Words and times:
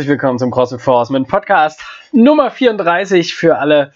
Herzlich 0.00 0.12
willkommen 0.12 0.38
zum 0.38 0.50
CrossFit 0.50 0.80
for 0.80 0.94
Horsemen 0.94 1.26
Podcast 1.26 1.82
Nummer 2.10 2.50
34. 2.50 3.34
Für 3.34 3.58
alle 3.58 3.92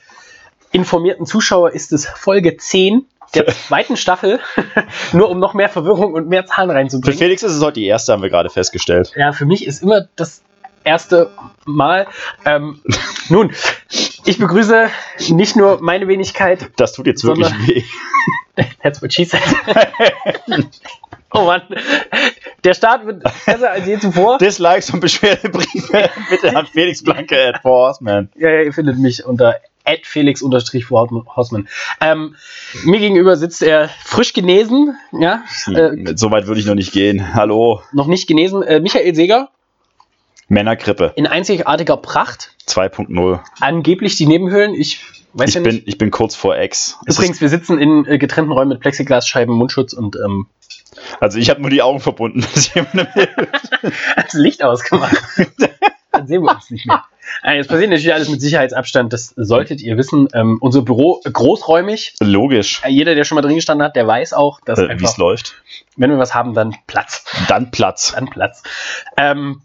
informierten 0.71 1.25
Zuschauer 1.25 1.71
ist 1.71 1.95
es 1.95 2.05
Folge 2.05 2.59
10 2.59 3.07
der 3.35 3.47
zweiten 3.67 3.97
Staffel, 3.97 4.39
nur 5.15 5.31
um 5.31 5.39
noch 5.39 5.55
mehr 5.55 5.71
Verwirrung 5.71 6.13
und 6.13 6.29
mehr 6.29 6.45
Zahlen 6.45 6.69
Für 6.69 6.77
reinzubringen. 6.77 7.19
Felix 7.19 7.43
ist 7.43 7.53
es 7.53 7.63
heute 7.63 7.81
die 7.81 7.87
erste, 7.87 8.13
haben 8.13 8.21
wir 8.21 8.29
gerade 8.29 8.51
festgestellt. 8.51 9.13
Ja, 9.17 9.33
für 9.33 9.47
mich 9.47 9.67
ist 9.67 9.83
immer 9.83 10.07
das 10.15 10.43
erste 10.85 11.31
Mal. 11.65 12.07
Ähm, 12.45 12.83
nun, 13.31 13.55
ich 14.27 14.37
begrüße 14.37 14.89
nicht 15.31 15.57
nur 15.57 15.81
meine 15.81 16.07
Wenigkeit, 16.07 16.71
Das 16.77 16.93
tut 16.93 17.07
jetzt 17.07 17.25
wirklich 17.25 17.51
weh. 17.67 17.83
That's 18.83 19.01
what 19.01 19.11
she 19.11 19.25
said. 19.25 19.41
Oh 21.35 21.45
Mann, 21.45 21.63
der 22.65 22.75
Start 22.75 23.07
wird 23.07 23.23
besser 23.23 23.71
als 23.71 23.87
je 23.87 23.99
zuvor. 23.99 24.39
Dislikes 24.41 24.91
und 24.91 25.01
Beschwerdebriefe 25.01 26.11
bitte 26.31 26.57
an 26.57 26.67
Felix 26.67 27.03
Blanke 27.03 27.49
at 27.49 27.63
Four 27.63 27.89
Horsemen. 27.89 28.31
Ja, 28.37 28.51
ja, 28.51 28.63
ihr 28.63 28.73
findet 28.73 28.99
mich 28.99 29.25
unter 29.25 29.57
felix-horseman. 30.03 31.69
Ähm, 32.01 32.37
mir 32.85 33.01
gegenüber 33.01 33.37
sitzt 33.37 33.63
er 33.63 33.91
frisch 34.03 34.33
genesen, 34.33 34.97
ja, 35.13 35.45
äh, 35.67 36.17
So 36.17 36.31
weit 36.31 36.47
würde 36.47 36.61
ich 36.61 36.67
noch 36.67 36.75
nicht 36.75 36.93
gehen. 36.93 37.35
Hallo, 37.35 37.83
noch 37.93 38.07
nicht 38.07 38.27
genesen, 38.27 38.63
äh, 38.63 38.81
Michael 38.81 39.15
Seger 39.15 39.51
Männergrippe 40.49 41.13
in 41.17 41.27
einzigartiger 41.27 41.97
Pracht. 41.97 42.53
2.0. 42.67 43.41
Angeblich 43.61 44.17
die 44.17 44.27
Nebenhöhlen, 44.27 44.75
ich 44.75 45.01
weiß 45.35 45.49
Ich 45.51 45.55
ja 45.57 45.61
bin, 45.63 45.83
ich 45.85 45.99
bin 45.99 46.11
kurz 46.11 46.35
vor 46.35 46.57
Ex. 46.57 46.99
Übrigens, 47.07 47.41
wir 47.41 47.49
sitzen 47.49 47.79
in 47.79 48.07
äh, 48.07 48.19
getrennten 48.19 48.53
Räumen 48.53 48.71
mit 48.71 48.81
Plexiglasscheiben, 48.81 49.55
Mundschutz 49.55 49.93
und 49.93 50.17
ähm, 50.17 50.47
also 51.21 51.39
ich 51.39 51.51
habe 51.51 51.61
nur 51.61 51.71
die 51.71 51.83
Augen 51.83 52.01
verbunden. 52.01 52.41
bis 52.55 52.73
jemandem 52.75 53.07
das 54.17 54.33
Licht 54.33 54.63
ausgemacht. 54.63 55.17
Dann 56.13 56.29
sehen 56.29 56.43
wir 56.43 56.53
uns 56.55 56.71
nicht 56.71 56.87
mehr. 56.87 57.03
Äh, 57.43 57.59
Es 57.59 57.67
passiert 57.67 57.91
natürlich 57.91 58.15
alles 58.15 58.29
mit 58.29 58.41
Sicherheitsabstand, 58.41 59.13
das 59.13 59.33
solltet 59.37 59.81
ihr 59.81 59.97
wissen. 59.97 60.29
Ähm, 60.33 60.59
unser 60.61 60.83
Büro 60.83 61.21
äh, 61.25 61.31
großräumig. 61.33 62.15
Logisch, 62.21 62.81
Äh, 62.85 62.91
Jeder, 62.91 63.17
der 63.17 63.25
schon 63.25 63.35
mal 63.35 63.43
drin 63.43 63.57
gestanden 63.57 63.85
hat, 63.85 63.97
der 63.97 64.07
weiß 64.07 64.33
auch, 64.35 64.61
dass 64.65 64.79
äh, 64.79 64.95
wie 65.01 65.05
es 65.05 65.17
läuft. 65.17 65.55
wenn 65.97 66.11
wir 66.11 66.19
was 66.19 66.35
haben, 66.35 66.55
dann 66.55 66.77
Platz. 66.87 67.25
Dann 67.49 67.73
Platz. 67.73 68.13
Dann 68.15 68.27
Platz. 68.31 68.63
Ähm, 69.17 69.63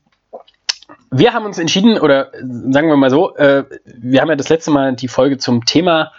wir 1.12 1.34
haben 1.34 1.46
uns 1.46 1.58
entschieden, 1.58 2.00
oder 2.00 2.32
sagen 2.42 2.88
wir 2.88 2.96
mal 2.98 3.10
so, 3.10 3.36
äh, 3.36 3.64
wir 3.86 4.22
haben 4.22 4.30
ja 4.30 4.36
das 4.36 4.50
letzte 4.50 4.72
Mal 4.72 4.96
die 4.96 5.08
Folge 5.08 5.38
zum 5.38 5.66
Thema 5.66 6.12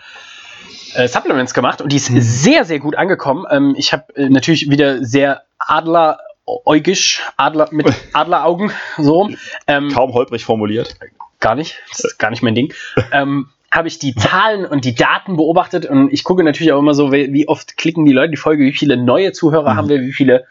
äh, 0.95 1.09
Supplements 1.09 1.55
gemacht 1.55 1.81
und 1.81 1.93
die 1.93 1.97
ist 1.97 2.07
sehr, 2.07 2.65
sehr 2.65 2.81
gut 2.81 2.97
angekommen. 2.97 3.47
Ähm, 3.51 3.75
ich 3.77 3.93
habe 3.93 4.15
äh, 4.17 4.29
natürlich 4.29 4.71
wieder 4.71 5.05
sehr 5.05 5.43
adleräugisch, 5.59 7.23
Adler 7.37 7.69
mit 7.71 7.87
Adleraugen, 8.13 8.73
so. 8.99 9.31
Ähm, 9.67 9.91
Kaum 9.93 10.13
holprig 10.13 10.45
formuliert. 10.45 10.97
gar 11.39 11.55
nicht, 11.55 11.79
das 11.91 12.05
ist 12.05 12.19
gar 12.19 12.31
nicht 12.31 12.43
mein 12.43 12.55
Ding. 12.55 12.73
Ähm, 13.13 13.49
habe 13.73 13.87
ich 13.89 13.99
die 14.01 14.15
Zahlen 14.17 14.65
und 14.67 14.85
die 14.85 14.95
Daten 14.97 15.37
beobachtet 15.37 15.87
und 15.87 16.13
ich 16.13 16.25
gucke 16.25 16.43
natürlich 16.43 16.73
auch 16.73 16.79
immer 16.81 16.95
so, 16.95 17.13
wie, 17.13 17.47
oft 17.47 17.77
klicken 17.77 18.05
die 18.05 18.13
Leute 18.13 18.31
die 18.33 18.37
Folge, 18.37 18.65
wie 18.65 18.73
viele 18.73 18.97
neue 18.97 19.33
Zuhörer 19.33 19.73
Mhm. 19.75 19.77
haben 19.77 19.89
wir, 19.89 20.01
wie 20.01 20.13
viele 20.13 20.47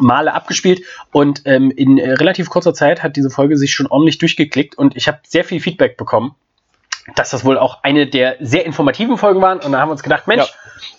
Male 0.00 0.34
abgespielt 0.34 0.82
und 1.12 1.42
ähm, 1.46 1.70
in 1.70 1.96
äh, 1.98 2.12
relativ 2.12 2.50
kurzer 2.50 2.74
Zeit 2.74 3.02
hat 3.02 3.16
diese 3.16 3.30
Folge 3.30 3.56
sich 3.56 3.72
schon 3.72 3.86
ordentlich 3.86 4.18
durchgeklickt 4.18 4.76
und 4.76 4.96
ich 4.96 5.08
habe 5.08 5.18
sehr 5.26 5.44
viel 5.44 5.60
Feedback 5.60 5.96
bekommen, 5.96 6.34
dass 7.16 7.30
das 7.30 7.44
wohl 7.44 7.56
auch 7.58 7.82
eine 7.82 8.06
der 8.06 8.36
sehr 8.40 8.66
informativen 8.66 9.16
Folgen 9.16 9.40
waren 9.40 9.58
und 9.60 9.72
da 9.72 9.80
haben 9.80 9.88
wir 9.88 9.92
uns 9.92 10.02
gedacht, 10.02 10.26
Mensch, 10.26 10.44
Ja. 10.44 10.48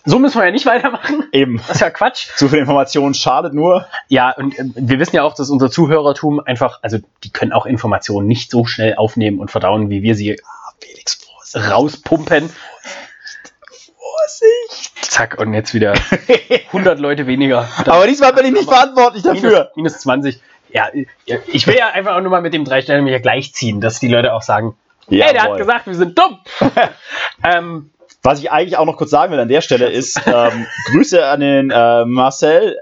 so 0.05 0.17
müssen 0.19 0.39
wir 0.39 0.45
ja 0.45 0.51
nicht 0.51 0.65
weitermachen. 0.65 1.25
Eben. 1.33 1.57
Das 1.67 1.75
ist 1.77 1.81
ja 1.81 1.91
Quatsch. 1.91 2.29
Zu 2.35 2.49
viel 2.49 2.59
Information 2.59 3.13
schadet 3.13 3.53
nur. 3.53 3.85
Ja, 4.07 4.31
und 4.31 4.57
ähm, 4.57 4.73
wir 4.75 4.97
wissen 4.99 5.15
ja 5.15 5.23
auch, 5.23 5.35
dass 5.35 5.49
unser 5.51 5.69
Zuhörertum 5.69 6.39
einfach, 6.39 6.79
also 6.81 6.97
die 7.23 7.29
können 7.29 7.53
auch 7.53 7.65
Informationen 7.67 8.27
nicht 8.27 8.49
so 8.49 8.65
schnell 8.65 8.95
aufnehmen 8.95 9.39
und 9.39 9.51
verdauen, 9.51 9.89
wie 9.91 10.01
wir 10.01 10.15
sie 10.15 10.35
Felix, 10.81 11.13
Vorsicht. 11.15 11.32
Rauspumpen. 11.55 12.49
Vorsicht. 13.97 15.11
Zack, 15.11 15.37
und 15.39 15.53
jetzt 15.53 15.73
wieder 15.73 15.93
100 16.67 16.99
Leute 16.99 17.27
weniger. 17.27 17.67
Aber 17.85 18.07
diesmal 18.07 18.33
bin 18.33 18.45
ich 18.45 18.51
nicht 18.53 18.69
verantwortlich 18.69 19.23
minus, 19.23 19.41
dafür. 19.41 19.71
minus 19.75 19.99
20. 19.99 20.39
Ja, 20.71 20.89
ich 21.47 21.67
will 21.67 21.75
ja 21.75 21.89
einfach 21.89 22.15
auch 22.15 22.21
nur 22.21 22.31
mal 22.31 22.41
mit 22.41 22.53
dem 22.53 22.65
Drei-Sterne-Meter 22.65 23.19
gleichziehen, 23.19 23.79
dass 23.79 23.99
die 23.99 24.07
Leute 24.07 24.33
auch 24.33 24.41
sagen, 24.41 24.75
hey, 25.07 25.19
der 25.19 25.27
hat 25.27 25.35
Jawohl. 25.35 25.57
gesagt, 25.57 25.85
wir 25.85 25.95
sind 25.95 26.17
dumm. 26.17 26.39
ähm, 27.43 27.91
Was 28.23 28.39
ich 28.39 28.51
eigentlich 28.51 28.77
auch 28.77 28.85
noch 28.85 28.97
kurz 28.97 29.11
sagen 29.11 29.31
will 29.31 29.39
an 29.39 29.49
der 29.49 29.61
Stelle 29.61 29.89
ist, 29.89 30.19
ähm, 30.25 30.65
Grüße 30.87 31.23
an 31.25 31.41
den 31.41 31.69
äh, 31.69 32.05
Marcel. 32.05 32.79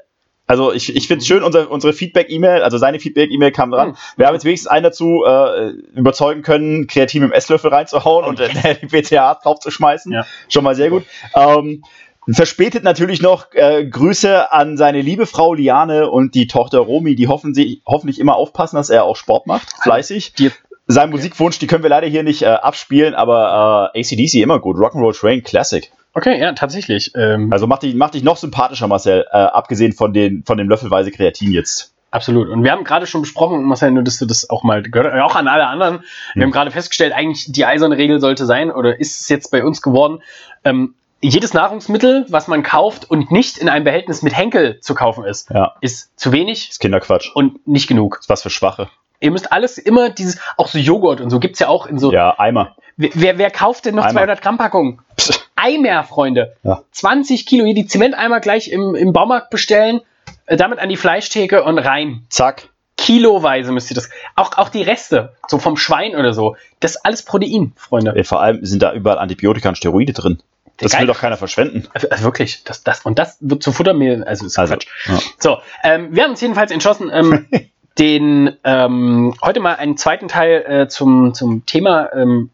Also 0.52 0.74
ich, 0.74 0.94
ich 0.94 1.08
finde 1.08 1.22
es 1.22 1.28
schön, 1.28 1.44
unser, 1.44 1.72
unsere 1.72 1.94
Feedback-E-Mail, 1.94 2.62
also 2.62 2.78
seine 2.78 3.00
Feedback-E-Mail 3.00 3.54
kam 3.54 3.72
dran. 3.72 3.92
Hm. 3.92 3.96
Wir 4.18 4.28
haben 4.28 4.34
jetzt 4.34 4.44
wenigstens 4.44 4.70
einen 4.70 4.84
dazu 4.84 5.24
äh, 5.26 5.70
überzeugen 5.96 6.42
können, 6.42 6.88
kreativ 6.88 7.24
im 7.24 7.32
Esslöffel 7.32 7.74
reinzuhauen 7.74 8.26
und 8.26 8.42
äh, 8.42 8.50
die 8.82 8.88
BTA 8.88 9.36
draufzuschmeißen. 9.36 10.12
Ja. 10.12 10.26
Schon 10.50 10.66
mal 10.66 10.76
sehr 10.76 10.90
gut. 10.90 11.06
Ähm, 11.36 11.86
verspätet 12.28 12.84
natürlich 12.84 13.22
noch 13.22 13.54
äh, 13.54 13.86
Grüße 13.86 14.52
an 14.52 14.76
seine 14.76 15.00
liebe 15.00 15.26
Frau 15.26 15.54
Liane 15.54 16.10
und 16.10 16.36
die 16.36 16.48
Tochter 16.48 16.80
Romy, 16.80 17.16
die 17.16 17.30
hoffen 17.30 17.54
sie, 17.54 17.82
hoffentlich 17.86 18.20
immer 18.20 18.36
aufpassen, 18.36 18.76
dass 18.76 18.90
er 18.90 19.06
auch 19.06 19.16
Sport 19.16 19.48
macht, 19.48 19.70
fleißig. 19.82 20.34
die, 20.34 20.52
Sein 20.88 21.12
Musikwunsch, 21.12 21.60
die 21.60 21.68
können 21.68 21.84
wir 21.84 21.90
leider 21.90 22.08
hier 22.08 22.24
nicht 22.24 22.42
äh, 22.42 22.48
abspielen, 22.48 23.16
aber 23.16 23.92
äh, 23.96 24.02
ACDC 24.02 24.34
immer 24.42 24.60
gut. 24.60 24.76
Rock'n'Roll 24.76 25.18
Train 25.18 25.44
Classic. 25.44 25.90
Okay, 26.14 26.40
ja, 26.40 26.54
tatsächlich. 26.54 27.12
Ähm, 27.16 27.52
Also 27.52 27.68
mach 27.68 27.80
dich, 27.80 27.96
mach 27.96 28.10
dich 28.12 28.24
noch 28.24 28.38
sympathischer, 28.38 28.88
Marcel, 28.88 29.26
äh, 29.32 29.38
abgesehen 29.38 29.94
von, 29.94 30.14
den, 30.14 30.44
von 30.44 30.58
dem 30.58 30.70
löffelweise 30.70 31.12
Kreatin 31.12 31.52
jetzt. 31.52 31.94
Absolut. 32.12 32.50
Und 32.50 32.64
wir 32.66 32.72
haben 32.74 32.84
gerade 32.84 33.08
schon 33.08 33.22
besprochen, 33.22 33.64
Marcel, 33.64 33.92
nur 33.92 34.04
dass 34.04 34.18
du 34.20 34.26
das 34.26 34.50
auch 34.50 34.64
mal 34.64 34.82
gehört 34.82 35.14
hast, 35.14 35.22
auch 35.22 35.36
an 35.36 35.48
alle 35.48 35.66
anderen. 35.68 36.00
Wir 36.34 36.42
Hm. 36.42 36.44
haben 36.44 36.52
gerade 36.52 36.72
festgestellt, 36.72 37.14
eigentlich 37.14 37.52
die 37.52 37.66
eiserne 37.66 37.98
Regel 37.98 38.20
sollte 38.20 38.46
sein, 38.46 38.70
oder 38.72 39.00
ist 39.00 39.22
es 39.22 39.30
jetzt 39.30 39.50
bei 39.52 39.64
uns 39.64 39.82
geworden, 39.82 40.22
ähm, 40.66 40.96
jedes 41.22 41.54
Nahrungsmittel, 41.54 42.26
was 42.30 42.48
man 42.48 42.64
kauft 42.64 43.10
und 43.10 43.32
nicht 43.32 43.60
in 43.60 43.70
einem 43.70 43.86
Behältnis 43.86 44.24
mit 44.24 44.36
Henkel 44.36 44.80
zu 44.82 44.96
kaufen 44.96 45.24
ist, 45.24 45.52
Ja, 45.52 45.76
ist 45.80 46.12
zu 46.20 46.32
wenig 46.34 46.72
ist 46.72 46.80
Kinderquatsch. 46.80 47.30
und 47.34 47.66
nicht 47.68 47.88
genug. 47.88 48.18
Ist 48.20 48.28
was 48.30 48.42
für 48.42 48.50
Schwache. 48.50 48.90
Ihr 49.22 49.30
müsst 49.32 49.52
alles 49.54 49.78
immer 49.78 50.10
dieses, 50.10 50.40
auch 50.58 50.68
so 50.68 50.80
Joghurt 50.80 51.22
und 51.22 51.30
so 51.30 51.40
gibt's 51.40 51.60
ja 51.60 51.68
auch 51.68 51.86
in 51.86 52.00
so. 52.00 52.12
Ja, 52.12 52.38
Eimer. 52.40 52.76
Wer, 52.98 53.38
wer, 53.38 53.52
kauft 53.52 53.86
denn 53.86 53.96
noch 53.96 54.04
Eimer. 54.04 54.14
200 54.20 54.42
Gramm 54.42 54.58
Packung? 54.58 55.02
Psst. 55.16 55.41
Eimer, 55.56 56.04
Freunde. 56.04 56.56
Ja. 56.64 56.84
20 56.92 57.46
Kilo, 57.46 57.66
hier 57.66 57.76
die 57.76 57.86
Zementeimer 57.88 58.40
gleich 58.40 58.72
im, 58.72 58.96
im 58.96 59.14
Baumarkt 59.14 59.50
bestellen, 59.50 60.02
äh, 60.46 60.58
damit 60.58 60.80
an 60.80 60.90
die 60.90 60.98
Fleischtheke 60.98 61.64
und 61.64 61.78
rein. 61.80 62.26
Zack. 62.30 62.70
Kiloweise 62.98 63.72
müsst 63.72 63.90
ihr 63.90 63.96
das. 63.96 64.10
Auch, 64.36 64.58
auch 64.58 64.70
die 64.70 64.84
Reste, 64.84 65.34
so 65.48 65.58
vom 65.58 65.76
Schwein 65.76 66.16
oder 66.16 66.34
so. 66.34 66.56
Das 66.80 66.92
ist 66.96 67.06
alles 67.06 67.24
Protein, 67.24 67.74
Freunde. 67.76 68.14
Ey, 68.16 68.24
vor 68.24 68.42
allem 68.42 68.64
sind 68.64 68.84
da 68.84 68.94
überall 68.94 69.18
Antibiotika 69.18 69.70
und 69.70 69.76
Steroide 69.76 70.14
drin. 70.14 70.40
Das 70.78 70.92
Geil. 70.92 71.02
will 71.02 71.08
doch 71.08 71.20
keiner 71.20 71.38
verschwenden. 71.38 71.88
Also 71.94 72.24
wirklich, 72.24 72.64
das, 72.64 72.84
das, 72.84 73.02
und 73.02 73.20
das 73.20 73.38
wird 73.40 73.62
zu 73.62 73.72
Futtermehl, 73.72 74.24
also 74.24 74.46
ist 74.46 74.58
Also, 74.58 74.74
Quatsch. 74.74 74.88
ja. 75.08 75.20
So, 75.38 75.58
ähm, 75.84 76.10
wir 76.12 76.24
haben 76.24 76.32
uns 76.32 76.42
jedenfalls 76.42 76.72
entschlossen, 76.72 77.10
ähm, 77.14 77.48
den 78.00 78.56
ähm, 78.64 79.34
heute 79.44 79.60
mal 79.60 79.76
einen 79.76 79.98
zweiten 79.98 80.28
Teil 80.28 80.64
äh, 80.68 80.88
zum, 80.88 81.34
zum 81.34 81.66
Thema 81.66 82.12
ähm, 82.14 82.50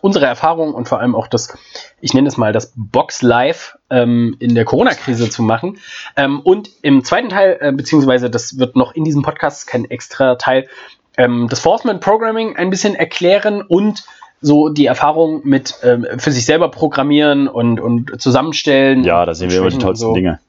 unsere 0.00 0.26
Erfahrung 0.26 0.74
und 0.74 0.88
vor 0.88 1.00
allem 1.00 1.14
auch 1.14 1.26
das, 1.26 1.56
ich 2.00 2.14
nenne 2.14 2.28
es 2.28 2.36
mal 2.36 2.52
das 2.52 2.72
Box 2.76 3.22
Live 3.22 3.76
ähm, 3.90 4.36
in 4.38 4.54
der 4.54 4.64
Corona-Krise 4.64 5.30
zu 5.30 5.42
machen. 5.42 5.78
Ähm, 6.16 6.40
und 6.40 6.70
im 6.82 7.04
zweiten 7.04 7.28
Teil, 7.28 7.58
äh, 7.60 7.72
beziehungsweise 7.72 8.30
das 8.30 8.58
wird 8.58 8.76
noch 8.76 8.94
in 8.94 9.04
diesem 9.04 9.22
Podcast 9.22 9.66
kein 9.66 9.84
extra 9.84 10.36
Teil, 10.36 10.68
ähm, 11.16 11.48
das 11.48 11.60
Forceman 11.60 12.00
Programming 12.00 12.56
ein 12.56 12.70
bisschen 12.70 12.94
erklären 12.94 13.62
und 13.62 14.04
so 14.40 14.68
die 14.68 14.86
Erfahrung 14.86 15.40
mit 15.44 15.74
ähm, 15.82 16.06
für 16.18 16.30
sich 16.30 16.44
selber 16.44 16.70
programmieren 16.70 17.48
und, 17.48 17.80
und 17.80 18.20
zusammenstellen. 18.20 19.02
Ja, 19.04 19.24
da 19.24 19.34
sehen 19.34 19.50
wir 19.50 19.58
immer 19.58 19.70
die 19.70 19.78
tollsten 19.78 20.08
so. 20.08 20.14
Dinge. 20.14 20.40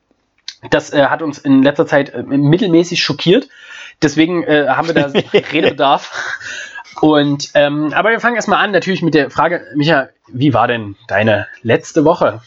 Das 0.69 0.91
äh, 0.91 1.05
hat 1.05 1.21
uns 1.21 1.37
in 1.37 1.63
letzter 1.63 1.87
Zeit 1.87 2.13
äh, 2.13 2.23
mittelmäßig 2.23 3.01
schockiert. 3.01 3.47
Deswegen 4.01 4.43
äh, 4.43 4.67
haben 4.67 4.87
wir 4.87 4.95
da 4.95 5.05
Redebedarf. 5.51 6.11
Und 7.01 7.51
ähm, 7.53 7.93
aber 7.93 8.11
wir 8.11 8.19
fangen 8.19 8.35
erstmal 8.35 8.63
an, 8.63 8.71
natürlich 8.71 9.01
mit 9.01 9.13
der 9.13 9.29
Frage, 9.29 9.61
Micha, 9.75 10.09
wie 10.27 10.53
war 10.53 10.67
denn 10.67 10.95
deine 11.07 11.47
letzte 11.61 12.05
Woche? 12.05 12.41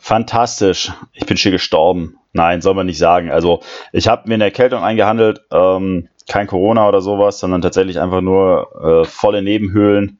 Fantastisch. 0.00 0.92
Ich 1.12 1.26
bin 1.26 1.36
schier 1.36 1.50
gestorben. 1.50 2.18
Nein, 2.32 2.60
soll 2.62 2.74
man 2.74 2.86
nicht 2.86 2.98
sagen. 2.98 3.30
Also, 3.30 3.62
ich 3.92 4.08
habe 4.08 4.28
mir 4.28 4.34
eine 4.34 4.44
Erkältung 4.44 4.82
eingehandelt. 4.82 5.40
Ähm, 5.50 6.08
kein 6.28 6.46
Corona 6.46 6.88
oder 6.88 7.00
sowas, 7.00 7.38
sondern 7.38 7.62
tatsächlich 7.62 8.00
einfach 8.00 8.20
nur 8.20 9.02
äh, 9.02 9.04
volle 9.04 9.42
Nebenhöhlen. 9.42 10.18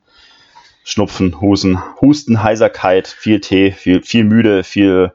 Schnupfen, 0.84 1.40
Husten, 1.40 1.80
Husten, 2.00 2.42
Heiserkeit, 2.44 3.08
viel 3.08 3.40
Tee, 3.40 3.72
viel, 3.72 4.02
viel 4.02 4.22
müde, 4.22 4.62
viel, 4.62 5.12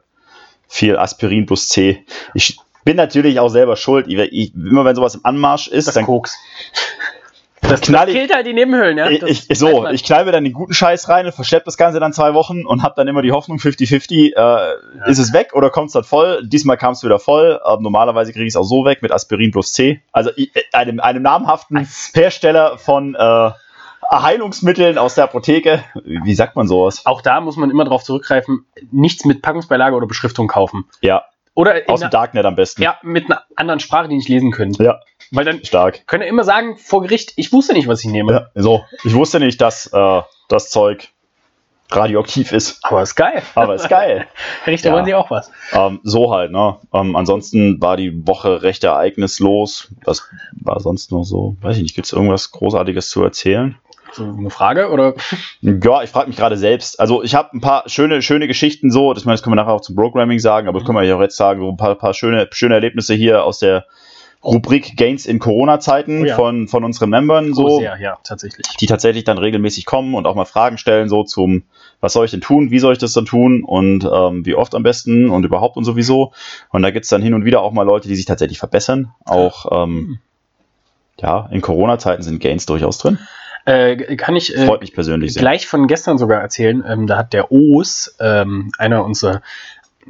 viel 0.68 0.98
Aspirin 0.98 1.46
plus 1.46 1.68
C. 1.68 2.04
Ich 2.34 2.58
bin 2.84 2.96
natürlich 2.96 3.40
auch 3.40 3.48
selber 3.48 3.76
schuld. 3.76 4.06
Ich, 4.08 4.18
ich, 4.18 4.54
immer 4.54 4.84
wenn 4.84 4.96
sowas 4.96 5.14
im 5.14 5.24
Anmarsch 5.24 5.68
ist, 5.68 5.86
Das 5.88 5.94
dann 5.94 6.04
Koks. 6.04 6.36
Das, 7.62 7.80
knall 7.80 8.08
ich- 8.08 8.14
killt 8.14 8.34
halt 8.34 8.46
die 8.46 8.52
Nebenhöhlen, 8.52 8.98
ja. 8.98 9.08
Ich, 9.08 9.20
Das 9.20 9.30
ich, 9.30 9.58
so, 9.58 9.86
ich 9.88 10.04
knall 10.04 10.24
mir 10.24 10.32
dann 10.32 10.44
den 10.44 10.52
guten 10.52 10.74
Scheiß 10.74 11.08
rein 11.08 11.24
und 11.26 11.32
verschlepp 11.32 11.64
das 11.64 11.76
Ganze 11.76 12.00
dann 12.00 12.12
zwei 12.12 12.34
Wochen 12.34 12.66
und 12.66 12.82
hab 12.82 12.96
dann 12.96 13.08
immer 13.08 13.22
die 13.22 13.32
Hoffnung 13.32 13.58
50-50, 13.58 14.34
äh, 14.36 15.10
ist 15.10 15.18
es 15.18 15.32
weg 15.32 15.52
oder 15.54 15.70
kommt 15.70 15.86
es 15.86 15.92
dann 15.94 16.04
voll? 16.04 16.42
Diesmal 16.46 16.76
kam 16.76 16.92
es 16.92 17.02
wieder 17.02 17.18
voll. 17.18 17.60
Ähm, 17.66 17.82
normalerweise 17.82 18.32
kriege 18.32 18.44
ich 18.44 18.50
es 18.52 18.56
auch 18.56 18.64
so 18.64 18.84
weg 18.84 19.00
mit 19.00 19.12
Aspirin 19.12 19.52
plus 19.52 19.72
C. 19.72 20.02
Also 20.12 20.30
äh, 20.36 20.48
einem, 20.72 21.00
einem 21.00 21.22
namhaften 21.22 21.88
Hersteller 22.14 22.78
von 22.78 23.14
äh, 23.14 23.50
Heilungsmitteln 24.10 24.98
aus 24.98 25.14
der 25.14 25.24
Apotheke. 25.24 25.82
Wie 26.04 26.34
sagt 26.34 26.56
man 26.56 26.68
sowas? 26.68 27.06
Auch 27.06 27.22
da 27.22 27.40
muss 27.40 27.56
man 27.56 27.70
immer 27.70 27.84
darauf 27.84 28.02
zurückgreifen, 28.04 28.66
nichts 28.90 29.24
mit 29.24 29.40
Packungsbeilage 29.42 29.96
oder 29.96 30.06
Beschriftung 30.06 30.48
kaufen. 30.48 30.84
Ja, 31.00 31.22
Oder 31.54 31.76
aus 31.88 32.00
dem 32.00 32.10
Darknet 32.10 32.44
am 32.44 32.56
besten. 32.56 32.82
ja, 32.82 32.98
mit 33.02 33.26
einer 33.26 33.42
anderen 33.56 33.80
Sprache, 33.80 34.08
die 34.08 34.16
nicht 34.16 34.28
lesen 34.28 34.50
können. 34.50 34.74
Ja. 34.78 35.00
Weil 35.32 35.44
dann 35.44 35.64
Stark. 35.64 36.06
könnt 36.06 36.22
ihr 36.22 36.28
immer 36.28 36.44
sagen, 36.44 36.76
vor 36.78 37.02
Gericht, 37.02 37.32
ich 37.36 37.52
wusste 37.52 37.72
nicht, 37.72 37.88
was 37.88 38.04
ich 38.04 38.10
nehme. 38.10 38.32
Ja, 38.54 38.62
so. 38.62 38.84
Ich 39.02 39.14
wusste 39.14 39.40
nicht, 39.40 39.60
dass 39.60 39.86
äh, 39.92 40.20
das 40.48 40.70
Zeug 40.70 41.08
radioaktiv 41.90 42.52
ist. 42.52 42.78
Aber 42.82 43.02
ist 43.02 43.14
geil. 43.16 43.42
Aber 43.54 43.74
ist 43.74 43.88
geil. 43.88 44.26
Richter, 44.66 44.88
Ja. 44.90 44.94
wollen 44.94 45.04
Sie 45.04 45.14
auch 45.14 45.30
was? 45.30 45.50
Ähm, 45.72 46.00
so 46.02 46.32
halt, 46.32 46.50
ne? 46.50 46.76
Ähm, 46.92 47.16
ansonsten 47.16 47.80
war 47.82 47.96
die 47.96 48.26
Woche 48.26 48.62
recht 48.62 48.82
ereignislos. 48.84 49.88
Was 50.04 50.28
war 50.52 50.80
sonst 50.80 51.12
noch 51.12 51.24
so? 51.24 51.56
Weiß 51.60 51.76
ich 51.76 51.82
nicht, 51.82 51.94
gibt 51.94 52.06
es 52.06 52.12
irgendwas 52.12 52.50
Großartiges 52.50 53.10
zu 53.10 53.22
erzählen? 53.22 53.76
So 54.14 54.24
eine 54.24 54.50
Frage 54.50 54.90
oder? 54.90 55.14
Ja, 55.60 56.02
ich 56.02 56.10
frage 56.10 56.28
mich 56.28 56.36
gerade 56.36 56.56
selbst. 56.56 56.98
Also 57.00 57.22
ich 57.22 57.34
habe 57.34 57.56
ein 57.56 57.60
paar 57.60 57.88
schöne, 57.88 58.20
schöne 58.22 58.46
Geschichten 58.48 58.90
so, 58.90 59.12
das, 59.14 59.24
meine, 59.24 59.34
das 59.34 59.42
können 59.42 59.52
wir 59.56 59.62
nachher 59.62 59.72
auch 59.74 59.80
zum 59.80 59.96
Programming 59.96 60.38
sagen, 60.38 60.68
aber 60.68 60.78
das 60.78 60.86
können 60.86 60.98
wir 60.98 61.04
ja 61.04 61.16
auch 61.16 61.20
jetzt 61.20 61.36
sagen, 61.36 61.60
so 61.60 61.68
ein 61.70 61.76
paar, 61.76 61.94
paar 61.94 62.12
schöne, 62.14 62.48
schöne 62.52 62.74
Erlebnisse 62.74 63.14
hier 63.14 63.44
aus 63.44 63.58
der 63.58 63.86
Rubrik 64.44 64.96
Gains 64.96 65.26
in 65.26 65.38
Corona-Zeiten 65.38 66.22
Oh 66.22 66.24
ja. 66.24 66.36
von, 66.36 66.66
von 66.68 66.84
unseren 66.84 67.10
Membern. 67.10 67.54
So. 67.54 67.68
So 67.68 67.78
sehr, 67.78 67.96
ja, 68.00 68.18
tatsächlich. 68.24 68.66
die 68.80 68.86
tatsächlich 68.86 69.24
dann 69.24 69.38
regelmäßig 69.38 69.86
kommen 69.86 70.14
und 70.14 70.26
auch 70.26 70.34
mal 70.34 70.44
Fragen 70.44 70.78
stellen, 70.78 71.08
so 71.08 71.22
zum, 71.22 71.62
was 72.00 72.12
soll 72.12 72.24
ich 72.24 72.32
denn 72.32 72.40
tun, 72.40 72.70
wie 72.70 72.78
soll 72.80 72.92
ich 72.92 72.98
das 72.98 73.12
dann 73.12 73.24
tun 73.24 73.62
und 73.64 74.04
ähm, 74.04 74.44
wie 74.44 74.54
oft 74.54 74.74
am 74.74 74.82
besten 74.82 75.30
und 75.30 75.44
überhaupt 75.44 75.76
und 75.76 75.84
sowieso. 75.84 76.32
Und 76.70 76.82
da 76.82 76.90
gibt's 76.90 77.08
dann 77.08 77.22
hin 77.22 77.34
und 77.34 77.44
wieder 77.44 77.62
auch 77.62 77.72
mal 77.72 77.84
Leute, 77.84 78.08
die 78.08 78.16
sich 78.16 78.24
tatsächlich 78.26 78.58
verbessern. 78.58 79.12
Auch 79.24 79.84
ähm, 79.84 80.18
ja, 81.20 81.48
in 81.52 81.60
Corona-Zeiten 81.60 82.22
sind 82.22 82.40
Gains 82.40 82.66
durchaus 82.66 82.98
drin. 82.98 83.18
Äh, 83.64 84.16
kann 84.16 84.34
ich 84.34 84.56
äh, 84.56 84.66
Freut 84.66 84.80
mich 84.80 84.92
persönlich 84.92 85.34
sehr. 85.34 85.40
gleich 85.40 85.68
von 85.68 85.86
gestern 85.86 86.18
sogar 86.18 86.40
erzählen. 86.40 86.82
Ähm, 86.84 87.06
da 87.06 87.16
hat 87.16 87.32
der 87.32 87.52
Oos, 87.52 88.16
ähm, 88.18 88.72
einer 88.76 89.04
unserer, 89.04 89.40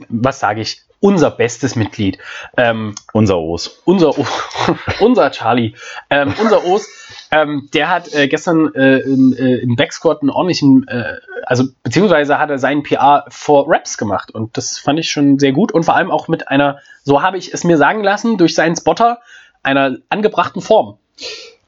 was 0.09 0.41
sage 0.41 0.63
ich, 0.63 0.81
unser 1.03 1.31
bestes 1.33 1.75
Mitglied, 1.77 2.17
ähm, 2.57 2.95
Unser 3.13 3.39
Os. 3.39 3.83
unser, 3.85 4.17
O- 4.19 4.27
unser 5.01 5.31
Charlie, 5.33 5.75
ähm, 6.09 6.33
unser 6.41 6.65
Oos, 6.65 6.89
ähm, 7.33 7.69
der 7.75 7.91
hat 7.91 8.15
äh, 8.15 8.29
gestern 8.29 8.73
äh, 8.75 8.99
im, 8.99 9.35
äh, 9.37 9.57
im 9.57 9.75
Backsquad 9.77 10.23
einen 10.23 10.31
ordentlichen, 10.31 10.87
äh, 10.89 11.17
also 11.45 11.65
beziehungsweise 11.83 12.39
hat 12.39 12.51
er 12.51 12.59
seinen 12.59 12.83
PR 12.85 13.25
vor 13.29 13.65
Raps 13.69 13.99
gemacht 13.99 14.31
und 14.33 14.57
das 14.57 14.79
fand 14.79 14.99
ich 15.01 15.11
schon 15.11 15.39
sehr 15.39 15.53
gut 15.53 15.73
und 15.73 15.83
vor 15.85 15.97
allem 15.97 16.11
auch 16.11 16.29
mit 16.29 16.49
einer, 16.49 16.79
so 17.03 17.21
habe 17.21 17.37
ich 17.37 17.53
es 17.53 17.65
mir 17.65 17.77
sagen 17.77 18.05
lassen, 18.05 18.39
durch 18.39 18.55
seinen 18.55 18.77
Spotter, 18.77 19.19
einer 19.65 19.97
angebrachten 20.09 20.63
Form. 20.63 20.99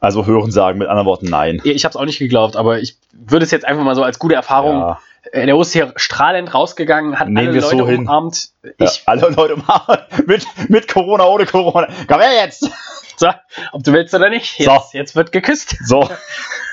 Also 0.00 0.26
hören 0.26 0.50
sagen, 0.52 0.78
mit 0.78 0.88
anderen 0.88 1.06
Worten 1.06 1.26
nein. 1.26 1.60
Ich 1.64 1.84
habe 1.84 1.90
es 1.90 1.96
auch 1.96 2.04
nicht 2.04 2.18
geglaubt, 2.18 2.56
aber 2.56 2.78
ich 2.80 2.96
würde 3.12 3.44
es 3.44 3.50
jetzt 3.50 3.64
einfach 3.64 3.82
mal 3.84 3.94
so 3.94 4.02
als 4.04 4.18
gute 4.18 4.34
Erfahrung. 4.34 4.78
Ja, 4.78 5.00
Der 5.32 5.58
ist 5.58 5.72
hier 5.72 5.92
strahlend 5.96 6.52
rausgegang, 6.54 7.18
hat 7.18 7.28
Nehmen 7.28 7.48
alle 7.48 7.60
Leute 7.60 7.76
so 7.78 7.86
hin. 7.88 8.00
umarmt. 8.00 8.48
ja, 8.62 8.70
Ich, 8.86 9.02
alle 9.06 9.28
Leute 9.30 9.54
umarmen. 9.54 9.98
mit, 10.26 10.46
mit 10.68 10.88
Corona, 10.88 11.24
ohne 11.24 11.46
Corona. 11.46 11.88
Komm 12.08 12.20
her 12.20 12.32
jetzt! 12.44 12.68
so, 13.16 13.28
ob 13.72 13.82
du 13.82 13.92
willst 13.92 14.14
oder 14.14 14.28
nicht, 14.28 14.58
jetzt, 14.58 14.68
So. 14.92 14.98
jetzt 14.98 15.16
wird 15.16 15.32
geküsst. 15.32 15.76
So, 15.86 16.08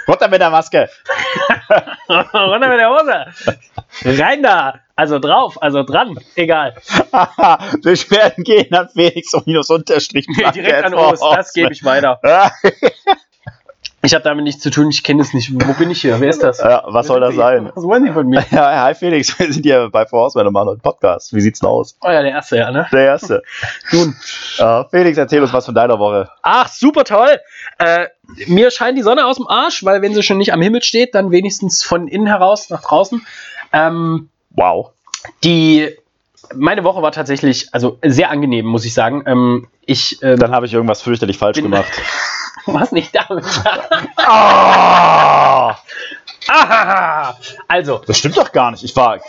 runter 0.08 0.28
mit 0.28 0.42
der 0.42 0.50
Maske. 0.50 0.90
Runter 2.10 2.68
mit 2.70 2.80
der 2.80 2.90
Hose. 2.90 4.22
Rein 4.22 4.44
da. 4.44 4.80
Also 4.96 5.18
drauf, 5.20 5.62
also 5.62 5.84
dran. 5.84 6.20
Egal. 6.36 6.76
Beschwerden 7.82 8.44
gehen 8.44 8.72
an 8.74 8.90
Felix 8.90 9.34
und 9.34 9.48
minus 9.48 9.70
Unterstrich. 9.70 10.28
Direkt 10.54 10.86
an 10.86 10.94
Ost, 10.94 11.24
das 11.24 11.54
gebe 11.54 11.72
ich 11.72 11.84
weiter. 11.84 12.20
Ich 14.04 14.16
habe 14.16 14.24
damit 14.24 14.44
nichts 14.46 14.64
zu 14.64 14.72
tun, 14.72 14.90
ich 14.90 15.04
kenne 15.04 15.22
es 15.22 15.34
nicht. 15.34 15.52
Wo 15.54 15.74
bin 15.74 15.92
ich 15.92 16.02
hier? 16.02 16.20
Wer 16.20 16.30
ist 16.30 16.42
das? 16.42 16.58
Ja, 16.58 16.84
was 16.88 17.06
soll 17.06 17.20
das 17.20 17.36
sein? 17.36 17.72
Was 17.76 17.84
wollen 17.84 18.04
Sie 18.04 18.12
von 18.12 18.26
mir? 18.28 18.44
Ja, 18.52 18.82
hi 18.84 18.96
Felix, 18.96 19.38
wir 19.38 19.54
sind 19.54 19.64
hier 19.64 19.90
bei 19.92 20.06
Vorauswahl 20.08 20.48
und 20.48 20.54
machen 20.54 20.70
einen 20.70 20.80
Podcast. 20.80 21.34
Wie 21.36 21.42
sieht's 21.42 21.60
denn 21.60 21.70
aus? 21.70 21.96
Oh 22.02 22.10
ja, 22.10 22.22
der 22.24 22.32
erste, 22.32 22.58
ja, 22.58 22.72
ne? 22.72 22.88
Der 22.92 23.06
erste. 23.06 23.44
Nun. 23.92 24.16
Äh, 24.58 24.84
Felix, 24.90 25.18
erzähl 25.20 25.42
uns 25.44 25.54
was 25.54 25.66
von 25.66 25.76
deiner 25.76 26.00
Woche. 26.00 26.30
Ach, 26.42 26.68
super 26.68 27.04
toll. 27.04 27.40
Äh, 27.78 28.08
mir 28.48 28.72
scheint 28.72 28.98
die 28.98 29.04
Sonne 29.04 29.26
aus 29.28 29.38
dem 29.38 29.48
Arsch, 29.48 29.86
weil 29.86 30.02
wenn 30.02 30.16
sie 30.16 30.24
schon 30.24 30.40
nicht 30.40 30.52
am 30.52 30.62
Himmel 30.64 30.82
steht, 30.82 31.14
dann 31.14 31.30
wenigstens 31.32 31.84
von 31.84 32.08
innen 32.08 32.28
heraus 32.28 32.70
nach 32.70 32.82
draußen. 32.82 33.26
Ähm, 33.72 34.30
Wow. 34.50 34.92
die 35.44 35.96
meine 36.56 36.84
Woche 36.84 37.02
war 37.02 37.12
tatsächlich 37.12 37.70
also 37.72 38.00
sehr 38.04 38.32
angenehm, 38.32 38.66
muss 38.66 38.84
ich 38.84 38.94
sagen. 38.94 39.24
Ähm, 39.28 39.68
ich 39.86 40.22
ähm, 40.24 40.40
Dann 40.40 40.52
habe 40.52 40.66
ich 40.66 40.74
irgendwas 40.74 41.02
fürchterlich 41.02 41.38
falsch 41.38 41.62
gemacht. 41.62 41.86
was 42.66 42.92
nicht 42.92 43.14
damit. 43.16 43.46
Ah! 44.18 45.78
Ahaha. 46.48 47.38
Also 47.68 48.02
Das 48.06 48.18
stimmt 48.18 48.38
doch 48.38 48.52
gar 48.52 48.72
nicht. 48.72 48.84
Ich 48.84 48.96
war. 48.96 49.20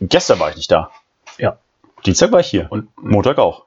Gestern 0.00 0.38
war 0.38 0.50
ich 0.50 0.56
nicht 0.56 0.70
da. 0.70 0.90
Ja. 1.38 1.58
Dienstag 2.06 2.32
war 2.32 2.40
ich 2.40 2.46
hier. 2.46 2.66
und 2.70 2.88
Montag 2.96 3.38
auch. 3.38 3.66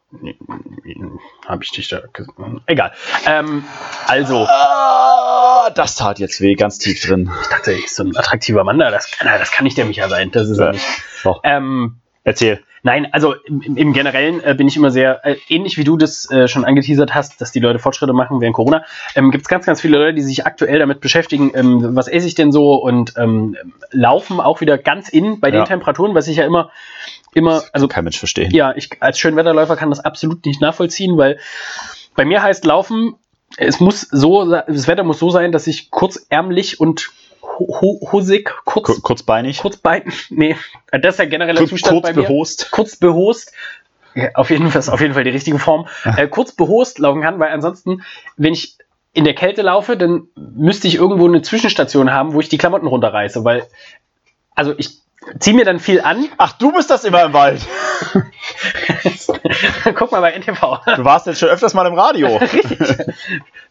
habe 1.48 1.64
ich 1.64 1.72
dich 1.72 1.88
da 1.90 2.02
egal. 2.66 2.94
Ähm, 3.26 3.64
also 4.08 4.48
Ah, 4.50 5.70
das 5.76 5.96
tat 5.96 6.18
jetzt 6.20 6.42
weh, 6.42 6.56
ganz 6.56 6.78
tief 6.80 7.02
drin. 7.06 7.32
ich 7.42 7.48
dachte, 7.50 7.74
ich 7.74 7.94
so 7.94 8.04
ein 8.04 8.16
attraktiver 8.18 8.64
Mann 8.64 8.80
da, 8.80 8.90
das, 8.92 9.10
na, 9.24 9.38
das 9.38 9.52
kann 9.52 9.64
nicht 9.66 9.78
der 9.78 9.86
Micha 9.86 10.10
sein. 10.10 10.32
Das 10.32 10.50
ist 10.50 10.58
er 10.60 10.68
Ja. 10.68 10.72
nicht. 10.74 10.86
Doch. 11.24 11.42
Ähm, 11.44 12.00
Erzähl. 12.24 12.62
Nein, 12.86 13.08
also 13.14 13.34
im, 13.46 13.62
im- 13.78 13.94
Generellen 13.94 14.44
äh, 14.44 14.56
bin 14.56 14.68
ich 14.68 14.76
immer 14.76 14.92
sehr, 14.92 15.26
äh, 15.26 15.38
ähnlich 15.48 15.78
wie 15.78 15.86
du 15.86 15.96
das 15.96 16.30
äh, 16.30 16.50
schon 16.50 16.66
angeteasert 16.66 17.16
hast, 17.16 17.40
dass 17.40 17.54
die 17.54 17.60
Leute 17.62 17.80
Fortschritte 17.80 18.12
machen 18.12 18.42
während 18.42 18.56
Corona, 18.56 18.84
ähm, 19.16 19.32
gibt 19.32 19.44
es 19.44 19.48
ganz, 19.48 19.66
ganz 19.66 19.80
viele 19.80 19.98
Leute, 19.98 20.16
die 20.16 20.22
sich 20.22 20.46
aktuell 20.46 20.80
damit 20.80 21.00
beschäftigen, 21.00 21.52
ähm, 21.56 21.96
was 21.96 22.10
esse 22.10 22.28
ich 22.28 22.36
denn 22.36 22.52
so 22.52 22.74
und 22.76 23.14
ähm, 23.18 23.56
laufen 23.92 24.42
auch 24.42 24.60
wieder 24.60 24.78
ganz 24.78 25.08
in 25.08 25.40
bei 25.40 25.50
den 25.50 25.60
Ja. 25.62 25.66
Temperaturen, 25.66 26.14
was 26.14 26.28
ich 26.28 26.38
ja 26.38 26.46
immer, 26.46 26.72
immer, 27.34 27.64
also 27.72 27.88
Kein 27.88 28.04
Mensch 28.04 28.20
verstehen. 28.20 28.52
ja, 28.52 28.74
ich 28.76 28.90
als 29.02 29.18
Schönwetterläufer 29.18 29.78
kann 29.78 29.90
das 29.90 30.02
absolut 30.02 30.46
nicht 30.46 30.60
nachvollziehen, 30.60 31.18
weil 31.18 31.40
bei 32.16 32.26
mir 32.26 32.44
heißt 32.44 32.66
Laufen, 32.66 33.16
es 33.56 33.80
muss 33.80 34.02
so, 34.02 34.50
das 34.52 34.88
Wetter 34.88 35.04
muss 35.04 35.20
so 35.20 35.30
sein, 35.30 35.52
dass 35.54 35.68
ich 35.68 35.90
kurzärmlich 35.90 36.80
und 36.82 37.12
hosig, 37.60 38.52
kurz, 38.66 38.86
Kur 38.88 39.02
kurzbeinig. 39.02 39.58
kurzbein, 39.60 40.12
nee, 40.30 40.56
das 40.92 41.14
ist 41.14 41.20
der 41.20 41.28
generelle 41.28 41.60
Kurz, 41.60 41.70
Zustand 41.70 42.02
kurz 42.04 42.04
bei 42.16 42.22
mir 42.22 42.28
behost. 42.28 42.72
kurz 42.72 42.96
behost, 42.96 43.54
ja, 44.16 44.30
auf 44.36 44.50
jeden 44.50 44.70
Fall 44.70 44.82
auf 44.94 45.02
jeden 45.02 45.14
Fall 45.14 45.24
die 45.24 45.30
richtige 45.32 45.60
Form, 45.60 45.88
äh, 46.18 46.28
kurz 46.28 46.52
behost 46.52 47.00
laufen 47.00 47.22
kann, 47.22 47.40
weil 47.40 47.52
ansonsten, 47.52 48.04
wenn 48.38 48.54
ich 48.54 48.78
in 49.14 49.26
der 49.26 49.36
Kälte 49.36 49.62
laufe, 49.62 49.96
dann 49.96 50.28
müsste 50.36 50.88
ich 50.88 50.96
irgendwo 50.96 51.28
eine 51.28 51.42
Zwischenstation 51.44 52.12
haben, 52.12 52.34
wo 52.34 52.40
ich 52.40 52.50
die 52.50 52.58
Klamotten 52.58 52.88
runterreiße, 52.88 53.44
weil, 53.44 53.68
also 54.56 54.74
ich 54.78 55.03
ziehe 55.40 55.56
mir 55.56 55.66
dann 55.66 55.80
viel 55.80 56.02
an. 56.02 56.26
Ach, 56.38 56.54
du 56.54 56.72
bist 56.72 56.90
das 56.90 57.04
immer 57.04 57.24
im 57.24 57.34
Wald. 57.34 57.62
Guck 59.96 60.12
mal 60.12 60.22
bei 60.22 60.32
NTV. 60.32 60.80
Du 60.96 61.06
warst 61.06 61.28
jetzt 61.28 61.40
schon 61.40 61.50
öfters 61.50 61.74
mal 61.74 61.86
im 61.88 61.94
Radio. 61.94 62.38
Richtig. 62.42 62.80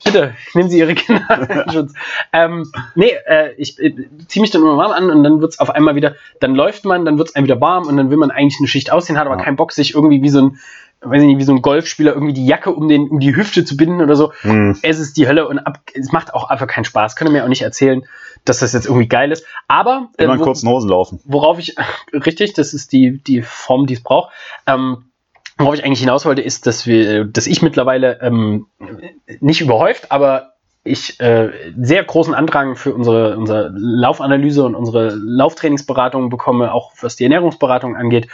Bitte, 0.05 0.35
nehmen 0.55 0.69
Sie 0.71 0.79
Ihre 0.79 0.95
Kinder 0.95 1.65
in 1.67 1.73
Schutz. 1.73 1.93
Ähm, 2.33 2.71
nee, 2.95 3.13
äh, 3.27 3.53
ich 3.57 3.79
äh, 3.79 3.95
ziehe 4.29 4.41
mich 4.41 4.51
dann 4.51 4.63
immer 4.63 4.77
warm 4.77 4.93
an 4.93 5.11
und 5.11 5.23
dann 5.23 5.41
wird 5.41 5.53
es 5.53 5.59
auf 5.59 5.71
einmal 5.71 5.95
wieder, 5.95 6.15
dann 6.41 6.55
läuft 6.55 6.85
man, 6.85 7.05
dann 7.05 7.19
wird 7.19 7.29
es 7.29 7.35
einem 7.37 7.45
wieder 7.45 7.61
warm 7.61 7.87
und 7.87 7.97
dann 7.97 8.11
will 8.11 8.17
man 8.17 8.31
eigentlich 8.31 8.59
eine 8.59 8.69
Schicht 8.69 8.91
ausziehen, 8.91 9.19
hat 9.19 9.27
aber 9.27 9.37
Ja. 9.37 9.45
keinen 9.45 9.57
Bock, 9.57 9.73
sich 9.73 9.95
irgendwie 9.95 10.23
wie 10.23 10.29
so 10.29 10.41
ein, 10.43 10.59
weiß 11.03 11.21
ich 11.23 11.27
nicht, 11.29 11.39
wie 11.39 11.45
so 11.45 11.53
ein 11.53 11.63
Golfspieler 11.63 12.13
irgendwie 12.15 12.33
die 12.33 12.47
Jacke 12.47 12.71
um, 12.73 12.89
den, 12.89 13.09
um 13.09 13.21
die 13.21 13.35
Hüfte 13.35 13.65
zu 13.65 13.77
binden 13.77 14.01
oder 14.01 14.15
so. 14.17 14.33
Hm. 14.43 14.79
Es 14.83 14.99
ist 14.99 15.17
die 15.17 15.27
Hölle 15.29 15.49
und 15.49 15.59
ab, 15.59 15.79
es 15.95 16.13
macht 16.13 16.33
auch 16.35 16.49
einfach 16.51 16.67
keinen 16.67 16.85
Spaß. 16.85 17.17
Könnt 17.17 17.31
ihr 17.31 17.33
mir 17.33 17.45
auch 17.45 17.49
nicht 17.49 17.63
erzählen, 17.63 18.05
dass 18.45 18.61
das 18.61 18.73
jetzt 18.73 18.87
irgendwie 18.87 19.09
geil 19.09 19.33
ist. 19.33 19.45
Aber 19.69 20.09
äh, 20.17 20.25
Immer 20.25 20.35
in 20.35 20.41
wo- 20.41 20.45
kurzen 20.45 20.69
Hosen 20.69 20.91
laufen. 20.91 21.21
worauf 21.25 21.59
ich, 21.59 21.75
richtig, 22.13 22.53
das 22.55 22.73
ist 22.75 22.93
die, 22.93 23.23
die 23.23 23.43
Form, 23.43 23.87
die 23.87 23.95
es 23.95 24.03
braucht. 24.03 24.33
Ähm, 24.67 25.05
worauf 25.59 25.75
ich 25.75 25.85
eigentlich 25.85 26.01
hinaus 26.01 26.25
wollte, 26.25 26.43
ist, 26.43 26.67
dass 26.67 26.87
wir, 26.87 27.25
dass 27.25 27.47
ich 27.47 27.63
mittlerweile 27.63 28.21
ähm, 28.23 28.67
nicht 29.41 29.61
überhäuft, 29.61 30.11
aber 30.11 30.49
ich 30.85 31.21
äh, 31.21 31.51
sehr 31.81 32.03
großen 32.03 32.35
Andrang 32.35 32.75
für 32.75 32.93
unsere, 32.93 33.37
unsere 33.37 33.71
Laufanalyse 33.77 34.65
und 34.65 34.75
unsere 34.75 35.11
Lauftrainingsberatung 35.15 36.29
bekomme, 36.29 36.73
auch 36.73 36.91
was 37.01 37.15
die 37.15 37.23
Ernährungsberatung 37.23 37.95
angeht. 37.95 38.27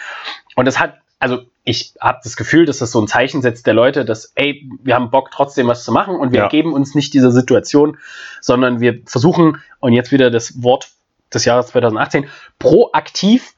Und 0.57 0.65
das 0.65 0.81
hat, 0.81 0.95
also 1.19 1.41
ich 1.65 1.95
habe 2.01 2.19
das 2.23 2.37
Gefühl, 2.37 2.65
dass 2.65 2.79
das 2.79 2.93
so 2.93 3.01
ein 3.01 3.09
Zeichen 3.09 3.43
setzt 3.43 3.67
der 3.67 3.75
Leute, 3.75 4.05
dass, 4.05 4.33
ey, 4.37 4.69
wir 4.83 4.95
haben 4.95 5.11
Bock 5.11 5.31
trotzdem 5.31 5.67
was 5.67 5.85
zu 5.85 5.93
machen 5.93 6.17
und 6.17 6.33
wir 6.33 6.41
Ja. 6.41 6.49
geben 6.49 6.73
uns 6.73 6.95
nicht 6.95 7.13
dieser 7.13 7.31
Situation, 7.31 7.99
sondern 8.41 8.81
wir 8.81 9.01
versuchen, 9.05 9.59
und 9.81 9.93
jetzt 9.93 10.13
wieder 10.13 10.31
das 10.31 10.63
Wort 10.63 10.89
des 11.35 11.45
Jahres 11.45 11.67
2018, 11.69 12.27
proaktiv 12.59 13.55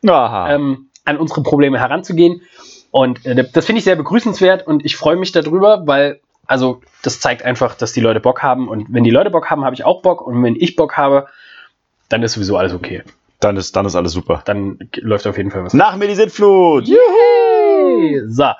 ähm, 0.54 0.88
an 1.04 1.18
unsere 1.18 1.42
Probleme 1.42 1.78
heranzugehen. 1.78 2.42
Und 2.90 3.24
äh, 3.26 3.46
das 3.52 3.66
finde 3.66 3.78
ich 3.78 3.84
sehr 3.84 3.96
begrüßenswert 3.96 4.66
und 4.66 4.84
ich 4.84 4.96
freue 4.96 5.16
mich 5.16 5.32
darüber, 5.32 5.86
weil 5.86 6.20
Also 6.46 6.80
das 7.02 7.20
zeigt 7.20 7.44
einfach, 7.44 7.76
dass 7.76 7.92
die 7.92 8.00
Leute 8.00 8.18
Bock 8.18 8.42
haben. 8.42 8.68
Und 8.68 8.86
wenn 8.92 9.04
die 9.04 9.10
Leute 9.12 9.30
Bock 9.30 9.50
haben, 9.50 9.64
habe 9.64 9.74
ich 9.76 9.84
auch 9.84 10.02
Bock. 10.02 10.20
Und 10.26 10.42
wenn 10.42 10.56
ich 10.56 10.74
Bock 10.74 10.96
habe, 10.96 11.28
dann 12.08 12.24
ist 12.24 12.32
sowieso 12.32 12.56
alles 12.56 12.74
okay. 12.74 13.04
Dann 13.40 13.56
ist, 13.56 13.74
dann 13.74 13.86
ist 13.86 13.96
alles 13.96 14.12
super. 14.12 14.42
Dann 14.44 14.78
läuft 14.96 15.26
auf 15.26 15.36
jeden 15.38 15.50
Fall 15.50 15.64
was. 15.64 15.72
Nach 15.74 15.96
mir 15.96 16.06
die 16.08 16.14
Sintflut! 16.14 16.86
Yay! 16.86 18.22
So, 18.28 18.50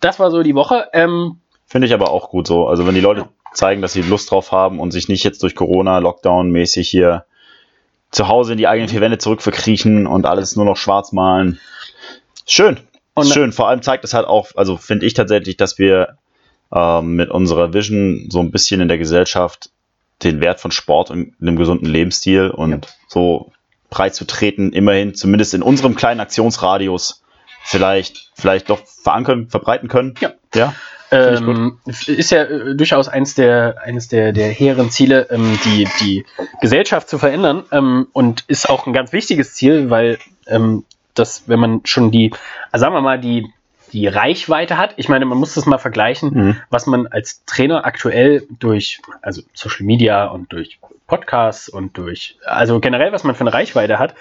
das 0.00 0.18
war 0.18 0.30
so 0.30 0.42
die 0.42 0.54
Woche. 0.54 0.88
Ähm, 0.92 1.38
Finde 1.66 1.86
ich 1.86 1.94
aber 1.94 2.10
auch 2.10 2.30
gut 2.30 2.46
so. 2.46 2.66
Also 2.66 2.86
wenn 2.86 2.94
die 2.94 3.00
Leute 3.00 3.28
zeigen, 3.52 3.80
dass 3.82 3.92
sie 3.92 4.02
Lust 4.02 4.30
drauf 4.30 4.52
haben 4.52 4.80
und 4.80 4.90
sich 4.90 5.08
nicht 5.08 5.24
jetzt 5.24 5.42
durch 5.42 5.54
Corona, 5.54 5.98
Lockdown 5.98 6.50
mäßig 6.50 6.88
hier 6.88 7.24
zu 8.10 8.28
Hause 8.28 8.52
in 8.52 8.58
die 8.58 8.66
eigenen 8.68 8.88
vier 8.88 9.00
Wände 9.00 9.18
zurückverkriechen 9.18 10.06
und 10.06 10.26
alles 10.26 10.56
nur 10.56 10.64
noch 10.64 10.76
schwarz 10.76 11.12
malen. 11.12 11.60
Schön. 12.46 12.78
Und- 13.14 13.26
Schön. 13.28 13.52
Vor 13.52 13.68
allem 13.68 13.82
zeigt 13.82 14.04
es 14.04 14.14
halt 14.14 14.26
auch, 14.26 14.48
also 14.54 14.76
finde 14.76 15.06
ich 15.06 15.14
tatsächlich, 15.14 15.56
dass 15.56 15.78
wir 15.78 16.16
ähm, 16.72 17.16
mit 17.16 17.30
unserer 17.30 17.72
Vision 17.74 18.26
so 18.30 18.40
ein 18.40 18.50
bisschen 18.50 18.80
in 18.80 18.88
der 18.88 18.98
Gesellschaft 18.98 19.70
den 20.22 20.40
Wert 20.40 20.60
von 20.60 20.70
Sport 20.70 21.10
und 21.10 21.34
einem 21.40 21.56
gesunden 21.56 21.86
Lebensstil 21.86 22.50
und 22.50 22.70
Ja. 22.72 22.78
so 23.08 23.52
breit 23.90 24.14
zu 24.14 24.26
treten, 24.26 24.72
immerhin 24.72 25.14
zumindest 25.14 25.54
in 25.54 25.62
unserem 25.62 25.94
kleinen 25.94 26.20
Aktionsradius 26.20 27.22
vielleicht, 27.62 28.30
vielleicht 28.34 28.70
doch 28.70 28.80
verankern, 28.86 29.48
verbreiten 29.48 29.88
können. 29.88 30.14
Ja. 30.20 30.32
Ja. 30.54 30.74
Ähm, 31.10 31.78
ist 32.06 32.30
ja 32.30 32.42
äh, 32.42 32.74
durchaus 32.76 33.08
eines 33.08 33.34
der, 33.34 33.76
eines 33.82 34.08
der, 34.08 34.32
der 34.32 34.48
hehren 34.50 34.90
Ziele, 34.90 35.28
ähm, 35.30 35.58
die, 35.64 35.88
die 36.00 36.26
Gesellschaft 36.60 37.08
zu 37.08 37.18
verändern 37.18 37.64
ähm, 37.72 38.08
und 38.12 38.44
ist 38.46 38.68
auch 38.68 38.86
ein 38.86 38.92
ganz 38.92 39.12
wichtiges 39.12 39.54
Ziel, 39.54 39.88
weil 39.88 40.18
ähm, 40.46 40.84
das, 41.14 41.44
wenn 41.46 41.60
man 41.60 41.80
schon 41.84 42.10
die, 42.10 42.32
also 42.70 42.84
sagen 42.84 42.94
wir 42.94 43.00
mal, 43.00 43.18
die, 43.18 43.50
die 43.92 44.06
Reichweite 44.06 44.76
hat, 44.76 44.94
ich 44.96 45.08
meine, 45.08 45.24
man 45.24 45.38
muss 45.38 45.54
das 45.54 45.66
mal 45.66 45.78
vergleichen, 45.78 46.30
Mhm. 46.34 46.56
was 46.70 46.86
man 46.86 47.06
als 47.06 47.44
Trainer 47.44 47.84
aktuell 47.84 48.46
durch, 48.58 49.00
also 49.22 49.42
Social 49.54 49.84
Media 49.86 50.26
und 50.26 50.52
durch 50.52 50.78
Podcasts 51.06 51.68
und 51.68 51.96
durch, 51.96 52.36
also 52.44 52.80
generell, 52.80 53.12
was 53.12 53.24
man 53.24 53.34
für 53.34 53.40
eine 53.42 53.52
Reichweite 53.52 53.98
hat 53.98 54.14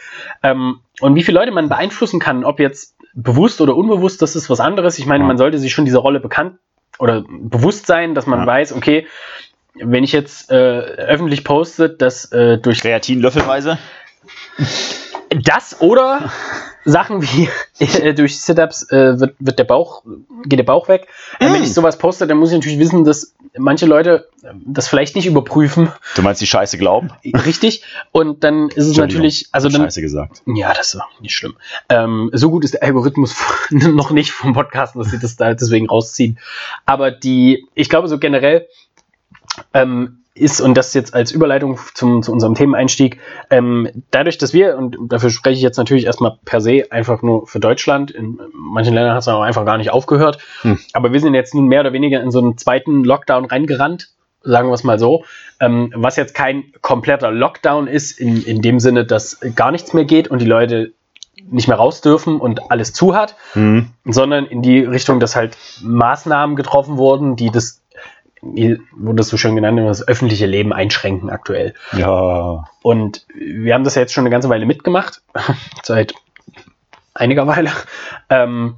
ähm, 0.44 0.80
und 1.02 1.16
wie 1.16 1.24
viele 1.24 1.40
Leute 1.40 1.52
man 1.52 1.68
beeinflussen 1.70 2.20
kann, 2.20 2.44
ob 2.46 2.60
jetzt 2.60 2.96
bewusst 3.14 3.60
oder 3.62 3.76
unbewusst, 3.76 4.22
das 4.22 4.36
ist 4.36 4.50
was 4.50 4.60
anderes. 4.60 5.00
Ich 5.00 5.06
meine, 5.06 5.24
Ja. 5.24 5.28
man 5.28 5.38
sollte 5.38 5.58
sich 5.60 5.74
schon 5.74 5.86
dieser 5.86 6.00
Rolle 6.00 6.20
bekannt 6.20 6.58
oder 7.00 7.24
bewusst 7.28 7.88
sein, 7.88 8.16
dass 8.16 8.26
man 8.26 8.42
Ja. 8.42 8.46
weiß, 8.48 8.74
okay, 8.74 9.06
wenn 9.76 10.04
ich 10.04 10.12
jetzt 10.12 10.50
äh, 10.52 10.56
öffentlich 10.56 11.44
poste, 11.44 11.90
dass 11.90 12.32
äh, 12.32 12.58
durch 12.58 12.80
Kreatin 12.82 13.22
löffelweise. 13.22 13.78
Das 15.30 15.82
oder 15.82 16.32
Sachen 16.86 17.22
wie 17.22 17.50
äh, 17.80 18.14
durch 18.14 18.40
Sit-ups 18.42 18.90
äh, 18.92 19.20
wird, 19.20 19.36
wird 19.40 19.60
der 19.60 19.66
Bauch, 19.66 20.04
geht 20.46 20.58
der 20.60 20.64
Bauch 20.64 20.88
weg. 20.88 21.08
Äh, 21.40 21.52
wenn 21.52 21.62
Mm. 21.62 21.64
ich 21.64 21.74
sowas 21.74 21.98
poste, 21.98 22.28
dann 22.28 22.38
muss 22.38 22.50
ich 22.52 22.56
natürlich 22.56 22.80
wissen, 22.80 23.04
dass 23.04 23.36
manche 23.58 23.86
Leute 23.86 24.30
äh, 24.44 24.54
das 24.66 24.88
vielleicht 24.88 25.16
nicht 25.16 25.26
überprüfen, 25.26 25.92
Du 26.16 26.22
meinst 26.22 26.40
die 26.42 26.48
Scheiße 26.48 26.78
glauben? 26.78 27.12
richtig. 27.26 27.84
Und 28.14 28.44
dann 28.46 28.70
ist 28.70 28.86
es 28.88 28.96
natürlich, 28.96 29.50
also 29.52 29.68
dann, 29.68 29.82
Scheiße 29.82 30.02
gesagt. 30.02 30.42
ja, 30.46 30.74
das 30.74 30.94
ist 30.94 31.02
nicht 31.20 31.36
schlimm. 31.36 31.58
Ähm, 31.90 32.30
so 32.34 32.50
gut 32.50 32.64
ist 32.64 32.76
der 32.76 32.84
Algorithmus 32.84 33.36
noch 33.70 34.12
nicht 34.12 34.32
vom 34.32 34.54
Podcast, 34.54 34.96
dass 34.96 35.08
sie 35.12 35.20
das 35.20 35.36
da 35.36 35.54
deswegen 35.54 35.90
rausziehen. 35.90 36.40
Aber 36.86 37.12
die, 37.12 37.68
ich 37.76 37.90
glaube 37.90 38.08
so 38.08 38.18
generell 38.18 38.68
ähm, 39.74 40.20
ist, 40.40 40.62
und 40.62 40.76
das 40.78 40.94
jetzt 40.94 41.14
als 41.14 41.32
Überleitung 41.32 41.80
zum, 41.94 42.22
zu 42.24 42.32
unserem 42.32 42.56
Themeneinstieg, 42.56 43.20
ähm, 43.50 43.90
dadurch, 44.12 44.38
dass 44.38 44.54
wir, 44.54 44.78
und 44.78 44.98
dafür 45.10 45.30
spreche 45.30 45.56
ich 45.58 45.62
jetzt 45.62 45.78
natürlich 45.78 46.06
erstmal 46.06 46.38
per 46.46 46.62
se 46.62 46.86
einfach 46.92 47.22
nur 47.22 47.48
für 47.48 47.60
Deutschland, 47.60 48.12
in 48.12 48.40
manchen 48.54 48.94
Ländern 48.94 49.14
hat 49.14 49.22
es 49.22 49.28
auch 49.28 49.42
einfach 49.42 49.66
gar 49.66 49.78
nicht 49.78 49.92
aufgehört, 49.92 50.38
Hm. 50.62 50.80
aber 50.94 51.14
wir 51.14 51.20
sind 51.20 51.34
jetzt 51.34 51.54
nun 51.56 51.68
mehr 51.68 51.82
oder 51.82 51.94
weniger 51.94 52.22
in 52.22 52.32
so 52.32 52.40
einen 52.40 52.58
zweiten 52.58 53.04
Lockdown 53.04 53.46
reingerannt, 53.46 54.10
sagen 54.44 54.70
wir 54.70 54.74
es 54.74 54.84
mal 54.84 55.00
so, 55.00 55.24
ähm, 55.60 55.92
was 55.96 56.16
jetzt 56.16 56.34
kein 56.36 56.66
kompletter 56.82 57.32
Lockdown 57.32 57.88
ist, 57.88 58.20
in, 58.20 58.44
in 58.44 58.62
dem 58.62 58.80
Sinne, 58.80 59.06
dass 59.06 59.40
gar 59.56 59.72
nichts 59.72 59.94
mehr 59.94 60.06
geht 60.06 60.28
und 60.30 60.40
die 60.42 60.46
Leute 60.46 60.94
nicht 61.50 61.68
mehr 61.68 61.78
raus 61.78 62.02
dürfen 62.02 62.40
und 62.40 62.72
alles 62.72 62.94
zu 62.94 63.16
hat, 63.16 63.36
Mhm. 63.56 63.90
sondern 64.06 64.46
in 64.46 64.62
die 64.62 64.80
Richtung, 64.80 65.20
dass 65.20 65.36
halt 65.36 65.58
Maßnahmen 65.82 66.56
getroffen 66.56 66.98
wurden, 66.98 67.36
die 67.36 67.52
das, 67.52 67.82
wie 68.42 68.80
wurde 68.96 69.18
das 69.18 69.30
so 69.30 69.38
schön 69.38 69.56
genannt, 69.56 69.80
das 69.80 70.08
öffentliche 70.08 70.46
Leben 70.46 70.74
einschränken 70.74 71.30
aktuell. 71.30 71.74
Ja. 71.94 72.66
Und 72.82 73.26
wir 73.34 73.74
haben 73.74 73.84
das 73.84 73.96
ja 73.96 74.02
jetzt 74.02 74.14
schon 74.14 74.24
eine 74.24 74.30
ganze 74.30 74.50
Weile 74.50 74.66
mitgemacht, 74.66 75.22
seit 75.84 76.14
einiger 77.14 77.48
Weile. 77.48 77.72
Ähm, 78.30 78.76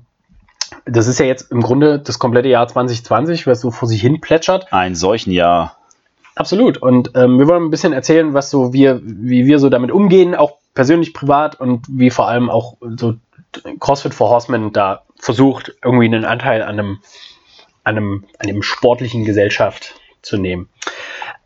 das 0.85 1.07
ist 1.07 1.19
ja 1.19 1.25
jetzt 1.25 1.51
im 1.51 1.61
Grunde 1.61 1.99
das 1.99 2.19
komplette 2.19 2.49
Jahr 2.49 2.67
2020, 2.67 3.47
was 3.47 3.61
so 3.61 3.71
vor 3.71 3.87
sich 3.87 4.01
hin 4.01 4.21
plätschert. 4.21 4.71
Ein 4.71 4.95
solchen 4.95 5.31
Jahr. 5.31 5.77
Absolut. 6.35 6.77
Und 6.77 7.11
ähm, 7.15 7.37
wir 7.37 7.47
wollen 7.47 7.63
ein 7.63 7.69
bisschen 7.69 7.93
erzählen, 7.93 8.33
was 8.33 8.49
so 8.49 8.71
wir, 8.71 9.01
wie 9.03 9.45
wir 9.45 9.59
so 9.59 9.69
damit 9.69 9.91
umgehen, 9.91 10.35
auch 10.35 10.53
persönlich, 10.73 11.13
privat 11.13 11.59
und 11.59 11.85
wie 11.89 12.09
vor 12.09 12.27
allem 12.27 12.49
auch 12.49 12.77
so 12.97 13.15
CrossFit 13.79 14.13
for 14.13 14.29
Horsemen 14.29 14.71
da 14.71 15.03
versucht, 15.17 15.75
irgendwie 15.83 16.05
einen 16.05 16.25
Anteil 16.25 16.61
an 16.61 16.79
einem, 16.79 16.99
einem, 17.89 18.25
einem 18.37 18.61
sportlichen 18.61 19.25
Gesellschaft 19.25 19.95
zu 20.21 20.37
nehmen. 20.37 20.69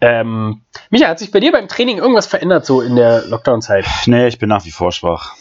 Ähm, 0.01 0.61
Micha, 0.89 1.07
hat 1.07 1.19
sich 1.19 1.31
bei 1.31 1.39
dir 1.39 1.51
beim 1.51 1.67
Training 1.67 1.97
irgendwas 1.97 2.27
verändert, 2.27 2.65
so 2.65 2.81
in 2.81 2.95
der 2.95 3.25
Lockdown-Zeit? 3.25 3.85
Nee, 4.05 4.27
ich 4.27 4.39
bin 4.39 4.49
nach 4.49 4.65
wie 4.65 4.71
vor 4.71 4.91
schwach. 4.91 5.35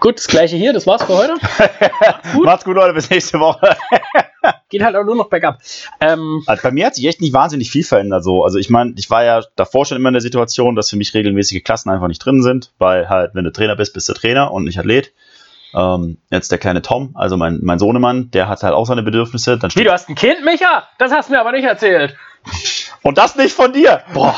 Gut, 0.00 0.16
das 0.18 0.26
gleiche 0.26 0.56
hier, 0.56 0.72
das 0.72 0.86
war's 0.86 1.04
für 1.04 1.16
heute. 1.16 1.34
Gut. 2.32 2.44
Macht's 2.44 2.64
gut, 2.64 2.74
Leute, 2.74 2.94
bis 2.94 3.10
nächste 3.10 3.38
Woche. 3.38 3.76
Geht 4.68 4.82
halt 4.82 4.96
auch 4.96 5.04
nur 5.04 5.14
noch 5.14 5.28
bergab. 5.28 5.60
Ähm, 6.00 6.42
Also 6.46 6.62
bei 6.62 6.72
mir 6.72 6.86
hat 6.86 6.96
sich 6.96 7.06
echt 7.06 7.20
nicht 7.20 7.32
wahnsinnig 7.32 7.70
viel 7.70 7.84
verändert. 7.84 8.24
So. 8.24 8.42
Also 8.44 8.58
ich 8.58 8.70
meine, 8.70 8.94
ich 8.96 9.08
war 9.08 9.24
ja 9.24 9.42
davor 9.54 9.86
schon 9.86 9.96
immer 9.96 10.08
in 10.08 10.14
der 10.14 10.20
Situation, 10.20 10.74
dass 10.74 10.90
für 10.90 10.96
mich 10.96 11.14
regelmäßige 11.14 11.62
Klassen 11.62 11.90
einfach 11.90 12.08
nicht 12.08 12.18
drin 12.18 12.42
sind, 12.42 12.72
weil 12.78 13.08
halt, 13.08 13.34
wenn 13.34 13.44
du 13.44 13.52
Trainer 13.52 13.76
bist, 13.76 13.94
bist 13.94 14.08
du 14.08 14.14
Trainer 14.14 14.50
und 14.52 14.64
nicht 14.64 14.78
Athlet. 14.78 15.12
Ähm, 15.74 16.18
jetzt 16.30 16.52
der 16.52 16.58
kleine 16.58 16.82
Tom, 16.82 17.10
also 17.14 17.36
mein, 17.36 17.60
mein 17.62 17.78
Sohnemann, 17.78 18.30
der 18.30 18.48
hat 18.48 18.62
halt 18.62 18.74
auch 18.74 18.86
seine 18.86 19.02
Bedürfnisse. 19.02 19.58
Dann 19.58 19.70
wie, 19.74 19.84
du 19.84 19.92
hast 19.92 20.08
ein 20.08 20.14
Kind, 20.14 20.44
Micha? 20.44 20.84
Das 20.98 21.12
hast 21.12 21.28
du 21.28 21.34
mir 21.34 21.40
aber 21.40 21.52
nicht 21.52 21.64
erzählt. 21.64 22.16
und 23.02 23.18
das 23.18 23.34
nicht 23.36 23.54
von 23.54 23.72
dir! 23.72 24.02
Boah, 24.12 24.36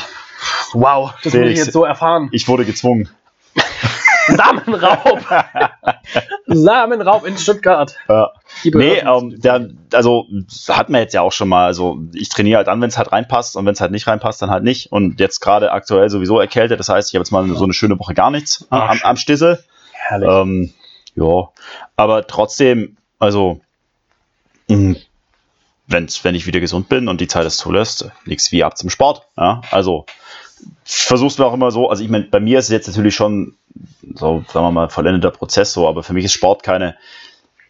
wow, 0.73 1.13
das 1.23 1.25
muss 1.25 1.33
ich 1.33 1.39
Felix. 1.39 1.59
jetzt 1.59 1.73
so 1.73 1.85
erfahren. 1.85 2.29
Ich 2.31 2.47
wurde 2.47 2.65
gezwungen. 2.65 3.09
Samenraub. 4.27 5.21
Samenraub 6.47 7.25
in 7.25 7.37
Stuttgart. 7.37 7.95
Ja. 8.09 8.31
Nee, 8.63 8.97
ähm, 8.97 9.39
der, 9.39 9.69
also 9.93 10.25
hat 10.69 10.89
man 10.89 11.01
jetzt 11.01 11.13
ja 11.13 11.21
auch 11.21 11.31
schon 11.31 11.47
mal. 11.47 11.65
Also 11.65 11.99
ich 12.13 12.29
trainiere 12.29 12.57
halt 12.57 12.67
an, 12.67 12.81
wenn 12.81 12.89
es 12.89 12.97
halt 12.97 13.11
reinpasst 13.11 13.55
und 13.55 13.65
wenn 13.65 13.73
es 13.73 13.81
halt 13.81 13.91
nicht 13.91 14.07
reinpasst, 14.07 14.41
dann 14.41 14.49
halt 14.49 14.63
nicht. 14.63 14.91
Und 14.91 15.19
jetzt 15.19 15.39
gerade 15.39 15.71
aktuell 15.71 16.09
sowieso 16.09 16.39
erkältet. 16.39 16.79
Das 16.79 16.89
heißt, 16.89 17.09
ich 17.09 17.15
habe 17.15 17.21
jetzt 17.21 17.31
mal 17.31 17.47
so 17.47 17.63
eine 17.63 17.73
schöne 17.73 17.97
Woche 17.99 18.13
gar 18.13 18.31
nichts 18.31 18.67
am, 18.69 18.99
am 19.01 19.17
Stissel. 19.17 19.63
Herrlich. 19.93 20.29
Ähm, 20.29 20.73
ja, 21.17 21.49
aber 21.95 22.27
trotzdem, 22.27 22.97
also 23.19 23.59
mh, 24.69 24.95
wenn's, 25.87 26.23
wenn 26.23 26.35
ich 26.35 26.45
wieder 26.45 26.59
gesund 26.59 26.89
bin 26.89 27.07
und 27.07 27.19
die 27.19 27.27
Zeit 27.27 27.45
es 27.45 27.57
zulässt, 27.57 28.11
nichts 28.25 28.51
wie 28.51 28.63
ab 28.63 28.77
zum 28.77 28.89
Sport. 28.89 29.23
Ja, 29.35 29.61
also 29.71 30.05
versuch's 30.83 31.37
mir 31.37 31.45
auch 31.45 31.53
immer 31.53 31.71
so. 31.71 31.89
Also 31.89 32.03
ich 32.03 32.09
meine, 32.09 32.25
bei 32.25 32.39
mir 32.39 32.59
ist 32.59 32.65
es 32.65 32.71
jetzt 32.71 32.87
natürlich 32.87 33.15
schon 33.15 33.55
so, 34.15 34.43
sagen 34.51 34.65
wir 34.65 34.71
mal, 34.71 34.89
vollendeter 34.89 35.31
Prozess 35.31 35.73
so, 35.73 35.87
aber 35.87 36.03
für 36.03 36.13
mich 36.13 36.25
ist 36.25 36.33
Sport 36.33 36.63
keine 36.63 36.95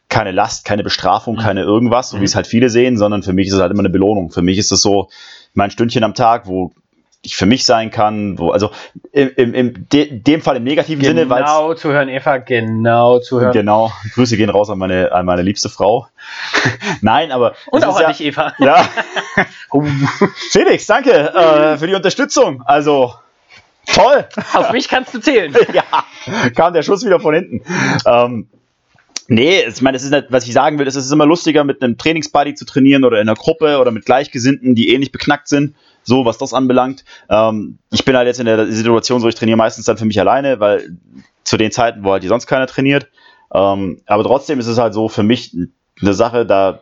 keine 0.09 0.31
Last, 0.31 0.63
keine 0.63 0.83
Bestrafung, 0.83 1.35
keine 1.35 1.63
irgendwas, 1.63 2.11
so 2.11 2.21
wie 2.21 2.23
es 2.23 2.33
halt 2.35 2.47
viele 2.47 2.69
sehen, 2.69 2.97
sondern 2.97 3.23
für 3.23 3.33
mich 3.33 3.47
ist 3.47 3.55
es 3.55 3.59
halt 3.59 3.71
immer 3.71 3.81
eine 3.81 3.89
Belohnung. 3.89 4.31
Für 4.31 4.41
mich 4.41 4.57
ist 4.57 4.71
es 4.71 4.81
so 4.81 5.09
mein 5.53 5.69
Stündchen 5.69 6.05
am 6.05 6.13
Tag, 6.13 6.47
wo 6.47 6.71
ich 7.27 7.35
für 7.35 7.45
mich 7.45 7.65
sein 7.65 7.91
kann, 7.91 8.39
wo, 8.39 8.51
also 8.51 8.71
im, 9.11 9.31
im, 9.35 9.53
im 9.53 9.89
de, 9.89 10.19
dem 10.19 10.41
Fall 10.41 10.55
im 10.55 10.63
negativen 10.63 11.03
Sinne, 11.03 11.29
weil 11.29 11.43
genau 11.43 11.73
zuhören, 11.73 12.07
Eva, 12.07 12.37
genau 12.37 13.19
zuhören. 13.19 13.51
Genau, 13.51 13.91
Grüße 14.13 14.37
gehen 14.37 14.49
raus 14.49 14.69
an 14.69 14.79
meine, 14.79 15.11
an 15.11 15.25
meine 15.25 15.41
liebste 15.41 15.69
Frau. 15.69 16.07
Nein, 17.01 17.31
aber. 17.31 17.53
Und 17.69 17.83
auch 17.83 17.91
ist 17.91 17.95
an 17.97 18.01
ja, 18.03 18.07
dich, 18.09 18.21
Eva. 18.21 18.53
Ja, 18.59 18.87
Felix, 20.51 20.87
danke 20.87 21.11
äh, 21.11 21.77
für 21.77 21.87
die 21.87 21.95
Unterstützung. 21.95 22.63
Also, 22.65 23.13
toll. 23.93 24.25
auf 24.53 24.71
mich 24.71 24.87
kannst 24.87 25.13
du 25.13 25.19
zählen. 25.19 25.53
ja, 25.73 25.83
kam 26.55 26.73
der 26.73 26.81
Schuss 26.81 27.05
wieder 27.05 27.19
von 27.19 27.35
hinten. 27.35 27.61
Ähm, 28.05 28.47
nee, 29.27 29.63
ich 29.67 29.81
meine, 29.81 29.97
das 29.97 30.03
ist 30.03 30.11
nicht, 30.11 30.27
was 30.29 30.47
ich 30.47 30.53
sagen 30.53 30.79
will, 30.79 30.87
es 30.87 30.95
ist 30.95 31.11
immer 31.11 31.25
lustiger, 31.25 31.65
mit 31.65 31.83
einem 31.83 31.97
Trainingsbuddy 31.97 32.55
zu 32.55 32.65
trainieren 32.65 33.03
oder 33.03 33.19
in 33.19 33.27
einer 33.27 33.35
Gruppe 33.37 33.79
oder 33.79 33.91
mit 33.91 34.05
Gleichgesinnten, 34.05 34.75
die 34.75 34.93
ähnlich 34.93 35.11
beknackt 35.11 35.49
sind. 35.49 35.75
So, 36.07 36.23
was 36.23 36.37
das 36.37 36.53
anbelangt. 36.53 37.03
Ähm, 37.29 37.79
ich 37.91 38.05
bin 38.05 38.15
halt 38.15 38.27
jetzt 38.27 38.39
in 38.39 38.45
der 38.45 38.71
Situation 38.71 39.19
so, 39.19 39.27
ich 39.27 39.35
trainiere 39.35 39.57
meistens 39.57 39.85
dann 39.85 39.97
für 39.97 40.05
mich 40.05 40.17
alleine, 40.19 40.61
weil 40.61 40.97
zu 41.43 41.57
den 41.57 41.69
Zeiten, 41.69 42.05
wo 42.05 42.13
halt 42.13 42.23
die 42.23 42.29
sonst 42.29 42.47
keiner 42.47 42.65
trainiert. 42.65 43.07
Ähm, 43.53 44.01
aber 44.05 44.23
trotzdem 44.23 44.57
ist 44.59 44.67
es 44.67 44.77
halt 44.77 44.93
so 44.93 45.09
für 45.09 45.23
mich 45.23 45.53
eine 46.01 46.13
Sache, 46.13 46.45
da 46.45 46.79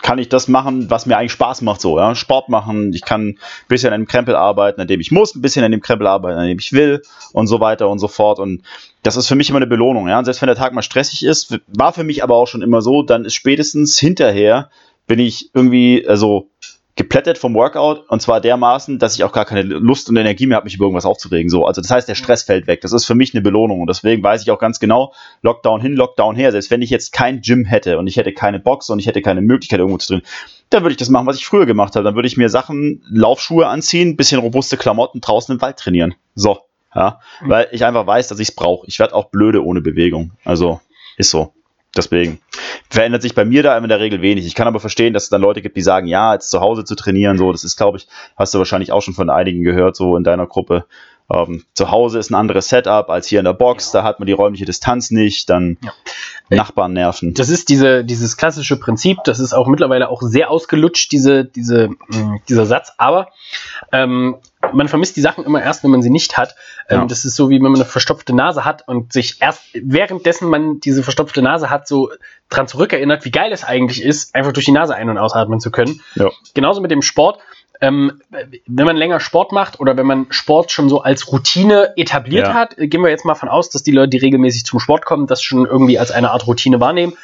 kann 0.00 0.18
ich 0.18 0.30
das 0.30 0.48
machen, 0.48 0.90
was 0.90 1.04
mir 1.04 1.18
eigentlich 1.18 1.32
Spaß 1.32 1.60
macht, 1.60 1.82
so, 1.82 1.98
ja. 1.98 2.14
Sport 2.14 2.48
machen, 2.48 2.94
ich 2.94 3.02
kann 3.02 3.28
ein 3.28 3.38
bisschen 3.68 3.92
an 3.92 4.00
dem 4.00 4.08
Krempel 4.08 4.34
arbeiten, 4.34 4.80
an 4.80 4.88
dem 4.88 5.00
ich 5.00 5.12
muss, 5.12 5.34
ein 5.34 5.42
bisschen 5.42 5.64
an 5.64 5.70
dem 5.70 5.82
Krempel 5.82 6.06
arbeiten, 6.06 6.38
an 6.38 6.46
dem 6.46 6.58
ich 6.58 6.72
will 6.72 7.02
und 7.34 7.46
so 7.46 7.60
weiter 7.60 7.90
und 7.90 7.98
so 7.98 8.08
fort. 8.08 8.38
Und 8.38 8.62
das 9.02 9.16
ist 9.16 9.28
für 9.28 9.34
mich 9.34 9.50
immer 9.50 9.58
eine 9.58 9.66
Belohnung, 9.66 10.08
ja. 10.08 10.18
Und 10.18 10.24
selbst 10.24 10.40
wenn 10.40 10.46
der 10.46 10.56
Tag 10.56 10.72
mal 10.72 10.82
stressig 10.82 11.24
ist, 11.24 11.58
war 11.66 11.92
für 11.92 12.04
mich 12.04 12.24
aber 12.24 12.36
auch 12.36 12.46
schon 12.46 12.62
immer 12.62 12.80
so, 12.80 13.02
dann 13.02 13.26
ist 13.26 13.34
spätestens 13.34 13.98
hinterher 13.98 14.70
bin 15.06 15.18
ich 15.18 15.50
irgendwie, 15.54 16.06
also 16.08 16.48
geplättet 16.94 17.38
vom 17.38 17.54
Workout 17.54 18.08
und 18.10 18.20
zwar 18.20 18.40
dermaßen, 18.40 18.98
dass 18.98 19.14
ich 19.14 19.24
auch 19.24 19.32
gar 19.32 19.46
keine 19.46 19.62
Lust 19.62 20.10
und 20.10 20.16
Energie 20.16 20.46
mehr 20.46 20.56
habe, 20.56 20.64
mich 20.64 20.74
über 20.74 20.84
irgendwas 20.84 21.06
aufzuregen. 21.06 21.48
So, 21.48 21.64
also 21.64 21.80
das 21.80 21.90
heißt, 21.90 22.08
der 22.08 22.14
Stress 22.14 22.42
fällt 22.42 22.66
weg. 22.66 22.82
Das 22.82 22.92
ist 22.92 23.06
für 23.06 23.14
mich 23.14 23.34
eine 23.34 23.40
Belohnung 23.40 23.80
und 23.80 23.86
deswegen 23.86 24.22
weiß 24.22 24.42
ich 24.42 24.50
auch 24.50 24.58
ganz 24.58 24.78
genau, 24.78 25.14
Lockdown 25.40 25.80
hin, 25.80 25.94
Lockdown 25.94 26.36
her. 26.36 26.52
Selbst 26.52 26.70
wenn 26.70 26.82
ich 26.82 26.90
jetzt 26.90 27.12
kein 27.12 27.40
Gym 27.40 27.64
hätte 27.64 27.98
und 27.98 28.06
ich 28.08 28.18
hätte 28.18 28.34
keine 28.34 28.58
Box 28.58 28.90
und 28.90 28.98
ich 28.98 29.06
hätte 29.06 29.22
keine 29.22 29.40
Möglichkeit 29.40 29.78
irgendwo 29.78 29.98
zu 29.98 30.12
drin, 30.12 30.22
dann 30.68 30.82
würde 30.82 30.92
ich 30.92 30.98
das 30.98 31.08
machen, 31.08 31.26
was 31.26 31.36
ich 31.36 31.46
früher 31.46 31.64
gemacht 31.64 31.96
habe. 31.96 32.04
Dann 32.04 32.14
würde 32.14 32.28
ich 32.28 32.36
mir 32.36 32.50
Sachen, 32.50 33.02
Laufschuhe 33.08 33.66
anziehen, 33.66 34.16
bisschen 34.16 34.40
robuste 34.40 34.76
Klamotten 34.76 35.22
draußen 35.22 35.54
im 35.54 35.62
Wald 35.62 35.78
trainieren. 35.78 36.14
So, 36.34 36.58
ja, 36.94 37.20
mhm. 37.40 37.48
weil 37.48 37.68
ich 37.72 37.86
einfach 37.86 38.06
weiß, 38.06 38.28
dass 38.28 38.38
ich 38.38 38.48
es 38.48 38.54
brauche. 38.54 38.86
Ich 38.86 38.98
werde 38.98 39.14
auch 39.14 39.30
blöde 39.30 39.64
ohne 39.64 39.80
Bewegung. 39.80 40.32
Also 40.44 40.80
ist 41.16 41.30
so. 41.30 41.54
Deswegen 41.96 42.38
verändert 42.88 43.22
sich 43.22 43.34
bei 43.34 43.44
mir 43.44 43.62
da 43.62 43.76
in 43.76 43.88
der 43.88 44.00
Regel 44.00 44.22
wenig. 44.22 44.46
Ich 44.46 44.54
kann 44.54 44.66
aber 44.66 44.80
verstehen, 44.80 45.12
dass 45.12 45.24
es 45.24 45.28
dann 45.28 45.42
Leute 45.42 45.60
gibt, 45.60 45.76
die 45.76 45.82
sagen, 45.82 46.06
ja, 46.06 46.32
jetzt 46.32 46.50
zu 46.50 46.60
Hause 46.60 46.84
zu 46.84 46.94
trainieren, 46.94 47.36
so, 47.36 47.52
das 47.52 47.64
ist, 47.64 47.76
glaube 47.76 47.98
ich, 47.98 48.06
hast 48.36 48.54
du 48.54 48.58
wahrscheinlich 48.58 48.92
auch 48.92 49.02
schon 49.02 49.14
von 49.14 49.28
einigen 49.28 49.62
gehört, 49.62 49.96
so 49.96 50.16
in 50.16 50.24
deiner 50.24 50.46
Gruppe. 50.46 50.86
Ähm, 51.30 51.64
zu 51.74 51.90
Hause 51.90 52.18
ist 52.18 52.30
ein 52.30 52.34
anderes 52.34 52.68
Setup 52.68 53.08
als 53.08 53.26
hier 53.26 53.38
in 53.38 53.44
der 53.44 53.52
Box, 53.52 53.92
ja. 53.92 54.00
da 54.00 54.06
hat 54.06 54.18
man 54.18 54.26
die 54.26 54.32
räumliche 54.32 54.64
Distanz 54.64 55.10
nicht, 55.10 55.48
dann 55.48 55.78
ja. 55.82 55.92
Nachbarn 56.50 56.92
nerven. 56.92 57.34
Das 57.34 57.48
ist 57.48 57.68
diese, 57.68 58.04
dieses 58.04 58.36
klassische 58.36 58.78
Prinzip, 58.78 59.18
das 59.24 59.38
ist 59.38 59.52
auch 59.54 59.66
mittlerweile 59.66 60.08
auch 60.08 60.22
sehr 60.22 60.50
ausgelutscht, 60.50 61.12
diese, 61.12 61.44
diese, 61.44 61.88
mh, 62.08 62.38
dieser 62.48 62.66
Satz, 62.66 62.92
aber 62.98 63.28
ähm, 63.92 64.36
man 64.72 64.88
vermisst 64.88 65.16
die 65.16 65.20
Sachen 65.20 65.44
immer 65.44 65.62
erst, 65.62 65.82
wenn 65.84 65.90
man 65.90 66.02
sie 66.02 66.10
nicht 66.10 66.36
hat. 66.36 66.54
Ähm, 66.88 67.00
ja. 67.00 67.06
Das 67.06 67.24
ist 67.24 67.34
so, 67.34 67.50
wie 67.50 67.56
wenn 67.56 67.62
man 67.62 67.76
eine 67.76 67.84
verstopfte 67.84 68.34
Nase 68.34 68.64
hat 68.64 68.86
und 68.86 69.12
sich 69.12 69.40
erst 69.40 69.62
währenddessen 69.74 70.48
man 70.48 70.80
diese 70.80 71.02
verstopfte 71.02 71.42
Nase 71.42 71.70
hat, 71.70 71.88
so 71.88 72.10
dran 72.48 72.68
zurückerinnert, 72.68 73.24
wie 73.24 73.30
geil 73.30 73.52
es 73.52 73.64
eigentlich 73.64 74.02
ist, 74.02 74.34
einfach 74.34 74.52
durch 74.52 74.66
die 74.66 74.72
Nase 74.72 74.94
ein- 74.94 75.08
und 75.08 75.18
ausatmen 75.18 75.60
zu 75.60 75.70
können. 75.70 76.00
Genauso 76.54 76.80
mit 76.80 76.90
dem 76.90 77.02
Sport. 77.02 77.38
Ähm, 77.82 78.22
wenn 78.66 78.86
man 78.86 78.96
länger 78.96 79.18
Sport 79.18 79.50
macht 79.50 79.80
oder 79.80 79.96
wenn 79.96 80.06
man 80.06 80.26
Sport 80.30 80.70
schon 80.70 80.88
so 80.88 81.02
als 81.02 81.32
Routine 81.32 81.92
etabliert 81.96 82.46
ja. 82.46 82.54
hat, 82.54 82.76
gehen 82.76 83.02
wir 83.02 83.10
jetzt 83.10 83.24
mal 83.24 83.34
von 83.34 83.48
aus, 83.48 83.70
dass 83.70 83.82
die 83.82 83.90
Leute, 83.90 84.10
die 84.10 84.18
regelmäßig 84.18 84.64
zum 84.64 84.78
Sport 84.78 85.04
kommen, 85.04 85.26
das 85.26 85.42
schon 85.42 85.66
irgendwie 85.66 85.98
als 85.98 86.12
eine 86.12 86.30
Art 86.30 86.46
Routine 86.46 86.78
wahrnehmen, 86.78 87.14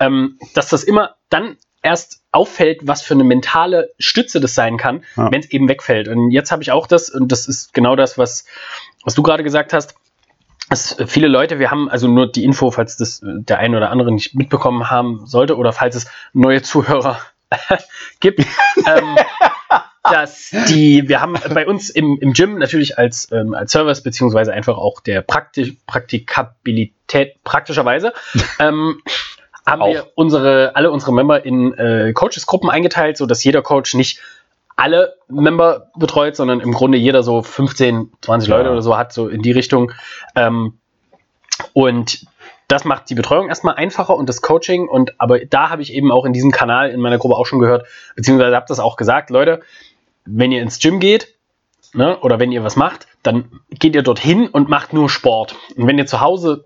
ähm, 0.00 0.36
dass 0.54 0.68
das 0.68 0.82
immer 0.82 1.14
dann 1.30 1.56
erst 1.82 2.22
auffällt, 2.32 2.80
was 2.82 3.02
für 3.02 3.14
eine 3.14 3.22
mentale 3.22 3.90
Stütze 4.00 4.40
das 4.40 4.56
sein 4.56 4.76
kann, 4.76 5.04
ja. 5.16 5.30
wenn 5.30 5.40
es 5.40 5.50
eben 5.52 5.68
wegfällt. 5.68 6.08
Und 6.08 6.32
jetzt 6.32 6.50
habe 6.50 6.62
ich 6.62 6.72
auch 6.72 6.88
das, 6.88 7.10
und 7.10 7.30
das 7.30 7.46
ist 7.46 7.72
genau 7.72 7.94
das, 7.94 8.18
was, 8.18 8.44
was 9.04 9.14
du 9.14 9.22
gerade 9.22 9.44
gesagt 9.44 9.72
hast, 9.72 9.94
dass 10.68 10.96
viele 11.06 11.28
Leute, 11.28 11.58
wir 11.58 11.70
haben 11.70 11.88
also 11.88 12.08
nur 12.08 12.30
die 12.30 12.44
Info, 12.44 12.70
falls 12.70 12.96
das 12.96 13.20
der 13.22 13.58
eine 13.58 13.76
oder 13.76 13.90
andere 13.90 14.12
nicht 14.12 14.34
mitbekommen 14.34 14.90
haben 14.90 15.26
sollte 15.26 15.56
oder 15.56 15.72
falls 15.72 15.94
es 15.94 16.10
neue 16.32 16.60
Zuhörer 16.60 17.20
gibt, 18.20 18.40
ähm, 18.86 19.16
dass 20.12 20.50
die, 20.68 21.08
wir 21.08 21.20
haben 21.20 21.34
bei 21.54 21.66
uns 21.66 21.90
im, 21.90 22.18
im 22.20 22.32
Gym 22.32 22.58
natürlich 22.58 22.98
als, 22.98 23.30
ähm, 23.32 23.54
als 23.54 23.72
Service, 23.72 24.02
beziehungsweise 24.02 24.52
einfach 24.52 24.78
auch 24.78 25.00
der 25.00 25.22
Prakti 25.22 25.78
Praktikabilität 25.86 27.42
praktischerweise, 27.44 28.12
ähm, 28.58 29.00
haben 29.66 29.82
auch. 29.82 29.88
wir 29.88 30.06
unsere, 30.14 30.74
alle 30.74 30.90
unsere 30.90 31.12
Member 31.12 31.44
in 31.44 31.74
äh, 31.74 32.12
Coaches-Gruppen 32.12 32.70
eingeteilt, 32.70 33.16
sodass 33.16 33.44
jeder 33.44 33.62
Coach 33.62 33.94
nicht 33.94 34.20
alle 34.76 35.14
Member 35.28 35.90
betreut, 35.96 36.36
sondern 36.36 36.60
im 36.60 36.72
Grunde 36.72 36.98
jeder 36.98 37.22
so 37.22 37.42
15, 37.42 38.12
20 38.20 38.48
ja. 38.48 38.56
Leute 38.56 38.70
oder 38.70 38.82
so 38.82 38.96
hat, 38.96 39.12
so 39.12 39.28
in 39.28 39.42
die 39.42 39.50
Richtung. 39.50 39.92
Ähm, 40.36 40.78
und 41.72 42.26
das 42.68 42.84
macht 42.84 43.08
die 43.10 43.14
Betreuung 43.14 43.48
erstmal 43.48 43.74
einfacher 43.74 44.14
und 44.14 44.28
das 44.28 44.42
Coaching. 44.42 44.88
Und 44.88 45.20
aber 45.20 45.44
da 45.44 45.70
habe 45.70 45.82
ich 45.82 45.92
eben 45.92 46.12
auch 46.12 46.24
in 46.24 46.32
diesem 46.32 46.52
Kanal 46.52 46.90
in 46.90 47.00
meiner 47.00 47.18
Gruppe 47.18 47.34
auch 47.34 47.46
schon 47.46 47.58
gehört, 47.58 47.86
beziehungsweise 48.14 48.54
habe 48.54 48.66
das 48.68 48.78
auch 48.78 48.96
gesagt, 48.96 49.30
Leute, 49.30 49.62
wenn 50.30 50.52
ihr 50.52 50.62
ins 50.62 50.78
Gym 50.78 51.00
geht, 51.00 51.34
ne, 51.94 52.18
oder 52.20 52.38
wenn 52.38 52.52
ihr 52.52 52.64
was 52.64 52.76
macht, 52.76 53.06
dann 53.22 53.60
geht 53.70 53.94
ihr 53.94 54.02
dorthin 54.02 54.48
und 54.48 54.68
macht 54.68 54.92
nur 54.92 55.08
Sport. 55.08 55.56
Und 55.76 55.86
wenn 55.86 55.98
ihr 55.98 56.06
zu 56.06 56.20
Hause 56.20 56.64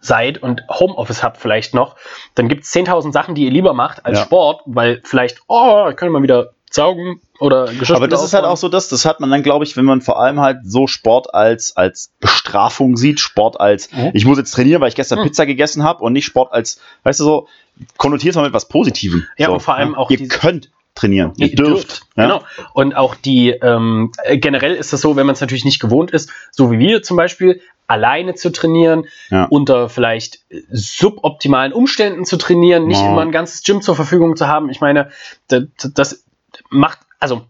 seid 0.00 0.42
und 0.42 0.62
Homeoffice 0.68 1.22
habt 1.22 1.38
vielleicht 1.38 1.74
noch, 1.74 1.96
dann 2.34 2.48
gibt 2.48 2.64
es 2.64 2.72
10.000 2.72 3.12
Sachen, 3.12 3.34
die 3.34 3.44
ihr 3.44 3.50
lieber 3.50 3.72
macht 3.72 4.04
als 4.04 4.18
ja. 4.18 4.24
Sport, 4.24 4.62
weil 4.66 5.00
vielleicht, 5.04 5.42
oh, 5.48 5.88
ich 5.90 5.96
kann 5.96 6.10
mal 6.10 6.22
wieder 6.22 6.52
saugen 6.70 7.20
oder 7.38 7.66
Geschirr 7.72 7.96
Aber 7.96 8.08
das 8.08 8.24
ist 8.24 8.34
halt 8.34 8.44
auch 8.44 8.56
so 8.56 8.68
das, 8.68 8.88
das 8.88 9.04
hat 9.04 9.20
man 9.20 9.30
dann, 9.30 9.42
glaube 9.42 9.64
ich, 9.64 9.76
wenn 9.76 9.84
man 9.84 10.00
vor 10.02 10.20
allem 10.20 10.40
halt 10.40 10.58
so 10.64 10.86
Sport 10.86 11.32
als, 11.32 11.76
als 11.76 12.12
Bestrafung 12.20 12.96
sieht, 12.96 13.20
Sport 13.20 13.60
als, 13.60 13.90
mhm. 13.92 14.10
ich 14.14 14.24
muss 14.24 14.38
jetzt 14.38 14.52
trainieren, 14.52 14.80
weil 14.80 14.88
ich 14.88 14.94
gestern 14.94 15.20
mhm. 15.20 15.24
Pizza 15.24 15.46
gegessen 15.46 15.82
habe 15.82 16.02
und 16.02 16.12
nicht 16.12 16.26
Sport 16.26 16.52
als, 16.52 16.80
weißt 17.04 17.20
du 17.20 17.24
so, 17.24 17.48
konnotiert 17.96 18.34
man 18.34 18.44
mit 18.44 18.52
was 18.52 18.68
Positivem. 18.68 19.24
Ja, 19.36 19.46
so, 19.46 19.54
und 19.54 19.60
vor 19.60 19.74
allem 19.74 19.92
ja. 19.92 19.98
auch 19.98 20.10
Ihr 20.10 20.28
könnt 20.28 20.70
trainieren. 20.96 21.32
Ihr, 21.36 21.54
dürft. 21.54 22.02
ja? 22.16 22.24
Genau. 22.24 22.42
Und 22.72 22.96
auch 22.96 23.14
die, 23.14 23.50
ähm, 23.50 24.10
generell 24.28 24.74
ist 24.74 24.92
das 24.92 25.00
so, 25.00 25.14
wenn 25.14 25.26
man 25.26 25.34
es 25.34 25.40
natürlich 25.40 25.64
nicht 25.64 25.78
gewohnt 25.78 26.10
ist, 26.10 26.30
so 26.50 26.72
wie 26.72 26.78
wir 26.78 27.02
zum 27.02 27.16
Beispiel, 27.16 27.60
alleine 27.86 28.34
zu 28.34 28.50
trainieren, 28.50 29.06
ja. 29.30 29.44
unter 29.44 29.88
vielleicht 29.88 30.40
suboptimalen 30.72 31.72
Umständen 31.72 32.24
zu 32.24 32.36
trainieren, 32.36 32.88
nicht 32.88 33.00
ja. 33.00 33.10
immer 33.10 33.22
ein 33.22 33.30
ganzes 33.30 33.62
Gym 33.62 33.80
zur 33.80 33.94
Verfügung 33.94 34.36
zu 34.36 34.48
haben. 34.48 34.70
Ich 34.70 34.80
meine, 34.80 35.10
das, 35.46 35.64
das 35.94 36.24
macht, 36.68 36.98
also 37.20 37.46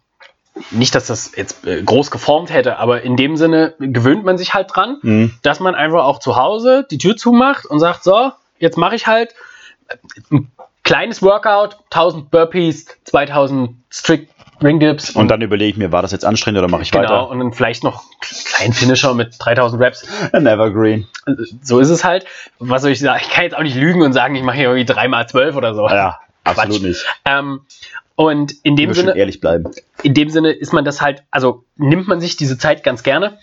nicht, 0.70 0.94
dass 0.94 1.06
das 1.06 1.32
jetzt 1.36 1.66
äh, 1.66 1.82
groß 1.82 2.10
geformt 2.10 2.52
hätte, 2.52 2.78
aber 2.78 3.02
in 3.02 3.16
dem 3.16 3.36
Sinne 3.36 3.74
gewöhnt 3.78 4.24
man 4.24 4.36
sich 4.36 4.54
halt 4.54 4.74
dran, 4.74 4.98
mhm. 5.02 5.34
dass 5.42 5.60
man 5.60 5.74
einfach 5.74 6.04
auch 6.04 6.18
zu 6.18 6.36
Hause 6.36 6.86
die 6.90 6.98
Tür 6.98 7.16
zumacht 7.16 7.66
und 7.66 7.78
sagt, 7.78 8.04
so, 8.04 8.32
jetzt 8.58 8.76
mache 8.76 8.94
ich 8.94 9.06
halt 9.06 9.34
ein 10.30 10.50
kleines 10.86 11.20
Workout, 11.20 11.76
1000 11.90 12.30
Burpees, 12.30 12.86
2000 13.04 13.76
Strict 13.90 14.28
Ring 14.62 14.80
Dips. 14.80 15.10
Und, 15.10 15.22
und 15.22 15.28
dann 15.28 15.42
überlege 15.42 15.72
ich 15.72 15.76
mir, 15.76 15.92
war 15.92 16.00
das 16.00 16.12
jetzt 16.12 16.24
anstrengend 16.24 16.60
oder 16.60 16.68
mache 16.68 16.82
ich 16.82 16.90
genau, 16.90 17.04
weiter? 17.04 17.14
Genau, 17.14 17.30
und 17.30 17.38
dann 17.40 17.52
vielleicht 17.52 17.84
noch 17.84 18.04
einen 18.04 18.44
kleinen 18.44 18.72
Finisher 18.72 19.12
mit 19.12 19.34
3000 19.38 19.82
Reps. 19.82 20.08
An 20.32 20.46
Evergreen. 20.46 21.06
So 21.60 21.80
ist 21.80 21.90
es 21.90 22.04
halt. 22.04 22.24
Was 22.58 22.82
soll 22.82 22.92
ich 22.92 23.00
sagen? 23.00 23.20
Ich 23.22 23.30
kann 23.30 23.44
jetzt 23.44 23.56
auch 23.56 23.62
nicht 23.62 23.76
lügen 23.76 24.00
und 24.00 24.14
sagen, 24.14 24.34
ich 24.34 24.42
mache 24.42 24.56
hier 24.56 24.74
irgendwie 24.74 24.90
3x12 24.90 25.54
oder 25.56 25.74
so. 25.74 25.88
Ja, 25.88 26.20
absolut 26.44 26.82
nicht. 26.82 27.04
Ähm, 27.26 27.60
und 28.14 28.54
in 28.62 28.76
dem 28.76 28.94
Sinne, 28.94 29.14
ehrlich 29.14 29.40
bleiben. 29.40 29.70
In 30.02 30.14
dem 30.14 30.30
Sinne 30.30 30.52
ist 30.52 30.72
man 30.72 30.86
das 30.86 31.02
halt, 31.02 31.24
also 31.30 31.64
nimmt 31.76 32.08
man 32.08 32.20
sich 32.20 32.36
diese 32.36 32.56
Zeit 32.56 32.82
ganz 32.82 33.02
gerne. 33.02 33.38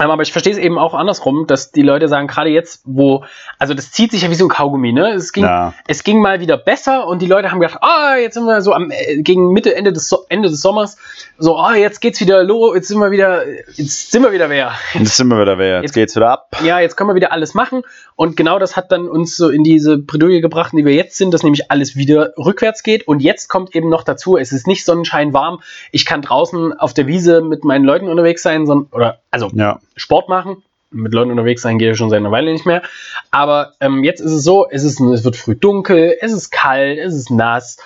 Ähm, 0.00 0.10
aber 0.10 0.22
ich 0.22 0.32
verstehe 0.32 0.54
es 0.54 0.58
eben 0.58 0.78
auch 0.78 0.94
andersrum, 0.94 1.46
dass 1.46 1.72
die 1.72 1.82
Leute 1.82 2.08
sagen, 2.08 2.26
gerade 2.26 2.48
jetzt, 2.48 2.80
wo, 2.84 3.22
also 3.58 3.74
das 3.74 3.92
zieht 3.92 4.12
sich 4.12 4.22
ja 4.22 4.30
wie 4.30 4.34
so 4.34 4.46
ein 4.46 4.48
Kaugummi, 4.48 4.92
ne? 4.92 5.12
Es 5.12 5.32
ging, 5.32 5.44
ja. 5.44 5.74
es 5.86 6.04
ging 6.04 6.22
mal 6.22 6.40
wieder 6.40 6.56
besser 6.56 7.06
und 7.06 7.20
die 7.20 7.26
Leute 7.26 7.50
haben 7.50 7.60
gedacht, 7.60 7.78
ah, 7.82 8.14
oh, 8.14 8.18
jetzt 8.18 8.34
sind 8.34 8.46
wir 8.46 8.62
so 8.62 8.72
am, 8.72 8.90
äh, 8.90 9.20
gegen 9.20 9.52
Mitte, 9.52 9.76
Ende 9.76 9.92
des, 9.92 10.10
Ende 10.30 10.48
des 10.48 10.62
Sommers, 10.62 10.96
so, 11.36 11.58
ah, 11.58 11.72
oh, 11.72 11.74
jetzt 11.74 12.00
geht's 12.00 12.18
wieder 12.20 12.42
los, 12.42 12.74
jetzt 12.74 12.88
sind 12.88 12.98
wir 12.98 13.10
wieder, 13.10 13.46
jetzt 13.74 14.10
sind 14.10 14.22
wir 14.22 14.32
wieder 14.32 14.48
wer. 14.48 14.72
Jetzt 14.94 15.18
sind 15.18 15.28
wir 15.28 15.38
wieder 15.38 15.58
wer, 15.58 15.76
jetzt, 15.76 15.82
jetzt 15.82 15.94
geht's 15.94 16.16
wieder 16.16 16.30
ab. 16.30 16.56
Ja, 16.64 16.80
jetzt 16.80 16.96
können 16.96 17.10
wir 17.10 17.14
wieder 17.14 17.32
alles 17.32 17.52
machen 17.52 17.82
und 18.16 18.38
genau 18.38 18.58
das 18.58 18.76
hat 18.76 18.90
dann 18.90 19.06
uns 19.06 19.36
so 19.36 19.50
in 19.50 19.64
diese 19.64 19.98
Bredouille 19.98 20.40
gebracht, 20.40 20.72
in 20.72 20.78
die 20.78 20.86
wir 20.86 20.94
jetzt 20.94 21.18
sind, 21.18 21.34
dass 21.34 21.42
nämlich 21.42 21.70
alles 21.70 21.94
wieder 21.94 22.32
rückwärts 22.38 22.82
geht 22.82 23.06
und 23.06 23.20
jetzt 23.20 23.48
kommt 23.48 23.76
eben 23.76 23.90
noch 23.90 24.04
dazu, 24.04 24.38
es 24.38 24.52
ist 24.52 24.66
nicht 24.66 24.86
Sonnenschein 24.86 25.34
warm, 25.34 25.60
ich 25.92 26.06
kann 26.06 26.22
draußen 26.22 26.72
auf 26.78 26.94
der 26.94 27.06
Wiese 27.06 27.42
mit 27.42 27.64
meinen 27.64 27.84
Leuten 27.84 28.08
unterwegs 28.08 28.42
sein, 28.42 28.66
sondern, 28.66 28.88
oder, 28.92 29.18
also, 29.30 29.50
ja 29.52 29.78
Sport 30.00 30.28
machen. 30.28 30.62
Mit 30.90 31.14
Leuten 31.14 31.30
unterwegs 31.30 31.62
sein 31.62 31.78
gehe 31.78 31.92
ich 31.92 31.96
schon 31.96 32.10
seit 32.10 32.18
einer 32.18 32.32
Weile 32.32 32.52
nicht 32.52 32.66
mehr. 32.66 32.82
Aber 33.30 33.74
ähm, 33.80 34.02
jetzt 34.02 34.20
ist 34.20 34.32
es 34.32 34.42
so, 34.42 34.66
es, 34.68 34.82
ist, 34.82 35.00
es 35.00 35.24
wird 35.24 35.36
früh 35.36 35.54
dunkel, 35.54 36.16
es 36.20 36.32
ist 36.32 36.50
kalt, 36.50 36.98
es 36.98 37.14
ist 37.14 37.30
nass. 37.30 37.78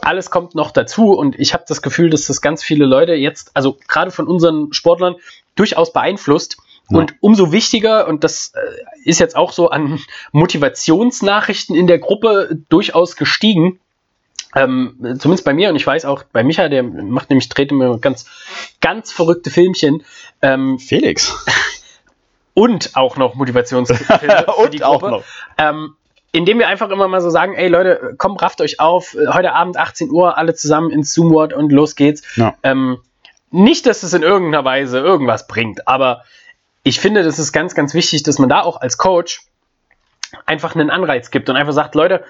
Alles 0.00 0.30
kommt 0.30 0.54
noch 0.54 0.70
dazu 0.70 1.12
und 1.12 1.38
ich 1.38 1.52
habe 1.52 1.64
das 1.68 1.82
Gefühl, 1.82 2.10
dass 2.10 2.26
das 2.26 2.40
ganz 2.40 2.64
viele 2.64 2.86
Leute 2.86 3.12
jetzt, 3.12 3.50
also 3.54 3.76
gerade 3.86 4.10
von 4.10 4.26
unseren 4.26 4.72
Sportlern, 4.72 5.16
durchaus 5.54 5.92
beeinflusst. 5.92 6.56
Ja. 6.88 6.98
Und 6.98 7.14
umso 7.20 7.52
wichtiger, 7.52 8.08
und 8.08 8.24
das 8.24 8.52
äh, 8.54 9.08
ist 9.08 9.20
jetzt 9.20 9.36
auch 9.36 9.52
so 9.52 9.70
an 9.70 10.00
Motivationsnachrichten 10.32 11.76
in 11.76 11.86
der 11.86 11.98
Gruppe 11.98 12.58
durchaus 12.68 13.14
gestiegen, 13.16 13.78
ähm, 14.54 14.96
zumindest 15.18 15.44
bei 15.44 15.54
mir 15.54 15.70
und 15.70 15.76
ich 15.76 15.86
weiß 15.86 16.04
auch 16.04 16.24
bei 16.24 16.42
Micha, 16.42 16.68
der 16.68 16.82
macht 16.82 17.30
nämlich, 17.30 17.48
dreht 17.48 17.70
immer 17.70 17.98
ganz, 17.98 18.26
ganz 18.80 19.12
verrückte 19.12 19.50
Filmchen. 19.50 20.02
Ähm, 20.42 20.78
Felix. 20.78 21.44
Und 22.52 22.96
auch 22.96 23.16
noch 23.16 23.36
Motivationsfilme 23.36 24.46
und. 24.56 24.82
Auch 24.82 25.02
noch. 25.02 25.24
Ähm, 25.56 25.94
indem 26.32 26.58
wir 26.58 26.68
einfach 26.68 26.90
immer 26.90 27.08
mal 27.08 27.20
so 27.20 27.30
sagen, 27.30 27.54
ey 27.54 27.68
Leute, 27.68 28.14
komm, 28.18 28.36
rafft 28.36 28.60
euch 28.60 28.80
auf, 28.80 29.16
heute 29.28 29.52
Abend 29.52 29.76
18 29.76 30.10
Uhr, 30.10 30.36
alle 30.36 30.54
zusammen 30.54 30.90
ins 30.90 31.14
Zoom-Word 31.14 31.52
und 31.52 31.72
los 31.72 31.96
geht's. 31.96 32.22
Ja. 32.36 32.54
Ähm, 32.62 32.98
nicht, 33.50 33.86
dass 33.86 34.02
es 34.02 34.12
in 34.12 34.22
irgendeiner 34.22 34.64
Weise 34.64 34.98
irgendwas 34.98 35.46
bringt, 35.46 35.88
aber 35.88 36.24
ich 36.82 37.00
finde, 37.00 37.22
das 37.22 37.38
ist 37.38 37.52
ganz, 37.52 37.74
ganz 37.74 37.94
wichtig, 37.94 38.22
dass 38.22 38.38
man 38.38 38.48
da 38.48 38.60
auch 38.60 38.80
als 38.80 38.96
Coach 38.96 39.42
einfach 40.46 40.74
einen 40.74 40.90
Anreiz 40.90 41.30
gibt 41.30 41.48
und 41.50 41.56
einfach 41.56 41.72
sagt, 41.72 41.94
Leute, 41.94 42.24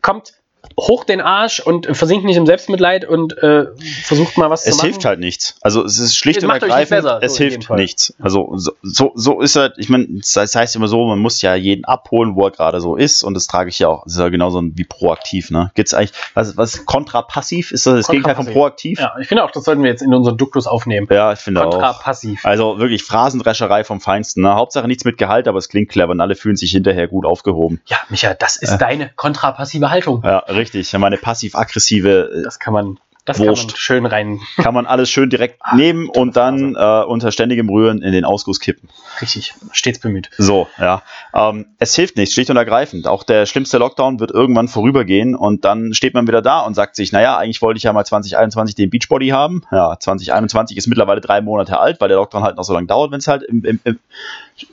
kommt, 0.00 0.34
hoch 0.78 1.04
den 1.04 1.20
Arsch 1.20 1.60
und 1.60 1.86
äh, 1.86 1.94
versinkt 1.94 2.24
nicht 2.24 2.36
im 2.36 2.46
Selbstmitleid 2.46 3.04
und 3.04 3.36
äh, 3.42 3.66
versucht 4.04 4.38
mal 4.38 4.50
was 4.50 4.64
Es 4.64 4.72
zu 4.72 4.76
machen. 4.78 4.86
hilft 4.86 5.04
halt 5.04 5.20
nichts. 5.20 5.56
Also 5.60 5.84
es 5.84 5.98
ist 5.98 6.16
schlicht 6.16 6.38
Es 6.38 6.44
und 6.44 6.50
ergreifend, 6.50 7.02
besser, 7.02 7.18
es 7.22 7.34
so 7.34 7.44
hilft 7.44 7.70
nichts. 7.70 8.14
Also 8.20 8.52
so, 8.56 8.72
so, 8.82 9.12
so 9.14 9.40
ist 9.40 9.56
halt, 9.56 9.74
ich 9.76 9.88
meine, 9.88 10.06
das 10.34 10.54
heißt 10.54 10.76
immer 10.76 10.88
so, 10.88 11.06
man 11.06 11.18
muss 11.18 11.42
ja 11.42 11.54
jeden 11.54 11.84
abholen, 11.84 12.36
wo 12.36 12.44
er 12.46 12.50
gerade 12.50 12.80
so 12.80 12.96
ist 12.96 13.22
und 13.22 13.34
das 13.34 13.46
trage 13.46 13.70
ich 13.70 13.78
ja 13.78 13.88
auch. 13.88 14.04
Das 14.04 14.14
ist 14.14 14.18
ja 14.18 14.28
genauso 14.28 14.62
wie 14.62 14.84
proaktiv, 14.84 15.50
ne? 15.50 15.70
Gibt's 15.74 15.94
eigentlich, 15.94 16.12
was, 16.34 16.56
was 16.56 16.86
kontrapassiv 16.86 17.72
ist 17.72 17.86
das 17.86 17.94
das 17.94 18.08
Gegenteil 18.08 18.36
von 18.36 18.46
proaktiv? 18.46 18.98
Ja, 18.98 19.14
ich 19.20 19.28
finde 19.28 19.44
auch, 19.44 19.50
das 19.50 19.64
sollten 19.64 19.82
wir 19.82 19.90
jetzt 19.90 20.02
in 20.02 20.14
unseren 20.14 20.36
Duktus 20.36 20.66
aufnehmen. 20.66 21.06
Ja, 21.10 21.32
ich 21.32 21.38
finde 21.40 21.64
auch. 21.66 21.70
Kontrapassiv. 21.70 22.44
Also 22.44 22.78
wirklich 22.78 23.02
Phrasendrescherei 23.02 23.84
vom 23.84 24.00
Feinsten. 24.00 24.42
Ne? 24.42 24.54
Hauptsache 24.54 24.86
nichts 24.88 25.04
mit 25.04 25.18
Gehalt, 25.18 25.48
aber 25.48 25.58
es 25.58 25.68
klingt 25.68 25.90
clever 25.90 26.12
und 26.12 26.20
alle 26.20 26.34
fühlen 26.34 26.56
sich 26.56 26.70
hinterher 26.70 27.08
gut 27.08 27.26
aufgehoben. 27.26 27.80
Ja, 27.86 27.98
Micha, 28.08 28.34
das 28.34 28.56
ist 28.56 28.78
deine 28.78 29.10
kontrapassive 29.16 29.90
Haltung. 29.90 30.22
Ja, 30.24 30.42
richtig. 30.54 30.92
Meine 30.98 31.16
passiv-aggressive 31.18 32.30
äh, 32.34 32.42
Das 32.42 32.58
kann 32.58 32.72
man, 32.74 32.98
das 33.24 33.38
Wurscht. 33.38 33.60
kann 33.62 33.66
man 33.68 33.76
schön 33.76 34.06
rein. 34.06 34.40
kann 34.56 34.74
man 34.74 34.86
alles 34.86 35.08
schön 35.08 35.30
direkt 35.30 35.60
nehmen 35.74 36.08
und 36.08 36.36
dann 36.36 36.74
äh, 36.74 37.02
unter 37.04 37.30
ständigem 37.30 37.68
Rühren 37.68 38.02
in 38.02 38.12
den 38.12 38.24
Ausguss 38.24 38.58
kippen. 38.58 38.88
Richtig, 39.20 39.54
stets 39.70 40.00
bemüht. 40.00 40.28
So, 40.38 40.66
ja. 40.78 41.02
Ähm, 41.32 41.66
es 41.78 41.94
hilft 41.94 42.16
nichts, 42.16 42.34
schlicht 42.34 42.50
und 42.50 42.56
ergreifend. 42.56 43.06
Auch 43.06 43.22
der 43.22 43.46
schlimmste 43.46 43.78
Lockdown 43.78 44.18
wird 44.18 44.32
irgendwann 44.32 44.66
vorübergehen 44.66 45.36
und 45.36 45.64
dann 45.64 45.94
steht 45.94 46.14
man 46.14 46.26
wieder 46.26 46.42
da 46.42 46.60
und 46.60 46.74
sagt 46.74 46.96
sich, 46.96 47.12
naja, 47.12 47.38
eigentlich 47.38 47.62
wollte 47.62 47.78
ich 47.78 47.84
ja 47.84 47.92
mal 47.92 48.04
2021 48.04 48.74
den 48.74 48.90
Beachbody 48.90 49.28
haben. 49.28 49.62
Ja, 49.70 49.96
2021 49.98 50.76
ist 50.76 50.88
mittlerweile 50.88 51.20
drei 51.20 51.40
Monate 51.42 51.78
alt, 51.78 52.00
weil 52.00 52.08
der 52.08 52.16
Lockdown 52.16 52.42
halt 52.42 52.56
noch 52.56 52.64
so 52.64 52.72
lange 52.72 52.88
dauert, 52.88 53.12
wenn 53.12 53.18
es 53.20 53.28
halt 53.28 53.44
im, 53.44 53.64
im, 53.64 53.78
im 53.84 53.98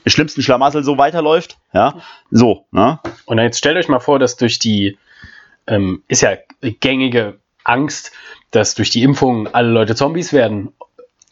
schlimmsten 0.06 0.42
Schlamassel 0.42 0.82
so 0.82 0.98
weiterläuft. 0.98 1.56
Ja, 1.72 1.94
so, 2.32 2.64
ne? 2.72 2.98
Und 3.26 3.36
dann 3.36 3.46
jetzt 3.46 3.58
stellt 3.58 3.76
euch 3.76 3.86
mal 3.88 4.00
vor, 4.00 4.18
dass 4.18 4.36
durch 4.36 4.58
die, 4.58 4.98
ähm, 5.70 6.02
ist 6.08 6.20
ja 6.20 6.36
gängige 6.60 7.40
Angst, 7.64 8.12
dass 8.50 8.74
durch 8.74 8.90
die 8.90 9.02
Impfung 9.02 9.48
alle 9.48 9.70
Leute 9.70 9.94
Zombies 9.94 10.32
werden. 10.32 10.72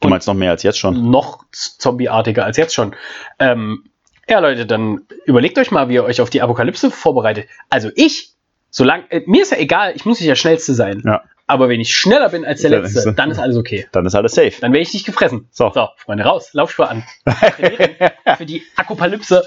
Du 0.00 0.08
meinst 0.08 0.28
noch 0.28 0.34
mehr 0.34 0.52
als 0.52 0.62
jetzt 0.62 0.78
schon. 0.78 1.10
Noch 1.10 1.44
zombieartiger 1.52 2.44
als 2.44 2.56
jetzt 2.56 2.72
schon. 2.72 2.94
Ähm, 3.38 3.84
ja, 4.28 4.38
Leute, 4.38 4.64
dann 4.64 5.02
überlegt 5.24 5.58
euch 5.58 5.70
mal, 5.70 5.88
wie 5.88 5.94
ihr 5.94 6.04
euch 6.04 6.20
auf 6.20 6.30
die 6.30 6.40
Apokalypse 6.40 6.90
vorbereitet. 6.90 7.48
Also 7.68 7.90
ich, 7.96 8.34
solange, 8.70 9.10
äh, 9.10 9.22
mir 9.26 9.42
ist 9.42 9.50
ja 9.50 9.58
egal, 9.58 9.92
ich 9.96 10.04
muss 10.04 10.20
nicht 10.20 10.28
der 10.28 10.36
Schnellste 10.36 10.74
sein. 10.74 11.02
Ja. 11.04 11.22
Aber 11.48 11.68
wenn 11.68 11.80
ich 11.80 11.94
schneller 11.96 12.28
bin 12.28 12.44
als 12.44 12.60
der 12.60 12.70
Dann 12.70 12.82
Letzte, 12.82 13.08
ist- 13.08 13.14
dann 13.18 13.30
ist 13.30 13.38
alles 13.38 13.56
okay. 13.56 13.86
Dann 13.92 14.06
ist 14.06 14.14
alles 14.14 14.32
safe. 14.34 14.52
Dann 14.60 14.72
werde 14.72 14.82
ich 14.82 14.92
nicht 14.94 15.06
gefressen. 15.06 15.48
So. 15.50 15.70
so 15.74 15.88
Freunde, 15.96 16.24
raus, 16.24 16.50
Laufschuhe 16.52 16.88
an. 16.88 17.02
Für 18.36 18.46
die 18.46 18.62
Apokalypse. 18.76 19.42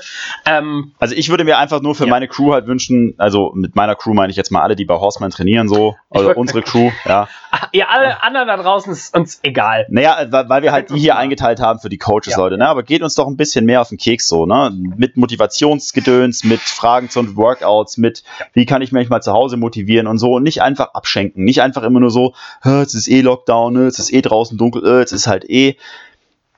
Ähm, 0.45 0.93
Also 0.99 1.15
ich 1.15 1.29
würde 1.29 1.43
mir 1.43 1.57
einfach 1.59 1.81
nur 1.81 1.95
für 1.95 2.05
Ja. 2.05 2.09
meine 2.09 2.27
Crew 2.27 2.51
halt 2.53 2.67
wünschen, 2.67 3.13
also 3.17 3.51
mit 3.55 3.75
meiner 3.75 3.95
Crew 3.95 4.13
meine 4.13 4.31
ich 4.31 4.37
jetzt 4.37 4.51
mal 4.51 4.61
alle, 4.61 4.75
die 4.75 4.85
bei 4.85 4.95
Horseman 4.95 5.29
trainieren, 5.31 5.67
so, 5.69 5.95
also 6.09 6.33
unsere 6.33 6.61
Crew, 6.63 6.89
ja. 7.05 7.27
ihr 7.71 7.89
alle 7.89 8.21
anderen 8.23 8.47
da 8.47 8.57
draußen 8.57 8.91
ist 8.91 9.15
uns 9.15 9.39
egal. 9.43 9.85
Naja, 9.89 10.25
weil 10.31 10.63
wir 10.63 10.71
halt 10.71 10.89
die 10.89 10.99
hier 10.99 11.17
eingeteilt 11.17 11.59
haben 11.61 11.79
für 11.79 11.89
die 11.89 11.97
Coaches, 11.99 12.31
Ja. 12.33 12.37
Leute, 12.37 12.57
ne? 12.57 12.67
Aber 12.67 12.83
geht 12.83 13.01
uns 13.03 13.15
doch 13.15 13.27
ein 13.27 13.37
bisschen 13.37 13.65
mehr 13.65 13.81
auf 13.81 13.89
den 13.89 13.97
Keks 13.99 14.27
so, 14.27 14.45
ne? 14.45 14.71
Mit 14.97 15.17
Motivationsgedöns, 15.17 16.43
mit 16.43 16.59
Fragen 16.59 17.09
zu 17.09 17.35
Workouts, 17.35 17.97
mit 17.97 18.23
wie 18.53 18.65
kann 18.65 18.81
ich 18.81 18.91
mich 18.91 19.09
mal 19.09 19.21
zu 19.21 19.31
Hause 19.33 19.57
motivieren 19.57 20.07
und 20.07 20.17
so 20.17 20.33
und 20.33 20.43
nicht 20.43 20.61
einfach 20.61 20.93
abschenken. 20.93 21.43
Nicht 21.43 21.61
einfach 21.61 21.83
immer 21.91 21.99
nur 21.99 22.11
so, 22.11 22.33
"Hä, 22.63 22.79
jetzt 22.79 22.93
ist 22.93 23.07
eh 23.07 23.21
Lockdown, 23.21 23.73
ne? 23.73 23.83
jetzt 23.85 23.99
ist 23.99 24.11
eh 24.11 24.21
draußen 24.21 24.57
dunkel, 24.57 24.85
äh, 24.85 24.99
jetzt 24.99 25.11
ist 25.11 25.27
halt 25.27 25.49
eh. 25.49 25.75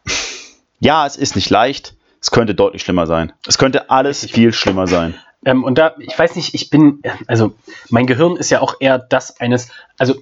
Ja, 0.80 1.06
es 1.08 1.16
ist 1.16 1.36
nicht 1.36 1.50
leicht. 1.50 1.96
Es 2.22 2.32
könnte 2.32 2.56
deutlich 2.56 2.82
schlimmer 2.82 3.08
sein. 3.08 3.32
Es 3.48 3.58
könnte 3.58 3.90
alles 3.90 4.26
viel 4.26 4.52
schlimmer 4.54 4.86
sein. 4.88 5.14
Ähm, 5.46 5.64
und 5.64 5.78
da, 5.78 5.94
ich 6.00 6.18
weiß 6.18 6.36
nicht, 6.36 6.54
ich 6.54 6.70
bin, 6.70 7.02
also 7.28 7.54
mein 7.90 8.08
Gehirn 8.08 8.38
ist 8.38 8.50
ja 8.50 8.62
auch 8.62 8.76
eher 8.80 8.98
das 8.98 9.40
eines, 9.40 9.70
also 9.98 10.16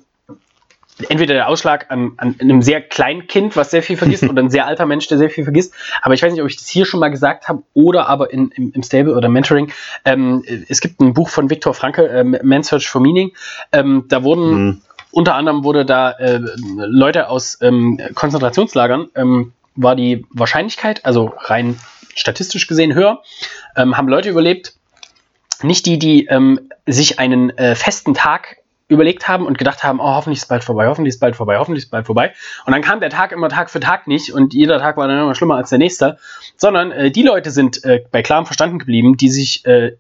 entweder 1.10 1.34
der 1.34 1.47
Ausschlag 1.47 1.89
an, 1.89 2.13
an 2.17 2.36
einem 2.39 2.62
sehr 2.62 2.82
kleinen 2.82 3.28
Kind, 3.28 3.56
was 3.56 3.71
sehr 3.71 3.84
viel 3.84 3.97
vergisst, 3.97 4.24
oder 4.30 4.41
ein 4.41 4.50
sehr 4.50 4.65
alter 4.67 4.86
Mensch, 4.86 5.08
der 5.08 5.17
sehr 5.17 5.30
viel 5.30 5.43
vergisst. 5.43 5.74
Aber 6.02 6.13
ich 6.13 6.21
weiß 6.21 6.32
nicht, 6.32 6.41
ob 6.41 6.47
ich 6.50 6.58
das 6.58 6.67
hier 6.67 6.86
schon 6.86 7.00
mal 7.00 7.10
gesagt 7.10 7.47
habe 7.47 7.63
oder 7.74 8.08
aber 8.08 8.32
in, 8.32 8.50
im, 8.50 8.71
im 8.74 8.84
Stable 8.84 9.15
oder 9.15 9.30
Mentoring. 9.30 9.71
Ähm, 10.06 10.43
es 10.69 10.82
gibt 10.82 11.00
ein 11.02 11.13
Buch 11.13 11.30
von 11.30 11.50
Viktor 11.50 11.74
Frankl, 11.74 12.06
äh, 12.08 12.24
Man's 12.24 12.67
Search 12.67 12.88
for 12.88 13.02
Meaning. 13.02 13.32
Ähm, 13.71 14.06
da 14.10 14.24
wurden 14.24 14.52
Hm. 14.52 14.82
Unter 15.12 15.36
anderem 15.36 15.63
wurde 15.63 15.86
da 15.86 16.12
äh, 16.12 16.39
Leute 16.78 17.30
aus 17.30 17.58
ähm, 17.62 18.00
Konzentrationslagern, 18.13 19.10
ähm, 19.15 19.54
war 19.76 19.95
die 19.95 20.26
Wahrscheinlichkeit, 20.32 21.06
also 21.06 21.34
rein 21.38 21.80
statistisch 22.15 22.67
gesehen 22.67 22.93
höher, 22.93 23.21
ähm, 23.76 23.97
haben 23.97 24.08
Leute 24.08 24.30
überlebt, 24.30 24.74
nicht 25.63 25.86
die, 25.86 26.00
die 26.00 26.26
ähm, 26.26 26.60
sich 26.86 27.19
einen 27.19 27.56
äh, 27.58 27.76
festen 27.76 28.13
Tag 28.13 28.58
überlegt 28.88 29.30
haben 29.30 29.45
und 29.45 29.58
gedacht 29.58 29.84
haben, 29.84 30.02
oh, 30.02 30.15
hoffentlich 30.15 30.39
ist 30.39 30.50
bald 30.50 30.65
vorbei, 30.65 30.88
hoffentlich 30.88 31.13
ist 31.13 31.19
bald 31.19 31.38
vorbei, 31.38 31.58
hoffentlich 31.58 31.86
ist 31.86 31.91
bald 31.91 32.06
vorbei. 32.06 32.34
Und 32.65 32.74
dann 32.74 32.82
kam 32.82 33.00
der 33.00 33.10
Tag 33.10 33.32
immer 33.32 33.47
Tag 33.47 33.69
für 33.69 33.80
Tag 33.80 34.06
nicht 34.06 34.34
und 34.34 34.54
jeder 34.54 34.80
Tag 34.80 34.97
war 34.97 35.08
dann 35.08 35.17
immer 35.17 35.34
schlimmer 35.34 35.56
als 35.56 35.69
der 35.69 35.78
nächste, 35.78 36.17
sondern 36.58 36.91
äh, 36.91 37.10
die 37.10 37.24
Leute 37.24 37.52
sind 37.52 37.86
äh, 37.86 38.04
bei 38.12 38.21
klarem 38.21 38.45
Verstanden 38.45 38.80
geblieben, 38.80 39.15
die 39.15 39.30
sich 39.30 39.65
äh, 39.65 39.93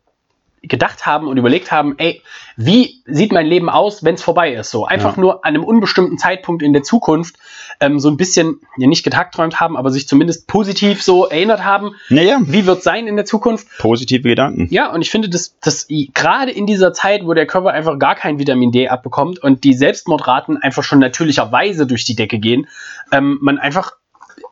gedacht 0.63 1.05
haben 1.07 1.27
und 1.27 1.37
überlegt 1.37 1.71
haben, 1.71 1.95
ey, 1.97 2.21
wie 2.55 3.01
sieht 3.05 3.31
mein 3.31 3.47
Leben 3.47 3.67
aus, 3.69 4.03
wenn 4.03 4.13
es 4.15 4.21
vorbei 4.21 4.53
ist? 4.53 4.69
So 4.69 4.85
einfach 4.85 5.15
Ja. 5.17 5.21
nur 5.21 5.45
an 5.45 5.55
einem 5.55 5.63
unbestimmten 5.63 6.17
Zeitpunkt 6.19 6.61
in 6.61 6.71
der 6.71 6.83
Zukunft 6.83 7.35
ähm, 7.79 7.99
so 7.99 8.09
ein 8.09 8.17
bisschen, 8.17 8.59
ja 8.77 8.87
nicht 8.87 9.03
getagträumt 9.03 9.59
haben, 9.59 9.75
aber 9.75 9.89
sich 9.89 10.07
zumindest 10.07 10.47
positiv 10.47 11.01
so 11.01 11.25
erinnert 11.25 11.63
haben, 11.63 11.95
Naja, 12.09 12.39
wie 12.43 12.67
wird 12.67 12.83
sein 12.83 13.07
in 13.07 13.15
der 13.15 13.25
Zukunft. 13.25 13.67
positive 13.79 14.21
Gedanken. 14.29 14.67
Ja, 14.69 14.91
und 14.93 15.01
ich 15.01 15.09
finde, 15.09 15.29
dass, 15.29 15.57
dass 15.59 15.87
gerade 16.13 16.51
in 16.51 16.67
dieser 16.67 16.93
Zeit, 16.93 17.25
wo 17.25 17.33
der 17.33 17.47
Körper 17.47 17.71
einfach 17.71 17.97
gar 17.97 18.13
kein 18.15 18.37
Vitamin 18.37 18.71
D 18.71 18.87
abbekommt 18.87 19.39
und 19.39 19.63
die 19.63 19.73
Selbstmordraten 19.73 20.57
einfach 20.57 20.83
schon 20.83 20.99
natürlicherweise 20.99 21.87
durch 21.87 22.05
die 22.05 22.15
Decke 22.15 22.37
gehen, 22.37 22.67
ähm, 23.11 23.39
man 23.41 23.57
einfach 23.57 23.93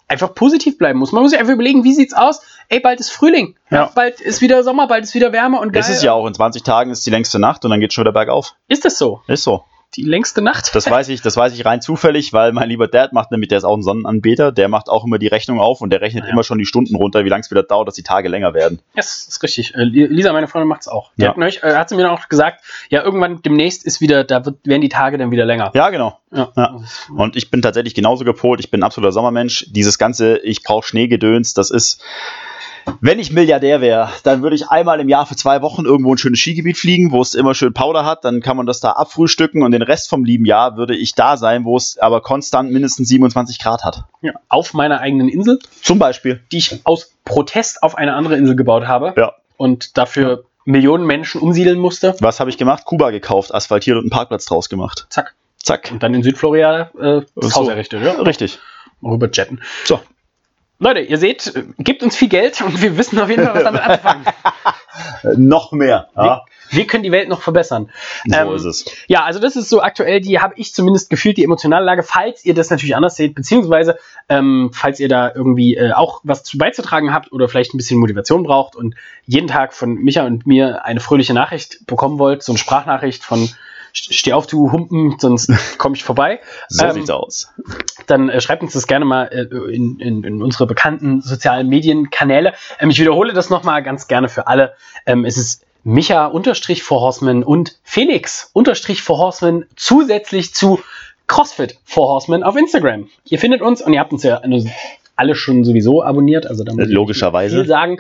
einfach 0.10 0.34
positiv 0.34 0.78
bleiben 0.78 1.00
muss. 1.00 1.12
Man 1.12 1.22
muss 1.22 1.32
sich 1.32 1.40
einfach 1.40 1.54
überlegen, 1.54 1.84
wie 1.84 1.94
sieht's 1.94 2.14
aus? 2.14 2.42
Ey, 2.68 2.80
bald 2.80 3.00
ist 3.00 3.12
Frühling. 3.12 3.56
Ja. 3.70 3.92
Bald 3.96 4.20
ist 4.20 4.42
wieder 4.42 4.64
Sommer, 4.64 4.88
bald 4.88 5.06
ist 5.06 5.14
wieder 5.14 5.32
Wärme 5.32 5.60
und 5.60 5.72
geil. 5.72 5.82
Das 5.82 5.90
ist 5.90 6.04
ja 6.04 6.14
auch, 6.14 6.26
in 6.26 6.34
20 6.34 6.64
Tagen 6.64 6.92
ist 6.92 7.06
die 7.06 7.12
längste 7.12 7.40
Nacht 7.40 7.64
und 7.64 7.72
dann 7.72 7.80
geht 7.80 7.94
schon 7.94 8.04
wieder 8.04 8.12
bergauf. 8.12 8.56
Ist 8.68 8.86
das 8.86 8.98
so? 8.98 9.22
Ist 9.28 9.44
so. 9.44 9.64
Die 9.96 10.04
längste 10.04 10.44
Nacht? 10.44 10.76
Das 10.76 10.90
weiß 10.90 11.10
ich, 11.10 11.22
das 11.24 11.36
weiß 11.36 11.52
ich 11.54 11.66
rein 11.66 11.82
zufällig, 11.82 12.32
weil 12.32 12.52
mein 12.52 12.70
lieber 12.70 12.88
Dad 12.88 13.12
macht 13.12 13.32
nämlich, 13.32 13.50
der 13.50 13.58
ist 13.58 13.64
auch 13.64 13.76
ein 13.76 13.82
Sonnenanbeter, 13.82 14.52
der 14.52 14.70
macht 14.70 14.88
auch 14.88 15.04
immer 15.04 15.18
die 15.18 15.26
Rechnung 15.28 15.60
auf 15.60 15.82
und 15.82 15.90
der 15.90 16.00
rechnet 16.02 16.26
Ja. 16.26 16.30
immer 16.32 16.44
schon 16.44 16.60
die 16.60 16.66
Stunden 16.66 16.96
runter, 16.96 17.26
wie 17.26 17.30
lange 17.30 17.42
es 17.42 17.50
wieder 17.50 17.64
dauert, 17.64 17.88
dass 17.88 17.96
die 17.96 18.04
Tage 18.04 18.30
länger 18.30 18.54
werden. 18.54 18.80
Ja, 18.90 18.98
das 18.98 19.28
ist 19.28 19.42
richtig. 19.42 19.74
Äh, 19.74 19.84
Lisa, 19.86 20.32
meine 20.32 20.48
Freundin, 20.48 20.68
macht's 20.68 20.88
auch. 20.88 21.12
Die 21.18 21.24
Ja. 21.24 21.30
hat, 21.30 21.38
neulich, 21.38 21.64
äh, 21.64 21.74
hat 21.76 21.90
sie 21.90 21.96
mir 21.96 22.04
dann 22.04 22.12
auch 22.12 22.30
gesagt, 22.30 22.64
ja, 22.90 23.04
irgendwann 23.04 23.42
demnächst 23.42 23.84
ist 23.84 24.00
wieder, 24.00 24.24
da 24.24 24.46
wird, 24.46 24.58
werden 24.64 24.82
die 24.82 24.90
Tage 24.90 25.18
dann 25.18 25.32
wieder 25.32 25.46
länger. 25.46 25.72
Ja, 25.74 25.90
genau. 25.90 26.20
Ja. 26.32 26.52
Ja. 26.56 26.80
Und 27.16 27.36
ich 27.36 27.50
bin 27.50 27.64
tatsächlich 27.64 27.96
genauso 27.96 28.24
gepolt. 28.26 28.60
Ich 28.60 28.70
bin 28.70 28.82
ein 28.82 28.84
absoluter 28.84 29.12
Sommermensch. 29.12 29.66
Dieses 29.70 29.98
ganze, 29.98 30.38
ich 30.38 30.62
brauche 30.62 30.86
Schneegedöns, 30.86 31.56
das 31.56 31.72
ist. 31.72 32.00
Wenn 33.02 33.20
ich 33.20 33.32
Milliardär 33.32 33.82
wäre, 33.82 34.10
dann 34.24 34.42
würde 34.42 34.56
ich 34.56 34.70
einmal 34.70 35.00
im 35.00 35.08
Jahr 35.10 35.26
für 35.26 35.36
zwei 35.36 35.62
Wochen 35.62 35.86
irgendwo 35.86 36.14
ein 36.14 36.18
schönes 36.18 36.40
Skigebiet 36.40 36.78
fliegen, 36.78 37.12
wo 37.12 37.22
es 37.22 37.34
immer 37.34 37.54
schön 37.54 37.74
Powder 37.74 38.06
hat. 38.06 38.26
Dann 38.26 38.42
kann 38.42 38.58
man 38.58 38.66
das 38.66 38.80
da 38.80 38.92
abfrühstücken 38.92 39.64
und 39.64 39.72
den 39.72 39.82
Rest 39.82 40.10
vom 40.10 40.24
lieben 40.26 40.46
Jahr 40.46 40.76
würde 40.78 40.96
ich 40.96 41.16
da 41.16 41.38
sein, 41.38 41.66
wo 41.66 41.78
es 41.78 41.98
aber 41.98 42.22
konstant 42.22 42.72
mindestens 42.72 43.08
27 43.10 43.60
Grad 43.60 43.84
hat. 43.84 44.04
Ja. 44.22 44.34
Auf 44.50 44.74
meiner 44.74 45.00
eigenen 45.00 45.30
Insel, 45.30 45.60
Zum 45.82 46.00
Beispiel. 46.00 46.42
die 46.52 46.58
ich 46.58 46.82
aus 46.84 47.12
Protest 47.26 47.84
auf 47.84 47.96
eine 47.98 48.14
andere 48.16 48.36
Insel 48.38 48.56
gebaut 48.56 48.88
habe 48.88 49.14
Ja. 49.18 49.34
und 49.58 49.98
dafür 49.98 50.46
Millionen 50.66 51.06
Menschen 51.06 51.42
umsiedeln 51.42 51.80
musste. 51.80 52.16
Was 52.20 52.40
habe 52.40 52.50
ich 52.50 52.58
gemacht? 52.58 52.86
Kuba 52.86 53.12
gekauft, 53.12 53.54
asphaltiert 53.54 53.96
und 53.98 54.04
einen 54.04 54.10
Parkplatz 54.12 54.46
draus 54.46 54.70
gemacht. 54.70 55.08
Zack. 55.10 55.36
Zack. 55.62 55.90
Und 55.92 56.04
dann 56.04 56.14
in 56.14 56.24
Südflorida 56.24 56.92
äh, 57.00 57.22
das 57.36 57.54
So. 57.54 57.62
Haus 57.62 57.68
errichtet, 57.70 58.04
ja? 58.04 58.12
Richtig. 58.22 58.60
Rüber 59.04 59.30
jetten. 59.32 59.62
So. 59.86 60.00
Leute, 60.82 61.02
ihr 61.02 61.18
seht, 61.18 61.54
gebt 61.78 62.04
uns 62.04 62.16
viel 62.16 62.30
Geld 62.30 62.62
und 62.62 62.82
wir 62.82 62.98
wissen 62.98 63.20
auf 63.20 63.30
jeden 63.30 63.44
Fall, 63.44 63.54
was 63.54 63.64
damit 63.64 63.82
anzufangen. 63.82 64.26
Äh, 65.24 65.28
noch 65.38 65.74
mehr. 65.74 66.08
Ja. 66.16 66.46
Wir 66.72 66.88
können 66.88 67.04
die 67.04 67.12
Welt 67.12 67.28
noch 67.28 67.42
verbessern. 67.42 67.90
So 68.26 68.38
Ähm, 68.38 68.56
ist 68.56 68.64
es. 68.64 68.86
Ja, 69.08 69.24
also 69.24 69.40
das 69.40 69.56
ist 69.56 69.70
so 69.70 69.82
aktuell, 69.82 70.22
die 70.22 70.40
habe 70.40 70.54
ich 70.56 70.74
zumindest 70.74 71.10
gefühlt, 71.10 71.38
die 71.38 71.44
emotionale 71.44 71.84
Lage, 71.84 72.04
falls 72.04 72.46
ihr 72.46 72.54
das 72.54 72.70
natürlich 72.70 72.96
anders 72.96 73.16
seht, 73.18 73.36
beziehungsweise 73.36 73.98
ähm, 74.30 74.70
falls 74.74 75.00
ihr 75.00 75.10
da 75.10 75.32
irgendwie 75.34 75.76
äh, 75.76 75.92
auch 75.92 76.22
was 76.24 76.44
zu 76.44 76.58
beizutragen 76.58 77.14
habt 77.14 77.32
oder 77.34 77.50
vielleicht 77.50 77.74
ein 77.74 77.78
bisschen 77.78 78.00
Motivation 78.00 78.44
braucht 78.44 78.76
und 78.76 78.96
jeden 79.26 79.48
Tag 79.48 79.74
von 79.74 79.96
Micha 79.96 80.26
und 80.26 80.48
mir 80.48 80.86
eine 80.86 81.00
fröhliche 81.00 81.34
Nachricht 81.34 81.86
bekommen 81.88 82.20
wollt, 82.20 82.44
so 82.44 82.54
eine 82.54 82.60
Sprachnachricht 82.60 83.26
von 83.26 83.50
Steh 84.00 84.34
auf, 84.34 84.48
du 84.48 84.72
Humpen, 84.72 85.16
sonst 85.20 85.52
komme 85.78 85.96
ich 85.96 86.04
vorbei. 86.04 86.40
So 86.70 86.86
ähm, 86.86 86.94
sieht's 86.94 87.10
aus. 87.10 87.52
dann 88.08 88.30
äh, 88.30 88.42
schreibt 88.42 88.62
uns 88.64 88.74
das 88.74 88.88
gerne 88.88 89.06
mal 89.06 89.26
äh, 89.26 89.74
in, 89.74 90.00
in, 90.00 90.24
in 90.24 90.42
unsere 90.42 90.68
bekannten 90.68 91.22
sozialen 91.22 91.68
Medienkanäle. 91.68 92.54
Ähm, 92.80 92.90
ich 92.90 93.00
wiederhole 93.00 93.34
das 93.34 93.50
nochmal 93.50 93.84
ganz 93.84 94.08
gerne 94.08 94.30
für 94.30 94.48
alle. 94.48 94.74
Ähm, 95.06 95.26
es 95.26 95.38
ist 95.38 95.66
Micha 95.84 96.26
unterstrich 96.26 96.84
for 96.84 97.02
Horseman 97.02 97.44
und 97.44 97.80
Felix 97.84 98.50
unterstrich 98.54 99.02
for 99.02 99.18
Horseman 99.18 99.66
zusätzlich 99.76 100.54
zu 100.54 100.80
CrossFit 101.28 101.78
for 101.86 102.08
Horseman 102.08 102.44
auf 102.44 102.56
Instagram. 102.56 103.10
Ihr 103.26 103.40
findet 103.40 103.62
uns 103.62 103.82
und 103.82 103.94
ihr 103.94 104.00
habt 104.00 104.12
uns 104.12 104.24
ja 104.24 104.42
alle 105.16 105.36
schon 105.36 105.64
sowieso 105.64 106.04
abonniert, 106.04 106.48
also 106.48 106.64
da 106.64 106.74
muss 106.74 106.88
ich 106.88 106.92
Logischerweise. 106.92 107.56
nicht 107.56 107.64
viel 107.64 107.70
sagen. 107.70 107.98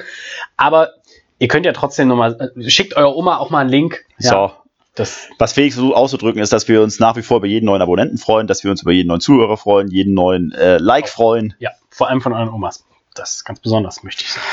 Aber 0.57 0.93
ihr 1.37 1.47
könnt 1.47 1.65
ja 1.65 1.73
trotzdem 1.73 2.07
nochmal, 2.07 2.53
äh, 2.57 2.69
schickt 2.69 2.95
eurer 2.95 3.15
Oma 3.15 3.37
auch 3.37 3.49
mal 3.49 3.59
einen 3.59 3.69
Link. 3.69 4.05
Ja. 4.19 4.29
So. 4.29 4.51
Das, 4.95 5.29
Was 5.37 5.53
Felix 5.53 5.75
versucht 5.75 5.95
auszudrücken, 5.95 6.41
ist, 6.41 6.51
dass 6.51 6.67
wir 6.67 6.81
uns 6.81 6.99
nach 6.99 7.15
wie 7.15 7.21
vor 7.21 7.37
über 7.37 7.47
jeden 7.47 7.65
neuen 7.65 7.81
Abonnenten 7.81 8.17
freuen, 8.17 8.47
dass 8.47 8.63
wir 8.63 8.71
uns 8.71 8.81
über 8.81 8.91
jeden 8.91 9.07
neuen 9.07 9.21
Zuhörer 9.21 9.55
freuen, 9.57 9.89
jeden 9.89 10.13
neuen 10.13 10.51
äh, 10.51 10.77
Like 10.77 11.07
freuen. 11.07 11.53
ja, 11.59 11.71
vor 11.89 12.09
allem 12.09 12.21
von 12.21 12.33
euren 12.33 12.49
Omas. 12.49 12.85
Das 13.15 13.35
ist 13.35 13.45
ganz 13.45 13.59
besonders, 13.59 14.03
möchte 14.03 14.23
ich 14.23 14.31
sagen. 14.33 14.45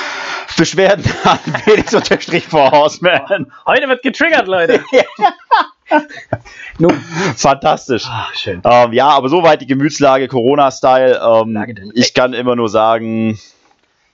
Beschwerden 0.57 1.05
an 1.25 1.39
Felix 1.65 1.95
unterstrich 1.95 2.47
vor 2.47 2.71
Horseman. 2.71 3.53
Heute 3.67 3.89
wird 3.89 4.03
getriggert, 4.03 4.47
Leute. 4.47 4.83
Nun, 6.79 6.93
Fantastisch. 7.37 8.05
ah, 8.07 8.27
schön. 8.35 8.61
Ähm, 8.65 8.93
ja, 8.93 9.09
aber 9.09 9.29
soweit 9.29 9.61
die 9.61 9.67
Gemütslage, 9.67 10.29
Corona-Style. 10.29 11.21
Ähm, 11.23 11.93
ich 11.95 12.13
kann 12.15 12.33
immer 12.33 12.57
nur 12.57 12.69
sagen, 12.69 13.39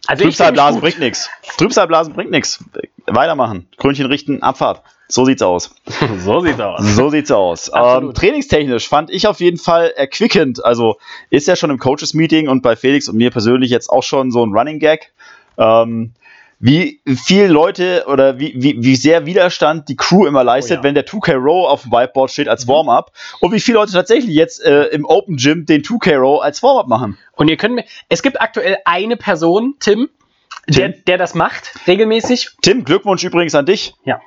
Also 0.07 0.25
Trübsalblasen 0.25 0.81
bringt 0.81 0.99
nichts. 0.99 1.31
Trübsalblasen 1.57 2.13
bringt 2.13 2.31
nichts. 2.31 2.63
Weitermachen. 3.15 3.69
Krönchen 3.77 4.07
richten, 4.07 4.43
Abfahrt. 4.43 4.83
So 5.09 5.25
sieht's 5.25 5.43
aus. 5.43 5.75
So 6.19 6.41
sieht's 6.41 6.61
aus. 6.61 6.81
So 6.97 7.11
sieht's 7.11 7.31
aus. 7.31 7.71
ähm, 7.75 8.15
trainingstechnisch 8.15 8.89
fand 8.89 9.11
ich 9.11 9.27
auf 9.27 9.41
jeden 9.41 9.59
Fall 9.59 9.93
erquickend. 9.97 10.65
Also 10.65 10.97
ist 11.31 11.47
ja 11.49 11.57
schon 11.57 11.71
im 11.71 11.79
Coaches-Meeting 11.79 12.49
und 12.49 12.63
bei 12.63 12.77
Felix 12.77 13.09
und 13.09 13.17
mir 13.17 13.31
persönlich 13.31 13.71
jetzt 13.71 13.89
auch 13.91 14.03
schon 14.03 14.31
so 14.31 14.45
ein 14.45 14.53
Running 14.53 14.79
Gag. 14.79 15.13
Ähm, 15.59 16.13
wie 16.65 17.01
viele 17.05 17.49
Leute 17.49 18.05
oder 18.07 18.39
wie, 18.39 18.55
wie, 18.57 18.77
wie 18.85 18.95
sehr 18.95 19.27
Widerstand 19.27 19.89
die 19.89 19.97
Crew 19.97 20.27
immer 20.27 20.45
leistet, 20.45 20.71
Oh 20.71 20.75
ja. 20.75 20.79
Mhm. 20.81 20.85
wenn 20.85 20.95
der 20.95 21.07
2K 21.07 21.35
Row 21.35 21.69
auf 21.69 21.83
dem 21.83 21.91
Whiteboard 21.91 22.31
steht 22.31 22.47
als 22.49 22.69
Warm-up 22.69 23.11
und 23.41 23.51
wie 23.53 23.59
viele 23.59 23.79
Leute 23.79 23.93
tatsächlich 23.93 24.33
jetzt 24.35 24.65
äh, 24.65 24.85
im 24.85 25.05
Open 25.05 25.37
Gym 25.37 25.67
den 25.67 25.83
2K 25.83 26.17
Row 26.19 26.41
als 26.41 26.63
Warm-up 26.63 26.87
machen. 26.87 27.19
Und 27.33 27.49
ihr 27.49 27.57
könnt 27.57 27.75
mir, 27.75 27.85
es 28.09 28.23
gibt 28.23 28.41
aktuell 28.41 28.77
eine 28.85 29.17
Person, 29.17 29.75
Tim, 29.81 30.09
Der, 30.69 30.91
der 30.91 31.19
das 31.19 31.35
macht, 31.35 31.75
regelmäßig. 31.87 32.51
Tim, 32.63 32.85
Glückwunsch 32.85 33.25
übrigens 33.25 33.55
an 33.55 33.67
dich. 33.67 33.95
Ja. 34.05 34.21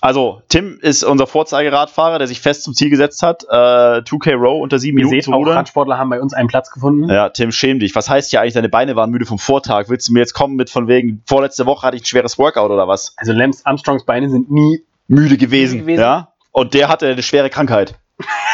Also, 0.00 0.42
Tim 0.48 0.78
ist 0.80 1.04
unser 1.04 1.26
Vorzeigeradfahrer, 1.26 2.18
der 2.18 2.26
sich 2.26 2.40
fest 2.40 2.64
zum 2.64 2.74
Ziel 2.74 2.90
gesetzt 2.90 3.22
hat, 3.22 3.44
äh, 3.44 4.02
2K 4.02 4.34
Row 4.34 4.60
unter 4.60 4.78
sieben 4.78 4.98
Ihr 4.98 5.04
Minuten 5.04 5.16
seht, 5.16 5.24
zu 5.24 5.32
auch 5.32 5.36
rudern. 5.38 5.58
Radsportler 5.58 5.98
haben 5.98 6.10
bei 6.10 6.20
uns 6.20 6.34
einen 6.34 6.48
Platz 6.48 6.70
gefunden. 6.70 7.08
Ja, 7.08 7.28
Tim, 7.28 7.52
schäm 7.52 7.78
dich. 7.78 7.94
Was 7.94 8.08
heißt 8.08 8.32
ja 8.32 8.40
eigentlich, 8.40 8.54
deine 8.54 8.68
Beine 8.68 8.96
waren 8.96 9.10
müde 9.10 9.26
vom 9.26 9.38
Vortag? 9.38 9.88
Willst 9.88 10.08
du 10.08 10.12
mir 10.12 10.20
jetzt 10.20 10.34
kommen 10.34 10.56
mit 10.56 10.70
von 10.70 10.88
wegen, 10.88 11.22
vorletzte 11.26 11.66
Woche 11.66 11.86
hatte 11.86 11.96
ich 11.96 12.02
ein 12.02 12.06
schweres 12.06 12.38
Workout 12.38 12.70
oder 12.70 12.88
was? 12.88 13.14
Also 13.16 13.32
Lance 13.32 13.62
Armstrongs 13.64 14.04
Beine 14.04 14.28
sind 14.30 14.50
nie. 14.50 14.82
Müde 15.08 15.36
gewesen, 15.36 15.80
Müde 15.80 15.84
gewesen. 15.84 16.00
ja? 16.00 16.32
Und 16.52 16.74
der 16.74 16.88
hatte 16.88 17.06
eine 17.08 17.22
schwere 17.22 17.50
Krankheit. 17.50 17.94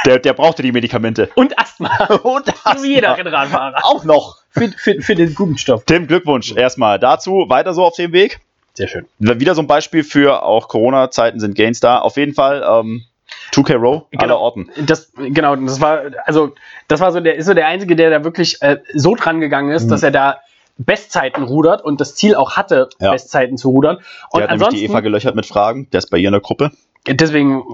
Der, 0.07 0.19
der 0.19 0.33
brauchte 0.33 0.62
die 0.62 0.73
Medikamente. 0.73 1.31
Und 1.35 1.59
Asthma. 1.59 2.05
Und 2.23 2.47
So 2.47 2.83
wie 2.83 2.95
jeder 2.95 3.17
Rennradfahrer. 3.17 3.85
Auch 3.85 4.05
noch. 4.05 4.38
Für, 4.51 4.69
für, 4.77 5.01
für 5.03 5.15
den 5.15 5.35
guten 5.35 5.59
Stoff. 5.59 5.85
Tim, 5.85 6.07
Glückwunsch 6.07 6.53
erstmal 6.57 6.99
dazu. 6.99 7.45
Weiter 7.49 7.75
so 7.75 7.85
auf 7.85 7.97
dem 7.97 8.13
Weg. 8.13 8.41
Sehr 8.75 8.89
schön. 8.89 9.07
Wieder 9.19 9.55
so 9.55 9.63
ein 9.63 9.67
Beispiel 9.67 10.05
für 10.05 10.43
auch 10.43 10.69
Corona-Zeiten 10.69 11.41
sind 11.41 11.55
Gains 11.55 11.81
da. 11.81 11.99
Auf 11.99 12.17
jeden 12.17 12.35
Fall 12.35 12.65
ähm, 12.67 13.05
2K 13.53 13.75
Row 13.77 14.03
Genau. 14.11 14.23
aller 14.25 14.39
Orten. 14.39 14.71
Das, 14.87 15.13
genau, 15.17 15.55
das 15.57 15.81
war, 15.81 16.03
also, 16.25 16.55
das 16.87 17.01
war 17.01 17.13
so 17.13 17.21
der, 17.21 17.35
ist 17.37 17.47
so 17.47 17.55
der 17.55 17.67
Einzige, 17.67 17.97
der 17.97 18.11
da 18.11 18.25
wirklich 18.25 18.63
äh, 18.63 18.79
so 18.95 19.15
dran 19.15 19.41
gegangen 19.41 19.71
ist, 19.73 19.85
Mhm. 19.85 19.89
dass 19.91 20.03
er 20.03 20.11
da 20.13 20.39
Bestzeiten 20.79 21.43
rudert 21.43 21.83
und 21.85 22.01
das 22.01 22.15
Ziel 22.15 22.37
auch 22.37 22.57
hatte, 22.57 22.89
Ja. 23.01 23.11
Bestzeiten 23.11 23.59
zu 23.59 23.69
rudern. 23.71 23.97
Und 24.31 24.41
Der 24.41 24.45
hat 24.45 24.51
nämlich 24.51 24.59
die 24.59 24.65
ansonsten, 24.77 24.85
Eva 24.93 25.01
gelöchert 25.01 25.35
mit 25.35 25.45
Fragen. 25.47 25.91
Der 25.91 25.99
ist 25.99 26.09
bei 26.11 26.19
ihr 26.19 26.29
in 26.29 26.33
der 26.33 26.41
Gruppe. 26.41 26.71
deswegen 27.07 27.65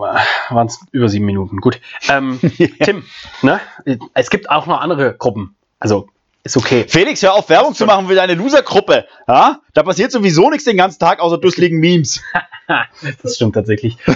waren 0.49 0.67
es 0.67 0.81
über 0.91 1.09
sieben 1.11 1.27
Minuten. 1.27 1.59
Gut. 1.61 1.81
Ähm, 2.09 2.41
Tim, 2.83 3.05
ne? 3.43 3.61
Es 4.15 4.31
gibt 4.31 4.49
auch 4.49 4.67
noch 4.67 4.81
andere 4.81 5.15
Gruppen. 5.15 5.55
Also, 5.81 6.09
ist 6.45 6.57
okay. 6.59 6.85
Felix, 6.87 7.23
hör 7.23 7.35
auf, 7.35 7.49
Werbung 7.49 7.75
zu 7.75 7.87
machen 7.87 8.07
für 8.07 8.15
deine 8.15 8.35
Loser-Gruppe. 8.35 9.07
Ja? 9.27 9.61
Da 9.73 9.83
passiert 9.83 10.13
sowieso 10.13 10.51
nichts 10.51 10.65
den 10.65 10.77
ganzen 10.77 10.99
Tag, 10.99 11.21
außer 11.21 11.39
dusseligen 11.39 11.79
Memes. 11.81 12.23
Das 13.23 13.37
stimmt 13.37 13.55
tatsächlich. 13.55 13.99
ähm, 14.07 14.15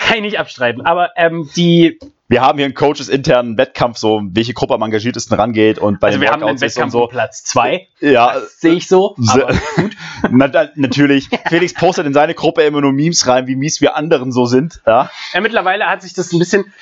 kann 0.00 0.16
ich 0.16 0.22
nicht 0.22 0.38
abstreiten. 0.40 0.84
Aber 0.84 1.10
ähm, 1.16 1.48
die, 1.54 2.00
Wir 2.26 2.40
haben 2.40 2.58
hier 2.58 2.64
einen 2.64 2.74
Coaches 2.74 3.08
internen 3.08 3.58
Wettkampf, 3.58 3.98
so 3.98 4.22
welche 4.24 4.54
Gruppe 4.54 4.74
am 4.74 4.82
engagiertesten 4.82 5.36
rangeht 5.36 5.78
und 5.78 6.00
bei 6.00 6.08
also 6.08 6.18
den 6.18 6.22
wir 6.22 6.30
haben 6.32 6.40
Workouts 6.40 6.62
ist 6.62 6.76
und 6.76 6.76
Wettkampf 6.76 6.92
so. 6.92 7.06
Platz 7.06 7.44
zwei. 7.44 7.86
Ja, 8.00 8.40
Sehe 8.48 8.72
ich 8.72 8.88
so. 8.88 9.14
Aber 9.28 9.54
na, 10.30 10.48
na, 10.48 10.68
natürlich. 10.74 11.28
Felix 11.48 11.74
postet 11.74 12.06
in 12.06 12.14
seine 12.14 12.34
Gruppe 12.34 12.62
immer 12.62 12.80
nur 12.80 12.92
Memes 12.92 13.26
rein, 13.26 13.46
wie 13.46 13.56
mies 13.56 13.80
wir 13.80 13.94
anderen 13.94 14.32
so 14.32 14.46
sind. 14.46 14.80
Ja? 14.86 15.10
ja, 15.34 15.40
mittlerweile 15.40 15.86
hat 15.86 16.02
sich 16.02 16.14
das 16.14 16.32
ein 16.32 16.38
bisschen, 16.38 16.72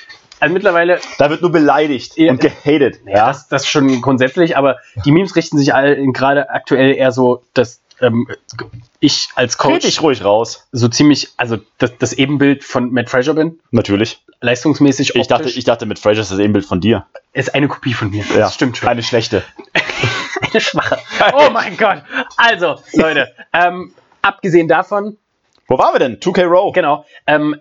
also 0.43 0.53
mittlerweile 0.53 0.99
Da 1.17 1.29
wird 1.29 1.41
nur 1.41 1.51
beleidigt 1.51 2.17
Ja. 2.17 2.31
und 2.31 2.39
gehatet. 2.41 2.99
Ja, 3.07 3.27
das, 3.27 3.47
das 3.47 3.67
schon 3.67 4.01
grundsätzlich, 4.01 4.57
aber 4.57 4.77
die 5.05 5.11
Memes 5.11 5.35
richten 5.35 5.57
sich 5.57 5.67
gerade 6.13 6.49
aktuell 6.49 6.95
eher 6.95 7.11
so, 7.11 7.43
dass 7.53 7.81
ähm, 8.01 8.27
ich 8.99 9.29
als 9.35 9.53
Red 9.53 9.57
Coach 9.59 9.85
dich 9.85 10.01
ruhig 10.01 10.23
raus. 10.23 10.67
so 10.71 10.87
ziemlich, 10.87 11.29
also 11.37 11.57
das, 11.77 11.97
das 11.99 12.13
Ebenbild 12.13 12.63
von 12.63 12.91
Matt 12.91 13.09
Fraser 13.09 13.33
bin, 13.33 13.59
Natürlich. 13.71 14.21
leistungsmäßig 14.41 15.15
Ich 15.15 15.27
dachte, 15.27 15.43
optisch, 15.43 15.57
ich 15.57 15.63
dachte 15.63 15.85
mit 15.85 15.99
Fraser 15.99 16.21
ist 16.21 16.31
das 16.31 16.39
Ebenbild 16.39 16.65
von 16.65 16.81
dir. 16.81 17.05
ist 17.33 17.53
eine 17.55 17.67
Kopie 17.67 17.93
von 17.93 18.09
mir. 18.09 18.23
Ja, 18.31 18.39
Das 18.39 18.55
stimmt 18.55 18.77
schon. 18.77 18.89
Eine 18.89 19.03
schlechte. 19.03 19.43
Eine 20.51 20.59
schwache. 20.61 20.99
Oh 21.33 21.49
mein 21.51 21.77
Gott. 21.77 22.03
Also, 22.35 22.75
Leute, 22.93 23.33
ähm, 23.53 23.93
abgesehen 24.21 24.67
davon, 24.67 25.17
Wo 25.67 25.77
waren 25.77 25.93
wir 25.93 25.99
denn? 25.99 26.19
2K 26.19 26.43
Row. 26.45 26.73
genau, 26.73 27.05
ähm, 27.27 27.55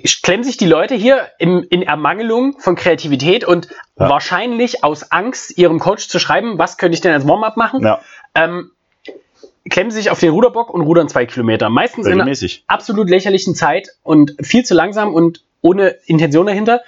klemmen 0.00 0.44
sich 0.44 0.56
die 0.56 0.66
Leute 0.66 0.94
hier 0.94 1.28
im, 1.38 1.66
in 1.70 1.82
Ermangelung 1.82 2.58
von 2.58 2.76
Kreativität 2.76 3.44
und 3.44 3.68
Ja. 3.98 4.08
wahrscheinlich 4.08 4.82
aus 4.82 5.10
Angst, 5.12 5.56
ihrem 5.58 5.78
Coach 5.78 6.08
zu 6.08 6.18
schreiben, 6.18 6.58
was 6.58 6.78
könnte 6.78 6.94
ich 6.94 7.00
denn 7.00 7.12
als 7.12 7.26
Warm-up 7.28 7.56
machen, 7.56 7.82
Ja, 7.82 8.00
ähm, 8.34 8.70
klemmen 9.70 9.90
sich 9.90 10.10
auf 10.10 10.20
den 10.20 10.30
Ruderbock 10.30 10.72
und 10.72 10.82
rudern 10.82 11.08
zwei 11.08 11.26
Kilometer. 11.26 11.70
Meistens 11.70 12.06
in 12.06 12.20
einer 12.20 12.30
absolut 12.66 13.08
lächerlichen 13.08 13.54
Zeit 13.54 13.88
und 14.02 14.34
viel 14.42 14.64
zu 14.64 14.74
langsam 14.74 15.14
und 15.14 15.42
ohne 15.62 15.96
Intention 16.06 16.46
dahinter. 16.46 16.82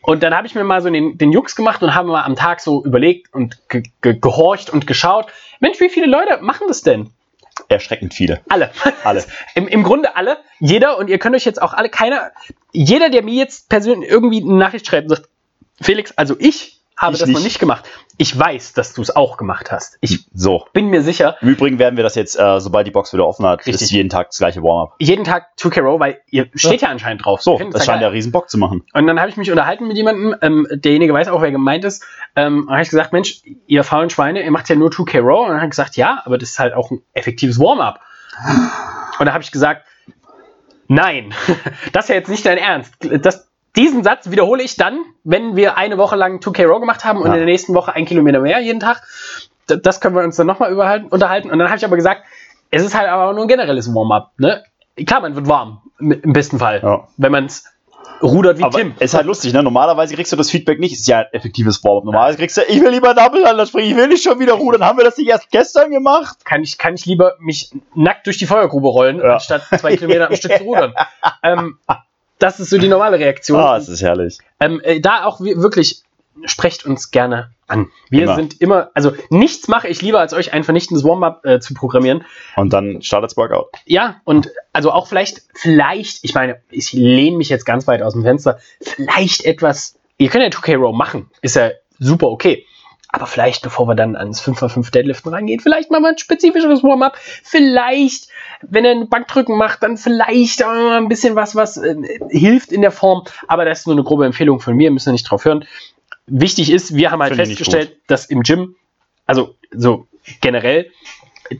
Und 0.00 0.22
dann 0.22 0.34
habe 0.34 0.46
ich 0.46 0.54
mir 0.54 0.64
mal 0.64 0.80
so 0.82 0.90
den, 0.90 1.18
den 1.18 1.30
Jux 1.30 1.54
gemacht 1.54 1.82
und 1.82 1.94
habe 1.94 2.08
mal 2.08 2.22
am 2.24 2.34
Tag 2.34 2.60
so 2.60 2.84
überlegt 2.84 3.32
und 3.34 3.58
ge 3.68 3.82
ge 4.00 4.18
gehorcht 4.20 4.70
und 4.70 4.86
geschaut. 4.86 5.26
Mensch, 5.60 5.78
wie 5.80 5.90
viele 5.90 6.06
Leute 6.06 6.38
machen 6.40 6.66
das 6.68 6.82
denn? 6.82 7.10
Erschreckend 7.68 8.14
viele. 8.14 8.40
Alle. 8.48 8.70
Alle. 9.04 9.24
Im, 9.54 9.68
Im 9.68 9.82
Grunde 9.82 10.16
alle. 10.16 10.38
Jeder, 10.58 10.98
und 10.98 11.08
ihr 11.08 11.18
könnt 11.18 11.36
euch 11.36 11.44
jetzt 11.44 11.60
auch 11.60 11.74
alle, 11.74 11.88
keiner, 11.88 12.32
jeder, 12.72 13.10
der 13.10 13.22
mir 13.22 13.34
jetzt 13.34 13.68
persönlich 13.68 14.10
irgendwie 14.10 14.42
eine 14.42 14.54
Nachricht 14.54 14.86
schreibt 14.86 15.10
und 15.10 15.16
sagt, 15.16 15.28
Felix, 15.80 16.12
also 16.12 16.36
ich 16.38 16.81
habe 16.96 17.14
Ich 17.14 17.20
das 17.20 17.28
noch 17.28 17.36
nicht. 17.36 17.44
nicht 17.44 17.58
gemacht. 17.58 17.88
Ich 18.18 18.38
weiß, 18.38 18.74
dass 18.74 18.92
du 18.94 19.02
es 19.02 19.14
auch 19.16 19.36
gemacht 19.36 19.72
hast. 19.72 19.96
Ich 20.00 20.26
So. 20.32 20.66
bin 20.72 20.86
mir 20.88 21.02
sicher, 21.02 21.36
Im 21.40 21.48
Übrigen 21.48 21.78
werden 21.78 21.96
wir 21.96 22.04
das 22.04 22.14
jetzt, 22.14 22.38
äh, 22.38 22.60
sobald 22.60 22.86
die 22.86 22.90
Box 22.90 23.12
wieder 23.12 23.26
offen 23.26 23.44
hat, 23.46 23.60
Richtig. 23.60 23.82
ist 23.82 23.90
jeden 23.90 24.08
Tag 24.10 24.28
das 24.28 24.38
gleiche 24.38 24.62
Warm-up. 24.62 24.94
jeden 25.00 25.24
Tag 25.24 25.48
2K 25.58 25.80
Row, 25.80 25.98
weil 25.98 26.20
ihr 26.30 26.48
steht 26.54 26.82
ja, 26.82 26.88
anscheinend 26.88 27.24
drauf. 27.24 27.42
So, 27.42 27.58
das 27.58 27.86
ja 27.86 27.92
scheint 27.92 28.02
ja 28.02 28.08
riesen 28.08 28.30
Bock 28.30 28.48
zu 28.50 28.58
machen. 28.58 28.84
Und 28.92 29.06
dann 29.06 29.18
habe 29.18 29.30
ich 29.30 29.36
mich 29.36 29.50
unterhalten 29.50 29.88
mit 29.88 29.96
jemandem, 29.96 30.34
ähm, 30.42 30.66
derjenige 30.70 31.12
weiß 31.14 31.28
auch, 31.28 31.42
wer 31.42 31.50
gemeint 31.50 31.84
ist. 31.84 32.04
Ähm, 32.36 32.68
habe 32.70 32.82
ich 32.82 32.90
gesagt, 32.90 33.12
Mensch, 33.12 33.42
ihr 33.66 33.82
faulen 33.84 34.10
Schweine, 34.10 34.42
ihr 34.44 34.50
macht 34.50 34.68
ja 34.68 34.76
nur 34.76 34.90
2K 34.90 35.20
Row. 35.20 35.40
Und 35.42 35.48
dann 35.48 35.56
hat 35.56 35.64
er 35.64 35.70
gesagt, 35.70 35.96
ja, 35.96 36.22
aber 36.24 36.38
das 36.38 36.50
ist 36.50 36.58
halt 36.58 36.74
auch 36.74 36.90
ein 36.90 37.02
effektives 37.14 37.58
Warm-up. 37.58 38.00
Und 39.18 39.26
da 39.26 39.32
habe 39.32 39.42
ich 39.42 39.50
gesagt, 39.52 39.84
nein, 40.88 41.34
das 41.92 42.04
ist 42.04 42.08
ja 42.10 42.14
jetzt 42.16 42.28
nicht 42.28 42.44
dein 42.46 42.58
Ernst. 42.58 42.94
Das, 43.00 43.48
diesen 43.76 44.04
Satz 44.04 44.30
wiederhole 44.30 44.62
ich 44.62 44.76
dann, 44.76 45.00
wenn 45.24 45.56
wir 45.56 45.76
eine 45.76 45.96
Woche 45.98 46.16
lang 46.16 46.40
2K 46.40 46.66
Row 46.66 46.80
gemacht 46.80 47.04
haben 47.04 47.18
und 47.20 47.26
Ja. 47.28 47.32
in 47.34 47.38
der 47.40 47.46
nächsten 47.46 47.74
Woche 47.74 47.94
ein 47.94 48.04
Kilometer 48.04 48.40
mehr 48.40 48.60
jeden 48.60 48.80
Tag. 48.80 49.02
Das 49.66 50.00
können 50.00 50.14
wir 50.14 50.22
uns 50.22 50.36
dann 50.36 50.46
nochmal 50.46 50.72
unterhalten. 51.10 51.50
Und 51.50 51.58
dann 51.58 51.68
habe 51.68 51.78
ich 51.78 51.84
aber 51.84 51.96
gesagt, 51.96 52.22
es 52.70 52.82
ist 52.82 52.94
halt 52.96 53.08
aber 53.08 53.32
nur 53.32 53.42
ein 53.42 53.48
generelles 53.48 53.94
Warm-up. 53.94 54.32
Ne? 54.38 54.62
Klar, 55.06 55.20
man 55.22 55.34
wird 55.36 55.46
warm, 55.48 55.80
im 55.98 56.32
besten 56.32 56.58
Fall, 56.58 56.80
Ja. 56.82 57.08
wenn 57.16 57.32
man 57.32 57.46
es 57.46 57.64
rudert 58.22 58.58
wie 58.58 58.62
Aber 58.62 58.78
Tim. 58.78 58.94
es 58.98 59.12
ist 59.12 59.14
halt 59.14 59.26
lustig, 59.26 59.52
ne? 59.52 59.62
Normalerweise 59.62 60.14
kriegst 60.14 60.30
du 60.32 60.36
das 60.36 60.50
Feedback 60.50 60.78
nicht, 60.78 60.92
ist 60.92 61.08
ja 61.08 61.20
ein 61.20 61.26
effektives 61.32 61.82
Warm-up. 61.82 62.04
Normalerweise 62.04 62.38
kriegst 62.38 62.56
du, 62.56 62.62
ich 62.68 62.80
will 62.80 62.90
lieber 62.90 63.14
Double 63.14 63.66
springen, 63.66 63.90
ich 63.90 63.96
will 63.96 64.08
nicht 64.08 64.22
schon 64.22 64.38
wieder 64.38 64.52
rudern. 64.54 64.84
Haben 64.84 64.98
wir 64.98 65.04
das 65.04 65.16
nicht 65.16 65.28
erst 65.28 65.50
gestern 65.50 65.90
gemacht? 65.90 66.44
kann 66.44 66.62
ich, 66.62 66.76
kann 66.78 66.94
ich 66.94 67.06
lieber 67.06 67.34
mich 67.40 67.70
nackt 67.94 68.26
durch 68.26 68.36
die 68.38 68.46
Feuergrube 68.46 68.88
rollen, 68.88 69.18
Ja. 69.18 69.34
anstatt 69.34 69.62
zwei 69.78 69.96
Kilometer 69.96 70.28
am 70.28 70.36
Stück 70.36 70.56
zu 70.58 70.64
rudern. 70.64 70.92
Ähm, 71.42 71.78
das 72.42 72.60
ist 72.60 72.70
so 72.70 72.78
die 72.78 72.88
normale 72.88 73.18
Reaktion. 73.18 73.58
Ah, 73.60 73.76
es 73.76 73.88
ist 73.88 74.02
herrlich. 74.02 74.38
ähm, 74.60 74.80
äh, 74.84 75.00
da 75.00 75.24
auch 75.24 75.40
wir- 75.40 75.58
wirklich, 75.58 76.02
sprecht 76.44 76.86
uns 76.86 77.10
gerne 77.10 77.50
an. 77.68 77.90
Wir 78.10 78.22
Immer. 78.24 78.36
sind 78.36 78.60
immer, 78.60 78.90
also 78.94 79.12
nichts 79.30 79.68
mache 79.68 79.86
ich 79.88 80.00
lieber, 80.02 80.18
als 80.20 80.32
euch 80.32 80.52
ein 80.52 80.64
vernichtendes 80.64 81.04
Warm-up 81.04 81.44
äh, 81.44 81.60
zu 81.60 81.74
programmieren. 81.74 82.24
Und 82.56 82.72
dann 82.72 83.02
startet's 83.02 83.36
Workout. 83.36 83.68
Ja, 83.84 84.20
und 84.24 84.50
also 84.72 84.90
auch 84.92 85.06
vielleicht, 85.08 85.42
vielleicht, 85.54 86.20
ich 86.24 86.34
meine, 86.34 86.60
ich 86.70 86.92
lehne 86.92 87.36
mich 87.36 87.48
jetzt 87.50 87.64
ganz 87.66 87.86
weit 87.86 88.02
aus 88.02 88.14
dem 88.14 88.22
Fenster, 88.22 88.58
vielleicht 88.80 89.44
etwas, 89.44 89.96
ihr 90.18 90.30
könnt 90.30 90.42
ja 90.42 90.50
2K 90.50 90.76
Row 90.76 90.94
machen, 90.96 91.30
ist 91.42 91.56
ja 91.56 91.70
super 91.98 92.28
okay. 92.28 92.66
Aber 93.14 93.26
vielleicht, 93.26 93.62
bevor 93.62 93.86
wir 93.86 93.94
dann 93.94 94.16
ans 94.16 94.40
5x5 94.42 94.90
Deadliften 94.90 95.34
reingehen, 95.34 95.60
vielleicht 95.60 95.90
mal 95.90 96.02
ein 96.02 96.16
spezifischeres 96.16 96.82
Warm-up. 96.82 97.18
Vielleicht, 97.18 98.28
wenn 98.62 98.84
er 98.84 98.92
ein 98.92 99.08
Bankdrücken 99.08 99.56
macht, 99.56 99.82
dann 99.82 99.96
vielleicht 99.96 100.62
ein 100.62 101.08
bisschen 101.08 101.34
was, 101.36 101.54
was 101.54 101.76
äh, 101.76 101.94
hilft 102.30 102.72
in 102.72 102.82
der 102.82 102.90
Form. 102.90 103.24
Aber 103.48 103.64
das 103.64 103.80
ist 103.80 103.86
nur 103.86 103.96
eine 103.96 104.04
grobe 104.04 104.26
Empfehlung 104.26 104.60
von 104.60 104.76
mir, 104.76 104.90
müssen 104.90 105.06
wir 105.06 105.12
nicht 105.12 105.30
drauf 105.30 105.44
hören. 105.44 105.64
Wichtig 106.26 106.70
ist, 106.70 106.94
wir 106.94 107.10
haben 107.10 107.22
halt 107.22 107.36
nicht 107.36 107.48
festgestellt, 107.48 107.96
dass 108.06 108.26
im 108.26 108.42
Gym, 108.42 108.76
also 109.26 109.54
so 109.70 110.06
generell, 110.40 110.90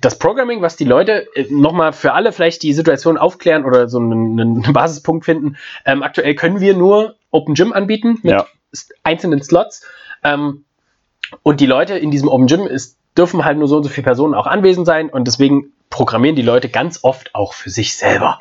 das 0.00 0.18
Programming, 0.18 0.62
was 0.62 0.76
die 0.76 0.84
Leute 0.84 1.26
äh, 1.34 1.46
nochmal 1.50 1.92
für 1.92 2.12
alle 2.12 2.32
vielleicht 2.32 2.62
die 2.62 2.72
Situation 2.72 3.18
aufklären 3.18 3.64
oder 3.64 3.88
so 3.88 3.98
einen, 3.98 4.40
einen 4.40 4.62
Basispunkt 4.72 5.24
finden. 5.24 5.56
Ähm, 5.84 6.02
aktuell 6.02 6.34
können 6.34 6.60
wir 6.60 6.74
nur 6.74 7.16
Open 7.30 7.54
Gym 7.54 7.72
anbieten 7.72 8.18
mit 8.22 8.32
Ja. 8.32 8.46
einzelnen 9.02 9.42
Slots. 9.42 9.84
Ähm, 10.24 10.64
und 11.42 11.60
die 11.60 11.66
Leute 11.66 11.98
in 11.98 12.10
diesem 12.10 12.28
Open 12.28 12.46
Gym 12.46 12.66
ist, 12.66 12.96
dürfen 13.16 13.44
halt 13.44 13.58
nur 13.58 13.68
so 13.68 13.76
und 13.76 13.82
so 13.82 13.88
viele 13.88 14.04
Personen 14.04 14.34
auch 14.34 14.46
anwesend 14.46 14.86
sein 14.86 15.10
und 15.10 15.26
deswegen 15.26 15.72
programmieren 15.92 16.34
die 16.34 16.42
Leute 16.42 16.68
ganz 16.68 17.00
oft 17.02 17.34
auch 17.34 17.52
für 17.52 17.70
sich 17.70 17.96
selber. 17.96 18.40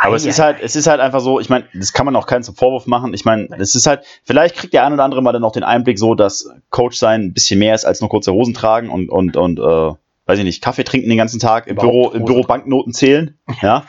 Aber 0.00 0.14
es 0.14 0.24
ist 0.24 0.38
halt, 0.38 0.58
es 0.62 0.76
ist 0.76 0.86
halt 0.86 1.00
einfach 1.00 1.18
so, 1.18 1.40
ich 1.40 1.48
meine, 1.48 1.64
das 1.74 1.92
kann 1.92 2.06
man 2.06 2.14
auch 2.14 2.26
keinen 2.26 2.44
zum 2.44 2.54
Vorwurf 2.54 2.86
machen. 2.86 3.12
Ich 3.14 3.24
meine, 3.24 3.48
es 3.58 3.74
ist 3.74 3.88
halt, 3.88 4.04
vielleicht 4.22 4.54
kriegt 4.54 4.72
der 4.72 4.84
ein 4.84 4.92
oder 4.92 5.02
andere 5.02 5.22
mal 5.22 5.32
dann 5.32 5.42
noch 5.42 5.50
den 5.50 5.64
Einblick 5.64 5.98
so, 5.98 6.14
dass 6.14 6.48
Coach 6.70 6.96
sein 6.96 7.22
ein 7.22 7.32
bisschen 7.32 7.58
mehr 7.58 7.74
ist 7.74 7.84
als 7.84 8.00
nur 8.00 8.08
kurze 8.08 8.32
Hosen 8.32 8.54
tragen 8.54 8.90
und, 8.90 9.10
und, 9.10 9.36
und 9.36 9.58
äh, 9.58 9.94
weiß 10.28 10.38
ich 10.38 10.44
nicht, 10.44 10.62
Kaffee 10.62 10.84
trinken 10.84 11.08
den 11.08 11.16
ganzen 11.16 11.40
Tag, 11.40 11.66
im 11.66 11.72
Überhaupt 11.72 11.92
Büro, 11.92 12.10
im. 12.10 12.24
Büro 12.26 12.42
Banknoten 12.42 12.92
zählen, 12.92 13.38
ja. 13.62 13.84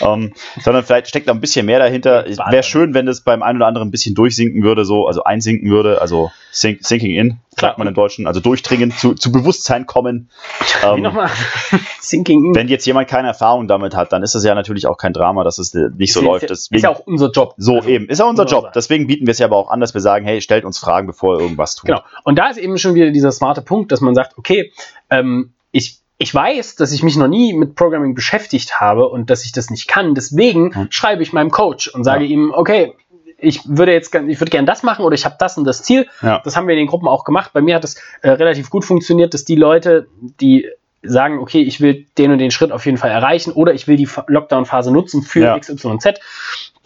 ähm, 0.00 0.34
sondern 0.60 0.82
vielleicht 0.82 1.06
steckt 1.06 1.28
da 1.28 1.32
ein 1.32 1.40
bisschen 1.40 1.66
mehr 1.66 1.78
dahinter. 1.78 2.24
Wäre 2.26 2.64
schön, 2.64 2.94
wenn 2.94 3.06
das 3.06 3.20
beim 3.20 3.44
einen 3.44 3.58
oder 3.58 3.68
anderen 3.68 3.88
ein 3.88 3.90
bisschen 3.92 4.16
durchsinken 4.16 4.64
würde, 4.64 4.84
so, 4.84 5.06
also 5.06 5.22
einsinken 5.22 5.70
würde, 5.70 6.00
also 6.00 6.32
sink, 6.50 6.84
sinking 6.84 7.12
in, 7.12 7.38
sagt 7.60 7.78
man 7.78 7.86
im 7.86 7.94
Deutschen, 7.94 8.26
also 8.26 8.40
durchdringen, 8.40 8.90
zu, 8.90 9.14
zu 9.14 9.30
Bewusstsein 9.30 9.86
kommen. 9.86 10.30
Ähm, 10.82 11.02
nochmal? 11.02 11.30
Sinking 12.00 12.46
in. 12.46 12.54
wenn 12.54 12.68
jetzt 12.68 12.84
jemand 12.84 13.08
keine 13.08 13.28
Erfahrung 13.28 13.68
damit 13.68 13.94
hat, 13.94 14.12
dann 14.12 14.22
ist 14.22 14.34
das 14.34 14.44
ja 14.44 14.54
natürlich 14.54 14.86
auch 14.86 14.98
kein 14.98 15.12
Drama, 15.12 15.44
dass 15.44 15.58
es 15.58 15.72
äh, 15.74 15.88
nicht 15.96 16.12
so 16.12 16.20
ist, 16.20 16.26
läuft. 16.26 16.50
Ist, 16.50 16.50
Deswegen, 16.50 16.76
ist 16.76 16.82
ja 16.82 16.90
auch 16.90 17.06
unser 17.06 17.30
Job. 17.30 17.54
so 17.56 17.76
Also, 17.76 17.88
eben, 17.88 18.08
ist 18.08 18.20
auch 18.20 18.28
unser 18.28 18.44
Job. 18.44 18.72
Deswegen 18.74 19.06
bieten 19.06 19.26
wir 19.26 19.30
es 19.30 19.38
ja 19.38 19.46
aber 19.46 19.56
auch 19.56 19.70
an, 19.70 19.80
dass 19.80 19.94
wir 19.94 20.00
sagen, 20.00 20.26
hey, 20.26 20.40
stellt 20.40 20.64
uns 20.64 20.78
Fragen, 20.78 21.06
bevor 21.06 21.36
ihr 21.36 21.42
irgendwas 21.42 21.76
tut. 21.76 21.86
Genau. 21.86 22.00
Und 22.24 22.38
da 22.38 22.48
ist 22.48 22.58
eben 22.58 22.76
schon 22.76 22.94
wieder 22.94 23.10
dieser 23.12 23.32
smarte 23.32 23.62
Punkt, 23.62 23.92
dass 23.92 24.00
man 24.00 24.14
sagt, 24.14 24.36
okay, 24.36 24.72
ähm, 25.10 25.53
ich, 25.74 25.98
ich 26.18 26.32
weiß, 26.32 26.76
dass 26.76 26.92
ich 26.92 27.02
mich 27.02 27.16
noch 27.16 27.26
nie 27.26 27.52
mit 27.52 27.74
Programming 27.74 28.14
beschäftigt 28.14 28.80
habe 28.80 29.08
und 29.08 29.28
dass 29.28 29.44
ich 29.44 29.50
das 29.52 29.70
nicht 29.70 29.88
kann. 29.88 30.14
Deswegen 30.14 30.72
Hm. 30.74 30.86
schreibe 30.90 31.22
ich 31.24 31.32
meinem 31.32 31.50
Coach 31.50 31.88
und 31.88 32.04
sage 32.04 32.24
Ja. 32.24 32.30
ihm, 32.30 32.52
okay, 32.54 32.94
ich 33.38 33.60
würde 33.66 33.92
jetzt 33.92 34.14
ich 34.14 34.40
würde 34.40 34.50
gerne 34.50 34.66
das 34.66 34.84
machen 34.84 35.04
oder 35.04 35.14
ich 35.14 35.24
habe 35.24 35.34
das 35.38 35.58
und 35.58 35.64
das 35.64 35.82
Ziel. 35.82 36.06
Ja. 36.22 36.40
Das 36.44 36.56
haben 36.56 36.68
wir 36.68 36.74
in 36.74 36.78
den 36.78 36.86
Gruppen 36.86 37.08
auch 37.08 37.24
gemacht. 37.24 37.50
Bei 37.52 37.60
mir 37.60 37.74
hat 37.74 37.82
das 37.84 37.96
äh, 38.22 38.30
relativ 38.30 38.70
gut 38.70 38.84
funktioniert, 38.84 39.34
dass 39.34 39.44
die 39.44 39.56
Leute, 39.56 40.06
die 40.40 40.68
sagen, 41.02 41.38
okay, 41.40 41.60
ich 41.62 41.80
will 41.80 42.06
den 42.16 42.30
und 42.30 42.38
den 42.38 42.52
Schritt 42.52 42.70
auf 42.70 42.86
jeden 42.86 42.96
Fall 42.96 43.10
erreichen 43.10 43.50
oder 43.52 43.74
ich 43.74 43.88
will 43.88 43.96
die 43.96 44.08
Lockdown-Phase 44.28 44.92
nutzen 44.92 45.22
für 45.22 45.40
Ja. 45.40 45.58
XYZ. 45.58 46.20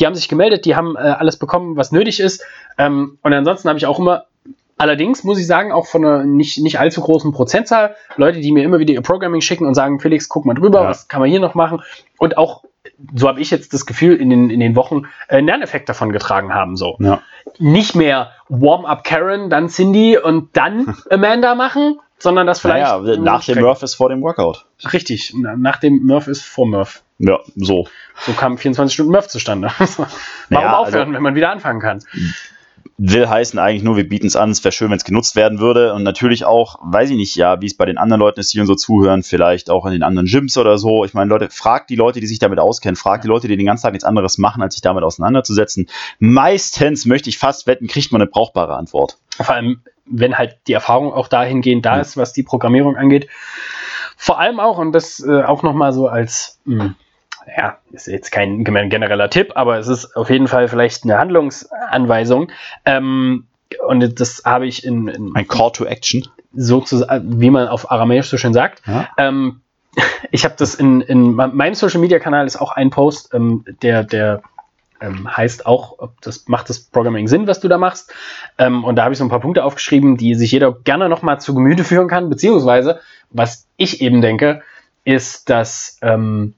Die 0.00 0.06
haben 0.06 0.14
sich 0.14 0.28
gemeldet, 0.28 0.64
die 0.64 0.74
haben 0.74 0.96
äh, 0.96 1.00
alles 1.00 1.36
bekommen, 1.36 1.76
was 1.76 1.92
nötig 1.92 2.18
ist. 2.18 2.42
Ähm, 2.78 3.18
und 3.22 3.32
ansonsten 3.34 3.68
habe 3.68 3.78
ich 3.78 3.84
auch 3.86 3.98
immer, 3.98 4.24
allerdings 4.78 5.24
muss 5.24 5.38
ich 5.38 5.46
sagen, 5.46 5.72
auch 5.72 5.86
von 5.86 6.04
einer 6.04 6.24
nicht, 6.24 6.58
nicht 6.58 6.78
allzu 6.80 7.00
großen 7.00 7.32
Prozentzahl, 7.32 7.94
Leute, 8.16 8.40
die 8.40 8.52
mir 8.52 8.64
immer 8.64 8.78
wieder 8.78 8.94
ihr 8.94 9.02
Programming 9.02 9.40
schicken 9.40 9.66
und 9.66 9.74
sagen, 9.74 10.00
Felix, 10.00 10.28
guck 10.28 10.44
mal 10.46 10.54
drüber, 10.54 10.82
Ja. 10.82 10.88
was 10.88 11.08
kann 11.08 11.20
man 11.20 11.28
hier 11.30 11.40
noch 11.40 11.54
machen? 11.54 11.82
Und 12.18 12.36
auch, 12.38 12.64
so 13.14 13.28
habe 13.28 13.40
ich 13.40 13.50
jetzt 13.50 13.74
das 13.74 13.86
Gefühl, 13.86 14.16
in 14.16 14.30
den, 14.30 14.50
in 14.50 14.60
den 14.60 14.74
Wochen 14.76 15.02
äh, 15.28 15.36
einen 15.36 15.46
Lerneffekt 15.46 15.88
davon 15.88 16.10
getragen 16.12 16.54
haben. 16.54 16.76
So 16.76 16.96
Ja. 17.00 17.20
nicht 17.58 17.94
mehr 17.94 18.32
Warm-up 18.48 19.04
Karen, 19.04 19.50
dann 19.50 19.68
Cindy 19.68 20.18
und 20.18 20.56
dann 20.56 20.96
Amanda 21.10 21.54
machen, 21.54 22.00
sondern 22.18 22.46
das 22.46 22.60
vielleicht 22.60 22.86
Naja, 22.90 23.16
nach 23.20 23.44
dem 23.44 23.60
Murph 23.60 23.82
ist 23.82 23.94
vor 23.94 24.08
dem 24.08 24.22
Workout. 24.22 24.66
Richtig, 24.92 25.32
na- 25.36 25.54
nach 25.56 25.76
dem 25.78 26.04
Murph 26.04 26.26
ist 26.28 26.42
vor 26.44 26.66
Murph. 26.66 27.02
Ja, 27.20 27.38
so. 27.56 27.86
So 28.16 28.32
kam 28.32 28.58
24 28.58 28.94
Stunden 28.94 29.12
Murph 29.12 29.28
zustande. 29.28 29.68
Warum 29.78 30.06
Naja, 30.50 30.76
aufhören, 30.78 31.00
also- 31.00 31.12
wenn 31.14 31.22
man 31.22 31.34
wieder 31.34 31.50
anfangen 31.50 31.80
kann? 31.80 32.00
Will 33.00 33.28
heißen 33.28 33.60
eigentlich 33.60 33.84
nur, 33.84 33.96
wir 33.96 34.08
bieten 34.08 34.26
es 34.26 34.34
an, 34.34 34.50
es 34.50 34.64
wäre 34.64 34.72
schön, 34.72 34.90
wenn 34.90 34.96
es 34.96 35.04
genutzt 35.04 35.36
werden 35.36 35.60
würde. 35.60 35.94
Und 35.94 36.02
natürlich 36.02 36.44
auch, 36.44 36.80
weiß 36.82 37.10
ich 37.10 37.16
nicht, 37.16 37.36
ja, 37.36 37.60
wie 37.60 37.66
es 37.66 37.76
bei 37.76 37.84
den 37.84 37.96
anderen 37.96 38.18
Leuten 38.18 38.40
ist, 38.40 38.52
die 38.52 38.58
uns 38.58 38.66
so 38.68 38.74
zuhören, 38.74 39.22
vielleicht 39.22 39.70
auch 39.70 39.86
in 39.86 39.92
den 39.92 40.02
anderen 40.02 40.26
Gyms 40.26 40.58
oder 40.58 40.78
so. 40.78 41.04
Ich 41.04 41.14
meine, 41.14 41.28
Leute, 41.30 41.48
fragt 41.48 41.90
die 41.90 41.94
Leute, 41.96 42.18
die 42.18 42.26
sich 42.26 42.40
damit 42.40 42.58
auskennen, 42.58 42.96
fragt 42.96 43.22
die 43.22 43.28
Leute, 43.28 43.46
die 43.46 43.56
den 43.56 43.66
ganzen 43.66 43.84
Tag 43.84 43.92
nichts 43.92 44.04
anderes 44.04 44.36
machen, 44.36 44.62
als 44.62 44.74
sich 44.74 44.82
damit 44.82 45.04
auseinanderzusetzen. 45.04 45.88
Meistens, 46.18 47.06
möchte 47.06 47.30
ich 47.30 47.38
fast 47.38 47.68
wetten, 47.68 47.86
kriegt 47.86 48.10
man 48.10 48.20
eine 48.20 48.28
brauchbare 48.28 48.74
Antwort. 48.76 49.18
Vor 49.36 49.54
allem, 49.54 49.80
wenn 50.04 50.36
halt 50.36 50.58
die 50.66 50.72
Erfahrung 50.72 51.12
auch 51.12 51.28
dahingehend 51.28 51.86
da 51.86 51.94
Ja. 51.94 52.00
ist, 52.00 52.16
was 52.16 52.32
die 52.32 52.42
Programmierung 52.42 52.96
angeht. 52.96 53.28
Vor 54.16 54.40
allem 54.40 54.58
auch, 54.58 54.78
und 54.78 54.90
das 54.90 55.20
äh, 55.20 55.44
auch 55.44 55.62
nochmal 55.62 55.92
so 55.92 56.08
als, 56.08 56.58
mh, 56.64 56.96
ja, 57.56 57.78
ist 57.92 58.06
jetzt 58.06 58.30
kein 58.30 58.64
gen- 58.64 58.90
genereller 58.90 59.30
Tipp, 59.30 59.52
aber 59.54 59.78
es 59.78 59.88
ist 59.88 60.16
auf 60.16 60.30
jeden 60.30 60.48
Fall 60.48 60.68
vielleicht 60.68 61.04
eine 61.04 61.18
Handlungsanweisung. 61.18 62.50
Ähm, 62.84 63.46
und 63.86 64.20
das 64.20 64.42
habe 64.44 64.66
ich 64.66 64.84
in, 64.84 65.08
in 65.08 65.32
Ein 65.34 65.46
Call 65.48 65.72
to 65.72 65.84
Action. 65.84 66.26
sozusagen, 66.54 67.40
wie 67.40 67.50
man 67.50 67.68
auf 67.68 67.90
Aramäisch 67.90 68.28
so 68.28 68.36
schön 68.38 68.52
sagt. 68.54 68.82
Ja. 68.86 69.08
Ähm, 69.18 69.60
ich 70.30 70.44
habe 70.44 70.54
das 70.58 70.74
in, 70.74 71.00
in 71.02 71.34
me- 71.34 71.48
meinem 71.48 71.74
Social 71.74 72.00
Media 72.00 72.18
Kanal 72.18 72.46
ist 72.46 72.56
auch 72.60 72.72
ein 72.72 72.90
Post, 72.90 73.34
ähm, 73.34 73.64
der, 73.82 74.04
der 74.04 74.42
ähm, 75.00 75.34
heißt 75.36 75.66
auch, 75.66 75.98
ob 75.98 76.20
das 76.22 76.48
macht 76.48 76.68
das 76.70 76.80
Programming 76.80 77.28
Sinn, 77.28 77.46
was 77.46 77.60
du 77.60 77.68
da 77.68 77.78
machst. 77.78 78.12
Ähm, 78.58 78.84
und 78.84 78.96
da 78.96 79.04
habe 79.04 79.12
ich 79.12 79.18
so 79.18 79.24
ein 79.24 79.30
paar 79.30 79.40
Punkte 79.40 79.64
aufgeschrieben, 79.64 80.16
die 80.16 80.34
sich 80.34 80.50
jeder 80.50 80.72
gerne 80.72 81.08
nochmal 81.08 81.40
zu 81.40 81.54
Gemüte 81.54 81.84
führen 81.84 82.08
kann, 82.08 82.28
beziehungsweise 82.30 83.00
was 83.30 83.66
ich 83.76 84.00
eben 84.00 84.22
denke, 84.22 84.62
ist, 85.04 85.48
dass 85.50 85.98
ähm, 86.02 86.54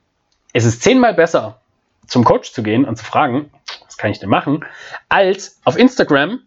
es 0.52 0.64
ist 0.64 0.82
zehnmal 0.82 1.14
besser, 1.14 1.60
zum 2.06 2.24
Coach 2.24 2.52
zu 2.52 2.62
gehen 2.62 2.84
und 2.84 2.96
zu 2.96 3.04
fragen, 3.04 3.50
was 3.86 3.96
kann 3.96 4.10
ich 4.10 4.18
denn 4.18 4.28
machen, 4.30 4.64
als 5.08 5.60
auf 5.64 5.76
Instagram 5.78 6.40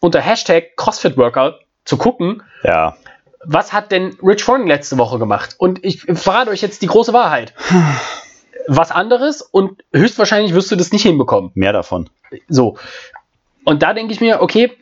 unter 0.00 0.20
Hashtag 0.20 0.76
CrossFit 0.76 1.16
Workout 1.16 1.54
zu 1.84 1.96
gucken, 1.96 2.42
Ja. 2.62 2.96
was 3.44 3.72
hat 3.72 3.90
denn 3.92 4.16
Rich 4.22 4.44
Froning 4.44 4.66
letzte 4.68 4.98
Woche 4.98 5.18
gemacht? 5.18 5.54
Und 5.58 5.84
ich 5.84 6.02
verrate 6.02 6.50
euch 6.50 6.62
jetzt 6.62 6.82
die 6.82 6.86
große 6.86 7.12
Wahrheit. 7.12 7.54
Was 8.66 8.90
anderes 8.90 9.42
und 9.42 9.84
höchstwahrscheinlich 9.92 10.54
wirst 10.54 10.70
du 10.70 10.76
das 10.76 10.92
nicht 10.92 11.02
hinbekommen. 11.02 11.50
Mehr 11.54 11.72
davon. 11.74 12.08
So. 12.48 12.78
Und 13.64 13.82
da 13.82 13.92
denke 13.92 14.12
ich 14.14 14.20
mir, 14.20 14.40
okay, 14.40 14.72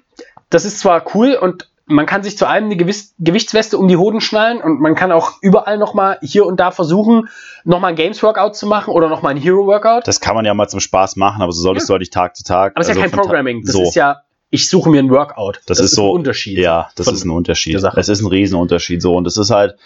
das 0.51 0.65
ist 0.65 0.79
zwar 0.81 1.05
cool 1.15 1.35
und 1.35 1.69
man 1.93 2.07
kann 2.07 2.23
sich 2.23 2.37
zu 2.37 2.47
allem 2.47 2.65
eine 2.65 2.77
Gewiss 2.77 3.15
Gewichtsweste 3.19 3.79
um 3.79 3.89
die 3.89 3.97
Hoden 3.97 4.21
schnallen 4.21 4.61
und 4.61 4.81
man 4.81 4.95
kann 4.95 5.13
auch 5.13 5.35
überall 5.41 5.79
nochmal 5.79 6.19
hier 6.23 6.47
und 6.47 6.59
da 6.59 6.71
versuchen, 6.71 7.29
nochmal 7.65 7.91
ein 7.91 7.97
Games-Workout 7.97 8.57
zu 8.57 8.67
machen 8.67 8.93
oder 8.93 9.09
nochmal 9.09 9.35
ein 9.35 9.41
Hero-Workout. 9.41 10.07
Das 10.07 10.21
kann 10.21 10.35
man 10.35 10.45
ja 10.45 10.55
mal 10.55 10.69
zum 10.69 10.81
Spaß 10.81 11.17
machen, 11.17 11.43
aber 11.43 11.53
so 11.53 11.63
solltest 11.63 11.89
du 11.89 11.93
halt 11.93 12.01
nicht 12.01 12.13
Tag 12.13 12.37
zu 12.37 12.45
Tag. 12.45 12.73
Aber 12.75 12.81
es 12.81 12.87
ist 12.87 12.91
also 12.91 13.01
ja 13.01 13.07
kein 13.07 13.11
von 13.11 13.19
Ta- 13.19 13.23
Programming. 13.25 13.63
Das 13.65 13.73
so. 13.73 13.83
ist 13.83 13.95
ja, 13.95 14.23
ich 14.51 14.69
suche 14.69 14.91
mir 14.91 14.99
ein 14.99 15.11
Workout. 15.11 15.61
Das, 15.67 15.79
ist 15.79 15.95
so 15.95 16.11
ein 16.11 16.17
Unterschied. 16.17 16.59
Ja, 16.59 16.89
das 16.97 17.07
ist 17.09 17.25
ein 17.25 17.31
Unterschied. 17.31 17.77
Es 17.77 18.09
ist 18.09 18.21
ein 18.21 18.27
Riesenunterschied 18.27 19.01
so 19.01 19.15
und 19.17 19.27
es 19.27 19.37
ist 19.37 19.51
halt 19.51 19.77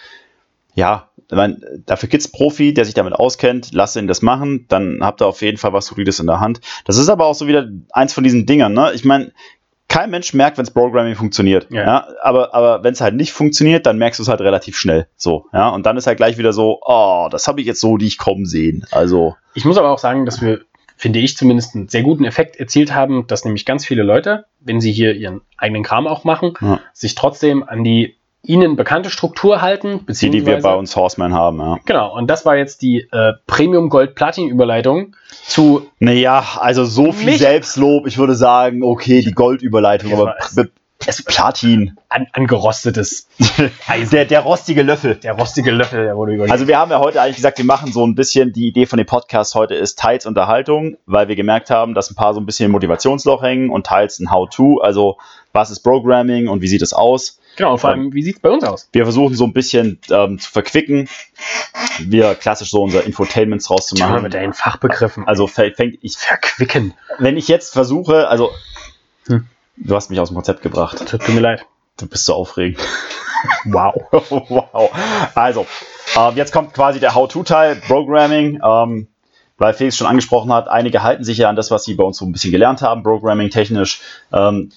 ja, 0.77 1.09
ich 1.17 1.35
mein, 1.35 1.59
dafür 1.87 2.07
gibt's 2.07 2.27
Profi, 2.27 2.71
der 2.71 2.85
sich 2.85 2.93
damit 2.93 3.13
auskennt, 3.13 3.69
lass 3.71 3.95
ihn 3.95 4.05
das 4.05 4.21
machen, 4.21 4.65
dann 4.67 4.99
habt 5.01 5.23
ihr 5.23 5.25
auf 5.25 5.41
jeden 5.41 5.57
Fall 5.57 5.73
was 5.73 5.87
Solides 5.87 6.19
in 6.19 6.27
der 6.27 6.39
Hand. 6.39 6.61
Das 6.85 6.97
ist 6.97 7.09
aber 7.09 7.25
auch 7.25 7.33
so 7.33 7.47
wieder 7.47 7.67
eins 7.91 8.13
von 8.13 8.23
diesen 8.23 8.45
Dingern, 8.45 8.73
ne? 8.73 8.91
Ich 8.93 9.03
meine, 9.03 9.31
kein 9.97 10.11
Mensch 10.11 10.33
merkt, 10.35 10.59
wenns 10.59 10.69
Programming 10.69 11.15
funktioniert. 11.15 11.67
Ja. 11.71 11.81
Ja. 11.85 12.07
aber 12.21 12.53
aber 12.53 12.83
wenn 12.83 12.93
es 12.93 13.01
halt 13.01 13.15
nicht 13.15 13.31
funktioniert, 13.31 13.87
dann 13.87 13.97
merkst 13.97 14.19
du 14.19 14.23
es 14.23 14.29
halt 14.29 14.41
relativ 14.41 14.77
schnell. 14.77 15.07
So, 15.15 15.45
ja. 15.53 15.69
Und 15.69 15.87
dann 15.87 15.97
ist 15.97 16.05
halt 16.05 16.17
gleich 16.17 16.37
wieder 16.37 16.53
so, 16.53 16.79
oh, 16.85 17.27
das 17.31 17.47
habe 17.47 17.61
ich 17.61 17.67
jetzt 17.67 17.79
so 17.79 17.97
nicht 17.97 18.19
kommen 18.19 18.45
sehen. 18.45 18.85
Also, 18.91 19.35
Ich 19.55 19.65
muss 19.65 19.77
aber 19.79 19.89
auch 19.89 19.97
sagen, 19.97 20.25
dass 20.27 20.39
wir, 20.39 20.61
finde 20.97 21.17
ich 21.17 21.35
zumindest, 21.35 21.73
einen 21.75 21.87
sehr 21.87 22.03
guten 22.03 22.25
Effekt 22.25 22.57
erzielt 22.57 22.93
haben, 22.93 23.25
dass 23.25 23.43
nämlich 23.43 23.65
ganz 23.65 23.85
viele 23.87 24.03
Leute, 24.03 24.45
wenn 24.59 24.79
sie 24.81 24.91
hier 24.91 25.15
ihren 25.15 25.41
eigenen 25.57 25.81
Kram 25.83 26.05
auch 26.05 26.23
machen, 26.23 26.53
Ja. 26.61 26.79
sich 26.93 27.15
trotzdem 27.15 27.63
an 27.63 27.83
die 27.83 28.17
ihnen 28.47 28.75
bekannte 28.75 29.09
Struktur 29.09 29.61
halten, 29.61 30.05
die, 30.07 30.29
die 30.29 30.45
wir 30.45 30.59
bei 30.61 30.73
uns 30.73 30.95
Horseman 30.95 31.33
haben, 31.33 31.59
ja. 31.59 31.77
Genau, 31.85 32.15
und 32.15 32.27
das 32.27 32.45
war 32.45 32.55
jetzt 32.57 32.81
die 32.81 33.07
äh, 33.11 33.33
Premium 33.45 33.89
Gold 33.89 34.15
Platin 34.15 34.47
Überleitung 34.49 35.15
zu 35.45 35.87
Naja, 35.99 36.43
also 36.59 36.85
so 36.85 37.11
viel 37.11 37.31
Nicht- 37.31 37.39
Selbstlob, 37.39 38.07
ich 38.07 38.17
würde 38.17 38.35
sagen, 38.35 38.83
okay, 38.83 39.21
die 39.21 39.33
Goldüberleitung, 39.33 40.13
aber 40.13 40.35
es- 40.39 41.23
Platin. 41.25 41.95
an, 42.09 42.25
angerostetes 42.33 43.27
Eisen. 43.87 44.09
Der, 44.11 44.25
der 44.25 44.39
rostige 44.41 44.81
Löffel. 44.81 45.15
Der 45.15 45.33
rostige 45.33 45.71
Löffel, 45.71 46.03
der 46.03 46.17
wurde 46.17 46.33
über 46.33 46.51
Also 46.51 46.67
wir 46.67 46.77
haben 46.79 46.89
ja 46.91 46.99
heute 46.99 47.21
eigentlich 47.21 47.35
gesagt, 47.37 47.59
wir 47.59 47.65
machen 47.65 47.91
so 47.91 48.05
ein 48.05 48.15
bisschen, 48.15 48.51
die 48.51 48.67
Idee 48.67 48.85
von 48.87 48.97
dem 48.97 49.05
Podcast 49.05 49.53
heute 49.55 49.75
ist 49.75 49.99
teils 49.99 50.25
Unterhaltung, 50.25 50.97
weil 51.05 51.27
wir 51.27 51.35
gemerkt 51.35 51.69
haben, 51.69 51.93
dass 51.93 52.09
ein 52.09 52.15
paar 52.15 52.33
so 52.33 52.39
ein 52.39 52.45
bisschen 52.45 52.65
im 52.65 52.71
Motivationsloch 52.71 53.43
hängen 53.43 53.69
und 53.69 53.85
teils 53.85 54.19
ein 54.19 54.31
How-To, 54.31 54.79
also 54.79 55.17
was 55.53 55.69
ist 55.69 55.81
Programming 55.81 56.47
und 56.49 56.61
wie 56.61 56.67
sieht 56.67 56.81
es 56.81 56.93
aus. 56.93 57.39
Genau, 57.57 57.73
und 57.73 57.79
vor 57.79 57.89
allem, 57.89 58.13
wie 58.13 58.23
sieht 58.23 58.35
es 58.37 58.41
bei 58.41 58.49
uns 58.49 58.63
aus? 58.63 58.87
Wir 58.93 59.03
versuchen 59.03 59.35
so 59.35 59.43
ein 59.43 59.51
bisschen 59.53 59.99
ähm, 60.09 60.39
zu 60.39 60.49
verquicken, 60.49 61.09
wir 61.99 62.35
klassisch 62.35 62.69
so 62.71 62.83
unser 62.83 63.03
Infotainments 63.03 63.65
Tja, 63.65 63.75
rauszumachen. 63.75 64.23
mit 64.23 64.33
deinen 64.33 64.53
Fachbegriffen. 64.53 65.27
Also 65.27 65.45
fä- 65.45 65.75
fängt 65.75 65.97
ich, 66.01 66.17
verquicken. 66.17 66.93
wenn 67.19 67.35
ich 67.37 67.47
jetzt 67.47 67.73
versuche, 67.73 68.27
also 68.29 68.51
Hm. 69.27 69.45
du 69.75 69.95
hast 69.95 70.09
mich 70.09 70.19
aus 70.19 70.29
dem 70.29 70.35
Konzept 70.35 70.61
gebracht. 70.61 71.05
Tut 71.09 71.27
mir 71.29 71.39
leid. 71.41 71.65
Du 71.99 72.07
bist 72.07 72.25
so 72.25 72.33
aufregend. 72.35 72.79
Wow. 73.65 73.93
wow. 74.49 74.89
Also, 75.35 75.67
äh, 76.15 76.31
jetzt 76.33 76.51
kommt 76.51 76.73
quasi 76.73 76.99
der 76.99 77.13
How-To-Teil, 77.13 77.75
Programming. 77.87 78.59
Ähm, 78.67 79.07
weil 79.59 79.73
Felix 79.75 79.95
schon 79.95 80.07
angesprochen 80.07 80.51
hat, 80.51 80.67
einige 80.67 81.03
halten 81.03 81.23
sich 81.23 81.37
ja 81.37 81.47
an 81.49 81.55
das, 81.55 81.69
was 81.69 81.83
sie 81.83 81.93
bei 81.93 82.03
uns 82.03 82.17
so 82.17 82.25
ein 82.25 82.31
bisschen 82.31 82.51
gelernt 82.51 82.81
haben, 82.81 83.03
Programming 83.03 83.51
technisch. 83.51 84.01
Ähm, 84.33 84.71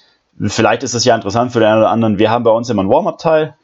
vielleicht 0.49 0.83
ist 0.83 0.93
es 0.93 1.05
ja 1.05 1.15
interessant 1.15 1.51
für 1.51 1.59
den 1.59 1.69
einen 1.69 1.79
oder 1.79 1.89
anderen. 1.89 2.19
Wir 2.19 2.31
haben 2.31 2.43
bei 2.43 2.51
uns 2.51 2.69
immer 2.69 2.81
einen 2.81 2.91
Warm-Up-Teil. 2.91 3.55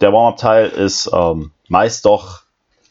Der 0.00 0.12
Warm-Up-Teil 0.12 0.68
ist 0.68 1.10
ähm, 1.12 1.52
meist 1.68 2.04
doch 2.04 2.42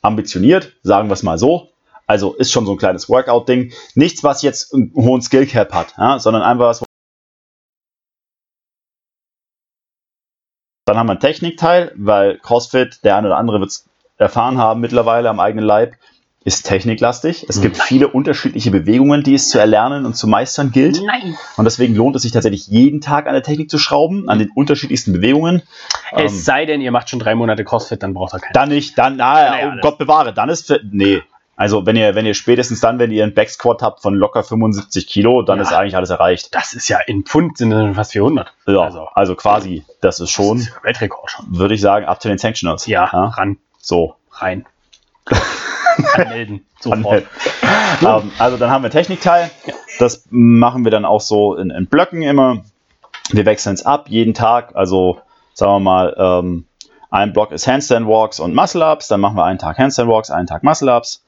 ambitioniert, 0.01 0.73
sagen 0.83 1.09
wir 1.09 1.13
es 1.13 1.23
mal 1.23 1.37
so. 1.37 1.69
Also 2.07 2.33
ist 2.33 2.51
schon 2.51 2.65
so 2.65 2.73
ein 2.73 2.77
kleines 2.77 3.09
Workout-Ding. 3.09 3.73
Nichts, 3.95 4.23
was 4.23 4.41
jetzt 4.41 4.73
einen 4.73 4.93
hohen 4.95 5.21
Skill-Cap 5.21 5.73
hat, 5.73 5.93
ja, 5.97 6.19
sondern 6.19 6.43
einfach 6.43 6.65
was. 6.65 6.83
Dann 10.85 10.97
haben 10.97 11.07
wir 11.07 11.11
einen 11.11 11.21
Technikteil, 11.21 11.93
weil 11.95 12.39
CrossFit, 12.39 13.03
der 13.03 13.15
eine 13.15 13.27
oder 13.27 13.37
andere 13.37 13.61
wird 13.61 13.71
es 13.71 13.89
erfahren 14.17 14.57
haben 14.57 14.81
mittlerweile 14.81 15.29
am 15.29 15.39
eigenen 15.39 15.65
Leib, 15.65 15.95
ist 16.45 16.63
techniklastig. 16.65 17.45
Es 17.47 17.61
gibt 17.61 17.77
viele 17.77 18.09
unterschiedliche 18.09 18.69
Bewegungen, 18.69 19.23
die 19.23 19.33
es 19.35 19.47
zu 19.49 19.59
erlernen 19.59 20.05
und 20.05 20.15
zu 20.15 20.27
meistern 20.27 20.71
gilt. 20.71 21.01
Nein. 21.05 21.37
Und 21.55 21.63
deswegen 21.65 21.95
lohnt 21.95 22.15
es 22.17 22.23
sich 22.23 22.31
tatsächlich 22.33 22.67
jeden 22.67 22.99
Tag 22.99 23.27
an 23.27 23.33
der 23.33 23.43
Technik 23.43 23.69
zu 23.69 23.77
schrauben, 23.77 24.27
an 24.27 24.39
den 24.39 24.49
unterschiedlichsten 24.53 25.13
Bewegungen. 25.13 25.61
Es 26.11 26.33
Ähm, 26.33 26.37
sei 26.39 26.65
denn, 26.65 26.81
ihr 26.81 26.91
macht 26.91 27.09
schon 27.09 27.19
drei 27.19 27.33
Monate 27.35 27.63
CrossFit, 27.63 28.03
dann 28.03 28.13
braucht 28.13 28.33
ihr 28.33 28.39
keinen. 28.39 28.53
Dann 28.53 28.69
nicht, 28.69 28.97
dann, 28.97 29.15
na, 29.15 29.33
Naja, 29.33 29.73
oh. 29.77 29.79
Gott 29.81 29.97
bewahre, 29.97 30.33
dann 30.33 30.49
ist, 30.49 30.67
für, 30.67 30.81
nee. 30.91 31.21
Also 31.55 31.85
wenn 31.85 31.95
ihr, 31.95 32.15
wenn 32.15 32.25
ihr 32.25 32.33
spätestens 32.33 32.81
dann, 32.81 32.97
wenn 32.99 33.11
ihr 33.11 33.23
einen 33.23 33.35
Backsquat 33.35 33.81
habt 33.83 34.01
von 34.01 34.15
locker 34.15 34.43
75 34.43 35.05
Kilo, 35.07 35.43
dann 35.43 35.59
Ja. 35.59 35.63
ist 35.63 35.71
eigentlich 35.71 35.95
alles 35.95 36.09
erreicht. 36.09 36.53
Das 36.53 36.73
ist 36.73 36.89
ja 36.89 36.97
in 37.05 37.23
Pfund 37.23 37.57
sind 37.59 37.69
das 37.69 37.95
fast 37.95 38.11
400. 38.13 38.51
Ja, 38.65 38.81
Also, 38.81 39.07
also, 39.13 39.35
quasi, 39.35 39.85
das 40.01 40.15
ist 40.15 40.21
das 40.21 40.29
schon, 40.31 40.57
ist 40.57 40.73
Weltrekord 40.83 41.29
schon. 41.29 41.45
würde 41.57 41.75
ich 41.75 41.81
sagen, 41.81 42.05
up 42.05 42.19
to 42.19 42.27
den 42.27 42.39
Sanctionals. 42.39 42.87
Ja, 42.87 43.05
ran, 43.05 43.57
So. 43.79 44.15
rein. 44.31 44.65
Anmelden. 46.13 46.65
Sofort. 46.79 47.05
Anmelden. 47.05 47.27
ähm, 48.01 48.31
also 48.37 48.57
dann 48.57 48.69
haben 48.69 48.83
wir 48.83 48.89
Technikteil. 48.89 49.49
Das 49.99 50.27
machen 50.29 50.83
wir 50.83 50.91
dann 50.91 51.05
auch 51.05 51.21
so 51.21 51.55
in, 51.55 51.69
in 51.69 51.87
Blöcken 51.87 52.21
immer. 52.21 52.63
Wir 53.31 53.45
wechseln 53.45 53.73
es 53.75 53.85
ab 53.85 54.09
jeden 54.09 54.33
Tag. 54.33 54.75
Also 54.75 55.19
sagen 55.53 55.71
wir 55.73 55.79
mal, 55.79 56.15
ähm, 56.17 56.65
ein 57.09 57.31
Block 57.33 57.51
ist 57.51 57.67
Handstand 57.67 58.07
Walks 58.07 58.39
und 58.39 58.55
Muscle 58.55 58.83
Ups. 58.83 59.07
Dann 59.07 59.19
machen 59.21 59.37
wir 59.37 59.45
einen 59.45 59.59
Tag 59.59 59.77
Handstand 59.77 60.09
Walks, 60.09 60.31
einen 60.31 60.47
Tag 60.47 60.63
Muscle 60.63 60.89
Ups. 60.89 61.23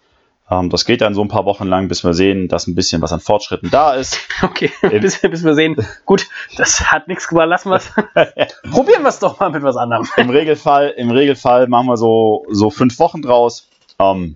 Ähm, 0.50 0.70
das 0.70 0.86
geht 0.86 1.02
dann 1.02 1.14
so 1.16 1.22
ein 1.22 1.28
paar 1.28 1.46
Wochen 1.46 1.66
lang, 1.66 1.88
bis 1.88 2.04
wir 2.04 2.14
sehen, 2.14 2.48
dass 2.48 2.68
ein 2.68 2.76
bisschen 2.76 3.02
was 3.02 3.12
an 3.12 3.20
Fortschritten 3.20 3.70
da 3.72 3.94
ist. 3.94 4.20
Okay, 4.42 4.70
bis, 5.00 5.20
bis 5.22 5.44
wir 5.44 5.56
sehen, 5.56 5.78
gut, 6.06 6.28
das 6.58 6.92
hat 6.92 7.08
nichts 7.08 7.28
gemacht, 7.28 7.48
lassen 7.48 7.70
wir 7.70 7.78
es. 7.78 7.90
Probieren 8.72 9.02
wir 9.02 9.10
es 9.10 9.20
doch 9.20 9.40
mal 9.40 9.50
mit 9.50 9.64
was 9.64 9.78
anderem. 9.78 10.08
Im 10.18 10.30
Regelfall, 10.30 10.90
im 10.90 11.10
Regelfall 11.10 11.68
machen 11.68 11.88
wir 11.88 11.98
so, 11.98 12.46
so 12.50 12.70
fünf 12.70 13.00
Wochen 13.00 13.22
draus. 13.22 13.68
Ähm, 13.98 14.36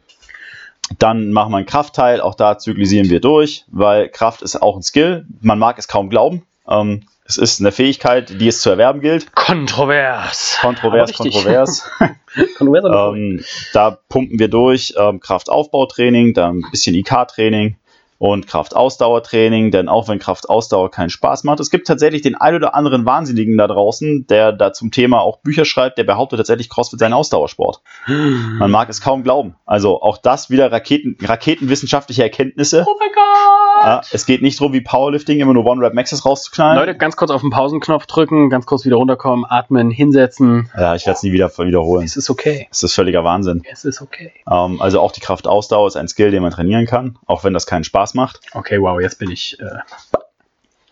dann 0.98 1.32
machen 1.32 1.52
wir 1.52 1.58
einen 1.58 1.66
Kraftteil, 1.66 2.22
auch 2.22 2.36
da 2.36 2.58
zyklisieren 2.58 3.10
wir 3.10 3.20
durch, 3.20 3.66
weil 3.68 4.10
Kraft 4.10 4.42
ist 4.42 4.62
auch 4.62 4.76
ein 4.76 4.82
Skill. 4.82 5.26
Man 5.42 5.60
mag 5.60 5.78
es 5.78 5.88
kaum 5.88 6.10
glauben. 6.10 6.44
Ähm, 6.68 7.04
es 7.26 7.38
ist 7.38 7.60
eine 7.60 7.72
Fähigkeit, 7.72 8.42
die 8.42 8.48
es 8.48 8.62
zu 8.62 8.72
erwerben 8.72 9.02
gilt. 9.02 9.36
Kontrovers. 9.36 10.58
Kontrovers, 10.62 11.14
kontrovers. 11.14 11.90
Kontrovers 12.58 13.16
ähm, 13.16 13.44
da 13.74 13.92
pumpen 14.10 14.40
wir 14.40 14.48
durch 14.48 14.96
ähm, 14.98 15.20
Kraftaufbautraining, 15.20 16.34
dann 16.34 16.64
ein 16.64 16.72
bisschen 16.72 16.96
IK-Training 16.96 17.76
und 18.20 18.48
Kraftausdauertraining, 18.48 19.72
denn 19.72 19.88
auch 19.88 20.08
wenn 20.08 20.20
Kraftausdauer 20.20 20.92
keinen 20.92 21.10
Spaß 21.10 21.46
macht, 21.46 21.60
es 21.62 21.72
gibt 21.72 21.88
tatsächlich 21.88 22.22
den 22.22 22.36
ein 22.36 22.54
oder 22.54 22.76
anderen 22.76 23.06
Wahnsinnigen 23.06 23.58
da 23.58 23.66
draußen, 23.66 24.28
der 24.28 24.52
da 24.52 24.74
zum 24.74 24.92
Thema 24.92 25.22
auch 25.22 25.40
Bücher 25.40 25.66
schreibt, 25.66 25.98
der 25.98 26.04
behauptet 26.04 26.38
tatsächlich, 26.38 26.70
CrossFit 26.70 27.00
sei 27.00 27.08
ein 27.08 27.14
Ausdauersport. 27.14 27.82
Man 28.08 28.70
mag 28.70 28.90
es 28.90 29.02
kaum 29.02 29.24
glauben. 29.24 29.56
Also 29.66 30.02
auch 30.02 30.18
das 30.18 30.50
wieder 30.50 30.72
Raketen, 30.72 31.18
raketenwissenschaftliche 31.22 32.22
Erkenntnisse. 32.24 32.86
Oh 32.86 32.96
mein 33.00 33.10
Gott! 33.16 33.59
Ja, 33.82 34.02
es 34.12 34.26
geht 34.26 34.42
nicht 34.42 34.60
darum, 34.60 34.74
wie 34.74 34.82
Powerlifting 34.82 35.40
immer 35.40 35.54
nur 35.54 35.66
One-Rap-Maxes 35.66 36.26
rauszuknallen. 36.26 36.78
Leute, 36.78 36.98
ganz 36.98 37.16
kurz 37.16 37.32
auf 37.32 37.42
den 37.42 37.50
Pausenknopf 37.50 38.06
drücken, 38.06 38.50
ganz 38.50 38.66
kurz 38.66 38.86
wieder 38.86 38.98
runterkommen, 38.98 39.46
atmen, 39.48 39.90
hinsetzen. 39.90 40.70
Ja, 40.78 40.96
ich 40.96 41.06
werde 41.06 41.18
es 41.18 41.24
nie 41.24 41.32
wieder 41.32 41.50
wiederholen. 41.58 42.04
Es 42.06 42.18
ist 42.18 42.30
okay. 42.30 42.68
Es 42.72 42.84
ist 42.84 42.94
völliger 42.94 43.24
Wahnsinn. 43.24 43.64
Es 43.72 43.86
ist 43.86 44.02
okay. 44.02 44.34
Ähm, 44.50 44.82
also 44.82 45.00
auch 45.00 45.12
die 45.12 45.22
Kraftausdauer 45.22 45.88
ist 45.88 45.96
ein 45.96 46.08
Skill, 46.08 46.32
den 46.32 46.42
man 46.44 46.52
trainieren 46.52 46.86
kann, 46.86 47.18
auch 47.26 47.44
wenn 47.44 47.54
das 47.54 47.66
keinen 47.66 47.84
Spaß 47.84 48.14
macht. 48.16 48.42
Okay, 48.54 48.82
wow, 48.82 49.00
jetzt 49.00 49.20
bin 49.20 49.32
ich. 49.32 49.58
Äh, 49.60 49.66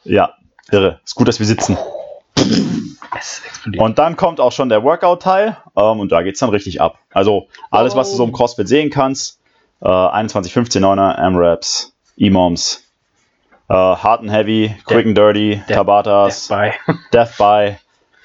Ja, 0.04 0.34
irre. 0.72 1.00
Ist 1.04 1.16
gut, 1.16 1.28
dass 1.28 1.40
wir 1.40 1.46
sitzen. 1.46 1.78
es 3.18 3.42
explodiert. 3.46 3.84
Und 3.84 4.00
dann 4.00 4.16
kommt 4.16 4.40
auch 4.40 4.52
schon 4.52 4.70
der 4.70 4.84
Workout-Teil 4.84 5.58
ähm, 5.76 6.00
und 6.00 6.12
da 6.12 6.22
geht 6.22 6.36
es 6.36 6.40
dann 6.40 6.50
richtig 6.50 6.82
ab. 6.82 6.98
Also 7.14 7.48
alles, 7.72 7.96
was 7.96 8.12
du 8.12 8.16
so 8.18 8.24
im 8.24 8.32
CrossFit 8.32 8.68
sehen 8.68 8.90
kannst, 8.90 9.40
äh, 9.82 9.88
21, 9.90 10.54
15, 10.54 10.84
9er, 10.84 11.16
M-Raps, 11.28 11.94
E-Moms, 12.18 12.84
äh, 13.70 13.74
Hard 13.74 14.22
and 14.22 14.32
Heavy, 14.32 14.76
Quick 14.86 15.06
and 15.06 15.18
Dirty, 15.18 15.62
Der- 15.70 15.78
Tabatas. 15.78 16.48
Death 17.14 17.38
by, 17.38 17.78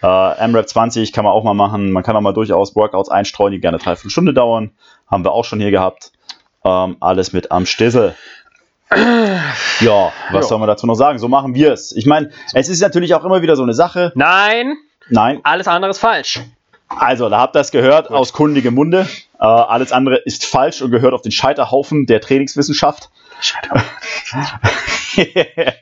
äh, 0.03 0.39
M-Rap 0.45 0.69
20 0.69 1.13
kann 1.13 1.25
man 1.25 1.33
auch 1.33 1.45
mal 1.45 1.55
machen. 1.55 1.91
Man 1.93 2.03
kann 2.03 2.17
auch 2.17 2.21
mal 2.21 2.33
durchaus 2.33 2.75
Workouts 2.75 3.09
einstreuen, 3.11 3.53
die 3.53 3.61
gerne 3.61 3.79
drei, 3.79 3.95
fünf 3.97 4.13
Stunden 4.13 4.35
dauern. 4.35 4.71
Haben 5.11 5.25
wir 5.25 5.33
auch 5.33 5.45
schon 5.45 5.61
hier 5.61 5.71
gehabt. 5.71 6.13
Ähm, 6.65 6.97
alles 7.01 7.33
mit 7.33 7.51
am 7.53 7.67
Stissel. 7.67 8.15
Ja, 9.81 10.13
was 10.31 10.35
Ja. 10.35 10.43
soll 10.43 10.59
man 10.59 10.69
dazu 10.69 10.87
noch 10.87 10.95
sagen? 10.95 11.19
So 11.19 11.27
machen 11.29 11.55
wir 11.55 11.73
es. 11.73 11.93
Ich 11.97 12.07
meine, 12.07 12.31
es 12.55 12.69
ist 12.69 12.81
natürlich 12.81 13.15
auch 13.15 13.25
immer 13.25 13.43
wieder 13.43 13.57
so 13.57 13.63
eine 13.63 13.75
Sache. 13.75 14.13
Nein, 14.15 14.77
Nein, 15.09 15.41
alles 15.43 15.67
andere 15.67 15.91
ist 15.91 15.99
falsch. 15.99 16.41
also 16.89 17.29
da 17.31 17.39
habt 17.41 17.57
ihr 17.57 17.61
es 17.61 17.71
gehört 17.73 18.11
aus 18.11 18.33
kundigem 18.33 18.75
Munde. 18.75 19.09
Äh, 19.41 19.45
alles 19.45 19.93
andere 19.93 20.17
ist 20.17 20.45
falsch 20.47 20.83
und 20.83 20.91
gehört 20.91 21.15
auf 21.15 21.23
den 21.23 21.33
Scheiterhaufen 21.33 22.07
der 22.07 22.21
Trainingswissenschaft. 22.21 23.09
Scheiße. 23.43 23.85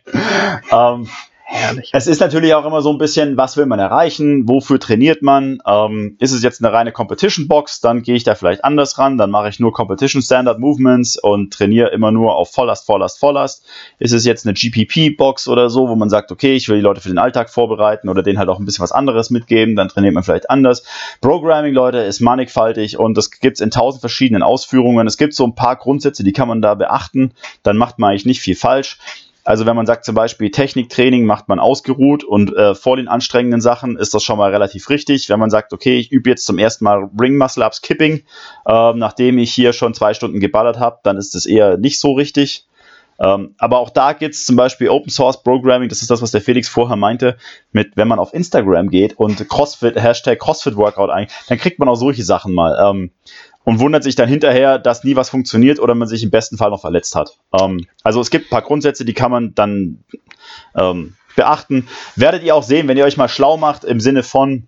ähm, 0.73 1.09
Herrlich. 1.53 1.91
Es 1.93 2.07
ist 2.07 2.21
natürlich 2.21 2.55
auch 2.55 2.65
immer 2.65 2.81
so 2.81 2.93
ein 2.93 2.99
bisschen, 2.99 3.37
was 3.37 3.57
will 3.57 3.67
man 3.67 3.81
erreichen, 3.81 4.49
wofür 4.49 4.79
trainiert 4.79 5.21
man. 5.21 5.61
Ähm, 5.67 6.15
ist 6.21 6.31
es 6.31 6.45
jetzt 6.45 6.63
eine 6.63 6.73
reine 6.73 6.93
Competition 6.93 7.49
Box, 7.49 7.81
dann 7.81 8.03
gehe 8.03 8.15
ich 8.15 8.23
da 8.23 8.37
vielleicht 8.37 8.65
anders 8.65 8.99
ran, 8.99 9.19
dann 9.19 9.33
mache 9.33 9.49
ich 9.49 9.59
nur 9.59 9.73
Competition 9.73 10.23
Standard 10.23 10.61
Movements 10.61 11.19
und 11.21 11.53
trainiere 11.53 11.89
immer 11.89 12.13
nur 12.13 12.37
auf 12.37 12.53
Volllast, 12.53 12.87
Volllast, 12.87 13.19
Volllast. 13.19 13.67
Ist 13.99 14.13
es 14.13 14.25
jetzt 14.25 14.47
eine 14.47 14.55
GPP 14.55 15.17
Box 15.17 15.49
oder 15.49 15.71
so, 15.71 15.89
wo 15.89 15.97
man 15.97 16.09
sagt, 16.09 16.31
okay, 16.31 16.55
ich 16.55 16.69
will 16.69 16.77
die 16.77 16.83
Leute 16.83 17.01
für 17.01 17.09
den 17.09 17.19
Alltag 17.19 17.51
vorbereiten 17.51 18.09
oder 18.09 18.23
denen 18.23 18.39
halt 18.39 18.49
auch 18.49 18.61
ein 18.61 18.65
bisschen 18.65 18.85
was 18.85 18.93
anderes 18.93 19.31
mitgeben, 19.31 19.75
dann 19.75 19.89
trainiert 19.89 20.15
man 20.15 20.23
vielleicht 20.23 20.51
anders. 20.51 20.85
Programming, 21.21 21.75
Leute, 21.75 21.99
ist 21.99 22.21
mannigfaltig 22.21 22.97
und 22.97 23.17
das 23.17 23.33
gibt 23.33 23.57
es 23.57 23.61
in 23.61 23.73
tausend 23.73 24.03
verschiedenen 24.03 24.45
Ausführungen. 24.45 25.09
Es 25.09 25.17
gibt 25.17 25.35
so 25.35 25.45
ein 25.49 25.57
paar 25.57 25.75
Grundsätze, 25.75 26.23
die 26.23 26.33
kann 26.33 26.47
man 26.47 26.63
da 26.63 26.77
beachten, 26.77 27.33
dann 27.65 27.77
macht 27.77 27.99
man 27.99 28.11
eigentlich 28.11 28.27
nicht 28.27 28.41
viel 28.41 28.55
falsch. 28.55 28.99
Also 29.45 29.67
wenn 29.67 29.77
man 29.77 29.87
sagt 29.87 30.05
zum 30.05 30.15
Beispiel 30.15 30.51
Techniktraining 30.51 31.25
macht 31.25 31.49
man 31.49 31.59
ausgeruht 31.59 32.25
und 32.25 32.55
äh, 32.55 32.75
vor 32.75 32.97
den 32.97 33.09
anstrengenden 33.09 33.61
Sachen 33.61 33.97
ist 33.97 34.15
das 34.15 34.23
schon 34.23 34.39
mal 34.39 34.51
relativ 34.51 34.89
richtig. 34.91 35.29
Wenn 35.29 35.41
man 35.41 35.51
sagt, 35.51 35.73
okay, 35.73 35.99
ich 35.99 36.13
übe 36.13 36.31
jetzt 36.31 36.47
zum 36.47 36.59
ersten 36.59 36.85
Mal 36.85 37.09
Ring 37.19 37.37
Muscle 37.37 37.65
Ups 37.65 37.83
Kipping, 37.83 38.23
ähm, 38.67 38.99
nachdem 38.99 39.39
ich 39.39 39.53
hier 39.53 39.73
schon 39.73 39.95
zwei 39.95 40.15
Stunden 40.15 40.41
geballert 40.41 40.79
habe, 40.79 40.99
dann 41.03 41.17
ist 41.17 41.35
das 41.35 41.47
eher 41.47 41.77
nicht 41.77 41.99
so 42.01 42.13
richtig. 42.13 42.67
Ähm, 43.21 43.55
aber 43.59 43.81
auch 43.81 43.91
da 43.91 44.15
gibt 44.15 44.35
es 44.35 44.47
zum 44.47 44.57
Beispiel 44.57 44.89
Open 44.89 45.11
Source 45.11 45.43
Programming, 45.43 45.91
das 45.91 46.01
ist 46.01 46.11
das, 46.11 46.23
was 46.23 46.31
der 46.31 46.41
Felix 46.41 46.69
vorher 46.69 46.97
meinte, 46.97 47.37
mit 47.71 47.95
wenn 47.97 48.09
man 48.09 48.19
auf 48.19 48.33
Instagram 48.33 48.89
geht 48.89 49.19
und 49.19 49.47
CrossFit, 49.47 50.01
Hashtag 50.01 50.39
CrossFit 50.39 50.75
Workout 50.77 51.11
ein, 51.11 51.27
dann 51.49 51.59
kriegt 51.59 51.79
man 51.79 51.89
auch 51.89 51.97
solche 51.97 52.23
Sachen 52.23 52.55
mal. 52.55 52.79
Ähm, 52.83 53.11
und 53.65 53.79
wundert 53.79 54.03
sich 54.03 54.15
dann 54.15 54.29
hinterher, 54.29 54.79
dass 54.79 55.05
nie 55.05 55.17
was 55.17 55.29
funktioniert 55.31 55.79
oder 55.79 55.95
man 55.95 56.09
sich 56.09 56.23
im 56.23 56.31
besten 56.31 56.57
Fall 56.57 56.71
noch 56.71 56.81
verletzt 56.81 57.15
hat. 57.15 57.39
Ähm, 57.59 57.87
also 58.03 58.21
es 58.21 58.31
gibt 58.31 58.47
ein 58.47 58.51
paar 58.51 58.63
Grundsätze, 58.63 59.05
die 59.05 59.15
kann 59.15 59.31
man 59.31 59.55
dann 59.55 60.03
ähm, 60.75 61.15
beachten. 61.37 61.89
Werdet 62.17 62.43
ihr 62.43 62.55
auch 62.55 62.63
sehen, 62.63 62.89
wenn 62.89 62.97
ihr 62.97 63.05
euch 63.05 63.17
mal 63.17 63.29
schlau 63.29 63.57
macht 63.57 63.85
im 63.85 64.01
Sinne 64.01 64.23
von, 64.23 64.67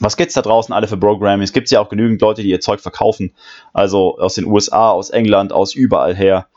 was 0.00 0.16
gibt's 0.16 0.34
da 0.34 0.42
draußen 0.42 0.74
alle 0.74 0.88
für 0.88 0.96
Programming? 0.96 1.44
Es 1.44 1.52
gibt 1.52 1.70
ja 1.70 1.80
auch 1.80 1.88
genügend 1.88 2.20
Leute, 2.20 2.42
die 2.42 2.50
ihr 2.50 2.60
Zeug 2.60 2.80
verkaufen. 2.80 3.32
Also 3.72 4.18
aus 4.18 4.34
den 4.34 4.44
USA, 4.44 4.90
aus 4.90 5.10
England, 5.10 5.52
aus 5.52 5.74
überall 5.74 6.14
her. 6.14 6.48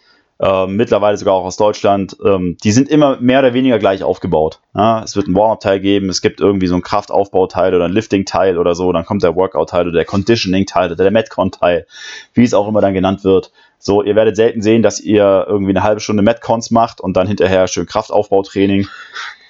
Ähm, 0.41 0.77
mittlerweile 0.77 1.17
sogar 1.17 1.33
auch 1.33 1.43
aus 1.43 1.57
Deutschland. 1.57 2.15
Ähm, 2.25 2.55
die 2.63 2.71
sind 2.71 2.87
immer 2.87 3.19
mehr 3.19 3.39
oder 3.39 3.53
weniger 3.53 3.77
gleich 3.77 4.03
aufgebaut. 4.03 4.59
Ja, 4.73 5.03
es 5.03 5.17
wird 5.17 5.27
ein 5.27 5.35
Warm-Up-Teil 5.35 5.81
geben, 5.81 6.09
es 6.09 6.21
gibt 6.21 6.39
irgendwie 6.39 6.67
so 6.67 6.75
ein 6.75 6.81
Kraftaufbauteil 6.81 7.75
oder 7.75 7.85
ein 7.85 7.91
Lifting-Teil 7.91 8.57
oder 8.57 8.73
so, 8.73 8.91
dann 8.93 9.05
kommt 9.05 9.23
der 9.23 9.35
Workout-Teil 9.35 9.87
oder 9.87 9.97
der 9.97 10.05
Conditioning-Teil 10.05 10.93
oder 10.93 11.03
der 11.03 11.11
Metcon-Teil, 11.11 11.85
wie 12.33 12.43
es 12.43 12.53
auch 12.53 12.69
immer 12.69 12.79
dann 12.79 12.93
genannt 12.93 13.25
wird. 13.25 13.51
So, 13.79 14.01
ihr 14.01 14.15
werdet 14.15 14.37
selten 14.37 14.61
sehen, 14.61 14.81
dass 14.81 15.01
ihr 15.01 15.45
irgendwie 15.47 15.71
eine 15.71 15.83
halbe 15.83 15.99
Stunde 15.99 16.23
Metcons 16.23 16.71
macht 16.71 17.01
und 17.01 17.17
dann 17.17 17.27
hinterher 17.27 17.67
schön 17.67 17.85
Kraftaufbautraining. 17.85 18.87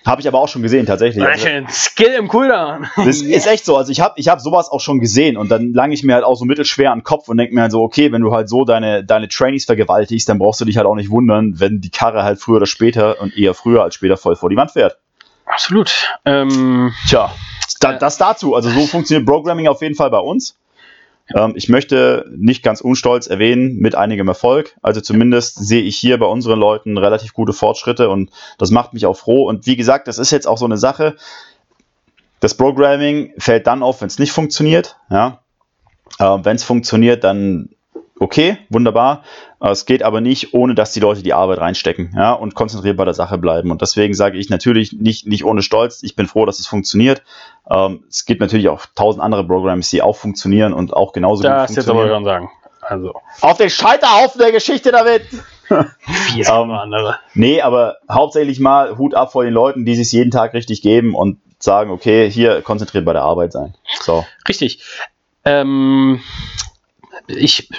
Habe 0.05 0.21
ich 0.21 0.27
aber 0.27 0.39
auch 0.39 0.47
schon 0.47 0.61
gesehen, 0.61 0.85
tatsächlich. 0.85 1.23
Also, 1.23 1.47
Skill 1.69 2.13
im 2.13 2.27
Cooldown. 2.29 2.87
das 2.95 3.21
ist 3.21 3.47
echt 3.47 3.65
so. 3.65 3.75
Also 3.75 3.91
ich 3.91 3.99
habe 3.99 4.13
ich 4.17 4.29
hab 4.29 4.39
sowas 4.39 4.69
auch 4.69 4.79
schon 4.79 4.99
gesehen 4.99 5.37
und 5.37 5.49
dann 5.49 5.73
lange 5.73 5.93
ich 5.93 6.03
mir 6.03 6.13
halt 6.13 6.23
auch 6.23 6.35
so 6.35 6.45
mittelschwer 6.45 6.91
an 6.91 6.99
den 6.99 7.03
Kopf 7.03 7.27
und 7.27 7.37
denke 7.37 7.53
mir 7.53 7.61
halt 7.61 7.71
so, 7.71 7.81
okay, 7.81 8.11
wenn 8.11 8.21
du 8.21 8.31
halt 8.31 8.49
so 8.49 8.65
deine, 8.65 9.03
deine 9.03 9.27
Trainees 9.27 9.65
vergewaltigst, 9.65 10.27
dann 10.29 10.39
brauchst 10.39 10.61
du 10.61 10.65
dich 10.65 10.77
halt 10.77 10.87
auch 10.87 10.95
nicht 10.95 11.09
wundern, 11.09 11.59
wenn 11.59 11.81
die 11.81 11.89
Karre 11.89 12.23
halt 12.23 12.39
früher 12.39 12.57
oder 12.57 12.65
später 12.65 13.19
und 13.21 13.37
eher 13.37 13.53
früher 13.53 13.83
als 13.83 13.95
später 13.95 14.17
voll 14.17 14.35
vor 14.35 14.49
die 14.49 14.55
Wand 14.55 14.71
fährt. 14.71 14.97
Absolut. 15.45 15.91
Ähm, 16.25 16.93
Tja, 17.07 17.31
da, 17.79 17.93
das 17.93 18.17
dazu. 18.17 18.55
Also 18.55 18.69
so 18.69 18.85
funktioniert 18.85 19.27
Programming 19.27 19.67
auf 19.67 19.81
jeden 19.81 19.95
Fall 19.95 20.09
bei 20.09 20.19
uns. 20.19 20.55
Ähm, 21.35 21.53
ich 21.55 21.69
möchte 21.69 22.25
nicht 22.35 22.63
ganz 22.63 22.81
unstolz 22.81 23.27
erwähnen, 23.27 23.77
mit 23.77 23.95
einigem 23.95 24.27
Erfolg. 24.27 24.75
Also 24.81 25.01
zumindest 25.01 25.65
sehe 25.65 25.81
ich 25.81 25.97
hier 25.97 26.17
bei 26.17 26.25
unseren 26.25 26.59
Leuten 26.59 26.97
relativ 26.97 27.33
gute 27.33 27.53
Fortschritte 27.53 28.09
und 28.09 28.31
das 28.57 28.71
macht 28.71 28.93
mich 28.93 29.05
auch 29.05 29.17
froh. 29.17 29.47
Und 29.47 29.65
wie 29.65 29.75
gesagt, 29.75 30.07
das 30.07 30.19
ist 30.19 30.31
jetzt 30.31 30.47
auch 30.47 30.57
so 30.57 30.65
eine 30.65 30.77
Sache. 30.77 31.15
Das 32.39 32.55
Programming 32.55 33.33
fällt 33.37 33.67
dann 33.67 33.83
auf, 33.83 34.01
wenn 34.01 34.07
es 34.07 34.19
nicht 34.19 34.31
funktioniert. 34.31 34.95
Ja. 35.09 35.39
Äh, 36.19 36.37
Wenn 36.43 36.55
es 36.55 36.63
funktioniert, 36.63 37.23
dann 37.23 37.69
okay, 38.19 38.57
wunderbar. 38.69 39.23
Es 39.61 39.85
geht 39.85 40.03
aber 40.03 40.21
nicht, 40.21 40.53
ohne 40.53 40.73
dass 40.73 40.93
die 40.93 41.01
Leute 41.01 41.21
die 41.21 41.33
Arbeit 41.33 41.59
reinstecken 41.59 42.13
ja, 42.15 42.31
und 42.31 42.55
konzentriert 42.55 42.95
bei 42.95 43.03
der 43.05 43.13
Sache 43.13 43.37
bleiben. 43.37 43.71
Und 43.71 43.81
deswegen 43.81 44.13
sage 44.13 44.37
ich 44.37 44.49
natürlich 44.49 44.93
nicht, 44.93 45.27
nicht 45.27 45.43
ohne 45.43 45.61
Stolz, 45.61 46.01
ich 46.01 46.15
bin 46.15 46.27
froh, 46.27 46.45
dass 46.45 46.59
es 46.59 46.67
funktioniert. 46.67 47.23
Ähm, 47.69 48.03
es 48.09 48.25
gibt 48.25 48.39
natürlich 48.39 48.69
auch 48.69 48.85
tausend 48.95 49.21
andere 49.21 49.45
Programs, 49.45 49.89
die 49.89 50.01
auch 50.01 50.15
funktionieren 50.15 50.73
und 50.73 50.93
auch 50.93 51.11
genauso 51.11 51.43
Das 51.43 51.67
gut 51.67 51.75
jetzt 51.77 51.89
aber 51.89 51.99
funktionieren. 52.03 52.15
schon 52.15 52.25
sagen. 52.25 52.49
Also, 52.81 53.13
Auf 53.41 53.57
den 53.57 53.69
Scheiterhaufen 53.69 54.39
der 54.39 54.51
Geschichte 54.51 54.91
damit! 54.91 55.23
vier 56.31 56.47
Ähm, 56.47 56.71
andere. 56.71 57.17
Nee, 57.35 57.61
aber 57.61 57.97
hauptsächlich 58.09 58.59
mal 58.59 58.97
Hut 58.97 59.13
ab 59.13 59.31
vor 59.31 59.43
den 59.43 59.53
Leuten, 59.53 59.85
die 59.85 59.95
sich 59.95 60.11
jeden 60.11 60.31
Tag 60.31 60.53
richtig 60.53 60.81
geben 60.81 61.13
und 61.13 61.37
sagen, 61.59 61.91
okay, 61.91 62.31
hier 62.31 62.61
konzentriert 62.61 63.05
bei 63.05 63.13
der 63.13 63.21
Arbeit 63.23 63.51
sein. 63.51 63.75
So. 64.01 64.25
Richtig. 64.47 64.81
Ähm, 65.45 66.21
ich 67.27 67.69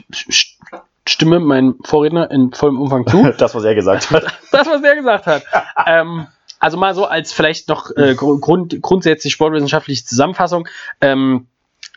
stimme 1.10 1.40
meinem 1.40 1.76
Vorredner 1.84 2.30
in 2.30 2.52
vollem 2.52 2.80
Umfang 2.80 3.06
zu. 3.06 3.22
Das, 3.38 3.54
was 3.54 3.64
er 3.64 3.74
gesagt 3.74 4.10
hat. 4.10 4.24
das, 4.52 4.66
was 4.66 4.82
er 4.82 4.94
gesagt 4.96 5.26
hat. 5.26 5.42
ähm, 5.86 6.26
also 6.58 6.76
mal 6.76 6.94
so 6.94 7.06
als 7.06 7.32
vielleicht 7.32 7.68
noch 7.68 7.90
äh, 7.96 8.14
gru- 8.14 8.38
grund, 8.38 8.80
grundsätzlich 8.82 9.32
sportwissenschaftliche 9.32 10.04
Zusammenfassung. 10.04 10.68
Ähm, 11.00 11.46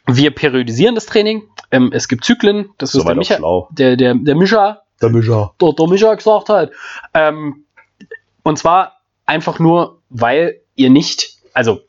wir 0.06 0.32
periodisieren 0.32 0.96
das 0.96 1.06
Training. 1.06 1.44
Ähm, 1.72 1.92
es 1.94 2.08
gibt 2.08 2.24
Zyklen. 2.26 2.70
Das 2.78 2.94
ist 2.96 3.06
der, 3.08 3.16
Micha, 3.16 3.38
schlau. 3.38 3.68
der, 3.72 3.96
der, 3.98 4.16
der 4.16 4.36
Mischa, 4.36 4.82
Der 5.02 5.10
Mischer. 5.10 5.54
der, 5.62 5.74
der 5.74 5.88
Micha 5.88 6.14
gesagt 6.14 6.50
hat. 6.50 6.72
Ähm, 7.14 7.66
und 8.44 8.58
zwar 8.58 9.00
einfach 9.26 9.60
nur, 9.60 10.02
weil 10.10 10.60
ihr 10.76 10.90
nicht, 10.90 11.38
also 11.54 11.80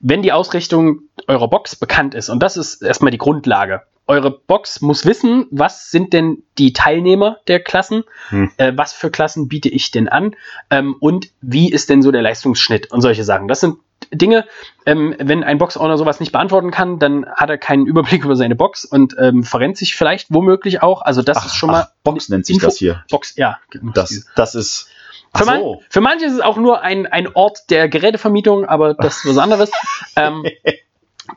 wenn 0.00 0.22
die 0.22 0.32
Ausrichtung 0.32 1.00
eurer 1.28 1.48
Box 1.48 1.76
bekannt 1.76 2.14
ist, 2.14 2.30
und 2.30 2.42
das 2.42 2.56
ist 2.56 2.82
erstmal 2.82 3.10
die 3.10 3.18
Grundlage. 3.18 3.82
Eure 4.10 4.30
Box 4.32 4.80
muss 4.80 5.06
wissen, 5.06 5.46
was 5.52 5.90
sind 5.92 6.12
denn 6.12 6.42
die 6.58 6.72
Teilnehmer 6.72 7.38
der 7.46 7.60
Klassen, 7.60 8.02
Hm. 8.30 8.50
äh, 8.56 8.72
was 8.74 8.92
für 8.92 9.10
Klassen 9.10 9.46
biete 9.48 9.68
ich 9.68 9.92
denn 9.92 10.08
an 10.08 10.34
ähm, 10.68 10.96
und 10.98 11.28
wie 11.40 11.70
ist 11.70 11.90
denn 11.90 12.02
so 12.02 12.10
der 12.10 12.22
Leistungsschnitt 12.22 12.90
und 12.90 13.02
solche 13.02 13.22
Sachen. 13.22 13.46
Das 13.46 13.60
sind 13.60 13.76
Dinge, 14.12 14.46
ähm, 14.86 15.14
wenn 15.18 15.44
ein 15.44 15.58
Box-Owner 15.58 15.96
sowas 15.96 16.18
nicht 16.18 16.32
beantworten 16.32 16.72
kann, 16.72 16.98
dann 16.98 17.26
hat 17.36 17.50
er 17.50 17.58
keinen 17.58 17.86
Überblick 17.86 18.24
über 18.24 18.34
seine 18.34 18.56
Box 18.56 18.84
und 18.84 19.14
ähm, 19.18 19.44
verrennt 19.44 19.76
sich 19.76 19.94
vielleicht 19.94 20.26
womöglich 20.34 20.82
auch. 20.82 21.02
Also 21.02 21.22
das 21.22 21.46
ist 21.46 21.54
schon 21.54 21.70
mal 21.70 21.86
Ach, 21.88 21.94
Box 22.02 22.28
nennt 22.30 22.46
sich 22.46 22.56
Info- 22.56 22.66
das 22.66 22.78
hier. 22.78 23.04
Box, 23.10 23.36
ja. 23.36 23.58
Das, 23.94 24.26
das 24.34 24.54
ist. 24.56 24.88
Für, 25.36 25.42
Ach 25.44 25.46
man, 25.46 25.60
so. 25.60 25.82
für 25.88 26.00
manche 26.00 26.26
ist 26.26 26.32
es 26.32 26.40
auch 26.40 26.56
nur 26.56 26.80
ein, 26.82 27.06
ein 27.06 27.28
Ort 27.32 27.70
der 27.70 27.88
Gerätevermietung, 27.88 28.64
aber 28.64 28.94
das 28.94 29.18
ist 29.18 29.26
was 29.30 29.38
anderes. 29.38 29.70
ähm, 30.16 30.44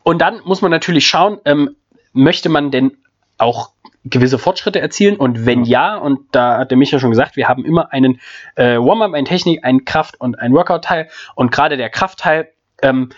und 0.01 0.19
dann 0.21 0.41
muss 0.43 0.61
man 0.63 0.71
natürlich 0.71 1.05
schauen, 1.05 1.38
ähm, 1.45 1.76
möchte 2.14 2.49
man 2.49 2.72
denn 2.72 2.97
auch 3.38 3.72
gewisse 4.05 4.38
Fortschritte 4.38 4.80
erzielen? 4.80 5.18
Und 5.18 5.45
wenn 5.45 5.64
ja, 5.66 5.97
und 5.97 6.22
da 6.32 6.59
hat 6.59 6.72
der 6.72 6.78
Micha 6.78 6.99
schon 6.99 7.11
gesagt, 7.11 7.36
wir 7.36 7.47
haben 7.47 7.66
immer 7.66 7.91
einen 7.91 8.20
äh, 8.55 8.78
Warm-up, 8.78 9.14
eine 9.14 9.28
Technik, 9.28 9.64
einen 9.64 9.86
Kraft- 9.86 10.20
und 10.20 10.39
einen 10.39 10.53
Workout-Teil. 10.53 11.09
Und 11.36 11.51
gerade 11.51 11.78
der 11.78 11.89
Kraftteil, 11.89 12.49
ähm, 12.82 13.09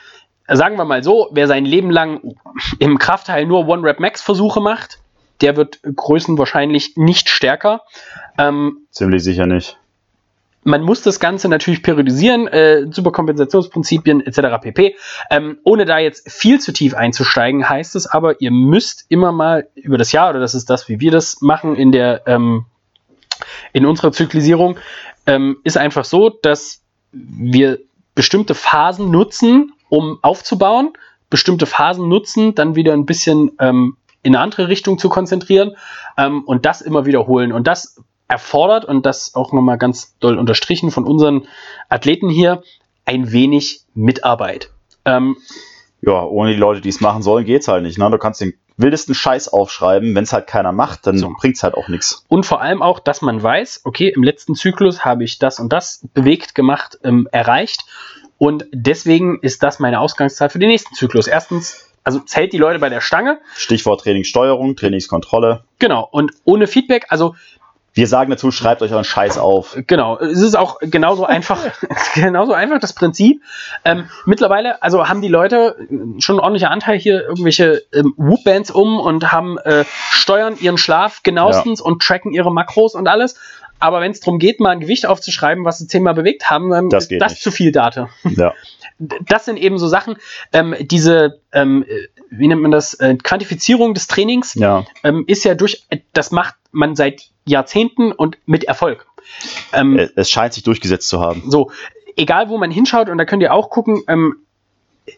sagen 0.47 0.77
wir 0.77 0.85
mal 0.85 1.03
so, 1.03 1.29
wer 1.31 1.47
sein 1.47 1.65
Leben 1.65 1.89
lang 1.89 2.35
im 2.79 2.99
Kraftteil 2.99 3.45
nur 3.45 3.67
One-Rep-Max-Versuche 3.67 4.61
macht, 4.61 4.99
der 5.41 5.57
wird 5.57 5.79
größenwahrscheinlich 5.83 6.95
nicht 6.95 7.29
stärker. 7.29 7.81
Ähm, 8.37 8.87
Ziemlich 8.91 9.23
sicher 9.23 9.47
nicht. 9.47 9.77
Man 10.65 10.81
muss 10.81 11.03
das 11.03 11.19
Ganze 11.19 11.47
natürlich 11.47 11.83
periodisieren, 11.83 12.47
äh, 12.47 12.87
Superkompensationsprinzipien 12.91 14.25
etc. 14.25 14.61
pp. 14.61 14.95
Ähm, 15.29 15.59
ohne 15.63 15.85
da 15.85 15.99
jetzt 15.99 16.29
viel 16.29 16.59
zu 16.59 16.73
tief 16.73 16.95
einzusteigen, 16.95 17.69
heißt 17.69 17.95
es 17.95 18.07
aber, 18.07 18.41
ihr 18.41 18.51
müsst 18.51 19.05
immer 19.09 19.31
mal 19.31 19.69
über 19.75 19.99
das 19.99 20.11
Jahr, 20.11 20.31
oder 20.31 20.39
das 20.39 20.55
ist 20.55 20.69
das, 20.71 20.89
wie 20.89 20.99
wir 20.99 21.11
das 21.11 21.39
machen 21.41 21.75
in 21.75 21.91
der 21.91 22.23
ähm, 22.25 22.65
in 23.73 23.85
unserer 23.85 24.11
Zyklisierung, 24.11 24.77
ähm, 25.27 25.57
ist 25.63 25.77
einfach 25.77 26.03
so, 26.03 26.29
dass 26.29 26.81
wir 27.11 27.79
bestimmte 28.15 28.55
Phasen 28.55 29.11
nutzen, 29.11 29.73
um 29.89 30.17
aufzubauen, 30.23 30.93
bestimmte 31.29 31.67
Phasen 31.67 32.07
nutzen, 32.07 32.55
dann 32.55 32.75
wieder 32.75 32.93
ein 32.93 33.05
bisschen 33.05 33.51
ähm, 33.59 33.97
in 34.23 34.35
eine 34.35 34.43
andere 34.43 34.67
Richtung 34.67 34.97
zu 34.97 35.09
konzentrieren 35.09 35.75
ähm, 36.17 36.43
und 36.45 36.65
das 36.65 36.81
immer 36.81 37.05
wiederholen. 37.05 37.51
Und 37.51 37.67
das 37.67 38.01
erfordert, 38.27 38.85
und 38.85 39.05
das 39.05 39.35
auch 39.35 39.53
nochmal 39.53 39.77
ganz 39.77 40.17
doll 40.19 40.37
unterstrichen 40.37 40.91
von 40.91 41.05
unseren 41.05 41.47
Athleten 41.89 42.29
hier, 42.29 42.63
ein 43.05 43.31
wenig 43.31 43.81
Mitarbeit. 43.93 44.71
Ähm, 45.05 45.37
Ja, 46.01 46.23
ohne 46.23 46.51
die 46.53 46.59
Leute, 46.59 46.81
die 46.81 46.89
es 46.89 47.01
machen 47.01 47.21
sollen, 47.21 47.45
geht's 47.45 47.67
halt 47.67 47.83
nicht. 47.83 47.97
Ne? 47.97 48.09
Du 48.09 48.17
kannst 48.17 48.41
den 48.41 48.53
wildesten 48.77 49.15
Scheiß 49.15 49.47
aufschreiben, 49.47 50.13
wenn 50.15 50.23
es 50.23 50.33
halt 50.33 50.47
keiner 50.47 50.71
macht, 50.71 51.07
dann 51.07 51.17
So. 51.17 51.31
bringt's 51.39 51.63
halt 51.63 51.75
auch 51.75 51.87
nichts. 51.87 52.25
und 52.27 52.45
vor 52.45 52.61
allem 52.61 52.81
auch, 52.81 52.99
dass 52.99 53.21
man 53.21 53.41
weiß, 53.41 53.81
okay, 53.85 54.09
im 54.13 54.21
letzten 54.23 54.53
Zyklus 54.55 55.05
habe 55.05 55.23
ich 55.23 55.39
das 55.39 55.59
und 55.59 55.71
das 55.71 56.05
bewegt, 56.13 56.55
gemacht, 56.55 56.97
ähm, 57.03 57.27
erreicht. 57.31 57.85
Und 58.37 58.65
deswegen 58.73 59.39
ist 59.41 59.63
das 59.63 59.79
meine 59.79 60.01
Ausgangszahl 60.01 60.49
für 60.49 60.59
den 60.59 60.67
nächsten 60.69 60.93
Zyklus. 60.93 61.27
Erstens, 61.27 61.89
also 62.03 62.19
zählt 62.19 62.51
die 62.51 62.57
Leute 62.57 62.79
bei 62.79 62.89
der 62.89 62.99
Stange. 62.99 63.39
Stichwort 63.55 64.01
Trainingssteuerung, 64.01 64.75
Trainingskontrolle. 64.75 65.63
Genau. 65.79 66.05
Und 66.11 66.33
ohne 66.43 66.67
Feedback, 66.67 67.05
also 67.09 67.35
Wir 67.95 68.07
sagen 68.07 68.29
dazu, 68.29 68.51
schreibt 68.51 68.81
euch 68.81 68.91
euren 68.91 69.05
Scheiß 69.05 69.37
auf. 69.37 69.77
Genau, 69.87 70.19
es 70.19 70.41
ist 70.41 70.55
auch 70.55 70.79
genauso 70.81 71.25
einfach, 71.25 71.59
genauso 72.13 72.51
einfach 72.53 72.79
das 72.79 72.91
Prinzip. 72.93 73.41
Ähm, 73.85 74.09
mittlerweile, 74.25 74.83
also 74.83 75.07
haben 75.07 75.21
die 75.21 75.29
Leute 75.29 75.77
schon 76.19 76.35
einen 76.35 76.41
ordentlichen 76.41 76.67
Anteil 76.67 76.99
hier 76.99 77.21
irgendwelche 77.23 77.83
ähm, 77.93 78.13
Whoop-Bands 78.17 78.69
um 78.71 78.99
und 78.99 79.31
haben 79.31 79.57
äh, 79.59 79.85
steuern 80.11 80.57
ihren 80.59 80.77
Schlaf 80.77 81.23
genauestens 81.23 81.79
und 81.79 82.01
tracken 82.01 82.33
ihre 82.33 82.51
Makros 82.51 82.95
und 82.95 83.07
alles. 83.07 83.39
Aber 83.79 84.01
wenn 84.01 84.11
es 84.11 84.19
darum 84.19 84.39
geht, 84.39 84.59
mal 84.59 84.69
ein 84.71 84.79
Gewicht 84.81 85.05
aufzuschreiben, 85.05 85.63
was 85.65 85.77
sie 85.79 85.87
zehnmal 85.87 86.13
bewegt 86.13 86.49
haben, 86.49 86.73
ähm, 86.73 86.89
Das 86.89 87.07
das 87.07 87.31
nicht. 87.33 87.43
zu 87.43 87.51
viel 87.51 87.71
Data. 87.71 88.09
Ja. 88.23 88.53
Das 88.97 89.43
sind 89.43 89.57
eben 89.57 89.77
so 89.77 89.89
Sachen, 89.89 90.15
ähm, 90.53 90.73
diese, 90.79 91.41
ähm, 91.51 91.83
äh, 91.85 92.07
wie 92.29 92.47
nennt 92.47 92.61
man 92.61 92.71
das, 92.71 92.93
äh, 92.93 93.15
Quantifizierung 93.21 93.93
des 93.93 94.07
Trainings 94.07 94.53
Ja. 94.55 94.85
ähm, 95.03 95.25
ist 95.27 95.43
ja 95.43 95.53
durch, 95.53 95.85
das 96.13 96.31
macht 96.31 96.55
man 96.71 96.95
seit 96.95 97.23
Jahrzehnten 97.47 98.11
und 98.11 98.37
mit 98.45 98.63
Erfolg. 98.65 99.05
Ähm, 99.73 99.97
Es- 100.15 100.29
scheint 100.29 100.53
sich 100.53 100.63
durchgesetzt 100.63 101.07
zu 101.07 101.19
haben. 101.21 101.43
so, 101.49 101.71
egal 102.15 102.49
wo 102.49 102.57
man 102.57 102.71
hinschaut, 102.71 103.09
und 103.09 103.17
da 103.17 103.25
könnt 103.25 103.41
ihr 103.43 103.53
auch 103.53 103.69
gucken, 103.69 104.01
ähm, 104.07 104.35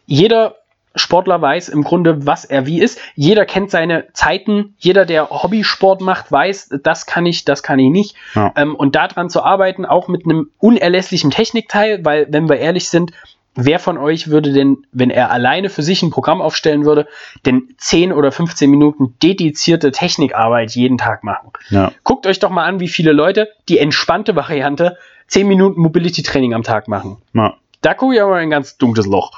jeder 0.05 0.55
Sportler 0.95 1.39
weiß 1.41 1.69
im 1.69 1.83
Grunde, 1.83 2.25
was 2.25 2.43
er 2.43 2.65
wie 2.65 2.81
ist. 2.81 2.99
Jeder 3.15 3.45
kennt 3.45 3.69
seine 3.69 4.07
Zeiten. 4.13 4.75
Jeder, 4.79 5.05
der 5.05 5.29
Hobbysport 5.29 6.01
macht, 6.01 6.31
weiß, 6.31 6.69
das 6.81 7.05
kann 7.05 7.25
ich, 7.27 7.45
das 7.45 7.61
kann 7.61 7.77
ich 7.77 7.91
nicht. 7.91 8.15
Ja. 8.33 8.51
Ähm, 8.55 8.75
und 8.75 8.95
daran 8.95 9.29
zu 9.29 9.43
arbeiten, 9.43 9.85
auch 9.85 10.07
mit 10.07 10.25
einem 10.25 10.49
unerlässlichen 10.57 11.29
Technikteil, 11.29 12.03
weil, 12.03 12.25
wenn 12.31 12.49
wir 12.49 12.57
ehrlich 12.57 12.89
sind, 12.89 13.11
wer 13.57 13.79
von 13.79 13.97
euch 13.97 14.29
würde 14.29 14.53
denn, 14.53 14.85
wenn 14.91 15.09
er 15.09 15.31
alleine 15.31 15.69
für 15.69 15.83
sich 15.83 16.01
ein 16.01 16.11
Programm 16.11 16.41
aufstellen 16.41 16.85
würde, 16.85 17.07
denn 17.45 17.73
10 17.77 18.13
oder 18.13 18.31
15 18.31 18.69
Minuten 18.69 19.15
dedizierte 19.21 19.91
Technikarbeit 19.91 20.71
jeden 20.71 20.97
Tag 20.97 21.23
machen? 21.23 21.51
Ja. 21.69 21.91
Guckt 22.03 22.25
euch 22.25 22.39
doch 22.39 22.51
mal 22.51 22.63
an, 22.63 22.79
wie 22.79 22.87
viele 22.87 23.11
Leute 23.11 23.49
die 23.67 23.79
entspannte 23.79 24.35
Variante 24.35 24.97
10 25.27 25.47
Minuten 25.47 25.81
Mobility 25.81 26.23
Training 26.23 26.53
am 26.53 26.63
Tag 26.63 26.87
machen. 26.87 27.17
ja. 27.33 27.55
Da 27.81 27.93
gucke 27.93 28.15
ich 28.15 28.21
aber 28.21 28.37
in 28.37 28.47
ein 28.47 28.49
ganz 28.49 28.77
dunkles 28.77 29.05
Loch. 29.05 29.31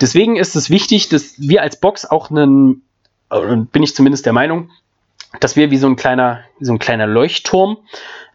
Deswegen 0.00 0.36
ist 0.36 0.56
es 0.56 0.68
wichtig, 0.68 1.08
dass 1.10 1.34
wir 1.38 1.62
als 1.62 1.78
Box 1.78 2.04
auch 2.04 2.28
einen, 2.28 2.82
äh, 3.30 3.56
bin 3.56 3.84
ich 3.84 3.94
zumindest 3.94 4.26
der 4.26 4.32
Meinung, 4.32 4.70
dass 5.40 5.56
wir 5.56 5.70
wie 5.70 5.76
so 5.76 5.86
ein 5.86 5.96
kleiner, 5.96 6.40
wie 6.58 6.64
so 6.64 6.72
ein 6.72 6.78
kleiner 6.78 7.06
Leuchtturm 7.06 7.78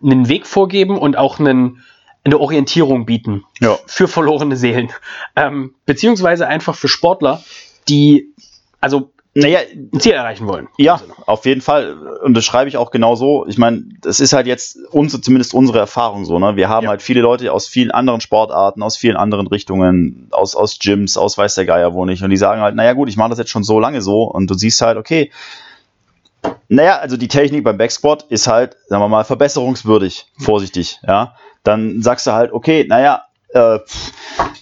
einen 0.02 0.30
Weg 0.30 0.48
vorgeben 0.48 0.98
und 0.98 1.18
auch 1.18 1.40
einen, 1.40 1.84
eine 2.24 2.38
Orientierung 2.40 3.06
bieten 3.06 3.44
Ja. 3.60 3.78
für 3.86 4.08
verlorene 4.08 4.56
Seelen. 4.58 4.90
Ähm, 5.36 5.74
beziehungsweise 5.86 6.48
einfach 6.48 6.76
für 6.76 6.88
Sportler, 6.88 7.44
die 7.88 8.28
also 8.82 9.12
Naja, 9.36 9.60
ein 9.94 10.00
Ziel 10.00 10.14
erreichen 10.14 10.48
wollen. 10.48 10.68
Ja, 10.78 11.00
auf 11.28 11.46
jeden 11.46 11.62
Fall. 11.62 11.96
Und 12.24 12.34
das 12.34 12.44
schreibe 12.44 12.68
ich 12.68 12.78
auch 12.78 12.90
genau 12.92 13.14
so. 13.16 13.46
Ich 13.48 13.60
meine, 13.60 13.84
das 14.02 14.20
ist 14.20 14.34
halt 14.34 14.48
jetzt 14.48 14.80
unsere, 14.92 15.22
zumindest 15.22 15.54
unsere 15.54 15.78
Erfahrung 15.78 16.26
so. 16.26 16.40
Ne? 16.40 16.56
Wir 16.56 16.68
haben 16.68 16.86
Ja. 16.86 16.90
halt 16.90 17.02
viele 17.04 17.22
Leute 17.22 17.54
aus 17.54 17.68
vielen 17.68 17.92
anderen 17.92 18.22
Sportarten, 18.22 18.82
aus 18.82 18.98
vielen 18.98 19.16
anderen 19.16 19.46
Richtungen, 19.48 20.28
aus, 20.32 20.56
aus 20.56 20.80
Gyms, 20.80 21.16
aus 21.16 21.38
weiß 21.38 21.54
der 21.56 21.66
Geier 21.68 21.94
wo 21.94 22.06
nicht. 22.06 22.24
Und 22.24 22.32
die 22.32 22.38
sagen 22.38 22.60
halt, 22.62 22.76
naja 22.76 22.94
gut, 22.94 23.08
ich 23.08 23.18
mache 23.18 23.30
das 23.30 23.38
jetzt 23.38 23.52
schon 23.52 23.64
so 23.64 23.80
lange 23.80 24.02
so. 24.02 24.24
Und 24.24 24.50
du 24.50 24.56
siehst 24.56 24.82
halt, 24.82 24.98
okay, 24.98 25.32
naja, 26.68 26.98
also 26.98 27.16
die 27.16 27.28
Technik 27.28 27.64
beim 27.64 27.78
Backsquat 27.78 28.24
ist 28.30 28.48
halt, 28.48 28.78
sagen 28.88 29.02
wir 29.02 29.10
mal, 29.10 29.24
verbesserungswürdig, 29.26 30.26
vorsichtig, 30.40 31.00
ja. 31.08 31.36
Dann 31.64 32.02
sagst 32.02 32.28
du 32.28 32.32
halt, 32.32 32.52
okay, 32.52 32.86
naja, 32.88 33.24
äh, 33.50 33.80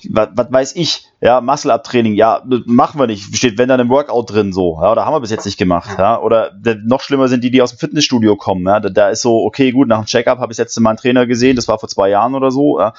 was, 0.10 0.52
weiß 0.52 0.76
ich, 0.76 1.06
ja, 1.20 1.42
Muscle-Up-Training, 1.42 2.14
ja, 2.14 2.42
machen 2.66 3.00
wir 3.00 3.08
nicht. 3.08 3.36
Steht, 3.36 3.58
wenn 3.58 3.70
dann 3.70 3.80
im 3.80 3.90
Workout 3.90 4.32
drin 4.32 4.54
so, 4.54 4.80
ja, 4.82 4.92
oder 4.92 5.06
haben 5.06 5.14
wir 5.14 5.20
bis 5.20 5.32
jetzt 5.32 5.46
nicht 5.46 5.58
gemacht, 5.58 5.90
ja, 5.98 6.20
oder 6.20 6.52
der, 6.52 6.76
noch 6.76 7.02
schlimmer 7.02 7.28
sind 7.28 7.44
die, 7.44 7.52
die 7.52 7.62
aus 7.62 7.72
dem 7.72 7.80
Fitnessstudio 7.80 8.36
kommen, 8.36 8.66
ja, 8.66 8.80
da, 8.80 8.90
da 8.90 9.10
ist 9.10 9.22
so, 9.22 9.44
okay, 9.44 9.72
gut, 9.72 9.88
nach 9.88 10.00
dem 10.00 10.06
Checkup 10.06 10.40
habe 10.40 10.52
ich 10.52 10.58
letzte 10.58 10.82
Mal 10.82 10.92
einen 10.92 10.98
Trainer 10.98 11.26
gesehen, 11.28 11.56
das 11.56 11.68
war 11.68 11.80
vor 11.80 11.90
zwei 11.90 12.10
Jahren 12.10 12.36
oder 12.36 12.52
so, 12.52 12.80
ja. 12.80 12.94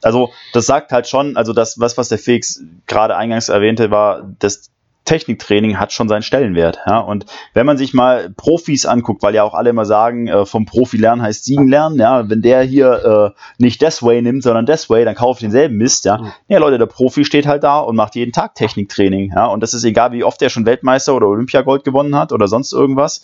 Also, 0.00 0.30
das 0.52 0.66
sagt 0.66 0.92
halt 0.92 1.08
schon, 1.08 1.36
also 1.36 1.52
das, 1.52 1.80
was, 1.80 1.98
was 1.98 2.08
der 2.08 2.18
Felix 2.18 2.62
gerade 2.86 3.16
eingangs 3.16 3.48
erwähnte, 3.48 3.90
war, 3.90 4.22
dass 4.38 4.70
Techniktraining 5.08 5.78
hat 5.78 5.92
schon 5.92 6.08
seinen 6.08 6.22
Stellenwert. 6.22 6.80
Ja? 6.86 6.98
Und 6.98 7.24
wenn 7.54 7.64
man 7.64 7.78
sich 7.78 7.94
mal 7.94 8.30
Profis 8.36 8.84
anguckt, 8.84 9.22
weil 9.22 9.34
ja 9.34 9.42
auch 9.42 9.54
alle 9.54 9.70
immer 9.70 9.86
sagen, 9.86 10.28
äh, 10.28 10.44
vom 10.44 10.66
Profi 10.66 10.98
lernen 10.98 11.22
heißt 11.22 11.44
Siegen 11.44 11.66
lernen, 11.66 11.98
ja, 11.98 12.28
wenn 12.28 12.42
der 12.42 12.62
hier 12.62 13.34
äh, 13.34 13.40
nicht 13.56 13.80
das 13.80 14.02
Way 14.02 14.20
nimmt, 14.20 14.42
sondern 14.42 14.66
das 14.66 14.90
Way, 14.90 15.06
dann 15.06 15.14
kauft 15.14 15.40
denselben 15.40 15.76
Mist, 15.76 16.04
ja. 16.04 16.18
Mhm. 16.18 16.32
Ja, 16.48 16.58
Leute, 16.58 16.78
der 16.78 16.86
Profi 16.86 17.24
steht 17.24 17.46
halt 17.46 17.64
da 17.64 17.78
und 17.80 17.96
macht 17.96 18.14
jeden 18.16 18.32
Tag 18.32 18.54
Techniktraining, 18.54 19.32
ja. 19.34 19.46
Und 19.46 19.62
das 19.62 19.72
ist 19.72 19.84
egal, 19.84 20.12
wie 20.12 20.24
oft 20.24 20.42
er 20.42 20.50
schon 20.50 20.66
Weltmeister 20.66 21.14
oder 21.14 21.26
Olympiagold 21.26 21.84
gewonnen 21.84 22.14
hat 22.14 22.32
oder 22.32 22.46
sonst 22.46 22.72
irgendwas 22.72 23.22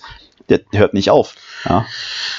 der 0.49 0.61
hört 0.73 0.93
nicht 0.95 1.11
auf. 1.11 1.35
Ja. 1.65 1.87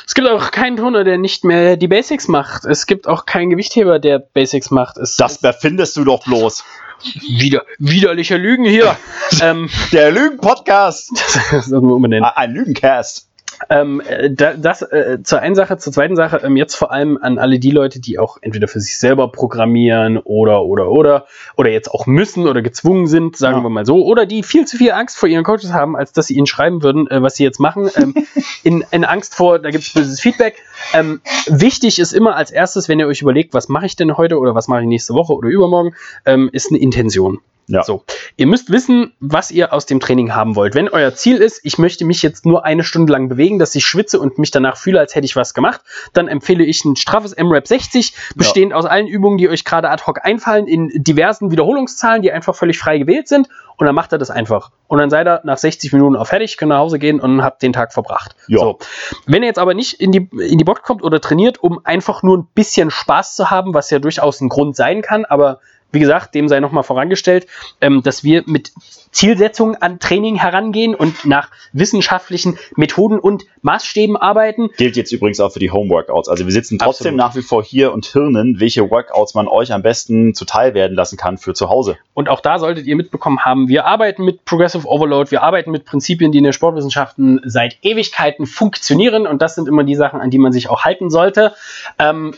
Es 0.06 0.14
gibt 0.14 0.28
auch 0.28 0.52
keinen 0.52 0.78
Turner, 0.78 1.04
der 1.04 1.18
nicht 1.18 1.44
mehr 1.44 1.76
die 1.76 1.88
Basics 1.88 2.28
macht. 2.28 2.66
Es 2.66 2.86
gibt 2.86 3.08
auch 3.08 3.26
keinen 3.26 3.50
Gewichtheber, 3.50 3.98
der 3.98 4.20
Basics 4.20 4.70
macht. 4.70 4.98
Es, 4.98 5.18
das 5.18 5.42
erfindest 5.42 5.98
du 5.98 6.04
doch 6.04 6.24
bloß. 6.24 6.64
Wieder, 7.04 7.64
widerliche 7.78 8.38
Lügen 8.38 8.66
hier. 8.66 8.98
ähm, 9.42 9.70
der 9.92 10.12
Lügen-Podcast. 10.12 11.12
das 11.52 11.72
umbenennen. 11.72 12.30
Ein 12.36 12.52
Lügencast. 12.52 13.30
Ähm, 13.70 14.02
äh, 14.02 14.30
das 14.32 14.82
äh, 14.82 15.20
zur 15.24 15.40
einen 15.40 15.56
Sache, 15.56 15.78
zur 15.78 15.94
zweiten 15.94 16.16
Sache, 16.16 16.42
ähm, 16.44 16.58
jetzt 16.58 16.76
vor 16.76 16.92
allem 16.92 17.18
an 17.22 17.38
alle 17.38 17.60
die 17.60 17.72
Leute, 17.72 18.00
die 18.00 18.20
auch 18.20 18.38
entweder 18.42 18.68
für 18.68 18.80
sich 18.80 18.98
selber 18.98 19.32
programmieren 19.32 20.18
oder 20.18 20.64
oder 20.64 20.90
oder 20.90 21.26
oder 21.56 21.70
jetzt 21.70 21.90
auch 21.90 22.06
müssen 22.06 22.48
oder 22.48 22.62
gezwungen 22.62 23.08
sind, 23.08 23.38
sagen 23.38 23.58
ja. 23.58 23.64
wir 23.64 23.70
mal 23.70 23.86
so, 23.86 24.06
oder 24.06 24.26
die 24.26 24.44
viel 24.44 24.66
zu 24.66 24.78
viel 24.78 24.92
Angst 24.92 25.18
vor 25.18 25.30
ihren 25.30 25.44
Coaches 25.44 25.74
haben, 25.74 25.96
als 25.96 26.12
dass 26.12 26.28
sie 26.28 26.36
ihnen 26.36 26.48
schreiben 26.48 26.84
würden, 26.84 27.10
äh, 27.10 27.22
was 27.22 27.36
sie 27.36 27.44
jetzt 27.44 27.60
machen, 27.60 27.90
ähm, 27.96 28.14
in, 28.64 28.84
in 28.92 29.04
Angst 29.04 29.36
vor, 29.36 29.60
da 29.60 29.70
gibt 29.70 29.84
es 29.84 29.94
böses 29.94 30.20
Feedback. 30.20 30.56
Ähm, 30.94 31.22
wichtig 31.48 32.00
ist 32.00 32.14
immer 32.14 32.36
als 32.36 32.52
erstes, 32.52 32.90
wenn 32.90 33.00
ihr 33.00 33.08
euch 33.08 33.22
überlegt, 33.22 33.54
was 33.54 33.70
mache 33.70 33.86
ich 33.86 33.96
denn 33.96 34.18
heute 34.18 34.40
oder 34.40 34.56
was 34.56 34.68
mache 34.68 34.82
ich 34.82 34.88
nächste 34.88 35.14
Woche 35.14 35.34
oder 35.34 35.50
übermorgen, 35.50 35.96
ähm, 36.26 36.50
ist 36.52 36.70
eine 36.72 36.80
Intention. 36.80 37.40
Ja. 37.68 37.84
So. 37.84 38.04
Ihr 38.38 38.48
müsst 38.48 38.72
wissen, 38.72 39.14
was 39.20 39.52
ihr 39.52 39.74
aus 39.74 39.86
dem 39.86 40.00
Training 40.00 40.36
haben 40.36 40.56
wollt. 40.56 40.76
Wenn 40.76 40.88
euer 40.90 41.14
Ziel 41.16 41.38
ist, 41.38 41.62
ich 41.64 41.78
möchte 41.78 42.06
mich 42.06 42.22
jetzt 42.22 42.46
nur 42.46 42.66
eine 42.66 42.84
Stunde 42.84 43.12
lang 43.12 43.28
bewegen, 43.28 43.60
dass 43.60 43.74
ich 43.76 43.86
schwitze 43.86 44.20
und 44.20 44.38
mich 44.38 44.52
danach 44.52 44.78
fühle, 44.78 45.00
als 45.00 45.16
hätte 45.16 45.26
ich 45.26 45.36
was 45.36 45.54
gemacht, 45.54 45.82
dann 46.14 46.28
empfehle 46.28 46.64
ich 46.64 46.86
ein 46.86 46.96
straffes 46.96 47.36
MRAP 47.36 47.68
60, 47.68 48.14
bestehend 48.36 48.72
ja. 48.72 48.78
aus 48.78 48.86
allen 48.86 49.08
Übungen, 49.08 49.38
die 49.38 49.50
euch 49.50 49.66
gerade 49.66 49.90
ad 49.90 50.04
hoc 50.06 50.24
einfallen, 50.24 50.68
in 50.68 50.90
diversen 50.96 51.52
Wiederholungszahlen, 51.52 52.22
die 52.22 52.32
einfach 52.32 52.56
völlig 52.56 52.78
frei 52.78 53.00
gewählt 53.00 53.28
sind. 53.28 53.50
Und 53.78 53.88
dann 53.88 53.96
macht 53.96 54.14
er 54.14 54.18
das 54.18 54.30
einfach. 54.30 54.72
Und 54.88 55.00
dann 55.00 55.10
seid 55.10 55.28
ihr 55.28 55.42
nach 55.44 55.58
60 55.58 55.92
Minuten 55.92 56.16
auch 56.16 56.28
fertig, 56.28 56.58
könnt 56.58 56.70
nach 56.70 56.78
Hause 56.78 56.98
gehen 56.98 57.20
und 57.20 57.44
habt 57.44 57.62
den 57.62 57.74
Tag 57.74 57.92
verbracht. 57.92 58.36
Ja. 58.48 58.60
So. 58.60 58.80
Wenn 59.26 59.44
ihr 59.44 59.48
jetzt 59.48 59.60
aber 59.60 59.74
nicht 59.74 60.00
in 60.00 60.12
die, 60.12 60.30
in 60.32 60.58
die 60.58 60.64
Box 60.64 60.84
kommt 60.84 61.04
oder 61.04 61.20
trainiert, 61.20 61.62
um 61.62 61.82
einfach 61.84 62.24
nur 62.24 62.38
ein 62.38 62.48
bisschen 62.54 62.90
Spaß 62.90 63.36
zu 63.36 63.52
haben, 63.52 63.74
was 63.74 63.90
ja 63.90 64.00
durchaus 64.00 64.40
ein 64.40 64.48
Grund 64.48 64.78
sein 64.78 65.02
kann, 65.02 65.26
aber 65.26 65.60
wie 65.92 66.00
gesagt, 66.00 66.36
dem 66.36 66.48
sei 66.48 66.60
nochmal 66.60 66.84
vorangestellt, 66.84 67.48
ähm, 67.82 68.04
dass 68.04 68.24
wir 68.24 68.44
mit 68.46 68.72
Zielsetzungen 69.16 69.82
an 69.82 70.00
Training 70.00 70.36
herangehen 70.36 70.94
und 70.94 71.26
nach 71.26 71.50
wissenschaftlichen 71.72 72.58
Methoden 72.76 73.18
und 73.18 73.46
Maßstäben 73.62 74.18
arbeiten. 74.18 74.70
Gilt 74.76 74.98
jetzt 74.98 75.14
übrigens 75.14 75.40
auch 75.40 75.54
für 75.54 75.60
die 75.60 75.72
Home-Workouts. 75.72 76.28
Also 76.28 76.46
wir 76.46 76.52
sitzen 76.52 76.78
trotzdem 76.78 77.14
Absolut. 77.14 77.18
nach 77.18 77.36
wie 77.36 77.42
vor 77.42 77.64
hier 77.64 77.94
und 77.94 78.06
hirnen, 78.06 78.60
welche 78.60 78.90
Workouts 78.92 79.34
man 79.34 79.48
euch 79.48 79.72
am 79.72 79.84
besten 79.84 80.34
zuteil 80.34 80.74
werden 80.74 80.98
lassen 80.98 81.16
kann 81.16 81.38
für 81.38 81.54
zu 81.54 81.70
Hause. 81.70 81.98
Und 82.14 82.28
auch 82.28 82.42
da 82.42 82.60
solltet 82.60 82.88
ihr 82.88 82.98
mitbekommen 82.98 83.40
haben, 83.46 83.70
wir 83.70 83.86
arbeiten 83.86 84.26
mit 84.26 84.44
Progressive 84.44 84.86
Overload, 84.86 85.32
wir 85.32 85.44
arbeiten 85.44 85.72
mit 85.72 85.86
Prinzipien, 85.86 86.34
die 86.34 86.40
in 86.40 86.44
den 86.44 86.54
Sportwissenschaften 86.54 87.40
seit 87.46 87.78
Ewigkeiten 87.84 88.46
funktionieren 88.46 89.28
und 89.28 89.42
das 89.42 89.56
sind 89.56 89.70
immer 89.70 89.86
die 89.86 89.96
Sachen, 89.96 90.20
an 90.20 90.30
die 90.30 90.40
man 90.40 90.52
sich 90.52 90.70
auch 90.70 90.84
halten 90.84 91.10
sollte. 91.10 91.54
Ähm, 92.00 92.34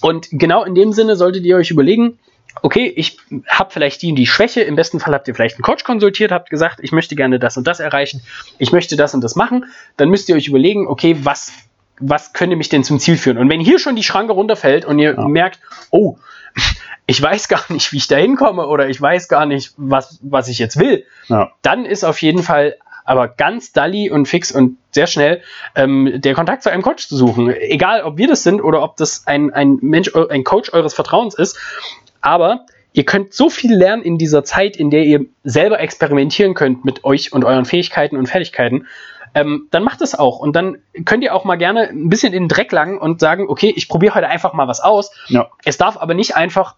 und 0.00 0.28
genau 0.32 0.64
in 0.64 0.74
dem 0.74 0.92
Sinne 0.92 1.14
solltet 1.14 1.44
ihr 1.44 1.56
euch 1.56 1.70
überlegen, 1.70 2.18
okay, 2.62 2.92
ich 2.94 3.18
habe 3.48 3.72
vielleicht 3.72 4.02
die 4.02 4.10
und 4.10 4.16
die 4.16 4.26
Schwäche, 4.26 4.62
im 4.62 4.76
besten 4.76 5.00
Fall 5.00 5.14
habt 5.14 5.28
ihr 5.28 5.34
vielleicht 5.34 5.56
einen 5.56 5.62
Coach 5.62 5.84
konsultiert, 5.84 6.32
habt 6.32 6.50
gesagt, 6.50 6.78
ich 6.82 6.92
möchte 6.92 7.16
gerne 7.16 7.38
das 7.38 7.56
und 7.56 7.66
das 7.66 7.80
erreichen, 7.80 8.22
ich 8.58 8.72
möchte 8.72 8.96
das 8.96 9.14
und 9.14 9.22
das 9.22 9.36
machen, 9.36 9.66
dann 9.96 10.08
müsst 10.08 10.28
ihr 10.28 10.36
euch 10.36 10.48
überlegen, 10.48 10.86
okay, 10.86 11.16
was, 11.22 11.52
was 11.98 12.32
könnte 12.32 12.56
mich 12.56 12.68
denn 12.68 12.84
zum 12.84 12.98
Ziel 12.98 13.16
führen? 13.16 13.38
Und 13.38 13.48
wenn 13.50 13.60
hier 13.60 13.78
schon 13.78 13.96
die 13.96 14.02
Schranke 14.02 14.32
runterfällt 14.32 14.84
und 14.84 14.98
ihr 14.98 15.14
ja. 15.14 15.28
merkt, 15.28 15.60
oh, 15.90 16.16
ich 17.06 17.20
weiß 17.20 17.48
gar 17.48 17.64
nicht, 17.68 17.92
wie 17.92 17.98
ich 17.98 18.08
da 18.08 18.16
hinkomme 18.16 18.66
oder 18.66 18.88
ich 18.88 19.00
weiß 19.00 19.28
gar 19.28 19.46
nicht, 19.46 19.72
was, 19.76 20.18
was 20.22 20.48
ich 20.48 20.58
jetzt 20.58 20.78
will, 20.78 21.04
ja. 21.28 21.52
dann 21.62 21.84
ist 21.84 22.04
auf 22.04 22.20
jeden 22.22 22.42
Fall 22.42 22.76
aber 23.06 23.28
ganz 23.28 23.72
dalli 23.72 24.10
und 24.10 24.26
fix 24.26 24.52
und 24.52 24.78
sehr 24.90 25.06
schnell 25.06 25.40
ähm, 25.74 26.14
der 26.16 26.34
Kontakt 26.34 26.62
zu 26.62 26.70
einem 26.70 26.82
Coach 26.82 27.08
zu 27.08 27.16
suchen. 27.16 27.50
Egal, 27.50 28.02
ob 28.02 28.18
wir 28.18 28.26
das 28.26 28.42
sind 28.42 28.60
oder 28.60 28.82
ob 28.82 28.96
das 28.96 29.26
ein, 29.26 29.52
ein 29.52 29.78
Mensch, 29.80 30.10
ein 30.14 30.44
Coach 30.44 30.72
eures 30.72 30.92
Vertrauens 30.92 31.34
ist. 31.34 31.56
Aber 32.20 32.66
ihr 32.92 33.04
könnt 33.04 33.34
so 33.34 33.50
viel 33.50 33.74
lernen 33.74 34.02
in 34.02 34.18
dieser 34.18 34.44
Zeit, 34.44 34.76
in 34.76 34.90
der 34.90 35.04
ihr 35.04 35.26
selber 35.44 35.80
experimentieren 35.80 36.54
könnt 36.54 36.84
mit 36.84 37.04
euch 37.04 37.32
und 37.32 37.44
euren 37.44 37.64
Fähigkeiten 37.64 38.16
und 38.16 38.26
Fertigkeiten. 38.26 38.86
Ähm, 39.34 39.68
dann 39.70 39.84
macht 39.84 40.00
es 40.00 40.14
auch. 40.14 40.38
Und 40.38 40.56
dann 40.56 40.78
könnt 41.04 41.22
ihr 41.22 41.34
auch 41.34 41.44
mal 41.44 41.56
gerne 41.56 41.88
ein 41.88 42.08
bisschen 42.08 42.32
in 42.32 42.44
den 42.44 42.48
Dreck 42.48 42.72
langen 42.72 42.98
und 42.98 43.20
sagen, 43.20 43.46
okay, 43.48 43.72
ich 43.76 43.88
probiere 43.88 44.14
heute 44.14 44.28
einfach 44.28 44.54
mal 44.54 44.66
was 44.66 44.80
aus. 44.80 45.10
Ja. 45.28 45.50
Es 45.64 45.76
darf 45.76 45.98
aber 45.98 46.14
nicht 46.14 46.36
einfach 46.36 46.76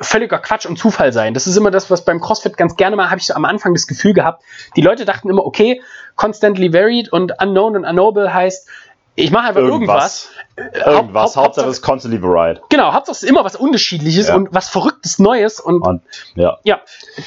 völliger 0.00 0.38
Quatsch 0.38 0.66
und 0.66 0.78
Zufall 0.78 1.12
sein. 1.12 1.34
Das 1.34 1.46
ist 1.46 1.56
immer 1.56 1.70
das, 1.70 1.90
was 1.90 2.04
beim 2.04 2.20
CrossFit 2.20 2.56
ganz 2.56 2.76
gerne 2.76 2.96
mal, 2.96 3.10
habe 3.10 3.20
ich 3.20 3.26
so 3.26 3.34
am 3.34 3.44
Anfang 3.44 3.74
das 3.74 3.86
Gefühl 3.86 4.14
gehabt. 4.14 4.42
Die 4.76 4.80
Leute 4.80 5.04
dachten 5.04 5.30
immer, 5.30 5.44
okay, 5.44 5.80
constantly 6.16 6.72
varied 6.72 7.12
und 7.12 7.40
unknown 7.40 7.76
und 7.76 7.84
unknowable 7.84 8.32
heißt, 8.32 8.68
ich 9.14 9.30
mache 9.30 9.48
einfach 9.48 9.60
irgendwas. 9.60 10.30
Irgendwas, 10.56 10.86
äh, 10.86 10.90
irgendwas. 10.90 11.36
Haupt, 11.36 11.36
Hauptsache 11.36 11.68
es 11.68 11.78
ist 11.78 11.82
constantly 11.82 12.22
varied. 12.22 12.60
Genau, 12.68 12.92
Hauptsache 12.92 13.16
es 13.16 13.22
ist 13.22 13.28
immer 13.28 13.44
was 13.44 13.56
Unterschiedliches 13.56 14.28
ja. 14.28 14.36
und 14.36 14.48
was 14.52 14.68
Verrücktes 14.68 15.18
Neues 15.18 15.60
und, 15.60 15.82
und 15.82 16.02
ja. 16.36 16.58
ja, 16.64 16.80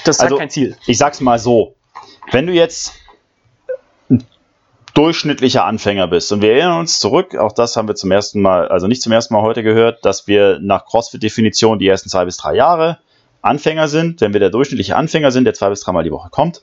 das 0.05 0.17
ist 0.17 0.23
also, 0.23 0.37
kein 0.37 0.49
Ziel. 0.49 0.75
Ich 0.87 0.97
sag's 0.97 1.21
mal 1.21 1.39
so, 1.39 1.75
wenn 2.31 2.47
du 2.47 2.53
jetzt 2.53 2.93
ein 4.09 4.23
durchschnittlicher 4.93 5.65
Anfänger 5.65 6.07
bist 6.07 6.31
und 6.31 6.41
wir 6.41 6.53
erinnern 6.53 6.79
uns 6.79 6.99
zurück, 6.99 7.35
auch 7.35 7.51
das 7.51 7.75
haben 7.75 7.87
wir 7.87 7.95
zum 7.95 8.11
ersten 8.11 8.41
Mal, 8.41 8.67
also 8.67 8.87
nicht 8.87 9.01
zum 9.01 9.11
ersten 9.11 9.33
Mal 9.33 9.41
heute 9.41 9.63
gehört, 9.63 10.05
dass 10.05 10.27
wir 10.27 10.59
nach 10.61 10.85
CrossFit-Definition 10.85 11.79
die 11.79 11.87
ersten 11.87 12.09
zwei 12.09 12.25
bis 12.25 12.37
drei 12.37 12.55
Jahre 12.55 12.99
Anfänger 13.41 13.87
sind, 13.89 14.21
wenn 14.21 14.31
wir 14.33 14.39
der 14.39 14.49
durchschnittliche 14.49 14.95
Anfänger 14.95 15.31
sind, 15.31 15.43
der 15.43 15.53
zwei 15.53 15.69
bis 15.69 15.81
dreimal 15.81 16.03
die 16.03 16.11
Woche 16.11 16.29
kommt. 16.29 16.61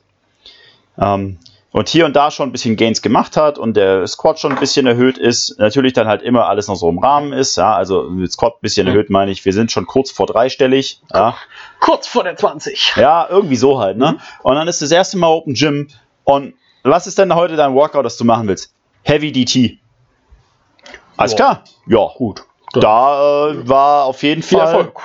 Ähm, 0.98 1.38
und 1.72 1.88
hier 1.88 2.04
und 2.04 2.16
da 2.16 2.30
schon 2.30 2.48
ein 2.48 2.52
bisschen 2.52 2.76
Gains 2.76 3.02
gemacht 3.02 3.36
hat 3.36 3.58
und 3.58 3.76
der 3.76 4.06
Squat 4.06 4.40
schon 4.40 4.52
ein 4.52 4.58
bisschen 4.58 4.86
erhöht 4.86 5.18
ist, 5.18 5.58
natürlich 5.58 5.92
dann 5.92 6.08
halt 6.08 6.22
immer 6.22 6.48
alles 6.48 6.68
noch 6.68 6.74
so 6.74 6.88
im 6.88 6.98
Rahmen 6.98 7.32
ist, 7.32 7.56
ja, 7.56 7.74
also 7.74 8.10
Squat 8.26 8.54
ein 8.54 8.62
bisschen 8.62 8.86
erhöht 8.86 9.10
meine 9.10 9.30
ich, 9.30 9.44
wir 9.44 9.52
sind 9.52 9.70
schon 9.70 9.86
kurz 9.86 10.10
vor 10.10 10.26
dreistellig, 10.26 11.00
ja. 11.12 11.36
Kurz 11.80 12.06
vor 12.06 12.24
der 12.24 12.36
20. 12.36 12.94
Ja, 12.96 13.26
irgendwie 13.30 13.56
so 13.56 13.78
halt, 13.80 13.96
ne? 13.96 14.12
Mhm. 14.12 14.20
Und 14.42 14.54
dann 14.56 14.68
ist 14.68 14.82
das 14.82 14.90
erste 14.90 15.16
Mal 15.18 15.28
Open 15.28 15.54
Gym 15.54 15.88
und 16.24 16.54
was 16.82 17.06
ist 17.06 17.18
denn 17.18 17.34
heute 17.34 17.56
dein 17.56 17.74
Workout, 17.74 18.04
das 18.04 18.16
du 18.16 18.24
machen 18.24 18.48
willst? 18.48 18.72
Heavy 19.02 19.32
DT. 19.32 19.78
Alles 21.16 21.36
klar? 21.36 21.64
Ja, 21.86 22.08
gut. 22.16 22.44
Da 22.72 23.50
äh, 23.50 23.68
war 23.68 24.04
auf 24.04 24.22
jeden 24.22 24.42
Viel 24.42 24.58
Fall, 24.58 24.66
Erfolg. 24.66 25.00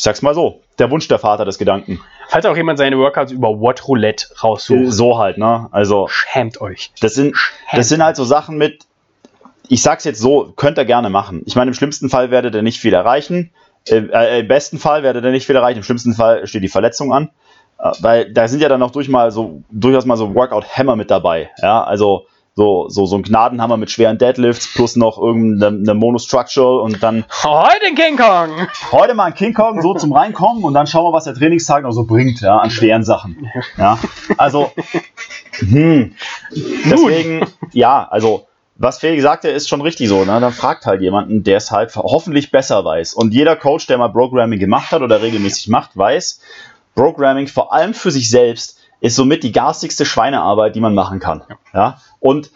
Ich 0.00 0.04
sag's 0.04 0.22
mal 0.22 0.34
so, 0.34 0.62
der 0.78 0.90
Wunsch 0.90 1.08
der 1.08 1.18
Vater 1.18 1.44
des 1.44 1.58
Gedanken. 1.58 2.00
Falls 2.30 2.46
auch 2.46 2.56
jemand 2.56 2.78
seine 2.78 2.96
Workouts 2.96 3.32
über 3.32 3.60
What 3.60 3.86
Roulette 3.86 4.28
raussucht. 4.42 4.90
So 4.90 5.18
halt, 5.18 5.36
ne? 5.36 5.68
Also. 5.72 6.08
Schämt 6.08 6.58
euch. 6.62 6.90
Das 7.02 7.12
sind, 7.12 7.36
Schämt. 7.36 7.78
das 7.78 7.90
sind 7.90 8.02
halt 8.02 8.16
so 8.16 8.24
Sachen 8.24 8.56
mit, 8.56 8.86
ich 9.68 9.82
sag's 9.82 10.04
jetzt 10.04 10.18
so, 10.18 10.54
könnt 10.56 10.78
ihr 10.78 10.86
gerne 10.86 11.10
machen. 11.10 11.42
Ich 11.44 11.54
meine, 11.54 11.68
im 11.68 11.74
schlimmsten 11.74 12.08
Fall 12.08 12.30
werdet 12.30 12.54
ihr 12.54 12.62
nicht 12.62 12.80
viel 12.80 12.94
erreichen. 12.94 13.50
Äh, 13.86 14.40
Im 14.40 14.48
besten 14.48 14.78
Fall 14.78 15.02
werdet 15.02 15.22
ihr 15.22 15.32
nicht 15.32 15.44
viel 15.44 15.56
erreichen. 15.56 15.80
Im 15.80 15.84
schlimmsten 15.84 16.14
Fall 16.14 16.46
steht 16.46 16.62
die 16.62 16.68
Verletzung 16.68 17.12
an. 17.12 17.28
Äh, 17.78 17.92
weil 18.00 18.32
da 18.32 18.48
sind 18.48 18.62
ja 18.62 18.70
dann 18.70 18.82
auch 18.82 18.92
durch 18.92 19.10
mal 19.10 19.30
so, 19.30 19.60
durchaus 19.70 20.06
mal 20.06 20.16
so 20.16 20.34
Workout-Hammer 20.34 20.96
mit 20.96 21.10
dabei. 21.10 21.50
Ja, 21.60 21.84
also 21.84 22.24
so, 22.54 22.88
so, 22.88 23.06
so 23.06 23.16
ein 23.16 23.22
Gnadenhammer 23.22 23.76
mit 23.76 23.90
schweren 23.90 24.18
Deadlifts 24.18 24.72
plus 24.74 24.96
noch 24.96 25.18
irgendeine 25.18 25.94
Monostructural 25.94 26.80
und 26.80 27.02
dann. 27.02 27.24
Heute 27.42 27.86
ein 27.86 27.94
King 27.94 28.16
Kong! 28.16 28.68
Heute 28.92 29.14
mal 29.14 29.24
ein 29.24 29.34
King 29.34 29.54
Kong, 29.54 29.80
so 29.80 29.94
zum 29.94 30.12
Reinkommen 30.12 30.64
und 30.64 30.74
dann 30.74 30.86
schauen 30.86 31.04
wir, 31.04 31.16
was 31.16 31.24
der 31.24 31.34
Trainingstag 31.34 31.84
noch 31.84 31.92
so 31.92 32.04
bringt, 32.04 32.40
ja, 32.40 32.58
an 32.58 32.70
schweren 32.70 33.04
Sachen. 33.04 33.48
Ja, 33.76 33.98
also, 34.36 34.72
hm. 35.58 36.14
Deswegen, 36.50 37.46
ja, 37.72 38.06
also, 38.10 38.46
was 38.76 38.98
Felix 38.98 39.22
sagte, 39.22 39.48
ist 39.48 39.68
schon 39.68 39.82
richtig 39.82 40.08
so. 40.08 40.24
Ne? 40.24 40.40
Dann 40.40 40.52
fragt 40.52 40.86
halt 40.86 41.02
jemanden, 41.02 41.44
der 41.44 41.58
es 41.58 41.70
halt 41.70 41.94
hoffentlich 41.96 42.50
besser 42.50 42.84
weiß. 42.84 43.12
Und 43.14 43.34
jeder 43.34 43.54
Coach, 43.54 43.86
der 43.86 43.98
mal 43.98 44.08
Programming 44.08 44.58
gemacht 44.58 44.90
hat 44.90 45.02
oder 45.02 45.20
regelmäßig 45.20 45.68
macht, 45.68 45.96
weiß, 45.96 46.40
Programming 46.94 47.46
vor 47.46 47.72
allem 47.72 47.94
für 47.94 48.10
sich 48.10 48.30
selbst 48.30 48.79
ist 49.00 49.16
somit 49.16 49.42
die 49.42 49.52
garstigste 49.52 50.04
Schweinearbeit, 50.04 50.76
die 50.76 50.80
man 50.80 50.94
machen 50.94 51.20
kann. 51.20 51.42
Ja. 51.48 51.56
ja? 51.74 52.00
Und 52.18 52.50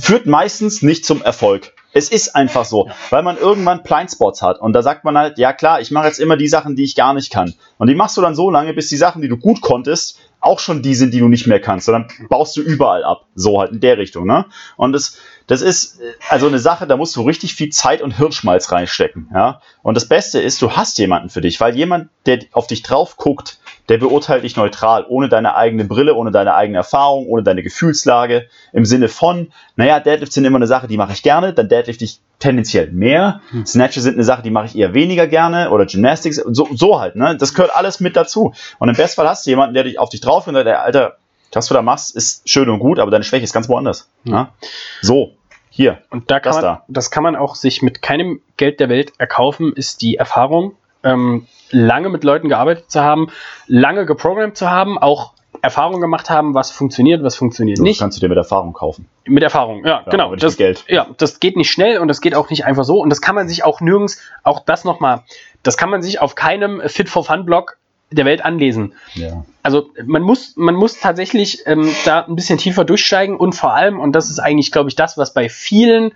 führt 0.00 0.26
meistens 0.26 0.82
nicht 0.82 1.04
zum 1.04 1.22
Erfolg. 1.22 1.72
Es 1.92 2.10
ist 2.10 2.36
einfach 2.36 2.66
so, 2.66 2.86
ja. 2.86 2.94
weil 3.08 3.22
man 3.22 3.38
irgendwann 3.38 3.82
Blindspots 3.82 4.42
hat 4.42 4.60
und 4.60 4.74
da 4.74 4.82
sagt 4.82 5.04
man 5.04 5.16
halt, 5.16 5.38
ja 5.38 5.54
klar, 5.54 5.80
ich 5.80 5.90
mache 5.90 6.06
jetzt 6.06 6.20
immer 6.20 6.36
die 6.36 6.48
Sachen, 6.48 6.76
die 6.76 6.84
ich 6.84 6.94
gar 6.94 7.14
nicht 7.14 7.32
kann. 7.32 7.54
Und 7.78 7.86
die 7.86 7.94
machst 7.94 8.18
du 8.18 8.20
dann 8.20 8.34
so 8.34 8.50
lange, 8.50 8.74
bis 8.74 8.88
die 8.88 8.98
Sachen, 8.98 9.22
die 9.22 9.28
du 9.28 9.38
gut 9.38 9.62
konntest, 9.62 10.18
auch 10.40 10.58
schon 10.58 10.82
die 10.82 10.94
sind, 10.94 11.14
die 11.14 11.20
du 11.20 11.28
nicht 11.28 11.46
mehr 11.46 11.60
kannst. 11.60 11.88
Und 11.88 11.94
dann 11.94 12.28
baust 12.28 12.56
du 12.56 12.60
überall 12.60 13.02
ab. 13.02 13.26
So 13.34 13.58
halt 13.58 13.72
in 13.72 13.80
der 13.80 13.98
Richtung. 13.98 14.26
Ne? 14.26 14.44
Und 14.76 14.92
das, 14.92 15.18
das 15.46 15.62
ist 15.62 16.00
äh, 16.00 16.12
also 16.28 16.46
eine 16.46 16.58
Sache, 16.58 16.86
da 16.86 16.96
musst 16.96 17.16
du 17.16 17.22
richtig 17.22 17.54
viel 17.54 17.70
Zeit 17.70 18.02
und 18.02 18.12
Hirnschmalz 18.12 18.70
reinstecken. 18.70 19.30
Ja? 19.34 19.60
Und 19.82 19.96
das 19.96 20.06
Beste 20.06 20.40
ist, 20.40 20.60
du 20.62 20.72
hast 20.72 20.98
jemanden 20.98 21.30
für 21.30 21.40
dich, 21.40 21.60
weil 21.60 21.74
jemand, 21.74 22.10
der 22.26 22.40
auf 22.52 22.66
dich 22.66 22.82
drauf 22.82 23.16
guckt, 23.16 23.58
der 23.88 23.98
beurteilt 23.98 24.44
dich 24.44 24.56
neutral, 24.56 25.04
ohne 25.08 25.28
deine 25.28 25.54
eigene 25.54 25.84
Brille, 25.84 26.14
ohne 26.14 26.30
deine 26.30 26.54
eigene 26.54 26.78
Erfahrung, 26.78 27.26
ohne 27.26 27.42
deine 27.42 27.62
Gefühlslage, 27.62 28.48
im 28.72 28.84
Sinne 28.84 29.08
von, 29.08 29.52
naja, 29.76 30.00
Deadlifts 30.00 30.34
sind 30.34 30.44
immer 30.44 30.56
eine 30.56 30.66
Sache, 30.66 30.88
die 30.88 30.96
mache 30.96 31.12
ich 31.12 31.22
gerne, 31.22 31.52
dann 31.52 31.68
deadlift 31.68 32.02
ich 32.02 32.20
tendenziell 32.38 32.90
mehr. 32.90 33.40
Hm. 33.50 33.64
Snatches 33.64 34.02
sind 34.02 34.14
eine 34.14 34.24
Sache, 34.24 34.42
die 34.42 34.50
mache 34.50 34.66
ich 34.66 34.76
eher 34.76 34.94
weniger 34.94 35.26
gerne 35.26 35.70
oder 35.70 35.86
Gymnastics, 35.86 36.36
so, 36.36 36.68
so 36.74 37.00
halt, 37.00 37.16
ne? 37.16 37.36
Das 37.36 37.54
gehört 37.54 37.74
alles 37.74 38.00
mit 38.00 38.16
dazu. 38.16 38.52
Und 38.78 38.88
im 38.88 38.96
Bestfall 38.96 39.28
hast 39.28 39.46
du 39.46 39.50
jemanden, 39.50 39.74
der 39.74 39.84
dich 39.84 39.98
auf 39.98 40.10
dich 40.10 40.20
drauf 40.20 40.46
und 40.46 40.54
der, 40.54 40.82
Alter, 40.82 41.16
was 41.52 41.66
du 41.68 41.74
da 41.74 41.82
machst, 41.82 42.14
ist 42.14 42.48
schön 42.48 42.68
und 42.68 42.80
gut, 42.80 42.98
aber 42.98 43.10
deine 43.10 43.24
Schwäche 43.24 43.44
ist 43.44 43.52
ganz 43.52 43.68
woanders. 43.68 44.10
Ja? 44.24 44.52
So, 45.00 45.32
hier. 45.70 45.98
Und 46.10 46.30
da 46.30 46.40
kann 46.40 46.50
das 46.50 46.56
man, 46.56 46.64
da. 46.64 46.84
das 46.88 47.10
kann 47.10 47.22
man 47.22 47.36
auch 47.36 47.54
sich 47.54 47.82
mit 47.82 48.02
keinem 48.02 48.40
Geld 48.56 48.80
der 48.80 48.88
Welt 48.88 49.12
erkaufen, 49.18 49.72
ist 49.72 50.02
die 50.02 50.16
Erfahrung, 50.16 50.74
ähm, 51.06 51.46
lange 51.70 52.08
mit 52.08 52.24
Leuten 52.24 52.48
gearbeitet 52.48 52.90
zu 52.90 53.00
haben, 53.00 53.28
lange 53.66 54.06
geprogrammt 54.06 54.56
zu 54.56 54.70
haben, 54.70 54.98
auch 54.98 55.32
Erfahrung 55.62 56.00
gemacht 56.00 56.30
haben, 56.30 56.54
was 56.54 56.70
funktioniert, 56.70 57.22
was 57.22 57.34
funktioniert 57.34 57.78
das 57.78 57.82
nicht. 57.82 58.00
kannst 58.00 58.18
du 58.18 58.20
dir 58.20 58.28
mit 58.28 58.38
Erfahrung 58.38 58.72
kaufen. 58.72 59.08
Mit 59.24 59.42
Erfahrung, 59.42 59.84
ja, 59.84 60.02
ja 60.04 60.10
genau. 60.10 60.36
Das, 60.36 60.56
Geld. 60.56 60.84
Ja, 60.88 61.06
das 61.16 61.40
geht 61.40 61.56
nicht 61.56 61.70
schnell 61.70 61.98
und 61.98 62.08
das 62.08 62.20
geht 62.20 62.34
auch 62.34 62.50
nicht 62.50 62.64
einfach 62.64 62.84
so 62.84 63.00
und 63.00 63.10
das 63.10 63.20
kann 63.20 63.34
man 63.34 63.48
sich 63.48 63.64
auch 63.64 63.80
nirgends, 63.80 64.20
auch 64.42 64.60
das 64.60 64.84
nochmal, 64.84 65.22
das 65.62 65.76
kann 65.76 65.90
man 65.90 66.02
sich 66.02 66.20
auf 66.20 66.34
keinem 66.34 66.82
Fit 66.86 67.08
for 67.08 67.24
Fun 67.24 67.46
Blog 67.46 67.78
der 68.10 68.24
Welt 68.24 68.44
anlesen. 68.44 68.94
Ja. 69.14 69.44
Also 69.62 69.90
man 70.04 70.22
muss, 70.22 70.56
man 70.56 70.76
muss 70.76 71.00
tatsächlich 71.00 71.66
ähm, 71.66 71.90
da 72.04 72.24
ein 72.24 72.36
bisschen 72.36 72.58
tiefer 72.58 72.84
durchsteigen 72.84 73.36
und 73.36 73.54
vor 73.54 73.74
allem, 73.74 73.98
und 73.98 74.12
das 74.12 74.30
ist 74.30 74.38
eigentlich, 74.38 74.70
glaube 74.70 74.88
ich, 74.88 74.94
das, 74.94 75.18
was 75.18 75.34
bei 75.34 75.48
vielen 75.48 76.12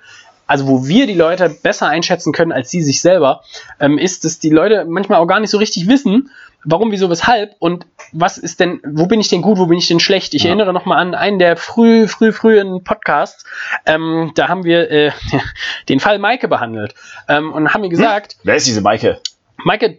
also 0.51 0.67
wo 0.67 0.89
wir 0.89 1.07
die 1.07 1.15
Leute 1.15 1.49
besser 1.49 1.87
einschätzen 1.87 2.33
können 2.33 2.51
als 2.51 2.71
sie 2.71 2.83
sich 2.83 3.01
selber, 3.01 3.45
ähm, 3.79 3.99
ist, 3.99 4.25
dass 4.25 4.41
die 4.41 4.51
Leute 4.51 4.85
manchmal 4.85 5.21
auch 5.21 5.27
gar 5.27 5.39
nicht 5.39 5.51
so 5.51 5.59
richtig 5.59 5.87
wissen, 5.87 6.33
warum, 6.65 6.91
wieso, 6.91 7.09
weshalb 7.09 7.55
und 7.61 7.87
was 8.11 8.37
ist 8.37 8.59
denn, 8.59 8.81
wo 8.85 9.07
bin 9.07 9.21
ich 9.21 9.29
denn 9.29 9.43
gut, 9.43 9.59
wo 9.59 9.67
bin 9.67 9.79
ich 9.79 9.87
denn 9.87 10.01
schlecht. 10.01 10.35
Ich 10.35 10.43
ja. 10.43 10.49
erinnere 10.49 10.73
noch 10.73 10.87
mal 10.87 10.97
an 10.97 11.15
einen 11.15 11.39
der 11.39 11.57
früh, 11.57 12.09
früh, 12.09 12.33
frühen 12.33 12.83
Podcasts, 12.83 13.45
ähm, 13.87 14.33
da 14.35 14.49
haben 14.49 14.65
wir 14.65 14.91
äh, 14.91 15.13
den 15.89 16.01
Fall 16.01 16.19
Maike 16.19 16.49
behandelt 16.49 16.97
ähm, 17.29 17.53
und 17.53 17.73
haben 17.73 17.83
mir 17.83 17.89
gesagt, 17.89 18.33
hm? 18.33 18.41
wer 18.43 18.57
ist 18.57 18.67
diese 18.67 18.81
Maike? 18.81 19.21
Maike, 19.65 19.99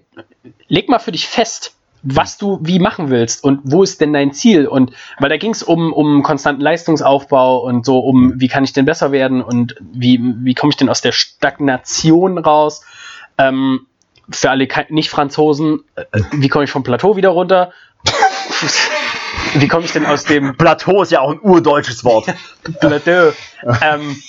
leg 0.68 0.90
mal 0.90 1.00
für 1.00 1.14
dich 1.14 1.30
fest, 1.30 1.76
was 2.04 2.38
du 2.38 2.60
wie 2.62 2.80
machen 2.80 3.10
willst 3.10 3.44
und 3.44 3.62
wo 3.64 3.84
ist 3.84 4.02
denn 4.02 4.14
dein 4.14 4.34
Ziel? 4.34 4.68
Und 4.68 4.92
weil 5.20 5.30
da 5.30 5.38
ging 5.38 5.52
es 5.52 5.64
um, 5.64 5.94
um 5.94 6.24
konstanten 6.24 6.62
Leistungsaufbau 6.62 7.60
und 7.60 7.86
so 7.86 8.00
um 8.00 8.40
wie 8.40 8.48
kann 8.48 8.64
ich 8.64 8.74
denn 8.74 8.86
besser 8.86 9.12
werden 9.12 9.42
und 9.42 9.76
wie, 9.82 10.20
wie 10.22 10.54
komme 10.54 10.72
ich 10.72 10.78
denn 10.78 10.90
aus 10.90 11.02
der 11.02 11.12
Stagnation 11.12 12.38
raus? 12.38 12.84
Ähm, 13.38 13.88
für 14.30 14.50
alle 14.50 14.68
Nicht-Franzosen 14.90 15.84
wie 16.32 16.48
komme 16.48 16.64
ich 16.66 16.72
vom 16.72 16.84
Plateau 16.84 17.16
wieder 17.16 17.30
runter? 17.30 17.72
Wie 19.54 19.68
komme 19.68 19.86
ich 19.86 19.92
denn 19.92 20.06
aus 20.06 20.24
dem 20.24 20.56
Plateau 20.56 21.02
ist 21.02 21.12
ja 21.12 21.22
auch 21.22 21.32
ein 21.32 21.40
urdeutsches 21.42 22.04
Wort. 22.04 22.34
Plateau. 22.80 23.34
Ähm, 23.82 24.22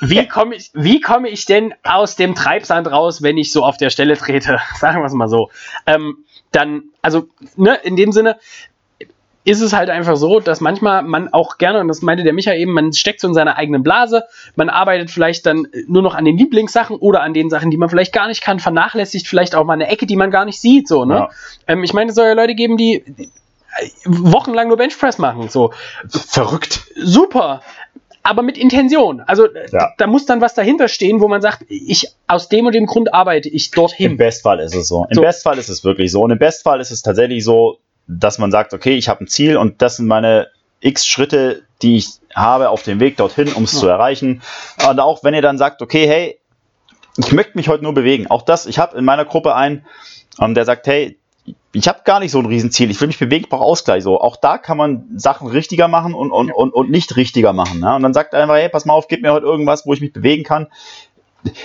wie 0.00 0.28
komme 0.28 0.54
ich, 0.54 0.70
wie 0.74 1.00
komme 1.00 1.28
ich 1.28 1.46
denn 1.46 1.74
aus 1.82 2.16
dem 2.16 2.34
Treibsand 2.34 2.90
raus, 2.90 3.22
wenn 3.22 3.38
ich 3.38 3.50
so 3.50 3.64
auf 3.64 3.76
der 3.76 3.90
Stelle 3.90 4.16
trete? 4.16 4.60
Sagen 4.78 5.00
wir 5.00 5.06
es 5.06 5.14
mal 5.14 5.28
so. 5.28 5.50
Ähm, 5.86 6.18
dann, 6.56 6.84
also, 7.02 7.28
ne, 7.56 7.78
in 7.82 7.96
dem 7.96 8.12
Sinne, 8.12 8.38
ist 9.44 9.60
es 9.60 9.72
halt 9.72 9.90
einfach 9.90 10.16
so, 10.16 10.40
dass 10.40 10.60
manchmal 10.60 11.04
man 11.04 11.32
auch 11.32 11.56
gerne, 11.56 11.78
und 11.78 11.86
das 11.86 12.02
meinte 12.02 12.24
der 12.24 12.32
Micha 12.32 12.52
eben, 12.52 12.72
man 12.72 12.92
steckt 12.92 13.20
so 13.20 13.28
in 13.28 13.34
seiner 13.34 13.56
eigenen 13.56 13.84
Blase, 13.84 14.24
man 14.56 14.68
arbeitet 14.68 15.12
vielleicht 15.12 15.46
dann 15.46 15.68
nur 15.86 16.02
noch 16.02 16.16
an 16.16 16.24
den 16.24 16.36
Lieblingssachen 16.36 16.96
oder 16.96 17.22
an 17.22 17.32
den 17.32 17.48
Sachen, 17.48 17.70
die 17.70 17.76
man 17.76 17.88
vielleicht 17.88 18.12
gar 18.12 18.26
nicht 18.26 18.42
kann, 18.42 18.58
vernachlässigt 18.58 19.28
vielleicht 19.28 19.54
auch 19.54 19.64
mal 19.64 19.74
eine 19.74 19.86
Ecke, 19.86 20.06
die 20.06 20.16
man 20.16 20.32
gar 20.32 20.46
nicht 20.46 20.60
sieht, 20.60 20.88
so, 20.88 21.04
ne? 21.04 21.14
Ja. 21.14 21.30
Ähm, 21.68 21.84
ich 21.84 21.92
meine, 21.92 22.10
es 22.10 22.16
soll 22.16 22.26
ja 22.26 22.32
Leute 22.32 22.56
geben, 22.56 22.76
die 22.76 23.04
wochenlang 24.04 24.66
nur 24.66 24.78
Benchpress 24.78 25.18
machen, 25.18 25.48
so. 25.48 25.72
Verrückt. 26.08 26.80
Super 26.96 27.62
aber 28.26 28.42
mit 28.42 28.58
Intention. 28.58 29.20
Also 29.20 29.46
ja. 29.72 29.92
da 29.96 30.06
muss 30.08 30.26
dann 30.26 30.40
was 30.40 30.54
dahinter 30.54 30.88
stehen, 30.88 31.20
wo 31.20 31.28
man 31.28 31.40
sagt, 31.40 31.64
ich 31.68 32.08
aus 32.26 32.48
dem 32.48 32.66
und 32.66 32.74
dem 32.74 32.86
Grund 32.86 33.14
arbeite 33.14 33.48
ich 33.48 33.70
dorthin. 33.70 34.12
Im 34.12 34.16
Bestfall 34.16 34.58
ist 34.58 34.74
es 34.74 34.88
so. 34.88 35.06
Im 35.08 35.14
so. 35.14 35.20
Bestfall 35.20 35.58
ist 35.58 35.68
es 35.68 35.84
wirklich 35.84 36.10
so. 36.10 36.22
Und 36.22 36.32
im 36.32 36.38
Bestfall 36.38 36.80
ist 36.80 36.90
es 36.90 37.02
tatsächlich 37.02 37.44
so, 37.44 37.78
dass 38.08 38.38
man 38.38 38.50
sagt, 38.50 38.74
okay, 38.74 38.96
ich 38.96 39.08
habe 39.08 39.24
ein 39.24 39.28
Ziel 39.28 39.56
und 39.56 39.80
das 39.80 39.96
sind 39.96 40.06
meine 40.06 40.48
x 40.80 41.06
Schritte, 41.06 41.62
die 41.82 41.98
ich 41.98 42.08
habe 42.34 42.70
auf 42.70 42.82
dem 42.82 42.98
Weg 42.98 43.16
dorthin, 43.16 43.52
um 43.52 43.62
es 43.62 43.74
ja. 43.74 43.80
zu 43.80 43.88
erreichen. 43.88 44.42
Und 44.88 44.98
auch 44.98 45.22
wenn 45.22 45.32
ihr 45.32 45.42
dann 45.42 45.56
sagt, 45.56 45.80
okay, 45.80 46.06
hey, 46.08 46.38
ich 47.16 47.32
möchte 47.32 47.56
mich 47.56 47.68
heute 47.68 47.84
nur 47.84 47.94
bewegen. 47.94 48.26
Auch 48.26 48.42
das, 48.42 48.66
ich 48.66 48.80
habe 48.80 48.98
in 48.98 49.04
meiner 49.04 49.24
Gruppe 49.24 49.54
einen, 49.54 49.86
ähm, 50.40 50.54
der 50.54 50.64
sagt, 50.64 50.88
hey, 50.88 51.16
ich 51.76 51.88
habe 51.88 52.00
gar 52.04 52.20
nicht 52.20 52.30
so 52.30 52.38
ein 52.38 52.46
Riesenziel. 52.46 52.90
Ich 52.90 53.00
will 53.00 53.08
mich 53.08 53.18
bewegen, 53.18 53.44
ich 53.44 53.50
brauche 53.50 53.64
Ausgleich. 53.64 54.02
So, 54.02 54.18
auch 54.18 54.36
da 54.36 54.56
kann 54.56 54.78
man 54.78 55.04
Sachen 55.16 55.48
richtiger 55.48 55.88
machen 55.88 56.14
und, 56.14 56.30
und, 56.30 56.50
und, 56.50 56.72
und 56.72 56.90
nicht 56.90 57.16
richtiger 57.16 57.52
machen. 57.52 57.80
Ne? 57.80 57.94
Und 57.94 58.02
dann 58.02 58.14
sagt 58.14 58.32
er 58.32 58.42
einfach, 58.42 58.56
hey, 58.56 58.70
pass 58.70 58.86
mal 58.86 58.94
auf, 58.94 59.08
gib 59.08 59.20
mir 59.20 59.32
heute 59.32 59.44
irgendwas, 59.44 59.84
wo 59.84 59.92
ich 59.92 60.00
mich 60.00 60.12
bewegen 60.12 60.42
kann. 60.42 60.68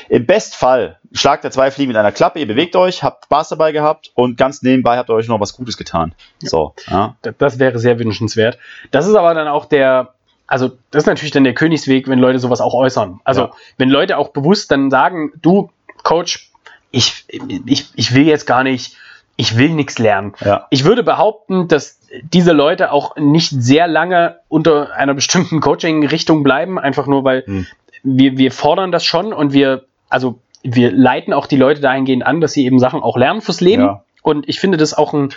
Im 0.09 0.25
Bestfall 0.25 0.99
schlagt 1.13 1.45
er 1.45 1.51
zwei 1.51 1.71
Fliegen 1.71 1.87
mit 1.87 1.97
einer 1.97 2.11
Klappe, 2.11 2.39
ihr 2.39 2.47
bewegt 2.47 2.75
euch, 2.75 3.03
habt 3.03 3.25
Spaß 3.25 3.49
dabei 3.49 3.71
gehabt 3.71 4.11
und 4.13 4.37
ganz 4.37 4.61
nebenbei 4.61 4.97
habt 4.97 5.09
ihr 5.09 5.13
euch 5.13 5.27
noch 5.27 5.39
was 5.39 5.53
Gutes 5.53 5.77
getan. 5.77 6.13
Ja. 6.41 6.49
So, 6.49 6.73
ja. 6.87 7.15
Das 7.39 7.57
wäre 7.57 7.79
sehr 7.79 7.97
wünschenswert. 7.97 8.59
Das 8.91 9.07
ist 9.07 9.15
aber 9.15 9.33
dann 9.33 9.47
auch 9.47 9.65
der, 9.65 10.13
also 10.45 10.71
das 10.91 11.03
ist 11.03 11.07
natürlich 11.07 11.31
dann 11.31 11.45
der 11.45 11.55
Königsweg, 11.55 12.07
wenn 12.09 12.19
Leute 12.19 12.37
sowas 12.37 12.61
auch 12.61 12.73
äußern. 12.73 13.21
Also 13.23 13.41
ja. 13.41 13.51
wenn 13.77 13.89
Leute 13.89 14.17
auch 14.17 14.29
bewusst 14.29 14.71
dann 14.71 14.91
sagen, 14.91 15.31
du, 15.41 15.71
Coach, 16.03 16.51
ich, 16.91 17.25
ich, 17.65 17.87
ich 17.95 18.13
will 18.13 18.27
jetzt 18.27 18.45
gar 18.45 18.63
nicht 18.63 18.97
ich 19.35 19.57
will 19.57 19.69
nichts 19.69 19.97
lernen. 19.99 20.33
Ja. 20.41 20.67
Ich 20.69 20.83
würde 20.83 21.03
behaupten, 21.03 21.67
dass 21.67 21.99
diese 22.21 22.51
Leute 22.51 22.91
auch 22.91 23.15
nicht 23.15 23.49
sehr 23.49 23.87
lange 23.87 24.39
unter 24.49 24.93
einer 24.93 25.13
bestimmten 25.21 25.59
Coaching-Richtung 25.59 26.43
bleiben, 26.43 26.77
einfach 26.79 27.07
nur 27.07 27.23
weil 27.23 27.43
hm. 27.45 27.67
wir, 28.03 28.37
wir 28.37 28.51
fordern 28.51 28.91
das 28.91 29.05
schon 29.05 29.33
und 29.33 29.53
wir, 29.53 29.85
also 30.09 30.39
wir 30.63 30.91
leiten 30.91 31.33
auch 31.33 31.47
die 31.47 31.57
Leute 31.57 31.81
dahingehend 31.81 32.25
an, 32.25 32.41
dass 32.41 32.53
sie 32.53 32.65
eben 32.65 32.79
Sachen 32.79 33.01
auch 33.01 33.17
lernen 33.17 33.41
fürs 33.41 33.61
Leben. 33.61 33.83
Ja. 33.83 34.03
Und 34.21 34.47
ich 34.47 34.59
finde 34.59 34.77
das 34.77 34.93
auch 34.93 35.13
ein 35.13 35.29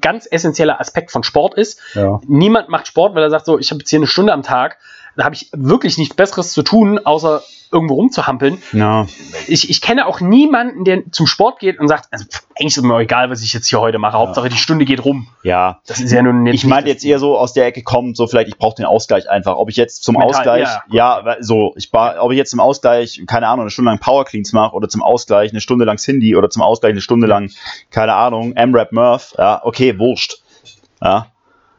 ganz 0.00 0.28
essentieller 0.30 0.80
Aspekt 0.80 1.10
von 1.10 1.22
Sport 1.22 1.54
ist. 1.54 1.80
Ja. 1.94 2.20
Niemand 2.26 2.68
macht 2.68 2.88
Sport, 2.88 3.14
weil 3.14 3.22
er 3.22 3.30
sagt 3.30 3.46
so, 3.46 3.58
ich 3.58 3.70
habe 3.70 3.78
jetzt 3.78 3.90
hier 3.90 3.98
eine 3.98 4.06
Stunde 4.06 4.32
am 4.32 4.42
Tag, 4.42 4.78
da 5.16 5.24
habe 5.24 5.34
ich 5.34 5.48
wirklich 5.52 5.98
nichts 5.98 6.14
Besseres 6.14 6.52
zu 6.52 6.62
tun, 6.62 6.98
außer 6.98 7.42
irgendwo 7.72 7.94
rumzuhampeln. 7.94 8.62
Ja. 8.72 9.06
Ich, 9.48 9.70
ich 9.70 9.80
kenne 9.80 10.06
auch 10.06 10.20
niemanden, 10.20 10.84
der 10.84 11.10
zum 11.10 11.26
Sport 11.26 11.58
geht 11.58 11.80
und 11.80 11.88
sagt, 11.88 12.08
also 12.12 12.24
eigentlich 12.54 12.68
ist 12.68 12.76
es 12.78 12.82
mir 12.84 12.98
egal, 12.98 13.30
was 13.30 13.42
ich 13.42 13.52
jetzt 13.52 13.66
hier 13.66 13.80
heute 13.80 13.98
mache. 13.98 14.12
Ja. 14.12 14.20
Hauptsache 14.20 14.48
die 14.48 14.56
Stunde 14.56 14.84
geht 14.84 15.04
rum. 15.04 15.28
Ja. 15.42 15.80
Das 15.86 16.00
ist 16.00 16.12
ja 16.12 16.22
nun 16.22 16.46
Ich 16.46 16.64
meine 16.64 16.86
jetzt 16.88 17.04
eher 17.04 17.18
so 17.18 17.36
aus 17.36 17.52
der 17.52 17.66
Ecke 17.66 17.82
kommt, 17.82 18.16
so 18.16 18.26
vielleicht 18.26 18.48
ich 18.48 18.58
brauche 18.58 18.76
den 18.76 18.84
Ausgleich 18.84 19.28
einfach. 19.28 19.56
Ob 19.56 19.68
ich 19.68 19.76
jetzt 19.76 20.04
zum 20.04 20.14
Mental, 20.14 20.30
Ausgleich, 20.30 20.68
ja, 20.88 21.22
ja, 21.24 21.36
so, 21.40 21.72
ich 21.76 21.90
ob 21.92 22.30
ich 22.30 22.38
jetzt 22.38 22.50
zum 22.50 22.60
Ausgleich, 22.60 23.22
keine 23.26 23.48
Ahnung, 23.48 23.62
eine 23.62 23.70
Stunde 23.70 23.90
lang 23.90 23.98
Power 23.98 24.24
Cleans 24.24 24.52
mache 24.52 24.74
oder 24.74 24.88
zum 24.88 25.02
Ausgleich 25.02 25.50
eine 25.50 25.60
Stunde 25.60 25.84
lang 25.84 25.96
Cindy 25.96 26.36
oder 26.36 26.50
zum 26.50 26.62
Ausgleich 26.62 26.92
eine 26.92 27.00
Stunde 27.00 27.26
lang, 27.26 27.50
keine 27.90 28.14
Ahnung, 28.14 28.52
M-Rap 28.54 28.92
Murph, 28.92 29.34
ja, 29.38 29.60
okay, 29.64 29.98
wurscht. 29.98 30.38
Ja. 31.02 31.26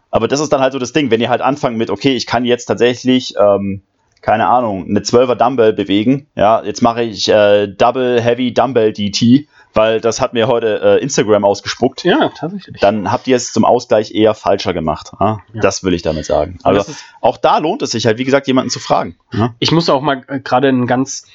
Aber 0.10 0.28
das 0.28 0.40
ist 0.40 0.52
dann 0.54 0.62
halt 0.62 0.74
so 0.74 0.80
das 0.80 0.94
Ding, 0.94 1.12
wenn 1.12 1.22
ihr 1.22 1.30
halt 1.30 1.42
anfangt 1.42 1.78
mit, 1.78 1.90
okay, 1.90 2.16
ich 2.16 2.26
kann 2.26 2.46
jetzt 2.46 2.66
tatsächlich 2.66 3.36
ähm, 3.40 3.82
keine 4.22 4.48
Ahnung, 4.48 4.86
eine 4.90 5.00
12er 5.00 5.36
Dumbbell 5.36 5.74
bewegen. 5.74 6.28
Ja, 6.36 6.64
jetzt 6.64 6.82
mache 6.82 7.04
ich 7.04 7.30
äh, 7.30 7.68
Double 7.68 8.22
Heavy 8.22 8.54
Dumbbell 8.54 8.94
DT, 8.94 9.48
weil 9.74 10.02
das 10.02 10.20
hat 10.20 10.34
mir 10.34 10.48
heute 10.48 10.82
äh, 10.82 11.02
Instagram 11.02 11.46
ausgespuckt. 11.46 12.04
Ja, 12.04 12.30
tatsächlich. 12.36 12.82
Dann 12.82 13.12
habt 13.12 13.28
ihr 13.28 13.36
es 13.36 13.54
zum 13.54 13.64
Ausgleich 13.64 14.14
eher 14.14 14.34
falscher 14.34 14.74
gemacht. 14.74 15.12
Ja? 15.20 15.40
Ja. 15.54 15.62
Das 15.62 15.84
will 15.84 15.94
ich 15.94 16.02
damit 16.02 16.26
sagen. 16.26 16.60
Aber 16.64 16.80
also 16.80 16.94
auch 17.22 17.38
da 17.38 17.60
lohnt 17.60 17.82
es 17.84 17.92
sich 17.92 18.06
halt, 18.06 18.18
wie 18.18 18.26
gesagt, 18.26 18.48
jemanden 18.48 18.70
zu 18.70 18.80
fragen. 18.80 19.16
Ja? 19.32 19.54
Ich 19.60 19.72
muss 19.72 19.90
auch 19.90 20.02
mal 20.02 20.24
äh, 20.28 20.40
gerade 20.40 20.70
ein 20.70 20.88
ganz, 20.88 21.28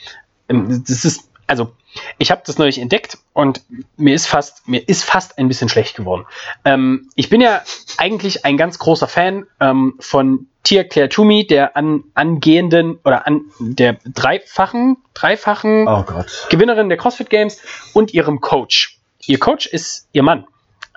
ähm, 0.49 0.85
das 0.87 1.05
ist, 1.05 1.31
also 1.53 1.70
ich 2.16 2.30
habe 2.30 2.40
das 2.46 2.57
neulich 2.57 2.78
entdeckt 2.78 3.18
und 3.34 3.61
mir 3.98 4.14
ist 4.14 4.26
fast, 4.26 4.66
mir 4.66 4.88
ist 4.88 5.05
fast 5.05 5.36
ein 5.36 5.48
bisschen 5.48 5.68
schlecht 5.68 5.94
geworden. 5.94 6.24
Ähm, 6.64 7.11
ich 7.14 7.28
bin 7.28 7.42
ja 7.42 7.61
eigentlich 7.98 8.46
ein 8.46 8.57
ganz 8.57 8.78
großer 8.78 9.07
Fan 9.07 9.44
ähm, 9.61 9.96
von 10.00 10.46
Tia 10.62 10.82
Claire 10.84 11.11
Toomey, 11.11 11.46
der 11.46 11.76
an, 11.76 12.05
angehenden 12.14 12.98
oder 13.05 13.26
an 13.26 13.42
der 13.59 13.98
dreifachen, 14.07 14.96
dreifachen 15.12 15.86
oh 15.86 16.07
Gewinnerin 16.48 16.88
der 16.88 16.96
CrossFit 16.96 17.28
Games 17.28 17.61
und 17.92 18.14
ihrem 18.14 18.40
Coach. 18.40 18.98
Ihr 19.26 19.38
Coach 19.38 19.66
ist 19.66 20.09
ihr 20.12 20.22
Mann. 20.22 20.46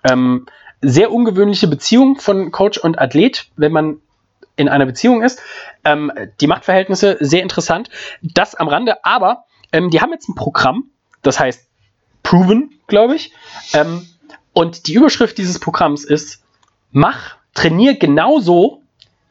Ähm, 0.09 0.45
sehr 0.79 1.11
ungewöhnliche 1.11 1.67
Beziehung 1.67 2.15
von 2.17 2.53
Coach 2.53 2.77
und 2.77 2.97
Athlet, 2.97 3.47
wenn 3.57 3.73
man 3.73 3.97
in 4.55 4.69
einer 4.69 4.85
Beziehung 4.85 5.21
ist. 5.21 5.41
Ähm, 5.83 6.13
die 6.39 6.47
Machtverhältnisse 6.47 7.17
sehr 7.19 7.43
interessant. 7.43 7.89
Das 8.21 8.55
am 8.55 8.69
Rande, 8.69 9.03
aber 9.03 9.43
ähm, 9.75 9.89
die 9.89 10.01
haben 10.01 10.11
jetzt 10.11 10.29
ein 10.29 10.35
Programm, 10.35 10.85
das 11.21 11.39
heißt 11.39 11.67
Proven, 12.23 12.79
glaube 12.87 13.15
ich. 13.15 13.33
Ähm, 13.73 14.07
und 14.53 14.87
die 14.87 14.93
Überschrift 14.93 15.37
dieses 15.37 15.59
Programms 15.59 16.05
ist: 16.05 16.43
Mach, 16.91 17.35
trainier 17.53 17.97
genauso 17.97 18.81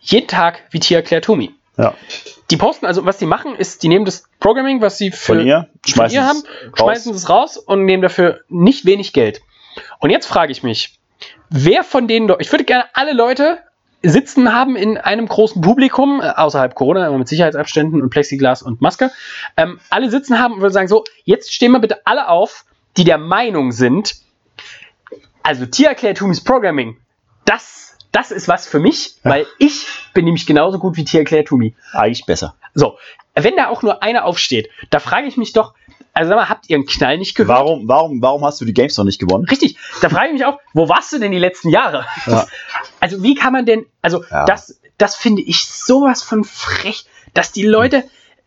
jeden 0.00 0.28
Tag 0.28 0.62
wie 0.70 0.80
Tia 0.80 1.02
Claire 1.02 1.22
Toomey. 1.22 1.54
Ja. 1.76 1.94
Die 2.50 2.56
posten, 2.56 2.86
also 2.86 3.04
was 3.04 3.18
die 3.18 3.26
machen, 3.26 3.56
ist, 3.56 3.82
die 3.82 3.88
nehmen 3.88 4.04
das 4.04 4.28
Programming, 4.38 4.80
was 4.80 4.98
sie 4.98 5.10
für, 5.10 5.34
Von 5.34 5.46
ihr, 5.46 5.68
von 5.88 6.10
ihr 6.10 6.24
haben, 6.24 6.42
es 6.72 6.78
schmeißen 6.78 7.14
es 7.14 7.28
raus 7.28 7.56
und 7.56 7.84
nehmen 7.84 8.02
dafür 8.02 8.42
nicht 8.48 8.84
wenig 8.84 9.12
Geld. 9.12 9.40
Und 9.98 10.10
jetzt 10.10 10.26
frage 10.26 10.52
ich 10.52 10.62
mich, 10.62 11.00
wer 11.48 11.82
von 11.82 12.06
denen, 12.06 12.32
ich 12.38 12.52
würde 12.52 12.64
gerne 12.64 12.84
alle 12.92 13.12
Leute 13.12 13.58
sitzen 14.04 14.54
haben 14.54 14.76
in 14.76 14.98
einem 14.98 15.26
großen 15.26 15.62
Publikum, 15.62 16.20
äh, 16.20 16.28
außerhalb 16.28 16.74
Corona, 16.74 17.06
immer 17.06 17.18
mit 17.18 17.28
Sicherheitsabständen 17.28 18.02
und 18.02 18.10
Plexiglas 18.10 18.62
und 18.62 18.80
Maske, 18.80 19.10
ähm, 19.56 19.80
alle 19.90 20.10
sitzen 20.10 20.38
haben 20.38 20.54
und 20.54 20.60
würde 20.60 20.72
sagen, 20.72 20.88
so, 20.88 21.04
jetzt 21.24 21.52
stehen 21.52 21.72
wir 21.72 21.80
bitte 21.80 22.06
alle 22.06 22.28
auf, 22.28 22.64
die 22.96 23.04
der 23.04 23.18
Meinung 23.18 23.72
sind, 23.72 24.16
also 25.42 25.66
Tiererklärtumis 25.66 26.42
Programming, 26.42 26.98
das, 27.44 27.96
das 28.12 28.30
ist 28.30 28.46
was 28.46 28.66
für 28.66 28.78
mich, 28.78 29.16
weil 29.22 29.46
ich 29.58 29.86
bin 30.12 30.24
nämlich 30.24 30.46
genauso 30.46 30.78
gut 30.78 30.96
wie 30.96 31.04
Tiererklärtumi. 31.04 31.74
Eigentlich 31.92 32.26
besser. 32.26 32.54
So, 32.74 32.98
wenn 33.34 33.56
da 33.56 33.68
auch 33.68 33.82
nur 33.82 34.02
einer 34.02 34.24
aufsteht, 34.24 34.70
da 34.90 35.00
frage 35.00 35.26
ich 35.26 35.36
mich 35.36 35.52
doch, 35.52 35.74
also 36.12 36.28
sag 36.28 36.36
mal, 36.36 36.48
habt 36.48 36.70
ihr 36.70 36.76
einen 36.76 36.86
Knall 36.86 37.18
nicht 37.18 37.34
gehört? 37.34 37.58
Warum, 37.58 37.88
warum, 37.88 38.22
warum 38.22 38.44
hast 38.44 38.60
du 38.60 38.64
die 38.64 38.72
Games 38.72 38.96
noch 38.96 39.04
nicht 39.04 39.18
gewonnen? 39.18 39.46
Richtig, 39.50 39.76
da 40.00 40.08
frage 40.08 40.28
ich 40.28 40.32
mich 40.34 40.44
auch, 40.44 40.60
wo 40.72 40.88
warst 40.88 41.12
du 41.12 41.18
denn 41.18 41.32
die 41.32 41.38
letzten 41.38 41.68
Jahre? 41.68 42.06
Ja. 42.26 42.46
Also 43.04 43.22
wie 43.22 43.34
kann 43.34 43.52
man 43.52 43.66
denn, 43.66 43.84
also 44.02 44.24
Ja. 44.30 44.44
das, 44.46 44.80
das 44.98 45.14
finde 45.14 45.42
ich 45.42 45.66
sowas 45.68 46.22
von 46.22 46.42
frech, 46.44 47.04
dass 47.34 47.52
die 47.52 47.66
Leute, 47.66 48.04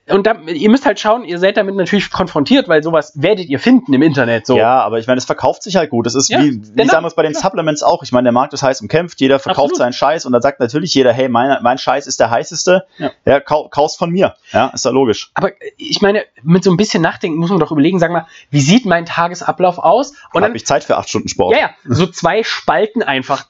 und 0.09 0.25
da, 0.25 0.35
ihr 0.45 0.69
müsst 0.69 0.85
halt 0.85 0.99
schauen, 1.01 1.25
ihr 1.25 1.37
seid 1.37 1.57
damit 1.57 1.75
natürlich 1.75 2.09
konfrontiert, 2.09 2.69
weil 2.69 2.81
sowas 2.81 3.11
werdet 3.15 3.49
ihr 3.49 3.59
finden 3.59 3.93
im 3.93 4.01
Internet. 4.01 4.45
So. 4.47 4.57
Ja, 4.57 4.81
aber 4.81 4.99
ich 4.99 5.05
meine, 5.07 5.17
es 5.17 5.25
verkauft 5.25 5.63
sich 5.63 5.75
halt 5.75 5.89
gut. 5.89 6.05
Das 6.05 6.15
ist 6.15 6.29
Ja, 6.29 6.39
wie, 6.41 6.63
wie 6.63 6.71
genau, 6.75 6.91
sagen 6.93 7.03
wir 7.03 7.07
es 7.09 7.13
bei 7.15 7.23
den 7.23 7.33
klar. 7.33 7.43
Supplements 7.43 7.83
auch. 7.83 8.01
Ich 8.03 8.13
meine, 8.13 8.23
der 8.27 8.31
Markt 8.31 8.53
ist 8.53 8.63
heiß 8.63 8.79
umkämpft, 8.79 9.19
jeder 9.19 9.37
verkauft 9.37 9.65
Absolut. 9.73 9.77
seinen 9.79 9.91
Scheiß 9.93 10.25
und 10.25 10.31
da 10.31 10.39
sagt 10.41 10.61
natürlich 10.61 10.93
jeder, 10.93 11.11
hey, 11.11 11.27
mein, 11.27 11.61
mein 11.61 11.77
Scheiß 11.77 12.07
ist 12.07 12.21
der 12.21 12.29
heißeste. 12.29 12.85
Ja. 12.99 13.11
Ja, 13.25 13.39
kau, 13.41 13.67
kauf's 13.67 13.97
von 13.97 14.09
mir. 14.09 14.35
Ja, 14.53 14.67
ist 14.67 14.85
ja 14.85 14.91
logisch. 14.91 15.29
Aber 15.33 15.51
ich 15.75 16.01
meine, 16.01 16.23
mit 16.41 16.63
so 16.63 16.71
ein 16.71 16.77
bisschen 16.77 17.03
Nachdenken 17.03 17.37
muss 17.37 17.49
man 17.49 17.59
doch 17.59 17.71
überlegen, 17.73 17.99
sag 17.99 18.09
mal, 18.11 18.27
wie 18.49 18.61
sieht 18.61 18.85
mein 18.85 19.05
Tagesablauf 19.05 19.77
aus? 19.77 20.11
Und 20.11 20.17
Und 20.35 20.41
dann, 20.41 20.43
habe 20.51 20.57
ich 20.57 20.65
Zeit 20.65 20.85
für 20.85 20.95
acht 20.95 21.09
Stunden 21.09 21.27
Sport. 21.27 21.53
ja, 21.53 21.59
ja, 21.59 21.69
so 21.83 22.07
zwei 22.07 22.43
Spalten 22.43 23.03
einfach. 23.03 23.45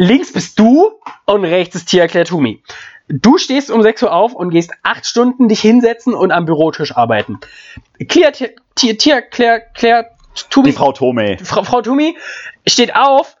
Links 0.00 0.32
bist 0.32 0.58
du 0.58 0.92
und 1.26 1.44
rechts 1.44 1.76
ist 1.76 1.90
Tia 1.90 2.06
Tumi. 2.06 2.62
Du 3.08 3.36
stehst 3.36 3.70
um 3.70 3.82
6 3.82 4.04
Uhr 4.04 4.12
auf 4.14 4.32
und 4.32 4.48
gehst 4.48 4.72
acht 4.82 5.04
Stunden 5.04 5.46
dich 5.46 5.60
hinsetzen 5.60 6.14
und 6.14 6.32
am 6.32 6.46
Bürotisch 6.46 6.96
arbeiten. 6.96 7.38
Tia, 8.08 8.30
Tia, 8.30 8.48
Tia, 8.94 9.20
Claire, 9.20 9.60
Claire 9.74 10.06
Tumi, 10.48 10.68
Die 10.70 10.72
Frau 10.72 10.92
Tome. 10.92 11.36
Frau, 11.44 11.64
Frau 11.64 11.82
Tumi 11.82 12.16
steht 12.66 12.96
auf 12.96 13.36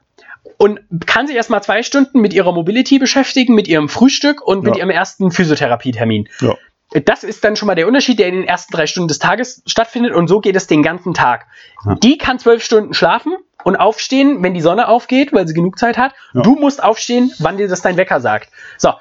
und 0.58 0.80
kann 1.06 1.26
sich 1.26 1.34
erstmal 1.34 1.62
zwei 1.62 1.82
Stunden 1.82 2.20
mit 2.20 2.34
ihrer 2.34 2.52
Mobility 2.52 2.98
beschäftigen, 2.98 3.54
mit 3.54 3.66
ihrem 3.66 3.88
Frühstück 3.88 4.42
und 4.46 4.62
mit 4.62 4.74
Ja. 4.74 4.80
ihrem 4.80 4.90
ersten 4.90 5.30
Physiotherapietermin. 5.30 6.28
Ja. 6.42 6.58
Das 7.06 7.24
ist 7.24 7.42
dann 7.42 7.56
schon 7.56 7.68
mal 7.68 7.74
der 7.74 7.86
Unterschied, 7.88 8.18
der 8.18 8.26
in 8.26 8.34
den 8.34 8.44
ersten 8.44 8.74
drei 8.74 8.86
Stunden 8.86 9.08
des 9.08 9.18
Tages 9.18 9.62
stattfindet 9.64 10.12
und 10.12 10.28
so 10.28 10.40
geht 10.40 10.56
es 10.56 10.66
den 10.66 10.82
ganzen 10.82 11.14
Tag. 11.14 11.46
Ja. 11.86 11.94
Die 11.94 12.18
kann 12.18 12.38
zwölf 12.38 12.62
Stunden 12.62 12.92
schlafen 12.92 13.32
und 13.64 13.76
aufstehen, 13.76 14.42
wenn 14.42 14.54
die 14.54 14.60
Sonne 14.60 14.88
aufgeht, 14.88 15.32
weil 15.32 15.46
sie 15.46 15.54
genug 15.54 15.78
Zeit 15.78 15.98
hat. 15.98 16.12
Ja. 16.34 16.42
Du 16.42 16.54
musst 16.56 16.82
aufstehen, 16.82 17.32
wann 17.38 17.56
dir 17.56 17.68
das 17.68 17.82
dein 17.82 17.96
Wecker 17.96 18.20
sagt. 18.20 18.50
So, 18.78 18.92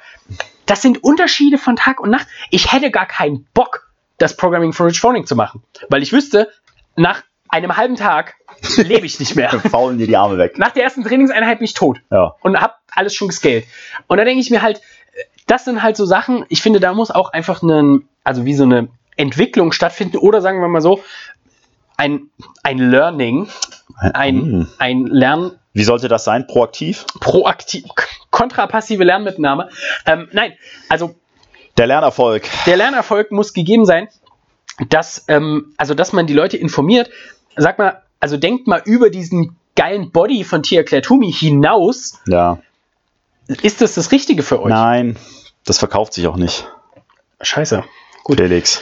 das 0.66 0.82
sind 0.82 1.04
Unterschiede 1.04 1.58
von 1.58 1.76
Tag 1.76 2.00
und 2.00 2.10
Nacht. 2.10 2.28
Ich 2.52 2.72
hätte 2.72 2.92
gar 2.92 3.06
keinen 3.06 3.48
Bock, 3.54 3.90
das 4.18 4.36
Programming 4.38 4.74
for 4.74 4.88
Rich 4.88 5.00
Phoning 5.00 5.26
zu 5.26 5.36
machen, 5.36 5.64
weil 5.90 6.04
ich 6.04 6.12
wüsste, 6.14 6.50
nach 6.96 7.24
einem 7.48 7.78
halben 7.78 7.96
Tag 7.96 8.36
lebe 8.78 9.06
ich 9.06 9.20
nicht 9.20 9.36
mehr. 9.36 9.50
Faulen 9.72 9.98
dir 9.98 10.06
die 10.08 10.18
Arme 10.18 10.38
weg. 10.38 10.58
Nach 10.60 10.72
der 10.72 10.84
ersten 10.84 11.04
Trainingseinheit 11.04 11.58
bin 11.60 11.66
ich 11.66 11.74
tot 11.74 12.00
Ja. 12.12 12.36
und 12.42 12.60
habe 12.60 12.74
alles 12.94 13.16
schon 13.16 13.30
gescaled. 13.30 13.66
Und 14.08 14.18
da 14.18 14.26
denke 14.26 14.42
ich 14.42 14.52
mir 14.52 14.62
halt, 14.62 14.82
das 15.48 15.66
sind 15.66 15.82
halt 15.82 15.98
so 15.98 16.06
Sachen, 16.06 16.46
ich 16.50 16.62
finde, 16.62 16.80
da 16.80 16.94
muss 16.94 17.10
auch 17.10 17.32
einfach 17.34 17.64
eine, 17.64 18.02
also 18.24 18.46
wie 18.46 18.54
so 18.54 18.64
eine 18.64 18.90
Entwicklung 19.16 19.72
stattfinden 19.72 20.18
oder 20.18 20.42
sagen 20.42 20.62
wir 20.62 20.68
mal 20.68 20.82
so, 20.82 21.04
ein, 21.98 22.30
ein 22.64 22.78
Learning, 22.78 23.50
ein, 24.00 24.36
Hm. 24.42 24.68
ein 24.78 25.06
Lernen, 25.08 25.52
Wie 25.74 25.84
sollte 25.84 26.08
das 26.08 26.24
sein? 26.24 26.48
Proaktiv? 26.48 27.06
proaktiv, 27.20 27.86
kontrapassive 28.32 29.04
Lernmitnahme. 29.04 29.70
Ähm, 30.06 30.28
nein, 30.32 30.54
also 30.90 31.16
Der 31.78 31.88
Lernerfolg. 31.88 32.48
der 32.66 32.78
Lernerfolg 32.78 33.32
muss 33.32 33.54
gegeben 33.54 33.86
sein, 33.86 34.08
dass, 34.90 35.26
ähm, 35.28 35.74
also 35.78 35.94
dass 35.94 36.14
man 36.14 36.28
die 36.28 36.34
Leute 36.34 36.58
informiert. 36.58 37.10
Sag 37.58 37.78
mal, 37.80 38.02
also 38.20 38.38
denkt 38.38 38.68
mal 38.68 38.82
über 38.86 39.10
diesen 39.10 39.58
geilen 39.76 40.12
Body 40.12 40.44
von 40.44 40.64
Tia 40.64 40.84
Toomey 40.84 41.32
hinaus. 41.32 42.20
Ja. 42.28 42.60
Ist 43.62 43.82
das 43.82 43.96
das 43.96 44.12
Richtige 44.12 44.44
für 44.44 44.62
euch? 44.62 44.70
Nein, 44.70 45.18
das 45.66 45.80
verkauft 45.80 46.14
sich 46.14 46.28
auch 46.28 46.36
nicht. 46.38 46.68
Scheiße. 47.42 47.84
Felix. 48.38 48.82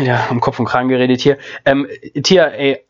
Ja, 0.00 0.26
am 0.28 0.40
Kopf 0.40 0.58
und 0.58 0.66
Kragen 0.66 0.88
geredet 0.88 1.20
hier. 1.20 1.38
Ähm, 1.64 1.86
Tia, 2.24 2.46
ey, 2.46 2.84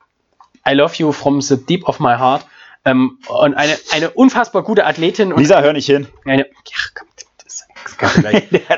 I 0.68 0.74
love 0.74 0.96
you 0.96 1.12
from 1.12 1.40
the 1.40 1.56
deep 1.56 1.88
of 1.88 2.00
my 2.00 2.16
heart. 2.16 2.44
Ähm, 2.84 3.18
und 3.28 3.54
eine, 3.54 3.76
eine 3.92 4.10
unfassbar 4.10 4.62
gute 4.62 4.84
Athletin. 4.84 5.34
Lisa, 5.36 5.60
hör 5.60 5.72
nicht 5.72 5.86
hin. 5.86 6.06
Eine, 6.24 6.46
ach, 6.76 6.90
komm, 6.94 7.08
das 7.16 7.26
das 7.44 7.58
kann 7.58 7.68
gleich. 7.74 7.77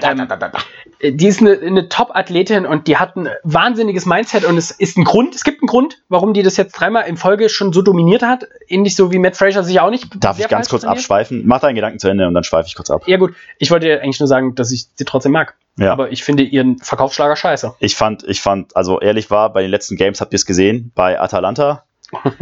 Ähm, 0.02 0.28
die 1.16 1.26
ist 1.26 1.40
eine, 1.40 1.58
eine 1.58 1.88
Top-Athletin 1.88 2.66
und 2.66 2.86
die 2.86 2.96
hat 2.96 3.16
ein 3.16 3.28
wahnsinniges 3.42 4.06
Mindset 4.06 4.44
und 4.44 4.56
es 4.56 4.70
ist 4.70 4.98
ein 4.98 5.04
Grund, 5.04 5.34
es 5.34 5.44
gibt 5.44 5.62
einen 5.62 5.68
Grund, 5.68 5.98
warum 6.08 6.34
die 6.34 6.42
das 6.42 6.56
jetzt 6.56 6.72
dreimal 6.72 7.06
in 7.06 7.16
Folge 7.16 7.48
schon 7.48 7.72
so 7.72 7.82
dominiert 7.82 8.22
hat. 8.22 8.46
Ähnlich 8.68 8.96
so 8.96 9.12
wie 9.12 9.18
Matt 9.18 9.36
Fraser 9.36 9.64
sich 9.64 9.80
auch 9.80 9.90
nicht. 9.90 10.08
Darf 10.22 10.38
ich 10.38 10.48
ganz 10.48 10.68
kurz 10.68 10.82
trainiert. 10.82 10.98
abschweifen? 10.98 11.42
Mach 11.46 11.60
deinen 11.60 11.74
Gedanken 11.74 11.98
zu 11.98 12.08
Ende 12.08 12.26
und 12.26 12.34
dann 12.34 12.44
schweife 12.44 12.66
ich 12.68 12.74
kurz 12.74 12.90
ab. 12.90 13.02
Ja, 13.06 13.16
gut. 13.16 13.34
Ich 13.58 13.70
wollte 13.70 14.00
eigentlich 14.00 14.20
nur 14.20 14.26
sagen, 14.26 14.54
dass 14.54 14.70
ich 14.72 14.86
sie 14.94 15.04
trotzdem 15.04 15.32
mag. 15.32 15.54
Ja. 15.76 15.92
Aber 15.92 16.12
ich 16.12 16.22
finde 16.22 16.42
ihren 16.42 16.78
Verkaufsschlager 16.78 17.36
scheiße. 17.36 17.74
Ich 17.78 17.96
fand, 17.96 18.24
ich 18.24 18.42
fand, 18.42 18.76
also 18.76 19.00
ehrlich 19.00 19.30
war, 19.30 19.52
bei 19.52 19.62
den 19.62 19.70
letzten 19.70 19.96
Games 19.96 20.20
habt 20.20 20.32
ihr 20.32 20.36
es 20.36 20.44
gesehen, 20.44 20.92
bei 20.94 21.18
Atalanta, 21.20 21.84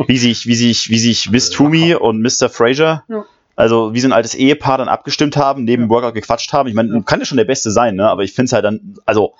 wie 0.06 0.18
sich, 0.18 0.46
wie 0.46 0.54
sich, 0.54 0.90
wie 0.90 0.98
sich 0.98 1.30
Miss 1.30 1.50
Toomey 1.50 1.94
und 1.94 2.20
Mr. 2.22 2.48
Fraser, 2.48 3.04
Ja. 3.08 3.24
Also 3.59 3.92
wie 3.92 4.00
so 4.00 4.09
ein 4.09 4.12
altes 4.12 4.34
Ehepaar 4.34 4.78
dann 4.78 4.88
abgestimmt 4.88 5.36
haben, 5.36 5.64
neben 5.64 5.84
dem 5.84 5.90
Workout 5.90 6.14
gequatscht 6.14 6.52
haben. 6.52 6.68
Ich 6.68 6.74
meine, 6.74 7.02
kann 7.02 7.18
ja 7.18 7.26
schon 7.26 7.38
der 7.38 7.44
Beste 7.44 7.70
sein, 7.70 7.96
ne? 7.96 8.09
Aber 8.09 8.22
ich 8.22 8.32
finde 8.32 8.46
es 8.46 8.52
halt 8.52 8.64
dann, 8.64 8.94
also 9.04 9.34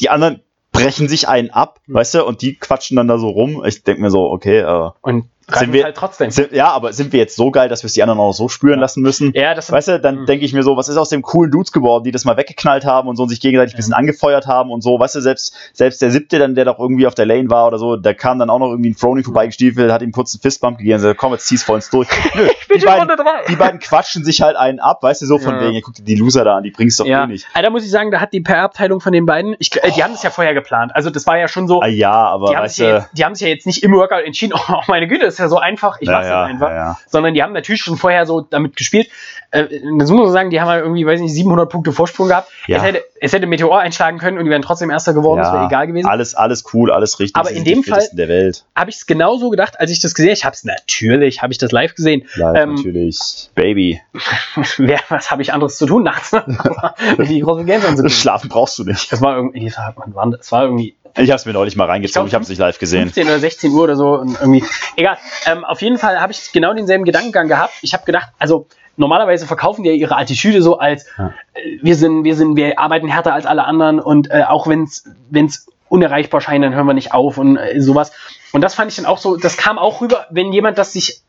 die 0.00 0.10
anderen 0.10 0.40
brechen 0.72 1.08
sich 1.08 1.28
einen 1.28 1.50
ab, 1.50 1.80
Mhm. 1.86 1.94
weißt 1.94 2.14
du, 2.14 2.24
und 2.24 2.42
die 2.42 2.56
quatschen 2.56 2.96
dann 2.96 3.08
da 3.08 3.18
so 3.18 3.28
rum. 3.28 3.62
Ich 3.64 3.82
denke 3.84 4.02
mir 4.02 4.10
so, 4.10 4.30
okay, 4.30 4.58
äh, 4.58 4.90
Und 5.02 5.26
Sind 5.58 5.72
wir- 5.72 5.84
halt 5.84 5.96
trotzdem. 5.96 6.30
sind, 6.30 6.52
ja, 6.52 6.68
aber 6.68 6.92
sind 6.92 7.12
wir 7.12 7.20
jetzt 7.20 7.36
so 7.36 7.50
geil, 7.50 7.68
dass 7.68 7.82
wir 7.82 7.86
es 7.86 7.92
die 7.94 8.02
anderen 8.02 8.20
auch 8.20 8.32
so 8.32 8.48
spüren 8.48 8.74
Ja. 8.74 8.80
lassen 8.80 9.02
müssen? 9.02 9.32
ja, 9.34 9.54
das 9.54 9.70
Weißt 9.70 9.88
du, 9.88 10.00
dann 10.00 10.20
Mhm. 10.22 10.26
denke 10.26 10.44
ich 10.44 10.52
mir 10.52 10.62
so, 10.62 10.76
was 10.76 10.88
ist 10.88 10.96
aus 10.96 11.08
dem 11.08 11.22
coolen 11.22 11.50
Dudes 11.50 11.72
geworden, 11.72 12.04
die 12.04 12.10
das 12.10 12.24
mal 12.24 12.36
weggeknallt 12.36 12.84
haben 12.84 13.08
und 13.08 13.16
so 13.16 13.22
und 13.24 13.28
sich 13.28 13.40
gegenseitig 13.40 13.74
ein 13.74 13.76
bisschen 13.76 13.94
angefeuert 13.94 14.46
haben 14.46 14.70
und 14.70 14.82
so. 14.82 14.98
Weißt 14.98 15.14
du, 15.14 15.20
selbst, 15.20 15.54
selbst 15.72 16.00
der 16.02 16.10
siebte 16.10 16.38
dann, 16.38 16.54
der 16.54 16.64
doch 16.64 16.78
irgendwie 16.78 17.06
auf 17.06 17.14
der 17.14 17.26
Lane 17.26 17.50
war 17.50 17.66
oder 17.66 17.78
so, 17.78 17.96
der 17.96 18.14
kam 18.14 18.38
dann 18.38 18.50
auch 18.50 18.58
noch 18.58 18.70
irgendwie 18.70 18.90
ein 18.90 18.94
Frony 18.96 19.22
vorbeigestiefelt, 19.22 19.90
hat 19.92 20.02
ihm 20.02 20.12
kurz 20.12 20.34
einen 20.34 20.40
Fistbump 20.42 20.78
gegeben 20.78 20.94
und 20.96 21.02
gesagt, 21.02 21.18
komm, 21.18 21.32
jetzt 21.32 21.46
zieh's 21.46 21.62
vollends 21.62 21.90
durch. 21.90 22.08
Nö, 22.34 22.48
die, 22.74 22.80
schon 22.80 22.86
beiden, 22.86 23.08
Runde 23.10 23.16
drei. 23.16 23.44
die 23.48 23.56
beiden 23.56 23.80
quatschen 23.80 24.24
sich 24.24 24.42
halt 24.42 24.56
einen 24.56 24.78
ab, 24.80 25.02
weißt 25.02 25.22
du, 25.22 25.26
so 25.26 25.38
von 25.38 25.54
Ja. 25.54 25.60
wegen, 25.62 25.80
guck 25.82 25.94
dir 25.94 26.04
die 26.04 26.14
Loser 26.16 26.44
da 26.44 26.56
an, 26.56 26.62
die 26.62 26.70
bringst 26.70 27.00
doch 27.00 27.06
Ja, 27.06 27.24
eh 27.24 27.26
nicht. 27.26 27.46
also 27.54 27.64
da 27.64 27.70
muss 27.70 27.84
ich 27.84 27.90
sagen, 27.90 28.10
da 28.10 28.20
hat 28.20 28.32
die 28.32 28.40
PR-Abteilung 28.40 29.00
von 29.00 29.12
den 29.12 29.26
beiden, 29.26 29.56
ich, 29.58 29.70
äh, 29.82 29.90
die 29.96 30.02
haben 30.02 30.12
das 30.12 30.22
ja 30.22 30.30
vorher 30.30 30.54
geplant. 30.54 30.92
Also 30.94 31.10
das 31.10 31.26
war 31.26 31.38
ja 31.38 31.48
schon 31.48 31.66
so, 31.68 31.80
Ah 31.80 31.86
ja, 31.86 32.12
aber 32.12 32.48
die 32.50 32.56
haben, 32.56 32.64
weißt 32.64 32.76
sich 32.76 32.84
ja 32.86 32.96
jetzt, 32.98 33.08
die 33.12 33.24
haben 33.24 33.34
sich 33.34 33.42
ja 33.46 33.52
jetzt 33.52 33.66
nicht 33.66 33.82
im 33.82 33.92
Workout 33.92 34.24
entschieden, 34.24 34.52
oh 34.68 34.80
meine 34.88 35.08
Güte, 35.08 35.24
das 35.26 35.39
ja 35.40 35.48
so 35.48 35.58
einfach, 35.58 36.00
ich 36.00 36.08
ja, 36.08 36.14
mach's 36.14 36.26
ja, 36.28 36.42
jetzt 36.42 36.54
einfach. 36.54 36.70
ja. 36.70 36.98
Sondern 37.06 37.34
die 37.34 37.42
haben 37.42 37.52
natürlich 37.52 37.82
schon 37.82 37.96
vorher 37.96 38.26
so 38.26 38.40
damit 38.40 38.76
gespielt. 38.76 39.08
Äh, 39.50 39.64
das 39.98 40.10
muss 40.10 40.24
man 40.24 40.32
sagen, 40.32 40.50
die 40.50 40.60
haben 40.60 40.68
halt 40.68 40.82
irgendwie, 40.82 41.06
weiß 41.06 41.20
nicht, 41.20 41.34
700 41.34 41.68
Punkte 41.68 41.92
Vorsprung 41.92 42.28
gehabt. 42.28 42.50
Es, 42.68 42.82
hätte, 42.82 43.04
es 43.20 43.32
hätte 43.32 43.46
Meteor 43.46 43.80
einschlagen 43.80 44.18
können 44.18 44.38
und 44.38 44.44
die 44.44 44.50
wären 44.50 44.62
trotzdem 44.62 44.90
Erster 44.90 45.12
geworden, 45.12 45.40
das 45.40 45.52
wäre 45.52 45.66
egal 45.66 45.86
gewesen. 45.86 46.08
Alles, 46.08 46.34
alles 46.34 46.64
cool, 46.72 46.92
alles 46.92 47.18
richtig. 47.18 47.38
Aber 47.38 47.50
in 47.50 47.64
dem 47.64 47.82
Welt. 48.28 48.64
Habe 48.76 48.90
ich 48.90 48.96
es 48.96 49.06
genauso 49.06 49.50
gedacht, 49.50 49.80
als 49.80 49.90
ich 49.90 50.00
das 50.00 50.14
gesehen 50.14 50.30
habe. 50.30 50.38
Ich 50.38 50.44
habe 50.44 50.54
es 50.54 50.64
natürlich, 50.64 51.42
habe 51.42 51.52
ich 51.52 51.58
das 51.58 51.72
live 51.72 51.94
gesehen. 51.94 52.26
Live 52.34 52.56
Ähm, 52.56 52.74
natürlich. 52.74 53.50
Baby. 53.54 54.00
Wer, 54.78 55.00
was 55.08 55.30
habe 55.30 55.42
ich 55.42 55.52
anderes 55.52 55.76
zu 55.76 55.86
tun 55.86 56.04
nachts? 56.04 56.30
die 57.18 57.40
große 57.40 57.64
Games 57.64 57.84
anzugucken. 57.84 58.10
Schlafen 58.10 58.48
brauchst 58.48 58.78
du 58.78 58.84
nicht. 58.84 59.12
Das 59.12 59.20
war 59.20 59.36
irgendwie? 59.36 59.68
Das 59.68 60.52
war 60.52 60.64
irgendwie 60.64 60.94
Ich 61.18 61.30
hab's 61.30 61.44
mir 61.46 61.52
neulich 61.52 61.76
mal 61.76 61.86
reingezogen, 61.86 62.26
ich, 62.26 62.28
Ich 62.28 62.30
glaub, 62.32 62.40
hab's 62.40 62.48
nicht 62.48 62.58
live 62.58 62.78
gesehen. 62.78 63.04
15 63.04 63.26
oder 63.26 63.38
16 63.38 63.72
Uhr 63.72 63.82
oder 63.84 63.96
so 63.96 64.18
und 64.18 64.38
irgendwie. 64.40 64.64
Egal. 64.96 65.18
Ähm, 65.46 65.64
auf 65.64 65.82
jeden 65.82 65.98
Fall 65.98 66.20
habe 66.20 66.32
ich 66.32 66.52
genau 66.52 66.72
denselben 66.74 67.04
Gedankengang 67.04 67.48
gehabt. 67.48 67.74
Ich 67.82 67.92
habe 67.94 68.04
gedacht, 68.04 68.28
also 68.38 68.66
normalerweise 68.96 69.46
verkaufen 69.46 69.82
die 69.82 69.88
ja 69.90 69.94
ihre 69.94 70.16
Attitüde 70.16 70.62
so 70.62 70.78
als 70.78 71.06
Ja. 71.18 71.32
äh, 71.54 71.78
wir 71.82 71.96
sind, 71.96 72.24
wir 72.24 72.36
sind, 72.36 72.56
wir 72.56 72.78
arbeiten 72.78 73.08
härter 73.08 73.32
als 73.34 73.46
alle 73.46 73.64
anderen 73.64 73.98
und 74.00 74.30
äh, 74.30 74.42
auch 74.48 74.66
wenn 74.66 74.84
es 74.84 75.04
wenn's 75.30 75.66
unerreichbar 75.88 76.40
scheint, 76.40 76.64
dann 76.64 76.74
hören 76.74 76.86
wir 76.86 76.94
nicht 76.94 77.12
auf 77.12 77.36
und 77.38 77.56
äh, 77.56 77.80
sowas. 77.80 78.12
Und 78.52 78.60
das 78.62 78.74
fand 78.74 78.90
ich 78.90 78.96
dann 78.96 79.06
auch 79.06 79.18
so, 79.18 79.36
das 79.36 79.56
kam 79.56 79.78
auch 79.78 80.00
rüber, 80.00 80.26
wenn 80.30 80.52
jemand 80.52 80.78
das 80.78 80.92
sich 80.92 81.22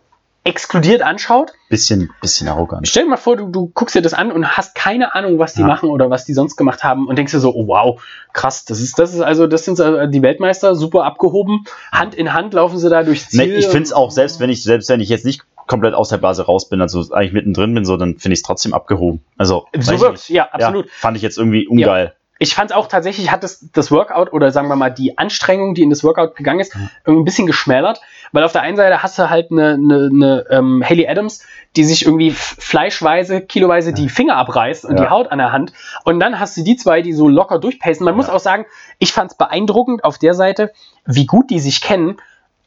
exkludiert 0.43 1.01
anschaut. 1.03 1.51
Bisschen, 1.69 2.09
bisschen 2.19 2.47
arrogant. 2.47 2.87
Stell 2.87 3.03
dir 3.03 3.09
mal 3.09 3.17
vor, 3.17 3.37
du, 3.37 3.47
du 3.49 3.67
guckst 3.73 3.95
dir 3.95 4.01
das 4.01 4.13
an 4.13 4.31
und 4.31 4.57
hast 4.57 4.73
keine 4.73 5.13
Ahnung, 5.13 5.37
was 5.37 5.53
die 5.53 5.61
Ja. 5.61 5.67
machen 5.67 5.89
oder 5.89 6.09
was 6.09 6.25
die 6.25 6.33
sonst 6.33 6.55
gemacht 6.55 6.83
haben 6.83 7.07
und 7.07 7.15
denkst 7.17 7.31
dir 7.31 7.39
so, 7.39 7.53
oh 7.53 7.67
wow, 7.67 8.01
krass, 8.33 8.65
das 8.65 8.79
ist, 8.81 8.97
das 8.97 9.13
ist 9.13 9.21
also, 9.21 9.45
das 9.45 9.65
sind 9.65 9.79
äh, 9.79 10.09
die 10.09 10.21
Weltmeister, 10.23 10.75
super 10.75 11.03
abgehoben. 11.05 11.65
Hand 11.91 12.15
in 12.15 12.33
Hand 12.33 12.53
laufen 12.53 12.79
sie 12.79 12.89
da 12.89 13.03
durchs 13.03 13.31
Nee, 13.33 13.43
Ziel. 13.45 13.57
ich 13.59 13.67
finde 13.67 13.83
es 13.83 13.93
auch, 13.93 14.09
selbst 14.09 14.39
wenn 14.39 14.49
ich, 14.49 14.63
selbst 14.63 14.89
wenn 14.89 14.99
ich 14.99 15.09
jetzt 15.09 15.25
nicht 15.25 15.43
komplett 15.67 15.93
aus 15.93 16.09
der 16.09 16.17
Blase 16.17 16.43
raus 16.45 16.67
bin, 16.67 16.81
also 16.81 17.13
eigentlich 17.13 17.33
mittendrin 17.33 17.73
bin, 17.75 17.85
so, 17.85 17.95
dann 17.95 18.17
finde 18.17 18.33
ich 18.33 18.39
es 18.39 18.43
trotzdem 18.43 18.73
abgehoben. 18.73 19.23
Also, 19.37 19.67
So 19.79 19.99
wirkt 20.01 20.27
ja, 20.29 20.49
absolut. 20.51 20.85
Ja, 20.87 20.91
fand 20.97 21.17
ich 21.17 21.23
jetzt 21.23 21.37
irgendwie 21.37 21.67
ungeil. 21.67 22.15
Ich 22.39 22.55
fand 22.55 22.71
es 22.71 22.75
auch 22.75 22.87
tatsächlich, 22.87 23.29
hat 23.31 23.43
das, 23.43 23.67
das 23.71 23.91
Workout 23.91 24.33
oder 24.33 24.51
sagen 24.51 24.67
wir 24.67 24.75
mal 24.75 24.89
die 24.89 25.15
Anstrengung, 25.19 25.75
die 25.75 25.83
in 25.83 25.91
das 25.91 26.03
Workout 26.03 26.35
gegangen 26.35 26.59
ist, 26.59 26.75
irgendwie 27.05 27.21
ein 27.21 27.25
bisschen 27.25 27.45
geschmälert, 27.45 28.01
weil 28.32 28.43
auf 28.43 28.51
der 28.51 28.61
einen 28.61 28.77
Seite 28.77 29.03
hast 29.03 29.17
du 29.19 29.29
halt 29.29 29.51
eine, 29.51 29.73
eine, 29.73 30.09
eine 30.11 30.45
ähm, 30.49 30.84
Haley 30.88 31.07
Adams, 31.07 31.41
die 31.75 31.84
sich 31.84 32.05
irgendwie 32.05 32.32
fleischweise, 32.32 33.41
kiloweise 33.41 33.93
die 33.93 34.09
Finger 34.09 34.36
abreißt 34.38 34.86
und 34.86 34.97
Ja. 34.97 35.03
die 35.03 35.09
Haut 35.09 35.32
an 35.32 35.38
der 35.38 35.51
Hand. 35.51 35.73
Und 36.05 36.19
dann 36.19 36.39
hast 36.39 36.55
du 36.57 36.63
die 36.63 36.75
zwei, 36.77 37.01
die 37.01 37.13
so 37.13 37.27
locker 37.27 37.59
durchpacen. 37.59 38.05
Man 38.05 38.15
muss 38.15 38.27
Ja. 38.27 38.34
auch 38.34 38.39
sagen, 38.39 38.65
ich 38.99 39.11
fand 39.13 39.32
es 39.32 39.38
beeindruckend 39.38 40.03
auf 40.03 40.17
der 40.17 40.34
Seite, 40.34 40.71
wie 41.05 41.25
gut 41.25 41.49
die 41.49 41.59
sich 41.59 41.82
kennen 41.82 42.17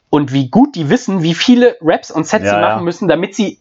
und 0.09 0.31
wie 0.33 0.49
gut 0.49 0.75
die 0.75 0.89
wissen, 0.89 1.23
wie 1.23 1.33
viele 1.33 1.75
Raps 1.81 2.11
und 2.11 2.25
Sets 2.27 2.45
Ja, 2.45 2.55
sie 2.55 2.61
machen 2.61 2.83
müssen, 2.83 3.07
damit 3.07 3.35
sie. 3.35 3.59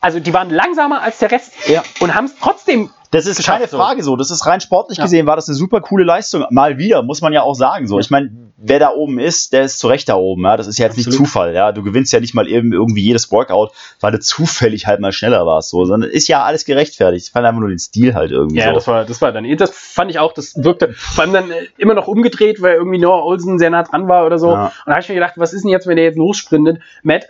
Also 0.00 0.20
die 0.20 0.32
waren 0.32 0.50
langsamer 0.50 1.02
als 1.02 1.18
der 1.18 1.30
Rest 1.32 1.52
Ja. 1.68 1.82
und 2.00 2.14
haben 2.14 2.26
es 2.26 2.36
trotzdem 2.40 2.90
Das 3.10 3.26
ist 3.26 3.44
keine. 3.44 3.66
Frage 3.68 4.02
so. 4.02 4.16
Das 4.16 4.30
ist 4.30 4.46
rein 4.46 4.60
sportlich 4.60 4.98
Ja. 4.98 5.04
gesehen, 5.04 5.26
war 5.26 5.34
das 5.36 5.48
eine 5.48 5.56
super 5.56 5.80
coole 5.80 6.04
Leistung. 6.04 6.44
Mal 6.50 6.78
wieder, 6.78 7.02
muss 7.02 7.20
man 7.22 7.32
ja 7.32 7.42
auch 7.42 7.54
sagen. 7.54 7.86
So, 7.88 7.98
ich 7.98 8.10
meine, 8.10 8.47
wer 8.60 8.78
da 8.78 8.90
oben 8.90 9.18
ist, 9.18 9.52
der 9.52 9.62
ist 9.62 9.78
zu 9.78 9.86
Recht 9.88 10.08
da 10.08 10.16
oben. 10.16 10.42
Ja, 10.44 10.56
das 10.56 10.66
ist 10.66 10.78
ja 10.78 10.86
jetzt 10.86 10.96
nicht 10.96 11.06
Absolut. 11.06 11.28
Zufall. 11.28 11.54
Ja, 11.54 11.72
du 11.72 11.82
gewinnst 11.82 12.12
ja 12.12 12.20
nicht 12.20 12.34
mal 12.34 12.48
eben 12.48 12.72
irgendwie 12.72 13.02
jedes 13.02 13.30
Workout, 13.30 13.72
weil 14.00 14.12
du 14.12 14.20
zufällig 14.20 14.86
halt 14.86 15.00
mal 15.00 15.12
schneller 15.12 15.46
warst. 15.46 15.70
So, 15.70 15.84
sondern 15.84 16.10
ist 16.10 16.28
ja 16.28 16.42
alles 16.42 16.64
gerechtfertigt. 16.64 17.26
Ich 17.26 17.32
fand 17.32 17.46
einfach 17.46 17.60
nur 17.60 17.68
den 17.68 17.78
Stil 17.78 18.14
halt 18.14 18.32
irgendwie 18.32 18.58
Ja, 18.58 18.68
so. 18.68 18.74
das 18.74 18.86
war, 18.88 19.04
das 19.04 19.22
war 19.22 19.32
dann, 19.32 19.56
das 19.56 19.70
fand 19.70 20.10
ich 20.10 20.18
auch, 20.18 20.32
das 20.32 20.62
wirkte, 20.62 20.92
vor 20.92 21.24
allem 21.24 21.32
dann 21.32 21.50
äh, 21.50 21.66
immer 21.78 21.94
noch 21.94 22.08
umgedreht, 22.08 22.60
weil 22.60 22.74
irgendwie 22.74 22.98
Noah 22.98 23.24
Olsen 23.24 23.58
sehr 23.58 23.70
nah 23.70 23.84
dran 23.84 24.08
war 24.08 24.26
oder 24.26 24.38
so. 24.38 24.50
Ja. 24.50 24.66
Und 24.66 24.72
da 24.86 24.92
habe 24.92 25.00
ich 25.02 25.08
mir 25.08 25.14
gedacht, 25.14 25.34
was 25.36 25.52
ist 25.52 25.62
denn 25.62 25.70
jetzt, 25.70 25.86
wenn 25.86 25.96
der 25.96 26.06
jetzt 26.06 26.18
lossprintet? 26.18 26.80
Matt, 27.02 27.26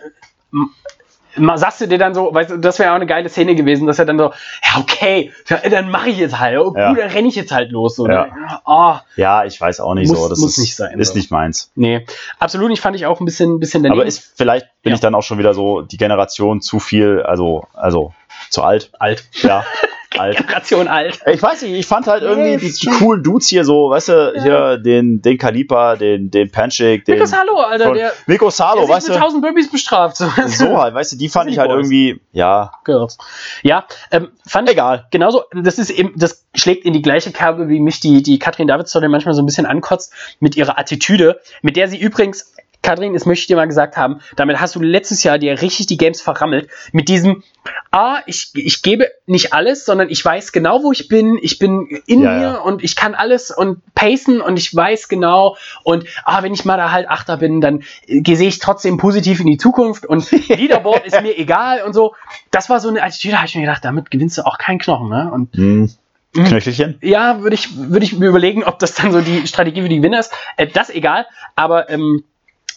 sagst 1.55 1.81
du 1.81 1.87
dir 1.87 1.97
dann 1.97 2.13
so, 2.13 2.33
weißt 2.33 2.51
du, 2.51 2.57
das 2.57 2.79
wäre 2.79 2.91
auch 2.91 2.95
eine 2.95 3.05
geile 3.05 3.29
Szene 3.29 3.55
gewesen, 3.55 3.87
dass 3.87 3.99
er 3.99 4.05
dann 4.05 4.17
so, 4.17 4.25
ja, 4.63 4.79
okay, 4.79 5.31
ja, 5.47 5.57
dann 5.69 5.89
mache 5.89 6.09
ich 6.09 6.17
jetzt 6.17 6.39
halt, 6.39 6.57
oh, 6.57 6.73
Ja. 6.75 6.89
gut, 6.89 6.99
dann 6.99 7.09
renne 7.09 7.27
ich 7.27 7.35
jetzt 7.35 7.51
halt 7.51 7.71
los. 7.71 7.95
So, 7.95 8.07
Ja. 8.07 8.27
Oh, 8.65 8.95
ja, 9.15 9.45
ich 9.45 9.59
weiß 9.59 9.79
auch 9.79 9.93
nicht 9.93 10.09
Muss- 10.09 10.19
so. 10.19 10.29
Das 10.29 10.39
muss 10.39 10.51
ist, 10.51 10.57
nicht 10.59 10.75
sein, 10.75 10.99
Ist 10.99 11.09
so. 11.09 11.17
nicht 11.17 11.31
meins. 11.31 11.71
nee, 11.75 12.05
absolut 12.39 12.69
nicht, 12.69 12.81
fand 12.81 12.95
ich 12.95 13.05
auch 13.05 13.19
ein 13.19 13.25
bisschen, 13.25 13.59
bisschen 13.59 13.83
daneben. 13.83 13.99
Aber 14.01 14.07
ist 14.07 14.33
vielleicht 14.35 14.67
bin 14.81 14.91
Ja. 14.91 14.95
ich 14.95 15.01
dann 15.01 15.13
auch 15.15 15.23
schon 15.23 15.37
wieder 15.37 15.53
so 15.53 15.81
die 15.81 15.97
Generation 15.97 16.61
zu 16.61 16.79
viel, 16.79 17.21
also 17.21 17.65
also 17.73 18.13
zu 18.49 18.63
alt. 18.63 18.91
alt. 18.99 19.23
Ja, 19.43 19.63
alt. 20.17 20.37
Generation 20.37 20.87
alt. 20.87 21.19
Ich 21.27 21.41
weiß 21.41 21.61
nicht, 21.61 21.73
ich 21.73 21.85
fand 21.85 22.07
halt 22.07 22.23
irgendwie 22.23 22.57
die, 22.57 22.85
coolen 22.87 23.21
Dudes 23.23 23.47
hier 23.47 23.63
so, 23.63 23.89
weißt 23.91 24.09
du, 24.09 24.33
hier 24.41 24.77
den, 24.77 25.21
den 25.21 25.37
Kalipa, 25.37 25.95
den, 25.95 26.31
den 26.31 26.49
Panchik, 26.51 27.05
den. 27.05 27.15
Mikos 27.15 27.31
Hallo, 27.33 27.59
Alter, 27.59 27.85
von- 27.85 27.93
der, 27.95 28.13
der 28.27 28.51
Salo, 28.51 28.81
sich 28.81 28.89
weißt 28.89 29.07
mit 29.09 29.15
du? 29.17 29.19
1000 29.21 29.41
Burpees 29.43 29.71
bestraft. 29.71 30.17
So, 30.17 30.29
So 30.47 30.77
halt, 30.81 30.93
weißt 30.95 31.11
du, 31.13 31.17
die 31.17 31.29
fand 31.29 31.49
ich 31.51 31.59
halt 31.59 31.69
Boys. 31.69 31.77
irgendwie, 31.85 32.19
ja, 32.31 32.71
Girls. 32.85 33.17
Ja, 33.61 33.85
ähm, 34.11 34.29
fand 34.47 34.67
ich 34.69 34.73
egal. 34.75 35.05
genauso, 35.11 35.43
das 35.53 35.77
ist 35.77 35.89
eben, 35.91 36.13
das 36.15 36.45
schlägt 36.55 36.85
in 36.85 36.93
die 36.93 37.01
gleiche 37.01 37.31
Kerbe, 37.31 37.69
wie 37.69 37.79
mich 37.79 37.99
die, 37.99 38.23
die 38.23 38.39
Katrin 38.39 38.67
Davidson 38.67 39.09
manchmal 39.11 39.35
so 39.35 39.41
ein 39.41 39.45
bisschen 39.45 39.65
ankotzt, 39.65 40.13
mit 40.39 40.55
ihrer 40.57 40.79
Attitüde, 40.79 41.39
mit 41.61 41.75
der 41.75 41.87
sie 41.87 41.97
übrigens, 41.99 42.53
Katrin, 42.81 43.13
das 43.13 43.25
möchte 43.25 43.41
ich 43.41 43.47
dir 43.47 43.57
mal 43.57 43.67
gesagt 43.67 43.97
haben, 43.97 44.21
damit 44.35 44.59
hast 44.59 44.75
du 44.75 44.79
letztes 44.79 45.23
Jahr 45.23 45.37
dir 45.37 45.61
richtig 45.61 45.87
die 45.87 45.97
Games 45.97 46.21
verrammelt, 46.21 46.69
mit 46.93 47.09
diesem, 47.09 47.43
ah, 47.91 48.19
ich, 48.25 48.51
ich 48.55 48.81
gebe 48.81 49.07
nicht 49.25 49.53
alles, 49.53 49.85
sondern 49.85 50.09
ich 50.09 50.23
weiß 50.23 50.51
genau, 50.53 50.81
wo 50.83 50.91
ich 50.91 51.07
bin, 51.09 51.37
ich 51.41 51.59
bin 51.59 51.87
in 52.05 52.23
Ja, 52.23 52.31
mir 52.31 52.41
ja. 52.41 52.55
und 52.57 52.83
ich 52.83 52.95
kann 52.95 53.15
alles 53.15 53.51
und 53.51 53.81
pacen 53.95 54.39
und 54.41 54.57
ich 54.57 54.73
weiß 54.73 55.09
genau 55.09 55.57
und, 55.83 56.05
ah, 56.23 56.41
wenn 56.41 56.53
ich 56.53 56.63
mal 56.63 56.77
da 56.77 56.91
halt 56.91 57.09
Achter 57.09 57.37
bin, 57.37 57.59
dann 57.59 57.83
äh, 58.07 58.35
sehe 58.35 58.47
ich 58.47 58.59
trotzdem 58.59 58.97
positiv 58.97 59.39
in 59.41 59.47
die 59.47 59.57
Zukunft 59.57 60.05
und 60.05 60.31
Leaderboard 60.49 61.05
ist 61.05 61.21
mir 61.21 61.37
egal 61.37 61.81
und 61.83 61.93
so. 61.93 62.15
Das 62.49 62.69
war 62.69 62.79
so 62.79 62.87
eine 62.89 63.03
Attitüde, 63.03 63.33
da 63.33 63.37
habe 63.39 63.47
ich 63.47 63.55
mir 63.55 63.61
gedacht, 63.61 63.83
damit 63.83 64.09
gewinnst 64.09 64.37
du 64.37 64.45
auch 64.45 64.57
keinen 64.57 64.79
Knochen, 64.79 65.09
ne? 65.09 65.29
Und 65.33 65.55
Hm. 65.55 65.89
Mhm. 66.35 66.43
Knöchelchen? 66.45 66.99
ja, 67.01 67.41
würde 67.41 67.55
ich, 67.55 67.75
würde 67.75 68.05
ich 68.05 68.15
mir 68.15 68.27
überlegen, 68.29 68.63
ob 68.63 68.77
das 68.77 68.93
dann 68.93 69.11
so 69.11 69.19
die 69.19 69.47
Strategie 69.47 69.81
für 69.81 69.89
die 69.89 69.97
Gewinner 69.97 70.19
ist. 70.19 70.31
Äh, 70.57 70.67
das 70.67 70.91
egal, 70.91 71.25
aber 71.55 71.89
ähm, 71.89 72.23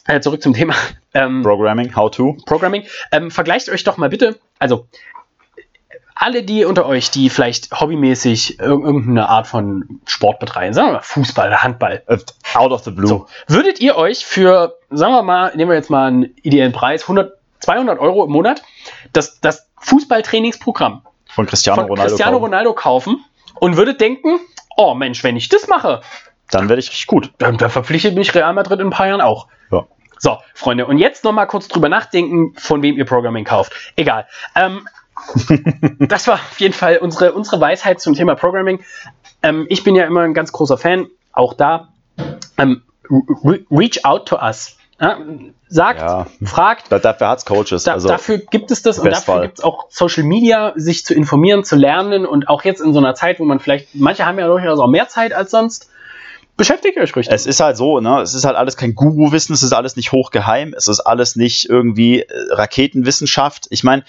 äh, 0.07 0.21
zurück 0.21 0.43
zum 0.43 0.55
Thema 0.55 0.75
ähm, 1.15 1.43
Programming, 1.43 1.95
how 1.95 2.11
to? 2.11 2.37
Programming. 2.47 2.85
Ähm, 3.11 3.31
vergleicht 3.31 3.69
euch 3.69 3.85
doch 3.85 3.97
mal 3.97 4.09
bitte, 4.09 4.39
also 4.59 4.87
alle 6.15 6.45
die 6.45 6.65
unter 6.65 6.87
euch, 6.87 7.11
die 7.11 7.31
vielleicht 7.31 7.81
hobbymäßig 7.81 8.61
ir 8.61 8.67
irgendeine 8.67 9.29
Art 9.29 9.49
von 9.49 10.01
Sport 10.07 10.39
betreiben, 10.39 10.73
sagen 10.73 10.89
wir 10.89 10.93
mal 10.95 11.01
Fußball 11.03 11.49
oder 11.49 11.63
Handball, 11.65 12.03
Äh, 12.07 12.19
Out 12.55 12.71
of 12.71 12.85
the 12.85 12.91
blue. 12.93 13.09
so, 13.09 13.27
würdet 13.49 13.81
ihr 13.81 13.97
euch 13.97 14.25
für, 14.25 14.77
sagen 14.91 15.13
wir 15.13 15.23
mal, 15.23 15.53
nehmen 15.57 15.71
wir 15.71 15.77
jetzt 15.77 15.91
mal 15.91 16.07
einen 16.07 16.35
ideellen 16.43 16.73
Preis, 16.73 17.03
100, 17.03 17.33
200 17.61 17.99
Euro 17.99 18.25
im 18.25 18.31
Monat, 18.31 18.63
das, 19.13 19.41
das 19.41 19.69
Fußballtrainingsprogramm 19.81 21.03
Von 21.27 21.47
Cristiano 21.47 21.81
von 21.83 21.91
Ronaldo. 21.91 22.09
Cristiano 22.11 22.33
kaufen. 22.39 22.45
Ronaldo 22.45 22.75
kaufen 22.75 23.25
und 23.59 23.77
würdet 23.77 24.01
denken, 24.01 24.39
oh 24.77 24.95
Mensch, 24.95 25.25
wenn 25.25 25.37
ich 25.37 25.49
das 25.49 25.67
mache, 25.67 26.03
Dann 26.53 26.69
werde 26.69 26.81
ich 26.81 26.91
richtig 26.91 27.07
gut. 27.09 27.33
dann, 27.39 27.57
dann 27.57 27.71
verpflichtet 27.71 28.15
mich 28.15 28.35
Real 28.35 28.53
Madrid 28.55 28.79
in 28.81 28.89
ein 28.89 28.91
paar 28.91 29.09
Jahren 29.09 29.21
auch. 29.21 29.49
Ja. 29.71 29.87
So, 30.19 30.39
Freunde, 30.55 30.87
und 30.87 30.99
jetzt 30.99 31.25
noch 31.25 31.33
mal 31.33 31.47
kurz 31.47 31.67
drüber 31.67 31.89
nachdenken, 31.89 32.55
von 32.57 32.83
wem 32.83 32.97
ihr 32.97 33.05
Programming 33.05 33.45
kauft. 33.45 33.73
Egal. 33.97 34.27
Ähm, 34.55 34.87
das 35.99 36.27
war 36.29 36.35
auf 36.35 36.61
jeden 36.61 36.75
Fall 36.75 36.99
unsere, 36.99 37.33
unsere 37.33 37.61
Weisheit 37.61 38.01
zum 38.01 38.15
Thema 38.15 38.35
Programming. 38.35 38.85
Ähm, 39.43 39.67
ich 39.69 39.83
bin 39.83 39.95
ja 39.97 40.05
immer 40.05 40.21
ein 40.23 40.35
ganz 40.35 40.53
großer 40.53 40.79
Fan, 40.79 41.09
auch 41.33 41.55
da. 41.55 41.89
Ähm, 42.59 42.83
re 43.11 43.61
reach 43.71 44.05
out 44.05 44.27
to 44.29 44.37
us. 44.37 44.77
Ja, 45.01 45.19
sagt, 45.67 46.01
Ja. 46.01 46.27
fragt, 46.45 46.93
Da, 46.93 47.01
dafür 47.01 47.29
hat's 47.29 47.45
Coaches. 47.45 47.83
da, 47.85 47.95
also, 47.95 48.09
dafür 48.09 48.39
gibt 48.39 48.71
es 48.71 48.83
das 48.83 49.01
und 49.01 49.11
dafür 49.11 49.41
gibt 49.43 49.59
es 49.59 49.65
auch 49.65 49.87
Social 49.91 50.23
Media, 50.23 50.73
sich 50.77 51.05
zu 51.05 51.13
informieren, 51.15 51.65
zu 51.65 51.75
lernen 51.75 52.25
und 52.25 52.49
auch 52.49 52.63
jetzt 52.63 52.81
in 52.81 52.93
so 52.93 53.01
einer 53.01 53.15
Zeit, 53.15 53.41
wo 53.41 53.45
man 53.45 53.59
vielleicht, 53.59 53.95
manche 53.95 54.25
haben 54.27 54.39
ja 54.39 54.47
durchaus 54.47 54.79
auch 54.79 54.87
mehr 54.87 55.09
Zeit 55.09 55.33
als 55.33 55.51
sonst, 55.51 55.91
beschäftigt 56.57 56.99
euch 56.99 57.15
richtig. 57.17 57.35
es 57.35 57.47
ist 57.47 57.61
halt 57.61 57.77
so, 57.77 58.01
ne? 58.01 58.21
Es 58.21 58.35
ist 58.35 58.45
halt 58.45 58.57
alles 58.57 58.77
kein 58.77 58.95
Guru-Wissen, 58.95 59.55
es 59.55 59.63
ist 59.63 59.73
alles 59.73 59.97
nicht 59.97 60.13
hochgeheim, 60.13 60.75
es 60.77 60.89
ist 60.89 61.01
alles 61.01 61.37
nicht 61.37 61.69
irgendwie 61.69 62.21
äh, 62.21 62.27
Raketenwissenschaft. 62.51 63.67
Ich 63.71 63.85
meine, 63.85 64.05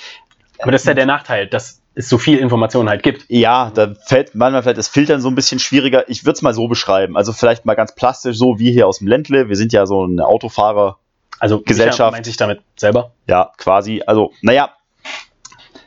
Aber 0.59 0.71
das 0.71 0.81
ist 0.81 0.87
ja 0.87 0.93
der 0.93 1.05
Nachteil, 1.05 1.47
dass 1.47 1.81
es 1.95 2.09
so 2.09 2.17
viel 2.17 2.39
Information 2.39 2.89
halt 2.89 3.03
gibt. 3.03 3.25
Ja, 3.27 3.71
da 3.73 3.93
fällt 4.07 4.33
manchmal 4.33 4.63
vielleicht 4.63 4.79
das 4.79 4.87
Filtern 4.87 5.21
so 5.21 5.27
ein 5.29 5.35
bisschen 5.35 5.59
schwieriger. 5.59 6.09
Ich 6.09 6.25
würde 6.25 6.33
es 6.37 6.41
mal 6.41 6.53
so 6.53 6.67
beschreiben. 6.67 7.15
Also 7.15 7.33
vielleicht 7.33 7.65
mal 7.65 7.75
ganz 7.75 7.93
plastisch, 7.93 8.35
so 8.37 8.57
wie 8.57 8.71
hier 8.71 8.87
aus 8.87 8.97
dem 8.97 9.07
Ländle. 9.07 9.47
Wir 9.47 9.55
sind 9.55 9.73
ja 9.73 9.85
so 9.85 10.03
eine 10.03 10.25
Autofahrer, 10.25 10.97
Also 11.39 11.61
Gesellschaft. 11.61 12.11
Meint 12.11 12.25
sich 12.25 12.37
damit 12.37 12.61
selber. 12.77 13.11
ja, 13.27 13.51
quasi. 13.57 14.01
Also, 14.07 14.31
naja, 14.41 14.71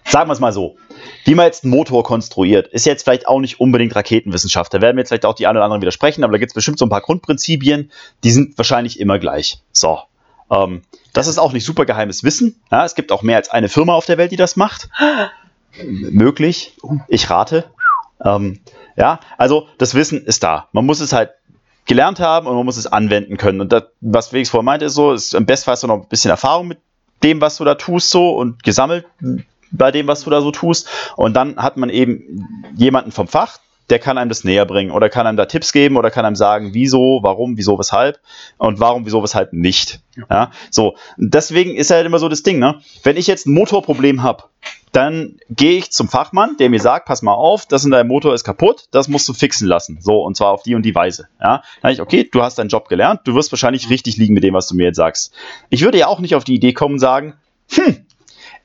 sagen 0.06 0.28
wir 0.28 0.32
es 0.32 0.40
mal 0.40 0.52
so. 0.52 0.76
Wie 1.24 1.34
man 1.34 1.46
jetzt 1.46 1.64
einen 1.64 1.72
Motor 1.72 2.04
konstruiert, 2.04 2.68
ist 2.68 2.86
jetzt 2.86 3.02
vielleicht 3.02 3.26
auch 3.26 3.40
nicht 3.40 3.60
unbedingt 3.60 3.94
Raketenwissenschaft. 3.94 4.72
Da 4.72 4.80
werden 4.80 4.96
mir 4.96 5.02
jetzt 5.02 5.08
vielleicht 5.08 5.26
auch 5.26 5.34
die 5.34 5.46
einen 5.46 5.56
oder 5.56 5.64
anderen 5.64 5.82
widersprechen, 5.82 6.24
aber 6.24 6.32
da 6.32 6.38
gibt 6.38 6.50
es 6.50 6.54
bestimmt 6.54 6.78
so 6.78 6.86
ein 6.86 6.90
paar 6.90 7.00
Grundprinzipien, 7.00 7.90
die 8.24 8.30
sind 8.30 8.56
wahrscheinlich 8.56 9.00
immer 9.00 9.18
gleich. 9.18 9.58
So. 9.72 9.98
Ähm, 10.50 10.82
das 11.12 11.26
ist 11.26 11.38
auch 11.38 11.52
nicht 11.52 11.64
super 11.64 11.84
geheimes 11.84 12.22
Wissen. 12.22 12.60
Ja, 12.70 12.84
es 12.84 12.94
gibt 12.94 13.10
auch 13.10 13.22
mehr 13.22 13.36
als 13.36 13.48
eine 13.48 13.68
Firma 13.68 13.94
auf 13.94 14.06
der 14.06 14.18
Welt, 14.18 14.32
die 14.32 14.36
das 14.36 14.56
macht. 14.56 14.88
Möglich. 15.82 16.74
Ich 17.08 17.28
rate. 17.28 17.64
Ähm, 18.24 18.60
ja, 18.96 19.20
also 19.36 19.68
das 19.78 19.94
Wissen 19.94 20.24
ist 20.24 20.42
da. 20.42 20.68
Man 20.72 20.86
muss 20.86 21.00
es 21.00 21.12
halt 21.12 21.30
gelernt 21.84 22.20
haben 22.20 22.46
und 22.46 22.54
man 22.54 22.64
muss 22.64 22.76
es 22.76 22.86
anwenden 22.86 23.36
können. 23.36 23.60
Und 23.60 23.72
das, 23.72 23.84
was 24.00 24.28
Felix 24.28 24.50
vorher 24.50 24.64
meinte, 24.64 24.86
ist 24.86 24.94
so, 24.94 25.12
ist 25.12 25.34
am 25.34 25.46
besten 25.46 25.70
hast 25.70 25.82
noch 25.84 26.02
ein 26.02 26.08
bisschen 26.08 26.30
Erfahrung 26.30 26.68
mit 26.68 26.78
dem, 27.22 27.40
was 27.40 27.56
du 27.56 27.64
da 27.64 27.74
tust, 27.74 28.10
so 28.10 28.30
und 28.30 28.62
gesammelt 28.62 29.06
bei 29.70 29.90
dem, 29.90 30.06
was 30.06 30.24
du 30.24 30.30
da 30.30 30.40
so 30.40 30.50
tust. 30.50 30.88
Und 31.16 31.34
dann 31.34 31.56
hat 31.56 31.76
man 31.76 31.90
eben 31.90 32.48
jemanden 32.76 33.12
vom 33.12 33.28
Fach, 33.28 33.58
der 33.90 33.98
kann 33.98 34.18
einem 34.18 34.28
das 34.28 34.44
näher 34.44 34.66
bringen 34.66 34.90
oder 34.90 35.08
kann 35.08 35.26
einem 35.26 35.36
da 35.36 35.46
Tipps 35.46 35.72
geben 35.72 35.96
oder 35.96 36.10
kann 36.10 36.24
einem 36.24 36.36
sagen, 36.36 36.70
wieso, 36.72 37.20
warum, 37.22 37.56
wieso, 37.56 37.78
weshalb 37.78 38.18
und 38.58 38.80
warum, 38.80 39.06
wieso, 39.06 39.22
weshalb 39.22 39.52
nicht. 39.52 40.00
Ja, 40.30 40.50
so. 40.70 40.96
Deswegen 41.16 41.76
ist 41.76 41.90
halt 41.90 42.06
immer 42.06 42.18
so 42.18 42.28
das 42.28 42.42
Ding, 42.42 42.58
ne? 42.58 42.80
Wenn 43.02 43.16
ich 43.16 43.26
jetzt 43.26 43.46
ein 43.46 43.54
Motorproblem 43.54 44.22
habe, 44.22 44.44
dann 44.92 45.36
gehe 45.50 45.78
ich 45.78 45.92
zum 45.92 46.08
Fachmann, 46.08 46.56
der 46.58 46.70
mir 46.70 46.80
sagt, 46.80 47.06
pass 47.06 47.20
mal 47.20 47.34
auf, 47.34 47.66
das 47.66 47.84
in 47.84 47.90
deinem 47.90 48.08
Motor 48.08 48.34
ist 48.34 48.44
kaputt, 48.44 48.86
das 48.92 49.08
musst 49.08 49.28
du 49.28 49.34
fixen 49.34 49.68
lassen. 49.68 49.98
So, 50.00 50.22
und 50.22 50.36
zwar 50.36 50.52
auf 50.52 50.62
die 50.62 50.74
und 50.74 50.82
die 50.82 50.94
Weise. 50.94 51.28
Ja, 51.40 51.62
dann 51.82 51.92
ich, 51.92 52.00
okay, 52.00 52.28
du 52.30 52.42
hast 52.42 52.58
deinen 52.58 52.70
Job 52.70 52.88
gelernt, 52.88 53.20
du 53.24 53.34
wirst 53.34 53.52
wahrscheinlich 53.52 53.90
richtig 53.90 54.16
liegen 54.16 54.34
mit 54.34 54.42
dem, 54.42 54.54
was 54.54 54.68
du 54.68 54.74
mir 54.74 54.84
jetzt 54.84 54.96
sagst. 54.96 55.34
Ich 55.68 55.82
würde 55.82 55.98
ja 55.98 56.06
auch 56.06 56.20
nicht 56.20 56.34
auf 56.34 56.44
die 56.44 56.54
Idee 56.54 56.72
kommen 56.72 56.94
und 56.94 57.00
sagen, 57.00 57.34
hm, 57.70 58.06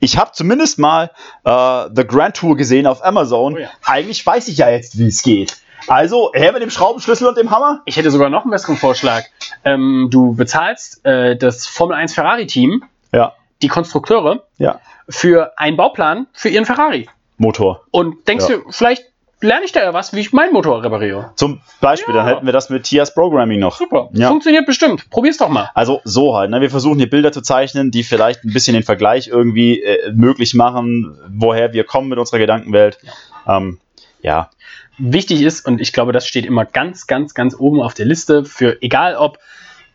ich 0.02 0.18
habe 0.18 0.32
zumindest 0.32 0.78
mal 0.80 1.10
äh, 1.44 1.84
The 1.94 2.04
Grand 2.06 2.36
Tour 2.36 2.56
gesehen 2.56 2.86
auf 2.88 3.04
Amazon. 3.04 3.54
Oh 3.54 3.58
ja. 3.58 3.70
Eigentlich 3.84 4.24
weiß 4.26 4.48
ich 4.48 4.58
ja 4.58 4.68
jetzt, 4.68 4.98
wie 4.98 5.06
es 5.06 5.22
geht. 5.22 5.58
Also, 5.86 6.32
her 6.34 6.52
mit 6.52 6.60
dem 6.62 6.70
Schraubenschlüssel 6.70 7.28
und 7.28 7.36
dem 7.38 7.50
Hammer. 7.50 7.82
Ich 7.86 7.96
hätte 7.96 8.10
sogar 8.10 8.28
noch 8.28 8.42
einen 8.42 8.50
besseren 8.50 8.76
Vorschlag. 8.76 9.22
Ähm, 9.64 10.08
du 10.10 10.34
bezahlst 10.34 11.04
äh, 11.04 11.36
das 11.36 11.66
Formel 11.66 11.96
1 11.96 12.14
Ferrari-Team, 12.14 12.82
Ja, 13.12 13.34
die 13.62 13.68
Konstrukteure, 13.68 14.42
ja. 14.58 14.80
für 15.08 15.52
einen 15.56 15.76
Bauplan 15.76 16.26
für 16.32 16.48
ihren 16.48 16.66
Ferrari. 16.66 17.08
Motor. 17.38 17.82
Und 17.92 18.26
denkst 18.28 18.48
Ja. 18.48 18.56
du, 18.56 18.62
vielleicht 18.70 19.04
lerne 19.42 19.64
ich 19.64 19.72
da 19.72 19.80
ja 19.80 19.92
was, 19.92 20.12
wie 20.14 20.20
ich 20.20 20.32
meinen 20.32 20.52
Motor 20.52 20.82
repariere. 20.82 21.32
Zum 21.36 21.60
Beispiel, 21.80 22.14
Ja. 22.14 22.20
dann 22.22 22.34
hätten 22.34 22.46
wir 22.46 22.52
das 22.52 22.70
mit 22.70 22.84
Tias 22.84 23.12
Programming 23.14 23.60
noch. 23.60 23.76
Super. 23.76 24.08
Ja. 24.12 24.28
Funktioniert 24.28 24.66
bestimmt. 24.66 25.10
Probier's 25.10 25.36
doch 25.36 25.48
mal. 25.48 25.70
Also 25.74 26.00
so 26.04 26.36
halt. 26.36 26.50
Ne? 26.50 26.60
Wir 26.60 26.70
versuchen 26.70 26.98
hier 26.98 27.10
Bilder 27.10 27.32
zu 27.32 27.42
zeichnen, 27.42 27.90
die 27.90 28.04
vielleicht 28.04 28.44
ein 28.44 28.52
bisschen 28.52 28.74
den 28.74 28.82
Vergleich 28.82 29.28
irgendwie 29.28 29.82
äh, 29.82 30.12
möglich 30.12 30.54
machen, 30.54 31.18
woher 31.28 31.72
wir 31.72 31.84
kommen 31.84 32.08
mit 32.08 32.18
unserer 32.18 32.38
Gedankenwelt. 32.38 32.98
Ähm, 33.46 33.78
ja, 34.22 34.50
Wichtig 34.98 35.40
ist, 35.42 35.66
und 35.66 35.80
ich 35.80 35.92
glaube, 35.92 36.12
das 36.12 36.26
steht 36.26 36.44
immer 36.44 36.64
ganz, 36.66 37.06
ganz, 37.06 37.32
ganz 37.34 37.56
oben 37.58 37.80
auf 37.80 37.94
der 37.94 38.04
Liste 38.06 38.44
für 38.44 38.80
egal 38.82 39.16
ob 39.16 39.38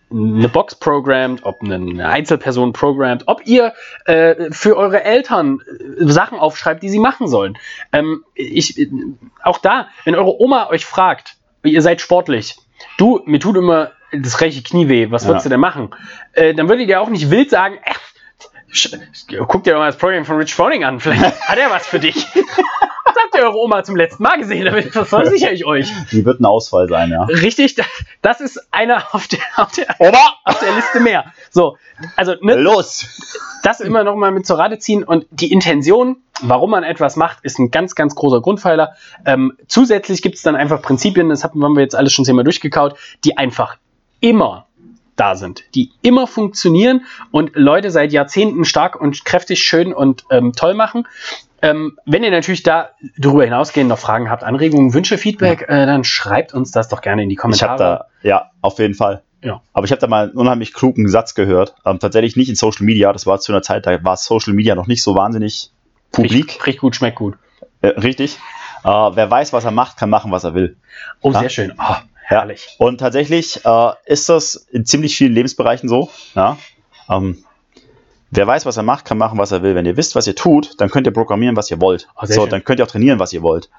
eine 0.09 0.47
Box 0.49 0.75
programmt, 0.75 1.41
ob 1.43 1.61
eine 1.61 2.07
Einzelperson 2.07 2.73
programmt, 2.73 3.23
ob 3.27 3.45
ihr 3.45 3.73
äh, 4.05 4.51
für 4.51 4.77
eure 4.77 5.03
Eltern 5.03 5.59
äh, 5.99 6.05
Sachen 6.09 6.39
aufschreibt, 6.39 6.81
die 6.81 6.89
sie 6.89 6.99
machen 6.99 7.27
sollen. 7.27 7.57
Ähm, 7.91 8.23
ich, 8.33 8.79
äh, 8.79 8.89
auch 9.43 9.57
da, 9.57 9.89
wenn 10.05 10.15
eure 10.15 10.39
Oma 10.41 10.69
euch 10.69 10.85
fragt, 10.85 11.35
ihr 11.63 11.81
seid 11.81 11.99
sportlich, 12.01 12.55
du, 12.97 13.21
mir 13.25 13.39
tut 13.39 13.57
immer 13.57 13.91
das 14.13 14.39
rechte 14.39 14.63
Knie 14.63 14.87
weh, 14.87 15.11
was 15.11 15.23
Ja. 15.23 15.29
würdest 15.29 15.45
du 15.45 15.49
denn 15.49 15.59
machen? 15.59 15.89
Äh, 16.33 16.53
dann 16.53 16.69
würdet 16.69 16.87
ihr 16.87 17.01
auch 17.01 17.09
nicht 17.09 17.29
wild 17.29 17.49
sagen, 17.49 17.77
äh, 17.83 19.37
guck 19.47 19.63
dir 19.65 19.73
doch 19.73 19.79
mal 19.79 19.87
das 19.87 19.97
Programm 19.97 20.23
von 20.25 20.37
Rich 20.37 20.53
Froning 20.55 20.83
an, 20.85 20.99
vielleicht 21.01 21.41
hat 21.41 21.57
er 21.57 21.69
was 21.69 21.85
für 21.85 21.99
dich. 21.99 22.25
Das 23.17 23.23
habt 23.25 23.35
ihr 23.35 23.47
eure 23.47 23.57
Oma 23.57 23.83
zum 23.83 23.95
letzten 23.95 24.21
Mal 24.23 24.37
gesehen, 24.37 24.65
damit 24.65 24.91
versichere 24.93 25.51
ich 25.51 25.65
euch. 25.65 25.91
die 26.11 26.23
wird 26.23 26.39
ein 26.39 26.45
Ausfall 26.45 26.87
sein, 26.87 27.09
ja. 27.09 27.23
Richtig, 27.23 27.75
da- 27.75 27.83
das 28.21 28.41
ist 28.41 28.67
einer 28.71 29.03
auf 29.13 29.27
der, 29.27 29.39
auf 29.55 29.71
der, 29.71 29.87
auf 30.43 30.59
der 30.59 30.75
Liste 30.75 30.99
mehr. 30.99 31.25
So, 31.49 31.77
also 32.15 32.35
ne, 32.41 32.55
Los! 32.55 33.07
das 33.63 33.79
immer 33.79 34.03
noch 34.03 34.15
mal 34.15 34.31
mit 34.31 34.45
zur 34.45 34.59
Rate 34.59 34.77
ziehen 34.77 35.03
und 35.03 35.25
die 35.31 35.51
Intention, 35.51 36.17
warum 36.41 36.71
man 36.71 36.83
etwas 36.83 37.15
macht, 37.15 37.39
ist 37.41 37.57
ein 37.59 37.71
ganz, 37.71 37.95
ganz 37.95 38.13
großer 38.15 38.39
Grundpfeiler. 38.41 38.93
Ähm, 39.25 39.53
zusätzlich 39.67 40.21
gibt 40.21 40.35
es 40.35 40.43
dann 40.43 40.55
einfach 40.55 40.81
Prinzipien, 40.81 41.29
das 41.29 41.43
haben 41.43 41.63
haben 41.63 41.75
wir 41.75 41.81
jetzt 41.81 41.95
alles 41.95 42.13
schon 42.13 42.23
zehnmal 42.23 42.43
durchgekaut, 42.43 42.95
die 43.25 43.37
einfach 43.37 43.77
immer 44.19 44.67
da 45.15 45.35
sind, 45.35 45.63
die 45.73 45.91
immer 46.03 46.27
funktionieren 46.27 47.05
und 47.31 47.51
Leute 47.55 47.89
seit 47.89 48.11
Jahrzehnten 48.13 48.65
stark 48.65 49.01
und 49.01 49.25
kräftig, 49.25 49.59
schön 49.63 49.91
und 49.91 50.25
ähm, 50.29 50.53
toll 50.53 50.75
machen. 50.75 51.07
Ähm, 51.61 51.97
wenn 52.05 52.23
ihr 52.23 52.31
natürlich 52.31 52.63
da 52.63 52.89
darüber 53.17 53.43
hinausgehend 53.43 53.89
noch 53.89 53.97
Fragen 53.97 54.29
habt, 54.29 54.43
Anregungen, 54.43 54.93
Wünsche, 54.93 55.17
Feedback, 55.17 55.63
äh, 55.67 55.85
dann 55.85 56.03
schreibt 56.03 56.53
uns 56.53 56.71
das 56.71 56.87
doch 56.89 57.01
gerne 57.01 57.23
in 57.23 57.29
die 57.29 57.33
Ich 57.35 57.39
Kommentare. 57.39 57.71
habe 57.71 57.83
da, 58.21 58.27
ja, 58.27 58.51
auf 58.61 58.77
jeden 58.79 58.93
Fall. 58.93 59.23
Ja. 59.43 59.61
Aber 59.73 59.85
ich 59.85 59.91
habe 59.91 59.99
da 60.01 60.07
mal 60.07 60.25
einen 60.29 60.33
unheimlich 60.37 60.73
klugen 60.73 61.07
Satz 61.07 61.33
gehört. 61.35 61.75
Ähm, 61.85 61.99
tatsächlich 61.99 62.35
nicht 62.35 62.49
in 62.49 62.55
Social 62.55 62.85
Media. 62.85 63.11
Das 63.13 63.25
war 63.25 63.39
zu 63.39 63.51
einer 63.51 63.61
Zeit, 63.61 63.85
da 63.85 64.03
war 64.03 64.17
Social 64.17 64.53
Media 64.53 64.75
noch 64.75 64.87
nicht 64.87 65.01
so 65.03 65.15
wahnsinnig 65.15 65.71
publik. 66.11 66.47
Riecht, 66.49 66.65
riecht 66.67 66.79
gut, 66.79 66.95
schmeckt 66.95 67.17
gut. 67.17 67.37
Äh, 67.81 67.89
richtig. 67.89 68.37
Äh, 68.83 68.87
wer 68.89 69.29
weiß, 69.29 69.53
was 69.53 69.65
er 69.65 69.71
macht, 69.71 69.97
kann 69.97 70.09
machen, 70.09 70.31
was 70.31 70.43
er 70.43 70.53
will. 70.53 70.77
Oh, 71.21 71.31
Ja. 71.31 71.39
sehr 71.39 71.49
schön. 71.49 71.73
Oh, 71.79 71.95
herrlich. 72.23 72.75
Und 72.79 72.99
tatsächlich 72.99 73.63
äh, 73.65 73.91
ist 74.05 74.29
das 74.29 74.55
in 74.71 74.85
ziemlich 74.85 75.15
vielen 75.17 75.33
Lebensbereichen 75.33 75.87
so. 75.89 76.09
Ja? 76.35 76.57
Ähm, 77.09 77.43
wer 78.31 78.47
weiß, 78.47 78.65
was 78.65 78.77
er 78.77 78.83
macht, 78.83 79.05
kann 79.05 79.17
machen, 79.17 79.37
was 79.37 79.51
er 79.51 79.63
will. 79.63 79.75
Wenn 79.75 79.85
ihr 79.85 79.97
wisst, 79.97 80.15
was 80.15 80.27
ihr 80.27 80.35
tut, 80.35 80.79
dann 80.79 80.89
könnt 80.89 81.07
ihr 81.07 81.13
programmieren, 81.13 81.55
was 81.55 81.71
ihr 81.71 81.81
wollt. 81.81 82.07
Oh, 82.15 82.25
so, 82.25 82.41
schön. 82.41 82.49
dann 82.49 82.63
könnt 82.63 82.79
ihr 82.79 82.85
auch 82.85 82.91
trainieren, 82.91 83.19
was 83.19 83.33
ihr 83.33 83.41
wollt. 83.41 83.69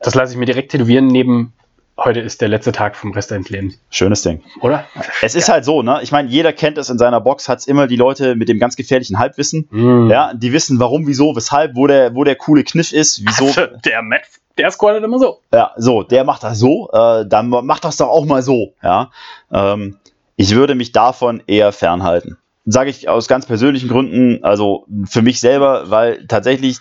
Das 0.00 0.14
lasse 0.14 0.32
ich 0.32 0.38
mir 0.38 0.46
direkt 0.46 0.72
tätowieren 0.72 1.06
neben 1.06 1.52
heute 1.96 2.20
ist 2.20 2.40
der 2.40 2.48
letzte 2.48 2.72
Tag 2.72 2.96
vom 2.96 3.12
Rest 3.12 3.30
deines 3.30 3.48
Lebens. 3.50 3.78
Schönes 3.90 4.22
Ding. 4.22 4.42
Oder? 4.60 4.86
Es 5.22 5.34
ist 5.34 5.48
halt 5.48 5.64
so, 5.64 5.82
ne? 5.82 6.00
Ich 6.02 6.12
meine, 6.12 6.28
jeder 6.28 6.52
kennt 6.52 6.78
es 6.78 6.88
in 6.90 6.98
seiner 6.98 7.20
Box, 7.20 7.48
hat 7.48 7.60
es 7.60 7.66
immer 7.66 7.86
die 7.86 7.96
Leute 7.96 8.34
mit 8.34 8.48
dem 8.48 8.58
ganz 8.58 8.76
gefährlichen 8.76 9.18
Halbwissen. 9.18 9.68
Mm. 9.70 10.10
Ja, 10.10 10.34
die 10.34 10.52
wissen, 10.52 10.80
warum, 10.80 11.06
wieso, 11.06 11.36
weshalb, 11.36 11.76
wo 11.76 11.86
der, 11.86 12.14
wo 12.14 12.24
der 12.24 12.36
coole 12.36 12.64
Kniff 12.64 12.92
ist, 12.92 13.24
wieso. 13.26 13.46
Also, 13.46 13.66
der 13.84 14.02
Matt, 14.02 14.22
der 14.58 14.70
squattet 14.70 15.04
immer 15.04 15.18
so. 15.18 15.40
Ja, 15.52 15.72
so, 15.76 16.02
der 16.02 16.24
macht 16.24 16.42
das 16.42 16.58
so, 16.58 16.90
äh, 16.92 17.26
dann 17.26 17.48
macht 17.48 17.84
das 17.84 17.96
doch 17.96 18.08
auch 18.08 18.24
mal 18.24 18.42
so. 18.42 18.74
Ja, 18.82 19.10
ähm, 19.52 19.98
ich 20.36 20.54
würde 20.54 20.74
mich 20.74 20.92
davon 20.92 21.42
eher 21.46 21.72
fernhalten. 21.72 22.38
Sage 22.66 22.88
ich 22.90 23.08
aus 23.08 23.28
ganz 23.28 23.44
persönlichen 23.44 23.88
Gründen, 23.88 24.42
also 24.42 24.86
für 25.04 25.20
mich 25.20 25.38
selber, 25.38 25.90
weil 25.90 26.26
tatsächlich 26.26 26.78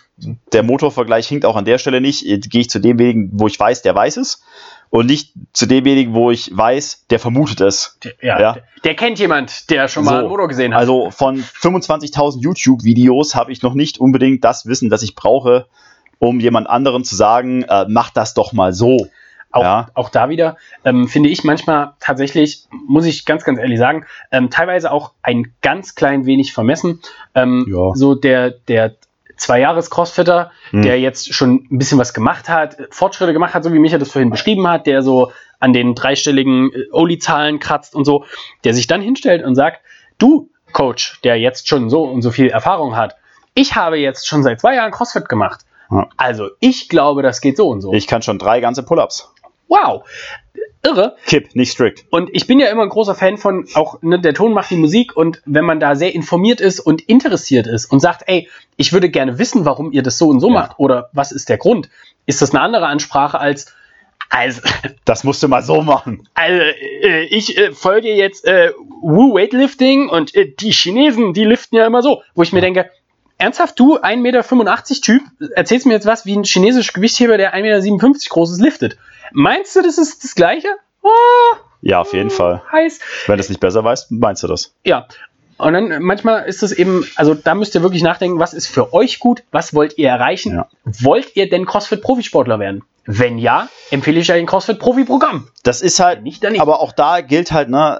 der 0.54 0.64
Motorvergleich 0.64 1.28
hinkt 1.28 1.46
auch 1.46 1.58
an 1.58 1.66
der 1.66 1.78
Stelle 1.78 2.00
nicht. 2.00 2.24
Gehe 2.24 2.62
ich 2.62 2.70
zu 2.70 2.80
demjenigen, 2.80 3.32
wo 3.34 3.48
ich 3.48 3.60
weiß, 3.60 3.82
der 3.82 3.94
weiß 3.94 4.18
es, 4.18 4.42
und 4.94 5.08
nicht 5.08 5.34
zu 5.54 5.66
demjenigen, 5.66 6.14
wo 6.14 6.30
ich 6.30 6.56
weiß, 6.56 7.08
der 7.10 7.20
vermutet 7.20 7.62
es. 7.62 7.98
Ja, 8.22 8.40
Ja. 8.40 8.58
Der, 8.84 8.96
kennt 8.96 9.18
jemand, 9.18 9.72
der 9.72 9.88
schon 9.88 10.06
mal 10.06 10.12
So, 10.12 10.18
einen 10.18 10.28
Motor 10.28 10.48
gesehen 10.48 10.74
hat. 10.74 10.82
Also 10.82 11.10
von 11.10 11.42
25.000 11.42 12.42
YouTube-Videos 12.42 13.34
habe 13.34 13.52
ich 13.52 13.64
noch 13.64 13.74
nicht 13.74 13.98
unbedingt 13.98 14.44
das 14.44 14.68
Wissen, 14.68 14.90
das 14.90 15.02
ich 15.02 15.16
brauche, 15.16 15.66
um 16.20 16.40
jemand 16.40 16.70
anderen 16.70 17.04
zu 17.04 17.16
sagen, 17.16 17.64
äh, 17.64 17.86
mach 17.90 18.12
das 18.12 18.36
doch 18.36 18.54
mal 18.54 18.72
so. 18.72 19.08
Auch, 19.54 19.64
ja. 19.64 19.88
auch 19.94 20.10
da 20.10 20.30
wieder 20.30 20.58
ähm, 20.84 21.08
finde 21.08 21.30
ich 21.30 21.44
manchmal 21.44 21.94
tatsächlich, 22.00 22.64
muss 22.88 23.06
ich 23.06 23.26
ganz, 23.26 23.44
ganz 23.44 23.60
ehrlich 23.60 23.80
sagen, 23.80 24.06
ähm, 24.32 24.50
teilweise 24.50 24.92
auch 24.92 25.14
ein 25.22 25.54
ganz 25.62 25.96
klein 25.96 26.26
wenig 26.26 26.54
vermessen. 26.54 27.00
Ähm, 27.36 27.66
Ja. 27.70 27.94
So 27.96 28.16
der, 28.16 28.50
der 28.50 28.96
zwei 29.38 29.60
Jahres 29.60 29.90
Crossfitter, 29.90 30.52
Hm. 30.72 30.82
der 30.82 31.00
jetzt 31.00 31.34
schon 31.34 31.68
ein 31.72 31.78
bisschen 31.78 32.00
was 32.00 32.14
gemacht 32.14 32.50
hat, 32.50 32.78
Fortschritte 32.90 33.32
gemacht 33.34 33.54
hat, 33.54 33.64
so 33.64 33.72
wie 33.72 33.80
Micha 33.80 33.98
das 33.98 34.12
vorhin 34.12 34.30
beschrieben 34.32 34.68
hat, 34.68 34.88
der 34.88 35.02
so 35.02 35.32
an 35.60 35.72
den 35.72 35.96
dreistelligen 35.96 36.72
äh, 36.74 36.86
Oli-Zahlen 36.92 37.60
kratzt 37.60 37.96
und 37.96 38.06
so, 38.06 38.26
der 38.64 38.74
sich 38.74 38.88
dann 38.88 39.02
hinstellt 39.02 39.46
und 39.46 39.56
sagt, 39.56 39.82
du 40.18 40.50
Coach, 40.72 41.20
der 41.24 41.40
jetzt 41.40 41.68
schon 41.68 41.90
so 41.92 42.04
und 42.04 42.24
so 42.24 42.32
viel 42.32 42.48
Erfahrung 42.48 42.96
hat, 42.96 43.16
ich 43.54 43.76
habe 43.76 43.98
jetzt 43.98 44.28
schon 44.28 44.42
seit 44.42 44.60
zwei 44.60 44.76
Jahren 44.76 44.92
Crossfit 44.92 45.30
gemacht. 45.30 45.62
Also 46.18 46.50
ich 46.60 46.90
glaube, 46.90 47.22
das 47.22 47.40
geht 47.40 47.56
so 47.56 47.70
und 47.70 47.82
so. 47.82 47.94
Ich 47.94 48.08
kann 48.08 48.24
schon 48.24 48.40
drei 48.40 48.60
ganze 48.62 48.82
Pull-ups. 48.82 49.33
Wow. 49.74 50.04
Irre. 50.86 51.16
Kipp, 51.26 51.56
nicht 51.56 51.72
strict. 51.72 52.06
Und 52.10 52.30
ich 52.34 52.46
bin 52.46 52.60
ja 52.60 52.68
immer 52.68 52.84
ein 52.84 52.90
großer 52.90 53.16
Fan 53.16 53.38
von, 53.38 53.66
auch 53.74 54.02
ne, 54.02 54.20
der 54.20 54.34
Ton 54.34 54.54
macht 54.54 54.70
die 54.70 54.76
Musik 54.76 55.16
und 55.16 55.42
wenn 55.46 55.64
man 55.66 55.80
da 55.80 55.96
sehr 55.96 56.14
informiert 56.14 56.60
ist 56.60 56.80
und 56.82 57.02
interessiert 57.02 57.68
ist 57.68 57.86
und 57.86 58.02
sagt, 58.02 58.24
ey, 58.28 58.50
ich 58.76 58.92
würde 58.92 59.10
gerne 59.10 59.40
wissen, 59.40 59.66
warum 59.66 59.92
ihr 59.94 60.04
das 60.04 60.18
so 60.18 60.28
und 60.28 60.42
so 60.42 60.48
Ja. 60.50 60.54
macht 60.54 60.80
oder 60.80 61.10
was 61.14 61.32
ist 61.32 61.48
der 61.48 61.58
Grund, 61.58 61.90
ist 62.26 62.42
das 62.42 62.52
eine 62.52 62.60
andere 62.62 62.88
Ansprache 62.88 63.40
als, 63.40 63.74
also, 64.30 64.62
Das 65.06 65.24
musst 65.24 65.42
du 65.42 65.48
mal 65.48 65.64
so 65.64 65.82
machen. 65.82 66.28
also 66.34 66.62
äh, 66.62 67.24
ich 67.26 67.58
äh, 67.58 67.72
folge 67.72 68.14
jetzt 68.14 68.46
äh, 68.46 68.72
Woo 69.02 69.34
Weightlifting 69.36 70.10
und 70.10 70.36
äh, 70.36 70.52
die 70.60 70.72
Chinesen, 70.72 71.34
die 71.34 71.46
liften 71.46 71.78
ja 71.78 71.86
immer 71.88 72.02
so, 72.02 72.24
wo 72.36 72.44
ich 72.44 72.52
mir 72.52 72.62
denke, 72.62 72.90
ernsthaft, 73.38 73.80
du, 73.80 73.98
1,85 74.00 74.18
Meter 74.18 74.84
Typ, 75.02 75.22
erzählst 75.56 75.86
mir 75.86 75.94
jetzt 75.94 76.06
was 76.06 76.26
wie 76.26 76.36
ein 76.36 76.44
chinesischer 76.44 76.94
Gewichtheber, 76.94 77.38
der 77.38 77.54
1,57 77.56 77.62
Meter 78.02 78.30
groß 78.30 78.52
ist, 78.52 78.62
liftet. 78.62 78.98
Meinst 79.32 79.76
du, 79.76 79.82
das 79.82 79.98
ist 79.98 80.24
das 80.24 80.36
Gleiche? 80.36 80.68
Oh, 81.02 81.10
Ja, 81.82 82.02
auf 82.02 82.14
jeden 82.14 82.30
Fall. 82.30 82.62
heiß. 82.72 83.00
Wenn 83.28 83.38
du 83.38 83.42
es 83.42 83.50
nicht 83.50 83.60
besser 83.60 83.84
weißt, 83.84 84.12
meinst 84.12 84.44
du 84.44 84.48
das. 84.48 84.74
Ja. 84.86 85.08
Und 85.58 85.74
dann 85.74 86.02
manchmal 86.02 86.46
ist 86.46 86.64
es 86.64 86.72
eben, 86.72 87.06
also 87.16 87.36
da 87.36 87.54
müsst 87.56 87.76
ihr 87.76 87.84
wirklich 87.84 88.04
nachdenken, 88.04 88.40
was 88.40 88.54
ist 88.54 88.68
für 88.68 88.94
euch 88.94 89.20
gut, 89.20 89.44
was 89.52 89.74
wollt 89.74 89.98
ihr 89.98 90.10
erreichen? 90.10 90.56
Ja. 90.56 90.68
Wollt 90.84 91.36
ihr 91.36 91.50
denn 91.50 91.66
CrossFit-Profisportler 91.66 92.60
werden? 92.60 92.84
Wenn 93.06 93.38
ja, 93.38 93.68
empfehle 93.92 94.22
ich 94.22 94.32
euch 94.32 94.38
ein 94.40 94.46
CrossFit-Profi-Programm. 94.46 95.50
Das 95.64 95.82
ist 95.82 96.00
halt, 96.00 96.24
Nicht 96.24 96.42
nicht. 96.44 96.62
aber 96.62 96.80
auch 96.80 96.94
da 96.94 97.20
gilt 97.20 97.52
halt, 97.52 97.68
ne, 97.70 98.00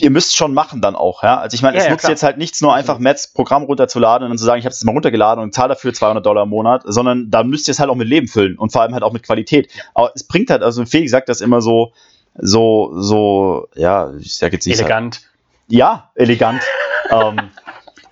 ihr 0.00 0.10
müsst 0.10 0.36
schon 0.36 0.54
machen 0.54 0.80
dann 0.80 0.96
auch, 0.96 1.22
ja. 1.22 1.38
Also 1.38 1.54
ich 1.54 1.60
meine, 1.62 1.76
Ja, 1.76 1.80
es 1.80 1.84
ja, 1.86 1.90
nutzt 1.90 2.00
klar. 2.04 2.12
jetzt 2.12 2.22
halt 2.22 2.38
nichts 2.38 2.62
nur 2.62 2.72
einfach 2.72 2.98
Mets 2.98 3.28
Programm 3.32 3.64
runterzuladen 3.64 4.24
und 4.24 4.30
dann 4.30 4.38
zu 4.38 4.44
sagen, 4.46 4.58
ich 4.58 4.64
habe 4.64 4.72
es 4.72 4.82
mal 4.84 4.92
runtergeladen 4.92 5.42
und 5.44 5.52
zahle 5.52 5.68
dafür 5.74 5.92
200 5.92 6.24
Dollar 6.24 6.44
im 6.44 6.48
Monat, 6.48 6.82
sondern 6.86 7.30
da 7.30 7.42
müsst 7.42 7.68
ihr 7.68 7.72
es 7.72 7.78
halt 7.78 7.90
auch 7.90 7.94
mit 7.94 8.08
Leben 8.08 8.26
füllen 8.26 8.56
und 8.56 8.72
vor 8.72 8.80
allem 8.80 8.94
halt 8.94 9.02
auch 9.02 9.12
mit 9.12 9.22
Qualität. 9.22 9.70
Aber 9.92 10.12
es 10.14 10.24
bringt 10.24 10.48
halt, 10.48 10.62
also 10.62 10.82
Felix 10.86 11.10
sagt 11.10 11.28
das 11.28 11.42
immer 11.42 11.60
so, 11.60 11.92
so, 12.38 12.92
so, 12.98 13.68
ja, 13.74 14.12
ich 14.18 14.34
sag 14.36 14.54
jetzt 14.54 14.66
nicht, 14.66 14.78
Elegant. 14.80 15.20
ja, 15.66 16.10
elegant, 16.14 16.62
ähm, 17.10 17.50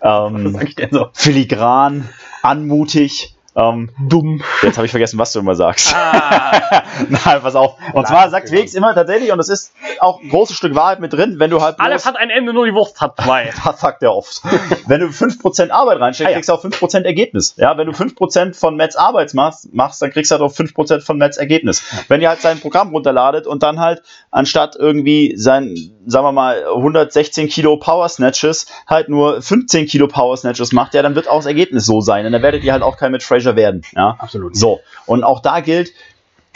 Was 0.01 0.30
ähm, 0.32 0.53
sag 0.53 0.68
ich 0.68 0.74
denn 0.74 0.91
so? 0.93 1.09
filigran, 1.14 2.09
anmutig, 2.43 3.36
ähm, 3.57 3.90
Dumm. 3.98 4.42
Jetzt 4.62 4.76
habe 4.76 4.84
ich 4.84 4.90
vergessen, 4.90 5.18
was 5.18 5.32
du 5.32 5.40
immer 5.40 5.54
sagst. 5.54 5.94
Ah, 5.94 6.82
Nein, 7.09 7.40
pass 7.40 7.54
auf. 7.57 7.76
Und 7.94 8.06
zwar 8.06 8.28
sagt 8.31 8.51
Felix 8.51 8.74
immer 8.74 8.94
tatsächlich, 8.94 9.32
und 9.32 9.39
das 9.39 9.48
ist 9.48 9.72
auch 10.01 10.20
ein 10.20 10.28
großes 10.28 10.56
Stück 10.56 10.74
Wahrheit 10.74 11.01
mit 11.01 11.12
drin, 11.12 11.36
wenn 11.39 11.51
du 11.51 11.60
halt. 11.62 11.81
alles 11.81 12.05
hat 12.06 12.16
ein 12.16 12.28
Ende, 12.31 12.52
nur 12.52 12.66
die 12.66 12.74
Wurst 12.74 13.01
hat 13.01 13.16
zwei. 13.20 13.51
Das 13.64 13.81
sagt 13.81 14.02
er 14.02 14.14
oft. 14.14 14.43
wenn 14.86 15.01
du 15.01 15.06
5% 15.06 15.70
Arbeit 15.70 16.01
reinsteckst, 16.01 16.28
Ah, 16.28 16.31
ja. 16.31 16.36
kriegst 16.36 16.48
du 16.48 16.52
auch 16.52 16.64
5% 16.64 17.05
Ergebnis. 17.05 17.55
Ja, 17.56 17.76
wenn 17.78 17.86
du 17.86 17.93
5% 17.93 18.55
von 18.55 18.76
Mets 18.76 18.94
Arbeit 18.97 19.32
machst, 19.35 19.72
machst, 19.74 20.01
dann 20.02 20.10
kriegst 20.10 20.31
du 20.31 20.35
halt 20.35 20.43
auch 20.43 20.52
5% 20.55 21.01
von 21.01 21.16
Mets 21.18 21.36
Ergebnis. 21.36 21.82
Wenn 22.09 22.20
ihr 22.20 22.28
halt 22.28 22.40
sein 22.40 22.60
Programm 22.60 22.90
runterladet 22.90 23.47
und 23.47 23.62
dann 23.62 23.81
halt 23.81 24.02
anstatt 24.31 24.76
irgendwie 24.78 25.35
sein, 25.36 25.74
sagen 26.06 26.26
wir 26.26 26.32
mal, 26.32 26.64
116 26.74 27.48
Kilo 27.48 27.76
Power 27.78 28.09
Snatches 28.09 28.66
halt 28.86 29.09
nur 29.09 29.40
15 29.43 29.86
Kilo 29.86 30.09
Power 30.09 30.36
Snatches 30.36 30.72
macht, 30.72 30.94
ja, 30.94 31.02
dann 31.02 31.14
wird 31.14 31.28
auch 31.28 31.39
das 31.39 31.47
Ergebnis 31.47 31.86
so 31.86 32.01
sein. 32.01 32.26
Und 32.26 32.32
dann 32.32 32.43
werdet 32.43 32.62
ihr 32.64 32.72
halt 32.72 32.82
auch 32.82 32.97
kein 32.97 33.12
Mit 33.12 33.22
Fraser 33.22 33.45
werden. 33.55 33.82
Ja, 33.94 34.16
Absolut. 34.18 34.56
so, 34.56 34.81
und 35.06 35.23
auch 35.23 35.40
da 35.40 35.60
gilt, 35.60 35.93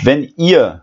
wenn 0.03 0.33
ihr 0.37 0.83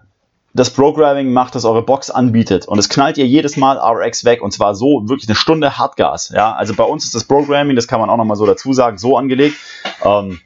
das 0.53 0.69
Programming 0.69 1.33
macht, 1.33 1.55
das 1.55 1.65
eure 1.65 1.83
Box 1.83 2.09
anbietet 2.09 2.67
und 2.67 2.79
es 2.79 2.87
knallt 2.87 3.17
ihr 3.17 3.27
jedes 3.27 3.57
Mal 3.57 3.77
RX 3.77 4.25
weg 4.25 4.41
und 4.41 4.51
zwar 4.51 4.75
so 4.75 5.07
wirklich 5.07 5.27
eine 5.27 5.35
Stunde 5.35 5.77
Hartgas. 5.77 6.29
Ja, 6.29 6.53
also 6.53 6.73
bei 6.73 6.83
uns 6.83 7.05
ist 7.05 7.13
das 7.13 7.25
Programming, 7.25 7.75
das 7.75 7.87
kann 7.87 7.99
man 7.99 8.09
auch 8.09 8.17
nochmal 8.17 8.37
so 8.37 8.45
dazu 8.45 8.73
sagen, 8.73 8.97
so 8.97 9.17
angelegt. 9.17 9.57
Ähm, 10.03 10.39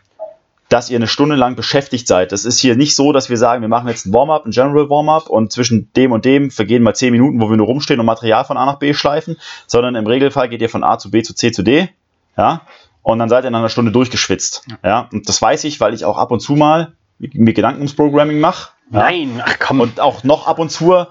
dass 0.71 0.89
ihr 0.89 0.95
eine 0.95 1.07
Stunde 1.07 1.35
lang 1.35 1.57
beschäftigt 1.57 2.07
seid. 2.07 2.31
Das 2.31 2.45
ist 2.45 2.57
hier 2.59 2.77
nicht 2.77 2.95
so, 2.95 3.11
dass 3.11 3.29
wir 3.29 3.35
sagen, 3.35 3.61
wir 3.61 3.67
machen 3.67 3.89
jetzt 3.89 4.05
ein 4.05 4.13
Warm-up, 4.13 4.45
ein 4.45 4.51
General 4.51 4.89
Warm-up 4.89 5.29
und 5.29 5.51
zwischen 5.51 5.91
dem 5.97 6.13
und 6.13 6.23
dem 6.23 6.49
vergehen 6.49 6.81
mal 6.81 6.95
10 6.95 7.11
Minuten, 7.11 7.41
wo 7.41 7.49
wir 7.49 7.57
nur 7.57 7.65
rumstehen 7.65 7.99
und 7.99 8.05
Material 8.05 8.45
von 8.45 8.55
A 8.55 8.65
nach 8.65 8.79
B 8.79 8.93
schleifen, 8.93 9.35
sondern 9.67 9.95
im 9.95 10.07
Regelfall 10.07 10.47
geht 10.47 10.61
ihr 10.61 10.69
von 10.69 10.85
A 10.85 10.97
zu 10.97 11.11
B 11.11 11.23
zu 11.23 11.35
C 11.35 11.51
zu 11.51 11.61
D, 11.61 11.89
ja, 12.37 12.61
und 13.03 13.19
dann 13.19 13.29
seid 13.29 13.43
ihr 13.43 13.49
in 13.49 13.55
einer 13.55 13.69
Stunde 13.69 13.91
durchgeschwitzt, 13.91 14.67
ja, 14.83 15.09
und 15.11 15.27
das 15.27 15.41
weiß 15.41 15.63
ich, 15.65 15.79
weil 15.79 15.93
ich 15.93 16.05
auch 16.05 16.17
ab 16.17 16.31
und 16.31 16.39
zu 16.39 16.53
mal 16.53 16.93
mir 17.33 17.53
Gedanken 17.53 17.79
ums 17.79 17.95
Programming 17.95 18.39
mache. 18.39 18.71
Ja? 18.91 18.99
Nein, 18.99 19.41
ach 19.45 19.57
komm. 19.59 19.79
Und 19.79 19.99
auch 19.99 20.23
noch 20.23 20.47
ab 20.47 20.59
und 20.59 20.71
zu 20.71 21.05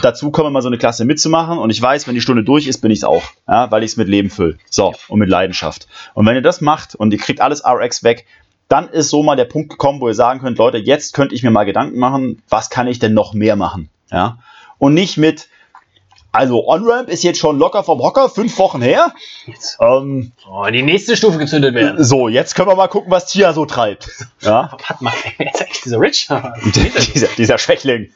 dazu 0.00 0.30
kommen, 0.30 0.52
mal 0.52 0.62
so 0.62 0.68
eine 0.68 0.78
Klasse 0.78 1.04
mitzumachen. 1.04 1.58
Und 1.58 1.70
ich 1.70 1.82
weiß, 1.82 2.06
wenn 2.06 2.14
die 2.14 2.20
Stunde 2.20 2.44
durch 2.44 2.66
ist, 2.66 2.78
bin 2.78 2.90
ich 2.90 3.00
es 3.00 3.04
auch. 3.04 3.24
Ja, 3.48 3.70
weil 3.70 3.82
ich 3.82 3.92
es 3.92 3.96
mit 3.96 4.08
Leben 4.08 4.30
fülle. 4.30 4.58
So, 4.70 4.94
und 5.08 5.18
mit 5.18 5.28
Leidenschaft. 5.28 5.88
Und 6.14 6.24
wenn 6.26 6.34
ihr 6.34 6.42
das 6.42 6.60
macht 6.60 6.94
und 6.94 7.12
ihr 7.12 7.18
kriegt 7.18 7.40
alles 7.40 7.64
RX 7.64 8.04
weg, 8.04 8.26
dann 8.68 8.88
ist 8.88 9.10
so 9.10 9.22
mal 9.22 9.36
der 9.36 9.44
Punkt 9.44 9.70
gekommen, 9.70 10.00
wo 10.00 10.08
ihr 10.08 10.14
sagen 10.14 10.40
könnt, 10.40 10.58
Leute, 10.58 10.78
jetzt 10.78 11.14
könnte 11.14 11.34
ich 11.34 11.42
mir 11.42 11.50
mal 11.50 11.64
Gedanken 11.64 11.98
machen, 11.98 12.42
was 12.48 12.70
kann 12.70 12.86
ich 12.86 12.98
denn 12.98 13.14
noch 13.14 13.34
mehr 13.34 13.56
machen? 13.56 13.90
Ja. 14.10 14.38
Und 14.78 14.94
nicht 14.94 15.18
mit, 15.18 15.48
also 16.36 16.66
On-Ramp 16.68 17.08
ist 17.08 17.22
jetzt 17.24 17.38
schon 17.38 17.58
locker 17.58 17.82
vom 17.82 18.00
Hocker, 18.00 18.28
fünf 18.28 18.56
Wochen 18.58 18.82
her. 18.82 19.12
Ähm, 19.80 20.32
Oh, 20.48 20.66
die 20.70 20.82
nächste 20.82 21.16
Stufe 21.16 21.38
gezündet 21.38 21.74
werden. 21.74 22.02
so, 22.04 22.28
jetzt 22.28 22.54
können 22.54 22.68
wir 22.68 22.76
mal 22.76 22.88
gucken, 22.88 23.10
was 23.10 23.26
Tia 23.26 23.52
so 23.52 23.64
treibt. 23.66 24.10
Ja. 24.40 24.70
Warte 24.88 25.02
mal, 25.04 25.12
wer 25.38 25.52
ist 25.52 25.62
eigentlich 25.62 25.82
dieser 25.82 26.00
Rich? 26.00 26.28
dieser, 27.14 27.28
dieser 27.36 27.58
Schwächling. 27.58 28.12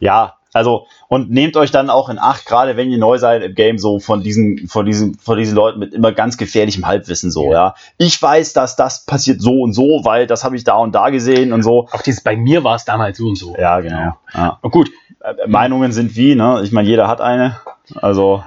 Ja, 0.00 0.36
also, 0.52 0.86
und 1.08 1.30
nehmt 1.30 1.56
euch 1.56 1.70
dann 1.70 1.90
auch 1.90 2.08
in 2.08 2.18
Acht, 2.18 2.46
gerade 2.46 2.76
wenn 2.76 2.90
ihr 2.90 2.98
neu 2.98 3.18
seid 3.18 3.42
im 3.42 3.54
Game, 3.54 3.78
so 3.78 3.98
von 3.98 4.22
diesen, 4.22 4.68
von 4.68 4.86
diesen, 4.86 5.18
von 5.18 5.36
diesen 5.38 5.56
Leuten 5.56 5.78
mit 5.78 5.94
immer 5.94 6.12
ganz 6.12 6.36
gefährlichem 6.36 6.86
Halbwissen, 6.86 7.30
so, 7.30 7.52
ja. 7.52 7.74
Ich 7.98 8.20
weiß, 8.20 8.52
dass 8.52 8.76
das 8.76 9.04
passiert 9.04 9.40
so 9.40 9.60
und 9.62 9.72
so, 9.72 10.00
weil 10.04 10.26
das 10.26 10.44
habe 10.44 10.56
ich 10.56 10.64
da 10.64 10.76
und 10.76 10.94
da 10.94 11.10
gesehen 11.10 11.52
und 11.52 11.62
so. 11.62 11.88
Auch 11.92 12.02
dieses, 12.02 12.22
bei 12.22 12.36
mir 12.36 12.64
war 12.64 12.76
es 12.76 12.84
damals 12.84 13.18
so 13.18 13.28
und 13.28 13.36
so. 13.36 13.56
Ja, 13.58 13.80
genau. 13.80 14.14
Ja. 14.34 14.58
Und 14.62 14.70
gut, 14.70 14.90
Äh, 15.22 15.46
Meinungen 15.46 15.92
sind 15.92 16.16
wie, 16.16 16.34
ne? 16.34 16.60
Ich 16.64 16.72
meine, 16.72 16.88
jeder 16.88 17.06
hat 17.06 17.20
eine. 17.20 17.60
Also, 17.94 18.42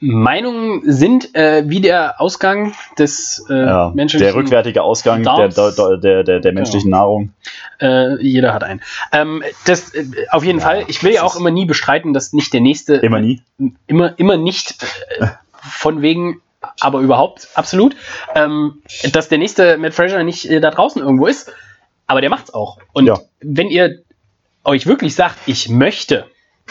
Meinungen 0.00 0.82
sind 0.84 1.34
äh, 1.34 1.62
wie 1.66 1.80
der 1.80 2.20
Ausgang 2.20 2.74
des 2.98 3.44
äh, 3.48 3.54
ja, 3.54 3.92
menschlichen 3.94 4.26
der 4.26 4.34
rückwärtige 4.34 4.82
Ausgang 4.82 5.22
der, 5.22 5.48
der, 5.48 5.96
der, 5.98 6.22
der, 6.24 6.40
der 6.40 6.52
menschlichen 6.52 6.90
Nahrung. 6.90 7.32
Äh, 7.80 8.20
jeder 8.22 8.52
hat 8.52 8.64
einen. 8.64 8.82
Ähm, 9.12 9.42
das 9.64 9.94
äh, 9.94 10.04
auf 10.30 10.44
jeden 10.44 10.58
Ja, 10.58 10.64
Fall. 10.64 10.84
Ich 10.88 11.02
will 11.02 11.12
ja 11.12 11.22
auch 11.22 11.36
immer 11.36 11.50
nie 11.50 11.66
bestreiten, 11.66 12.12
dass 12.12 12.32
nicht 12.32 12.52
der 12.52 12.60
nächste 12.60 12.94
Immer 12.96 13.20
nie. 13.20 13.42
immer 13.86 14.18
immer 14.18 14.36
nicht 14.36 14.82
äh, 15.18 15.26
von 15.60 16.02
wegen, 16.02 16.40
aber 16.80 17.00
überhaupt 17.00 17.48
absolut, 17.54 17.94
ähm, 18.34 18.82
dass 19.12 19.28
der 19.28 19.38
nächste 19.38 19.78
Matt 19.78 19.94
Fraser 19.94 20.22
nicht 20.24 20.50
äh, 20.50 20.60
da 20.60 20.70
draußen 20.70 21.00
irgendwo 21.00 21.26
ist. 21.26 21.52
Aber 22.08 22.20
der 22.20 22.30
macht's 22.30 22.52
auch. 22.52 22.78
Und 22.92 23.06
Ja. 23.06 23.18
wenn 23.40 23.68
ihr 23.68 24.00
euch 24.64 24.86
wirklich 24.86 25.14
sagt, 25.14 25.36
ich 25.46 25.68
möchte, 25.68 26.26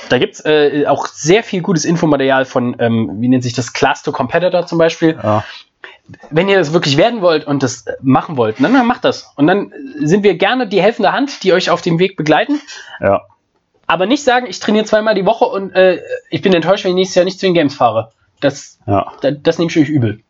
da 0.09 0.17
gibt's 0.17 0.43
äh, 0.45 0.85
auch 0.87 1.07
sehr 1.07 1.43
viel 1.43 1.61
gutes 1.61 1.85
Infomaterial 1.85 2.45
von, 2.45 2.75
ähm, 2.79 3.11
wie 3.19 3.27
nennt 3.27 3.43
sich 3.43 3.53
das, 3.53 3.73
Class 3.73 4.03
to 4.03 4.11
Competitor 4.11 4.65
zum 4.67 4.77
Beispiel 4.77 5.17
Ja. 5.23 5.43
wenn 6.29 6.47
ihr 6.49 6.57
das 6.57 6.73
wirklich 6.73 6.97
werden 6.97 7.21
wollt 7.21 7.45
und 7.47 7.63
das 7.63 7.87
äh, 7.87 7.93
machen 8.01 8.37
wollt, 8.37 8.57
dann, 8.59 8.73
dann 8.73 8.85
macht 8.87 9.03
das. 9.05 9.31
Und 9.35 9.47
dann 9.47 9.71
sind 9.99 10.23
wir 10.23 10.35
gerne 10.35 10.67
die 10.67 10.81
helfende 10.81 11.11
Hand, 11.13 11.43
die 11.43 11.53
euch 11.53 11.69
auf 11.69 11.81
dem 11.81 11.99
Weg 11.99 12.17
begleiten. 12.17 12.59
ja. 13.01 13.21
Aber 13.87 14.07
nicht 14.07 14.23
sagen, 14.23 14.47
ich 14.47 14.59
trainiere 14.59 14.85
zweimal 14.85 15.13
die 15.13 15.27
Woche 15.27 15.45
und 15.45 15.71
äh, 15.73 16.01
ich 16.31 16.41
bin 16.41 16.51
enttäuscht, 16.53 16.83
wenn 16.85 16.89
ich 16.91 16.95
nächstes 16.95 17.15
Jahr 17.15 17.25
nicht 17.25 17.39
zu 17.39 17.45
den 17.45 17.53
Games 17.53 17.75
fahre. 17.75 18.11
Das, 18.41 18.79
Ja. 18.87 19.11
das, 19.21 19.35
das 19.43 19.57
nehme 19.59 19.69
ich 19.69 19.77
euch 19.77 19.89
übel. 19.89 20.21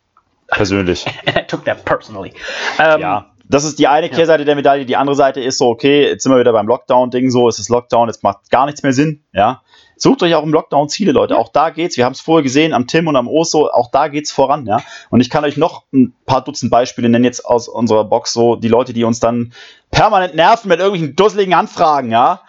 Persönlich. 0.47 1.05
I 1.27 1.41
took 1.47 1.63
that 1.63 1.85
personally. 1.85 2.33
Ähm, 2.79 2.99
Ja, 2.99 3.25
das 3.47 3.63
ist 3.63 3.79
die 3.79 3.87
eine 3.87 4.09
Kehrseite 4.09 4.45
der 4.45 4.55
Medaille. 4.55 4.85
Die 4.85 4.95
andere 4.95 5.15
Seite 5.15 5.41
ist 5.41 5.57
so, 5.57 5.67
okay, 5.67 6.07
jetzt 6.07 6.23
sind 6.23 6.31
wir 6.31 6.39
wieder 6.39 6.53
beim 6.53 6.67
Lockdown-Ding 6.67 7.29
so, 7.29 7.47
es 7.47 7.59
ist 7.59 7.69
Lockdown, 7.69 8.07
jetzt 8.07 8.23
macht 8.23 8.49
gar 8.49 8.65
nichts 8.65 8.83
mehr 8.83 8.93
Sinn, 8.93 9.23
ja. 9.33 9.61
Sucht 9.97 10.23
euch 10.23 10.35
auch 10.35 10.43
im 10.43 10.51
Lockdown 10.51 10.89
Ziele, 10.89 11.13
Leute. 11.13 11.37
Auch 11.37 11.49
da 11.49 11.69
geht's. 11.69 11.95
Wir 11.95 12.03
haben 12.03 12.11
es 12.11 12.19
vorher 12.19 12.43
gesehen 12.43 12.73
am 12.73 12.85
Tim 12.85 13.07
und 13.07 13.15
am 13.15 13.29
Oso. 13.29 13.69
Auch 13.69 13.89
da 13.91 14.09
geht's 14.09 14.31
voran, 14.31 14.65
ja. 14.65 14.81
Und 15.09 15.21
ich 15.21 15.29
kann 15.29 15.45
euch 15.45 15.55
noch 15.55 15.83
ein 15.93 16.13
paar 16.25 16.43
Dutzend 16.43 16.69
Beispiele 16.69 17.07
nennen 17.07 17.23
jetzt 17.23 17.45
aus 17.45 17.69
unserer 17.69 18.03
Box 18.03 18.33
so 18.33 18.57
die 18.57 18.67
Leute, 18.67 18.91
die 18.91 19.05
uns 19.05 19.21
dann 19.21 19.53
permanent 19.91 20.35
nerven 20.35 20.67
mit 20.67 20.79
irgendwelchen 20.79 21.15
dusseligen 21.15 21.53
Anfragen, 21.53 22.11
ja. 22.11 22.41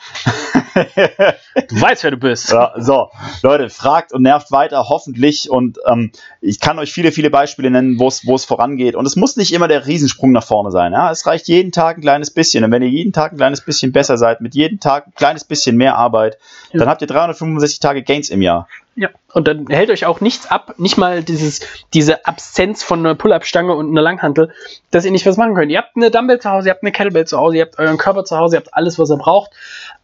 Du 1.69 1.81
weißt, 1.81 2.05
wer 2.05 2.11
du 2.11 2.17
bist. 2.19 2.53
Ja, 2.53 2.75
so, 2.77 3.11
Leute, 3.43 3.71
fragt 3.71 4.13
und 4.13 4.23
nervt 4.23 4.53
weiter, 4.53 4.89
hoffentlich. 4.89 5.51
Und 5.51 5.79
ähm, 5.87 6.13
ich 6.41 6.61
kann 6.61 6.79
euch 6.79 6.93
viele, 6.93 7.13
viele 7.13 7.31
Beispiele 7.31 7.71
nennen, 7.71 7.99
wo 7.99 8.09
es 8.09 8.45
vorangeht. 8.45 8.95
Und 8.95 9.07
es 9.07 9.17
muss 9.17 9.37
nicht 9.37 9.53
immer 9.53 9.69
der 9.69 9.87
Riesensprung 9.87 10.33
nach 10.33 10.45
vorne 10.45 10.71
sein. 10.71 10.93
Ja? 10.93 11.11
Es 11.11 11.27
reicht 11.27 11.49
jeden 11.49 11.73
Tag 11.73 11.99
ein 11.99 12.03
kleines 12.03 12.31
bisschen. 12.31 12.63
Und 12.65 12.71
wenn 12.71 12.83
ihr 12.83 12.89
jeden 12.91 13.13
Tag 13.13 13.33
ein 13.33 13.37
kleines 13.39 13.61
bisschen 13.63 13.93
besser 13.93 14.19
seid, 14.19 14.41
mit 14.41 14.55
jedem 14.55 14.81
Tag 14.81 15.07
ein 15.09 15.15
kleines 15.15 15.45
bisschen 15.45 15.77
mehr 15.77 15.97
Arbeit, 15.97 16.39
Ja. 16.73 16.81
dann 16.81 16.89
habt 16.89 17.01
ihr 17.01 17.09
365 17.09 17.81
Tage 17.81 18.03
Gains 18.03 18.31
im 18.31 18.43
Jahr. 18.43 18.69
Ja. 18.99 19.09
Und 19.35 19.47
dann 19.47 19.67
hält 19.69 19.91
euch 19.91 20.07
auch 20.07 20.23
nichts 20.23 20.51
ab, 20.51 20.75
nicht 20.79 20.97
mal 20.97 21.23
dieses, 21.23 21.61
diese 21.93 22.25
Absenz 22.25 22.83
von 22.83 23.01
einer 23.01 23.15
Pull-Up-Stange 23.15 23.75
und 23.75 23.91
einer 23.91 24.01
Langhantel, 24.01 24.51
dass 24.91 25.05
ihr 25.05 25.11
nicht 25.11 25.27
was 25.27 25.37
machen 25.37 25.55
könnt. 25.55 25.71
Ihr 25.71 25.77
habt 25.79 25.95
eine 25.97 26.11
Dumbbell 26.11 26.41
zu 26.41 26.51
Hause, 26.51 26.69
ihr 26.69 26.71
habt 26.73 26.83
eine 26.83 26.93
Kettlebell 26.93 27.27
zu 27.27 27.37
Hause, 27.37 27.57
ihr 27.59 27.63
habt 27.67 27.79
euren 27.79 27.99
Körper 27.99 28.25
zu 28.25 28.39
Hause, 28.39 28.57
ihr 28.57 28.61
habt 28.61 28.73
alles, 28.73 28.99
was 28.99 29.11
ihr 29.11 29.19
braucht. 29.19 29.51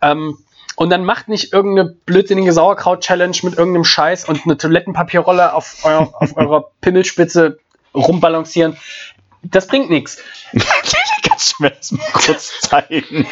Ähm, 0.02 0.36
und 0.76 0.90
dann 0.90 1.04
macht 1.04 1.28
nicht 1.28 1.52
irgendeine 1.52 1.90
blödsinnige 1.90 2.52
Sauerkraut-Challenge 2.52 3.36
mit 3.42 3.58
irgendeinem 3.58 3.84
Scheiß 3.84 4.28
und 4.28 4.40
eine 4.44 4.56
Toilettenpapierrolle 4.56 5.52
auf, 5.54 5.78
euer, 5.84 6.12
auf 6.14 6.36
eurer 6.36 6.70
Pimmelspitze 6.80 7.58
rumbalancieren. 7.94 8.76
Das 9.42 9.66
bringt 9.66 9.90
nichts. 9.90 10.18
Kannst 11.22 11.54
du 11.58 11.62
mir 11.62 11.70
das 11.70 11.92
mal 11.92 12.06
kurz 12.12 12.60
zeigen? 12.60 13.26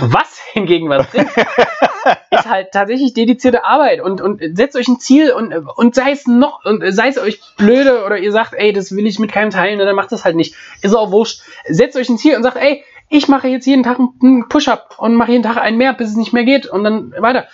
Was 0.00 0.38
hingegen 0.52 0.88
was 0.88 1.06
bringt, 1.08 1.28
ist 2.30 2.46
halt 2.46 2.72
tatsächlich 2.72 3.12
dedizierte 3.12 3.64
Arbeit 3.64 4.00
und, 4.00 4.20
und 4.20 4.40
setzt 4.56 4.76
euch 4.76 4.88
ein 4.88 4.98
Ziel 4.98 5.32
und, 5.32 5.52
und 5.52 5.94
sei 5.94 6.12
es 6.12 6.26
noch, 6.26 6.64
und 6.64 6.82
sei 6.92 7.08
es 7.08 7.18
euch 7.18 7.40
blöde 7.56 8.04
oder 8.04 8.18
ihr 8.18 8.32
sagt, 8.32 8.54
ey, 8.54 8.72
das 8.72 8.94
will 8.96 9.06
ich 9.06 9.18
mit 9.18 9.32
keinem 9.32 9.50
teilen, 9.50 9.78
dann 9.78 9.94
macht 9.94 10.12
das 10.12 10.24
halt 10.24 10.36
nicht. 10.36 10.54
Ist 10.80 10.94
auch 10.94 11.10
wurscht. 11.10 11.42
Setzt 11.68 11.96
euch 11.96 12.08
ein 12.08 12.18
Ziel 12.18 12.36
und 12.36 12.42
sagt, 12.42 12.56
ey, 12.56 12.84
ich 13.08 13.28
mache 13.28 13.48
jetzt 13.48 13.66
jeden 13.66 13.82
Tag 13.82 13.98
einen 14.00 14.48
Push-Up 14.48 14.96
und 14.98 15.14
mache 15.14 15.32
jeden 15.32 15.42
Tag 15.44 15.56
einen 15.56 15.78
mehr, 15.78 15.92
bis 15.92 16.10
es 16.10 16.16
nicht 16.16 16.32
mehr 16.32 16.44
geht 16.44 16.66
und 16.66 16.84
dann 16.84 17.12
weiter. 17.18 17.46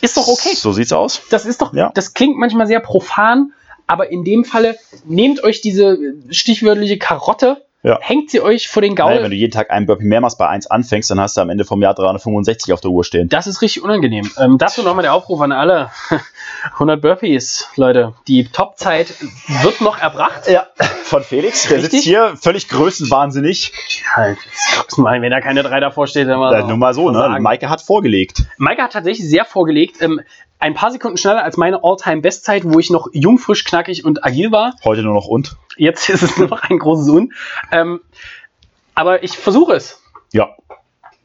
Ist 0.00 0.16
doch 0.16 0.28
okay. 0.28 0.54
So 0.54 0.72
sieht's 0.72 0.92
aus. 0.92 1.22
Das 1.30 1.44
ist 1.46 1.60
doch, 1.60 1.74
Ja. 1.74 1.90
das 1.94 2.14
klingt 2.14 2.38
manchmal 2.38 2.66
sehr 2.66 2.80
profan, 2.80 3.52
aber 3.86 4.10
in 4.10 4.24
dem 4.24 4.44
Falle 4.44 4.78
nehmt 5.04 5.44
euch 5.44 5.60
diese 5.60 5.98
stichwörtliche 6.30 6.98
Karotte, 6.98 7.64
Ja. 7.84 7.98
hängt 8.00 8.30
sie 8.30 8.40
euch 8.40 8.68
vor 8.68 8.80
den 8.80 8.94
Gaul. 8.94 9.10
Naja, 9.10 9.22
wenn 9.22 9.30
du 9.30 9.36
jeden 9.36 9.52
Tag 9.52 9.70
einen 9.70 9.84
Burpee 9.84 10.04
mehr 10.04 10.22
machst 10.22 10.38
bei 10.38 10.48
1 10.48 10.68
anfängst, 10.68 11.10
dann 11.10 11.20
hast 11.20 11.36
du 11.36 11.42
am 11.42 11.50
Ende 11.50 11.66
vom 11.66 11.82
Jahr 11.82 11.94
365 11.94 12.72
auf 12.72 12.80
der 12.80 12.90
Uhr 12.90 13.04
stehen. 13.04 13.28
Das 13.28 13.46
ist 13.46 13.60
richtig 13.60 13.82
unangenehm. 13.84 14.30
Ähm, 14.38 14.56
dazu 14.56 14.82
nochmal 14.82 15.02
der 15.02 15.12
Aufruf 15.12 15.40
an 15.42 15.52
alle. 15.52 15.90
100 16.72 17.00
Burpees, 17.00 17.68
Leute. 17.76 18.14
Die 18.26 18.48
Topzeit 18.48 19.14
wird 19.62 19.82
noch 19.82 19.98
erbracht. 19.98 20.48
Ja, 20.48 20.66
von 21.04 21.22
Felix. 21.22 21.68
Der 21.68 21.76
Richtig? 21.76 21.90
sitzt 21.92 22.04
hier 22.04 22.34
völlig 22.40 22.68
größenwahnsinnig. 22.68 23.72
Halt, 24.14 24.38
mal, 24.96 25.20
wenn 25.20 25.30
da 25.30 25.42
keine 25.42 25.62
drei 25.62 25.80
davor 25.80 26.06
steht, 26.06 26.26
dann 26.26 26.38
mal 26.38 26.52
Ja, 26.58 26.66
nur 26.66 26.78
mal 26.78 26.94
so, 26.94 27.10
ne? 27.10 27.36
Maike 27.40 27.68
hat 27.68 27.82
vorgelegt. 27.82 28.44
Maike 28.56 28.82
hat 28.82 28.92
tatsächlich 28.94 29.28
sehr 29.28 29.44
vorgelegt. 29.44 30.00
Ähm, 30.00 30.20
ein 30.64 30.72
paar 30.72 30.90
Sekunden 30.90 31.18
schneller 31.18 31.44
als 31.44 31.58
meine 31.58 31.84
All-Time-Bestzeit, 31.84 32.62
wo 32.64 32.78
ich 32.78 32.88
noch 32.88 33.08
jung, 33.12 33.38
frisch, 33.38 33.64
knackig 33.64 34.06
und 34.06 34.24
agil 34.24 34.50
war. 34.50 34.74
Heute 34.82 35.02
nur 35.02 35.12
noch 35.12 35.26
und. 35.26 35.56
Jetzt 35.76 36.08
ist 36.08 36.22
es 36.22 36.36
nur 36.38 36.48
noch 36.48 36.62
ein 36.62 36.78
großes 36.78 37.06
Un. 37.10 37.34
Ähm, 37.70 38.00
aber 38.94 39.22
ich 39.22 39.36
versuche 39.36 39.74
es. 39.74 40.00
Ja. 40.32 40.56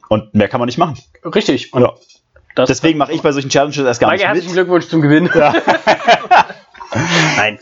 Und 0.09 0.35
mehr 0.35 0.49
kann 0.49 0.59
man 0.59 0.67
nicht 0.67 0.77
machen. 0.77 0.97
Richtig. 1.23 1.73
Und 1.73 1.83
Ja. 1.83 1.93
Deswegen 2.67 2.97
mache 2.97 3.13
ich 3.13 3.21
bei 3.21 3.31
solchen 3.31 3.49
Challenges 3.49 3.85
erst 3.85 4.01
gar 4.01 4.07
Maike, 4.09 4.23
nicht 4.23 4.27
herzlichen 4.27 4.47
mit. 4.49 4.55
Glückwunsch 4.55 4.87
zum 4.89 4.99
Gewinn. 5.01 5.29
Nein. 7.37 7.59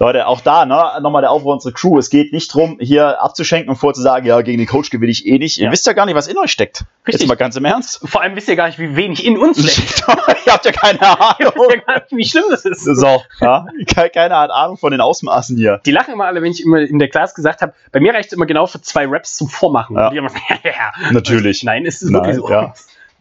Leute, 0.00 0.26
auch 0.28 0.40
da, 0.40 0.64
ne, 0.64 1.00
nochmal 1.02 1.22
der 1.22 1.30
Aufruf 1.32 1.48
an 1.48 1.54
unsere 1.54 1.74
Crew. 1.74 1.98
Es 1.98 2.08
geht 2.08 2.32
nicht 2.32 2.54
drum, 2.54 2.78
hier 2.80 3.20
abzuschenken 3.22 3.68
und 3.70 3.76
vorzusagen, 3.76 4.26
ja, 4.26 4.40
gegen 4.42 4.58
den 4.58 4.66
Coach 4.68 4.90
gewinne 4.90 5.10
ich 5.10 5.26
eh 5.26 5.38
nicht. 5.38 5.58
Ihr 5.58 5.66
Ja. 5.66 5.72
wisst 5.72 5.86
ja 5.86 5.92
gar 5.92 6.06
nicht, 6.06 6.14
was 6.14 6.28
in 6.28 6.38
euch 6.38 6.52
steckt. 6.52 6.84
Richtig. 7.06 7.22
Jetzt 7.22 7.28
mal 7.28 7.34
ganz 7.34 7.56
im 7.56 7.64
Ernst. 7.64 8.00
Vor 8.08 8.22
allem 8.22 8.36
wisst 8.36 8.48
ihr 8.48 8.54
gar 8.56 8.68
nicht, 8.68 8.78
wie 8.78 8.94
wenig 8.94 9.24
in 9.24 9.36
uns 9.36 9.58
steckt. 9.72 10.04
Ihr 10.46 10.52
habt 10.52 10.64
ja 10.64 10.72
keine 10.72 10.98
Ihr 11.00 11.20
Ahnung. 11.20 11.52
wisst 11.56 11.70
ja 11.70 11.76
gar 11.80 11.94
nicht, 11.96 12.06
wie 12.16 12.24
schlimm 12.24 12.44
das 12.50 12.64
ist. 12.64 12.84
So, 12.84 13.22
ja. 13.40 13.66
Ke- 13.86 14.10
Keiner 14.10 14.38
hat 14.38 14.50
Ahnung 14.50 14.76
von 14.76 14.92
den 14.92 15.00
Ausmaßen 15.00 15.56
hier. 15.56 15.80
Die 15.84 15.90
lachen 15.90 16.14
immer 16.14 16.26
alle, 16.26 16.42
wenn 16.42 16.52
ich 16.52 16.62
immer 16.62 16.78
in 16.78 16.98
der 17.00 17.08
Class 17.08 17.34
gesagt 17.34 17.60
habe, 17.62 17.74
bei 17.90 17.98
mir 18.00 18.14
reicht 18.14 18.28
es 18.28 18.32
immer 18.34 18.46
genau 18.46 18.66
für 18.66 18.80
zwei 18.80 19.04
Raps 19.06 19.36
zum 19.36 19.48
Vormachen. 19.48 19.96
Ja. 19.96 20.06
Und 20.06 20.12
die 20.12 20.18
immer, 20.18 20.30
ja. 20.64 21.10
Natürlich. 21.10 21.64
Nein, 21.64 21.84
ist 21.84 22.02
es 22.02 22.10
Nein, 22.10 22.22
wirklich 22.22 22.36
so. 22.36 22.46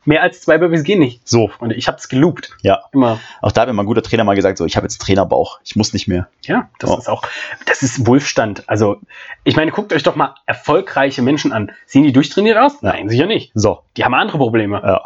Mehr 0.07 0.21
als 0.23 0.39
zwei 0.41 0.57
Burpees 0.57 0.83
gehen 0.83 0.99
nicht. 0.99 1.27
So, 1.27 1.51
Und 1.59 1.71
ich 1.71 1.87
habe 1.87 1.97
es 1.97 2.07
geloopt. 2.07 2.55
ja. 2.61 2.79
Immer. 2.93 3.19
Auch 3.41 3.51
da 3.51 3.61
hat 3.61 3.67
mir 3.67 3.73
mal 3.73 3.83
ein 3.83 3.87
guter 3.87 4.01
Trainer 4.01 4.23
mal 4.23 4.35
gesagt, 4.35 4.57
so, 4.57 4.65
ich 4.65 4.77
habe 4.77 4.85
jetzt 4.85 4.99
Trainerbauch. 5.01 5.59
Ich 5.65 5.75
muss 5.75 5.91
nicht 5.91 6.07
mehr. 6.07 6.29
Ja, 6.43 6.69
das 6.79 6.89
Ja. 6.91 6.97
ist 6.97 7.09
auch, 7.09 7.23
das 7.65 7.83
ist 7.83 8.07
Wohlstand. 8.07 8.63
Also, 8.67 9.01
ich 9.43 9.57
meine, 9.57 9.71
guckt 9.71 9.91
euch 9.91 10.03
doch 10.03 10.15
mal 10.15 10.33
erfolgreiche 10.45 11.21
Menschen 11.21 11.51
an. 11.51 11.71
Sehen 11.85 12.03
die 12.03 12.13
durchtrainiert 12.13 12.57
aus? 12.57 12.81
Ja. 12.81 12.93
Nein, 12.93 13.09
sicher 13.09 13.25
nicht. 13.25 13.51
So, 13.53 13.79
Die 13.97 14.05
haben 14.05 14.13
andere 14.13 14.37
Probleme. 14.37 14.81
ja. 14.83 15.01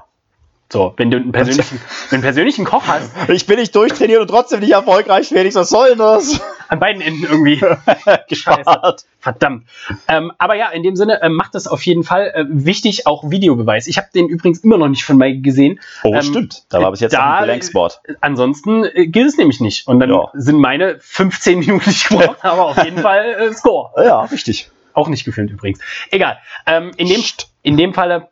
So, 0.71 0.93
wenn 0.95 1.11
du 1.11 1.17
einen 1.17 1.33
persönlichen, 1.33 1.81
wenn 2.09 2.17
einen 2.17 2.23
persönlichen 2.23 2.63
Koch 2.63 2.87
hast, 2.87 3.11
Ich 3.29 3.45
bin 3.45 3.59
nicht 3.59 3.75
durchtrainiert 3.75 4.21
und 4.21 4.29
trotzdem 4.29 4.61
nicht 4.61 4.71
erfolgreich, 4.71 5.27
Felix. 5.27 5.55
Was 5.55 5.69
soll 5.69 5.89
denn 5.89 5.97
das? 5.97 6.39
an 6.69 6.79
beiden 6.79 7.01
Enden 7.01 7.25
irgendwie. 7.25 7.59
Gespart. 8.29 9.03
Verdammt. 9.19 9.65
Ähm, 10.07 10.31
aber 10.37 10.55
ja, 10.55 10.69
in 10.69 10.83
dem 10.83 10.95
Sinne 10.95 11.21
ähm, 11.21 11.33
macht 11.35 11.53
das 11.55 11.67
auf 11.67 11.85
jeden 11.85 12.03
Fall 12.05 12.31
äh, 12.33 12.45
wichtig, 12.47 13.05
auch 13.05 13.29
Videobeweis. 13.29 13.87
Ich 13.87 13.97
habe 13.97 14.07
den 14.15 14.29
übrigens 14.29 14.59
immer 14.59 14.77
noch 14.77 14.87
nicht 14.87 15.03
von 15.03 15.17
Mike 15.17 15.41
gesehen. 15.41 15.81
Oh, 16.03 16.13
Ähm, 16.13 16.21
stimmt. 16.21 16.63
Da 16.69 16.81
war 16.81 16.91
bis 16.91 17.01
jetzt 17.01 17.11
da- 17.13 17.39
ein 17.39 17.43
Blankspot. 17.43 17.99
Ansonsten 18.21 18.85
äh, 18.85 19.07
gilt 19.07 19.27
es 19.27 19.37
nämlich 19.37 19.59
nicht. 19.59 19.87
Und 19.87 19.99
dann 19.99 20.09
Ja. 20.09 20.29
sind 20.33 20.57
meine 20.59 20.97
15 21.01 21.59
Minuten 21.59 21.89
nicht 21.89 22.07
gebraucht, 22.07 22.37
aber 22.43 22.67
auf 22.67 22.83
jeden 22.83 22.99
Fall 22.99 23.25
äh, 23.49 23.53
Score. 23.53 23.89
Ja, 24.05 24.21
richtig. 24.21 24.71
Auch 24.93 25.09
nicht 25.09 25.25
gefilmt 25.25 25.51
übrigens. 25.51 25.79
Egal. 26.09 26.37
Ähm, 26.65 26.91
in, 26.97 27.07
dem, 27.07 27.21
in 27.63 27.77
dem 27.77 27.93
Falle 27.93 28.29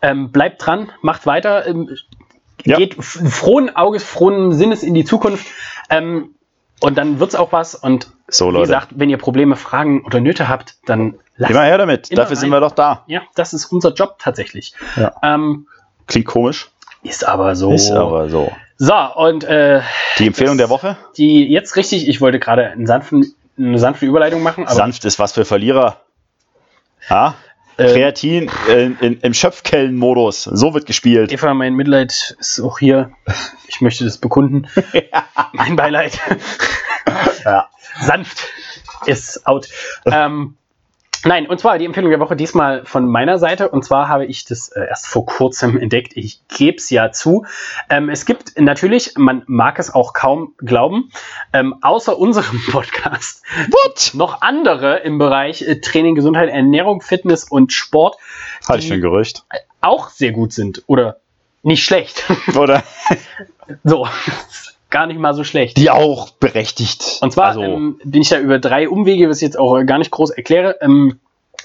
ähm, 0.00 0.30
bleibt 0.32 0.64
dran, 0.66 0.90
macht 1.02 1.26
weiter, 1.26 1.66
ähm, 1.66 1.88
Ja. 2.64 2.76
geht 2.76 2.94
frohen 3.02 3.74
Auges, 3.74 4.04
frohen 4.04 4.52
Sinnes 4.52 4.82
in 4.82 4.94
die 4.94 5.04
Zukunft. 5.04 5.46
Ähm, 5.90 6.34
und 6.80 6.96
dann 6.98 7.18
wird's 7.20 7.34
auch 7.34 7.52
was. 7.52 7.74
Und 7.74 8.08
So, 8.28 8.48
wie 8.48 8.52
Leute. 8.52 8.66
gesagt, 8.66 8.88
wenn 8.96 9.10
ihr 9.10 9.18
Probleme, 9.18 9.56
Fragen 9.56 10.04
oder 10.04 10.20
Nöte 10.20 10.48
habt, 10.48 10.76
dann 10.86 11.14
lasst 11.36 11.50
Immer 11.52 11.62
her 11.64 11.78
damit. 11.78 12.10
Immer 12.10 12.22
Dafür 12.22 12.36
sind 12.36 12.52
rein. 12.52 12.60
wir 12.62 12.68
doch 12.68 12.74
da. 12.74 13.04
Ja, 13.06 13.22
das 13.34 13.52
ist 13.54 13.66
unser 13.66 13.92
Job 13.92 14.16
tatsächlich. 14.18 14.74
Ja. 14.96 15.12
Ähm, 15.22 15.66
Klingt 16.06 16.26
komisch. 16.26 16.70
ist 17.02 17.26
aber 17.26 17.54
so. 17.56 17.72
Ist 17.72 17.90
aber 17.90 18.28
so. 18.28 18.50
So, 18.78 18.94
und 19.16 19.44
äh, 19.44 19.80
Die 20.18 20.26
Empfehlung 20.26 20.56
Das- 20.58 20.66
der 20.68 20.70
Woche? 20.70 20.96
die 21.16 21.44
jetzt 21.48 21.76
richtig, 21.76 22.08
ich 22.08 22.20
wollte 22.20 22.38
gerade 22.40 22.66
einen 22.70 22.86
sanften, 22.86 23.32
eine 23.58 23.78
sanfte 23.78 24.06
Überleitung 24.06 24.42
machen, 24.42 24.66
Sanft 24.66 25.04
ist 25.04 25.18
was 25.20 25.32
für 25.32 25.44
Verlierer. 25.44 26.00
Ja? 27.08 27.34
Äh, 27.82 27.92
Kreatin 27.92 28.50
in, 28.68 28.96
in, 29.00 29.20
im 29.20 29.34
Schöpfkellen-Modus. 29.34 30.44
So 30.44 30.74
wird 30.74 30.86
gespielt. 30.86 31.32
Eva, 31.32 31.54
mein 31.54 31.74
Mitleid 31.74 32.36
ist 32.38 32.60
auch 32.60 32.78
hier. 32.78 33.12
Ich 33.68 33.80
möchte 33.80 34.04
das 34.04 34.18
bekunden. 34.18 34.68
mein 35.52 35.76
Beileid. 35.76 36.18
Ja. 37.44 37.68
Sanft 38.00 38.48
ist 39.06 39.46
out. 39.46 39.68
ähm, 40.06 40.56
nein, 41.24 41.46
und 41.46 41.58
zwar 41.58 41.78
die 41.78 41.84
Empfehlung 41.84 42.10
der 42.10 42.20
Woche 42.20 42.36
diesmal 42.36 42.84
von 42.84 43.06
meiner 43.08 43.38
Seite. 43.38 43.68
Und 43.68 43.84
zwar 43.84 44.08
habe 44.08 44.26
ich 44.26 44.44
das 44.44 44.68
äh, 44.68 44.84
erst 44.86 45.06
vor 45.06 45.26
kurzem 45.26 45.78
entdeckt. 45.78 46.12
Ich 46.16 46.40
gebe 46.48 46.76
es 46.76 46.90
ja 46.90 47.12
zu. 47.12 47.44
Ähm, 47.88 48.08
es 48.08 48.26
gibt 48.26 48.58
natürlich, 48.60 49.14
man 49.16 49.42
mag 49.46 49.78
es 49.78 49.92
auch 49.94 50.12
kaum 50.12 50.54
glauben, 50.58 51.10
ähm, 51.52 51.76
außer 51.82 52.18
unserem 52.18 52.60
Podcast 52.70 53.42
What? 53.68 54.12
noch 54.14 54.42
andere 54.42 54.98
im 55.00 55.18
Bereich 55.18 55.62
äh, 55.62 55.80
Training, 55.80 56.14
Gesundheit, 56.14 56.48
Ernährung, 56.50 57.00
Fitness 57.00 57.44
und 57.44 57.72
Sport, 57.72 58.16
Halte 58.68 58.82
ich 58.82 58.88
für 58.88 58.94
ein 58.94 59.00
Gerücht. 59.00 59.44
auch 59.80 60.10
sehr 60.10 60.32
gut 60.32 60.52
sind 60.52 60.82
oder 60.86 61.18
nicht 61.62 61.84
schlecht. 61.84 62.24
Oder? 62.56 62.82
so, 63.84 64.08
gar 64.92 65.06
nicht 65.08 65.18
mal 65.18 65.34
so 65.34 65.42
schlecht. 65.42 65.76
Die 65.76 65.90
auch 65.90 66.30
berechtigt. 66.30 67.18
Und 67.20 67.32
zwar 67.32 67.46
Also, 67.48 67.62
ähm, 67.62 67.98
bin 68.04 68.22
ich 68.22 68.28
da 68.28 68.38
über 68.38 68.60
drei 68.60 68.88
Umwege, 68.88 69.28
was 69.28 69.38
ich 69.38 69.46
jetzt 69.46 69.58
auch 69.58 69.82
gar 69.84 69.98
nicht 69.98 70.12
groß 70.12 70.30
erkläre, 70.30 70.76
ähm, 70.80 71.18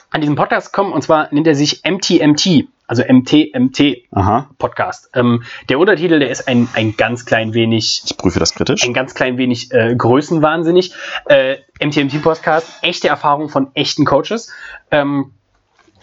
an 0.10 0.22
diesen 0.22 0.36
Podcast 0.36 0.74
gekommen. 0.74 0.94
Und 0.94 1.04
zwar 1.04 1.28
nennt 1.32 1.46
er 1.46 1.54
sich 1.56 1.82
MTMT, 1.84 2.68
also 2.88 3.04
MTMT 3.04 4.08
aha. 4.12 4.50
Podcast. 4.58 5.10
Ähm, 5.14 5.44
der 5.70 5.78
Untertitel, 5.80 6.20
der 6.20 6.30
ist 6.30 6.48
ein, 6.48 6.68
ein 6.74 6.96
ganz 6.96 7.26
klein 7.26 7.54
wenig 7.54 8.02
Ich 8.06 8.18
prüfe 8.18 8.40
das 8.40 8.54
kritisch. 8.54 8.84
ein 8.86 8.94
ganz 8.94 9.14
klein 9.14 9.38
wenig 9.38 9.72
äh, 9.72 9.94
größenwahnsinnig. 9.96 10.94
Äh, 11.26 11.58
MTMT 11.84 12.24
Podcast, 12.24 12.68
echte 12.82 13.10
Erfahrung 13.10 13.50
von 13.50 13.68
echten 13.76 14.06
Coaches. 14.06 14.50
Ähm, 14.90 15.34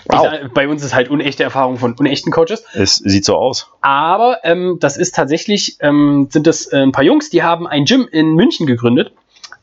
Wow. 0.07 0.23
sag, 0.23 0.55
bei 0.55 0.69
uns 0.69 0.85
ist 0.85 0.95
halt 0.95 1.09
unechte 1.09 1.43
Erfahrung 1.43 1.79
von 1.79 1.95
unechten 1.95 2.31
Coaches. 2.31 2.65
Es 2.75 2.97
sieht 2.97 3.25
so 3.25 3.37
aus. 3.37 3.71
Aber 3.81 4.39
ähm, 4.45 4.79
das 4.81 4.97
ist 4.97 5.15
tatsächlich, 5.15 5.77
ähm, 5.81 6.29
sind 6.31 6.47
das 6.47 6.67
äh, 6.67 6.79
ein 6.79 6.93
paar 6.93 7.05
Jungs, 7.05 7.31
die 7.31 7.43
haben 7.43 7.67
ein 7.67 7.85
Gym 7.85 8.09
in 8.11 8.35
München 8.35 8.67
gegründet. 8.67 9.13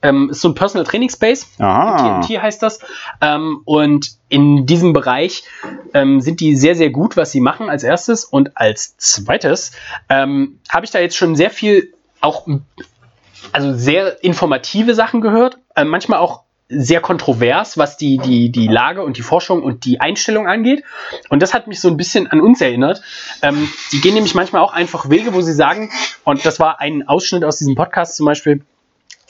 Ähm, 0.03 0.29
ist 0.31 0.41
so 0.41 0.49
ein 0.49 0.55
Personal 0.55 0.85
Training 0.85 1.09
Space. 1.09 1.47
Aha. 1.59 2.21
TNT 2.21 2.41
heißt 2.41 2.63
das. 2.63 2.79
Ähm, 3.21 3.61
und 3.65 4.13
in 4.29 4.65
diesem 4.65 4.93
Bereich 4.93 5.43
ähm, 5.93 6.21
sind 6.21 6.39
die 6.39 6.55
sehr, 6.55 6.75
sehr 6.75 6.89
gut, 6.89 7.17
was 7.17 7.31
sie 7.31 7.39
machen 7.39 7.69
als 7.69 7.83
erstes. 7.83 8.25
Und 8.25 8.57
als 8.57 8.97
zweites 8.97 9.73
ähm, 10.09 10.59
habe 10.69 10.85
ich 10.85 10.91
da 10.91 10.99
jetzt 10.99 11.15
schon 11.15 11.35
sehr 11.35 11.51
viel, 11.51 11.93
auch 12.19 12.47
also 13.51 13.73
sehr 13.75 14.23
informative 14.23 14.95
Sachen 14.95 15.21
gehört. 15.21 15.59
Äh, 15.75 15.85
manchmal 15.85 16.19
auch 16.19 16.43
sehr 16.71 17.01
kontrovers, 17.01 17.77
was 17.77 17.97
die, 17.97 18.17
die, 18.17 18.49
die 18.51 18.67
Lage 18.67 19.03
und 19.03 19.17
die 19.17 19.21
Forschung 19.21 19.61
und 19.61 19.85
die 19.85 19.99
Einstellung 19.99 20.47
angeht. 20.47 20.83
Und 21.29 21.41
das 21.41 21.53
hat 21.53 21.67
mich 21.67 21.79
so 21.79 21.89
ein 21.89 21.97
bisschen 21.97 22.27
an 22.27 22.41
uns 22.41 22.61
erinnert. 22.61 23.01
Ähm, 23.41 23.69
die 23.91 24.01
gehen 24.01 24.13
nämlich 24.13 24.35
manchmal 24.35 24.61
auch 24.61 24.73
einfach 24.73 25.09
Wege, 25.09 25.33
wo 25.33 25.41
sie 25.41 25.53
sagen, 25.53 25.91
und 26.23 26.45
das 26.45 26.59
war 26.59 26.79
ein 26.79 27.07
Ausschnitt 27.07 27.43
aus 27.43 27.57
diesem 27.57 27.75
Podcast 27.75 28.15
zum 28.15 28.25
Beispiel, 28.25 28.61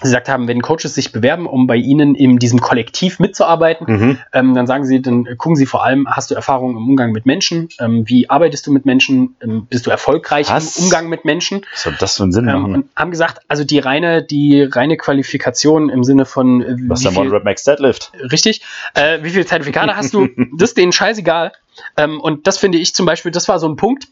gesagt 0.02 0.28
haben, 0.30 0.48
wenn 0.48 0.62
Coaches 0.62 0.96
sich 0.96 1.12
bewerben, 1.12 1.46
um 1.48 1.68
bei 1.68 1.76
Ihnen 1.78 2.16
in 2.16 2.38
diesem 2.40 2.60
Kollektiv 2.60 3.20
mitzuarbeiten, 3.20 3.86
Mhm. 3.88 4.18
ähm, 4.34 4.54
dann 4.56 4.68
sagen 4.68 4.86
Sie, 4.86 5.02
dann 5.02 5.26
gucken 5.38 5.56
Sie 5.56 5.66
vor 5.66 5.84
allem, 5.86 6.08
hast 6.10 6.32
du 6.32 6.36
Erfahrung 6.36 6.72
im 6.78 6.88
Umgang 6.88 7.12
mit 7.12 7.26
Menschen? 7.26 7.70
Ähm, 7.80 8.04
wie 8.08 8.30
arbeitest 8.30 8.68
du 8.68 8.72
mit 8.72 8.86
Menschen? 8.86 9.36
Ähm, 9.42 9.68
bist 9.70 9.86
du 9.86 9.92
erfolgreich 9.92 10.50
Was? 10.50 10.78
im 10.78 10.86
Umgang 10.86 11.10
mit 11.10 11.26
Menschen? 11.26 11.66
Was 11.72 11.84
soll 11.84 11.96
das 12.00 12.18
für 12.18 12.24
einen 12.24 12.32
Sinn 12.32 12.48
Ähm, 12.48 12.62
machen? 12.62 12.74
und 12.76 12.86
haben 12.96 13.12
gesagt, 13.12 13.40
also 13.48 13.64
die 13.64 13.80
reine, 13.80 14.24
die 14.24 14.64
reine 14.64 14.98
Qualifikation 14.98 15.90
im 15.90 16.04
Sinne 16.04 16.26
von 16.26 16.62
äh, 16.62 16.76
Was 16.88 17.02
der 17.02 17.16
Rep 17.16 17.44
Max 17.44 17.64
Deadlift? 17.64 18.12
richtig, 18.32 18.62
äh, 18.96 19.20
wie 19.24 19.30
viele 19.30 19.46
Zertifikate 19.46 19.96
hast 19.96 20.14
du? 20.14 20.28
Das 20.58 20.70
ist 20.72 20.78
denen 20.78 20.92
scheißegal. 20.92 21.52
Ähm, 21.98 22.20
und 22.20 22.48
das 22.48 22.58
finde 22.58 22.78
ich 22.78 22.94
zum 22.96 23.06
Beispiel, 23.06 23.32
das 23.32 23.48
war 23.48 23.60
so 23.60 23.68
ein 23.68 23.76
Punkt. 23.76 24.08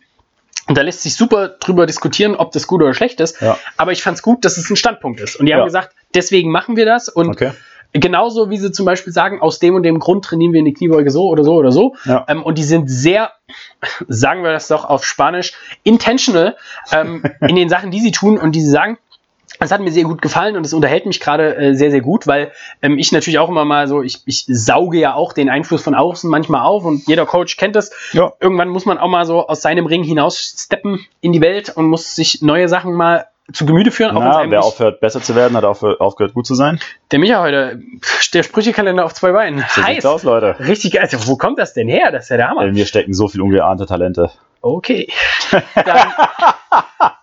Und 0.70 0.78
da 0.78 0.84
lässt 0.84 1.02
sich 1.02 1.16
super 1.16 1.50
drüber 1.50 1.86
diskutieren, 1.88 2.36
ob 2.36 2.52
das 2.52 2.68
gut 2.68 2.82
oder 2.82 2.94
schlecht 2.94 3.20
ist. 3.20 3.42
Ja. 3.42 3.58
Aber 3.76 3.92
ich 3.92 4.04
fand 4.04 4.16
es 4.18 4.22
gut, 4.24 4.46
dass 4.46 4.56
es 4.58 4.70
ein 4.70 4.76
Standpunkt 4.76 5.20
ist. 5.20 5.36
Und 5.36 5.48
die 5.48 5.54
haben 5.54 5.60
Ja. 5.60 5.66
gesagt, 5.66 5.96
deswegen 6.14 6.52
machen 6.52 6.76
wir 6.78 6.86
das. 6.86 7.10
Und 7.10 7.30
Okay. 7.30 7.52
genauso 7.92 8.52
wie 8.52 8.58
sie 8.58 8.72
zum 8.72 8.86
Beispiel 8.86 9.12
sagen, 9.12 9.42
aus 9.42 9.58
dem 9.58 9.74
und 9.74 9.82
dem 9.84 9.98
Grund 10.00 10.24
trainieren 10.26 10.54
wir 10.54 10.60
eine 10.60 10.72
Kniebeuge 10.72 11.10
so 11.10 11.28
oder 11.28 11.44
so 11.44 11.56
oder 11.56 11.72
so. 11.72 11.96
Ja. 12.06 12.24
Ähm, 12.30 12.44
und 12.44 12.58
die 12.60 12.64
sind 12.64 12.88
sehr, 12.90 13.32
sagen 14.08 14.44
wir 14.44 14.52
das 14.52 14.68
doch 14.68 14.86
auf 14.86 15.04
Spanisch, 15.06 15.54
intentional 15.84 16.56
ähm, 16.92 17.24
in 17.42 17.56
den 17.56 17.68
Sachen, 17.68 17.90
die 17.90 18.00
sie 18.00 18.12
tun 18.12 18.38
und 18.38 18.52
die 18.54 18.62
sie 18.62 18.70
sagen. 18.70 19.00
Das 19.60 19.72
hat 19.72 19.82
mir 19.82 19.92
sehr 19.92 20.06
gut 20.06 20.22
gefallen 20.22 20.56
und 20.56 20.66
es 20.66 20.74
unterhält 20.74 21.06
mich 21.06 21.20
gerade 21.20 21.56
äh, 21.56 21.76
sehr, 21.76 21.92
sehr 21.92 22.02
gut, 22.02 22.28
weil 22.28 22.52
ähm, 22.82 22.98
ich 22.98 23.12
natürlich 23.12 23.40
auch 23.40 23.50
immer 23.50 23.66
mal 23.66 23.88
so, 23.88 24.02
ich, 24.02 24.22
ich 24.26 24.46
sauge 24.48 24.98
ja 24.98 25.14
auch 25.14 25.34
den 25.34 25.50
Einfluss 25.50 25.84
von 25.84 25.96
außen 25.96 26.30
manchmal 26.30 26.62
auf 26.62 26.86
und 26.86 27.08
jeder 27.08 27.26
Coach 27.26 27.58
kennt 27.58 27.76
das. 27.76 27.92
Ja. 28.14 28.34
Irgendwann 28.40 28.70
muss 28.70 28.86
man 28.86 28.98
auch 28.98 29.10
mal 29.10 29.26
so 29.26 29.48
aus 29.48 29.62
seinem 29.62 29.86
Ring 29.86 30.04
hinaus 30.04 30.38
steppen 30.38 31.06
in 31.20 31.34
die 31.34 31.42
Welt 31.42 31.70
und 31.76 31.88
muss 31.88 32.16
sich 32.16 32.42
neue 32.42 32.70
Sachen 32.70 32.94
mal 32.94 33.28
zu 33.54 33.66
Gemüte 33.66 33.92
führen. 33.92 34.16
auch 34.16 34.22
Na, 34.22 34.50
wer 34.50 34.64
aufhört, 34.64 35.00
besser 35.00 35.22
zu 35.22 35.36
werden, 35.36 35.56
hat 35.58 35.64
aufgehört, 35.64 36.34
gut 36.34 36.46
zu 36.46 36.56
sein. 36.56 36.80
der 37.12 37.20
Micha 37.20 37.42
heute, 37.42 37.82
der 38.34 38.44
Sprüchekalender 38.44 39.06
auf 39.06 39.14
zwei 39.14 39.32
Beinen. 39.32 39.64
So 39.70 39.84
Heiß. 39.84 40.06
aus, 40.06 40.24
Leute. 40.24 40.56
Richtig 40.60 40.94
geil. 40.94 41.02
Also, 41.02 41.28
wo 41.28 41.36
kommt 41.38 41.60
das 41.60 41.74
denn 41.74 41.88
her? 41.88 42.12
Das 42.12 42.24
ist 42.26 42.30
ja 42.30 42.38
der 42.38 42.50
Hammer. 42.50 42.66
In 42.66 42.74
mir 42.74 42.86
stecken 42.86 43.14
so 43.14 43.28
viel 43.28 43.42
ungeahnte 43.42 43.86
Talente. 43.86 44.32
Okay. 44.62 45.10
Dann, 45.76 46.14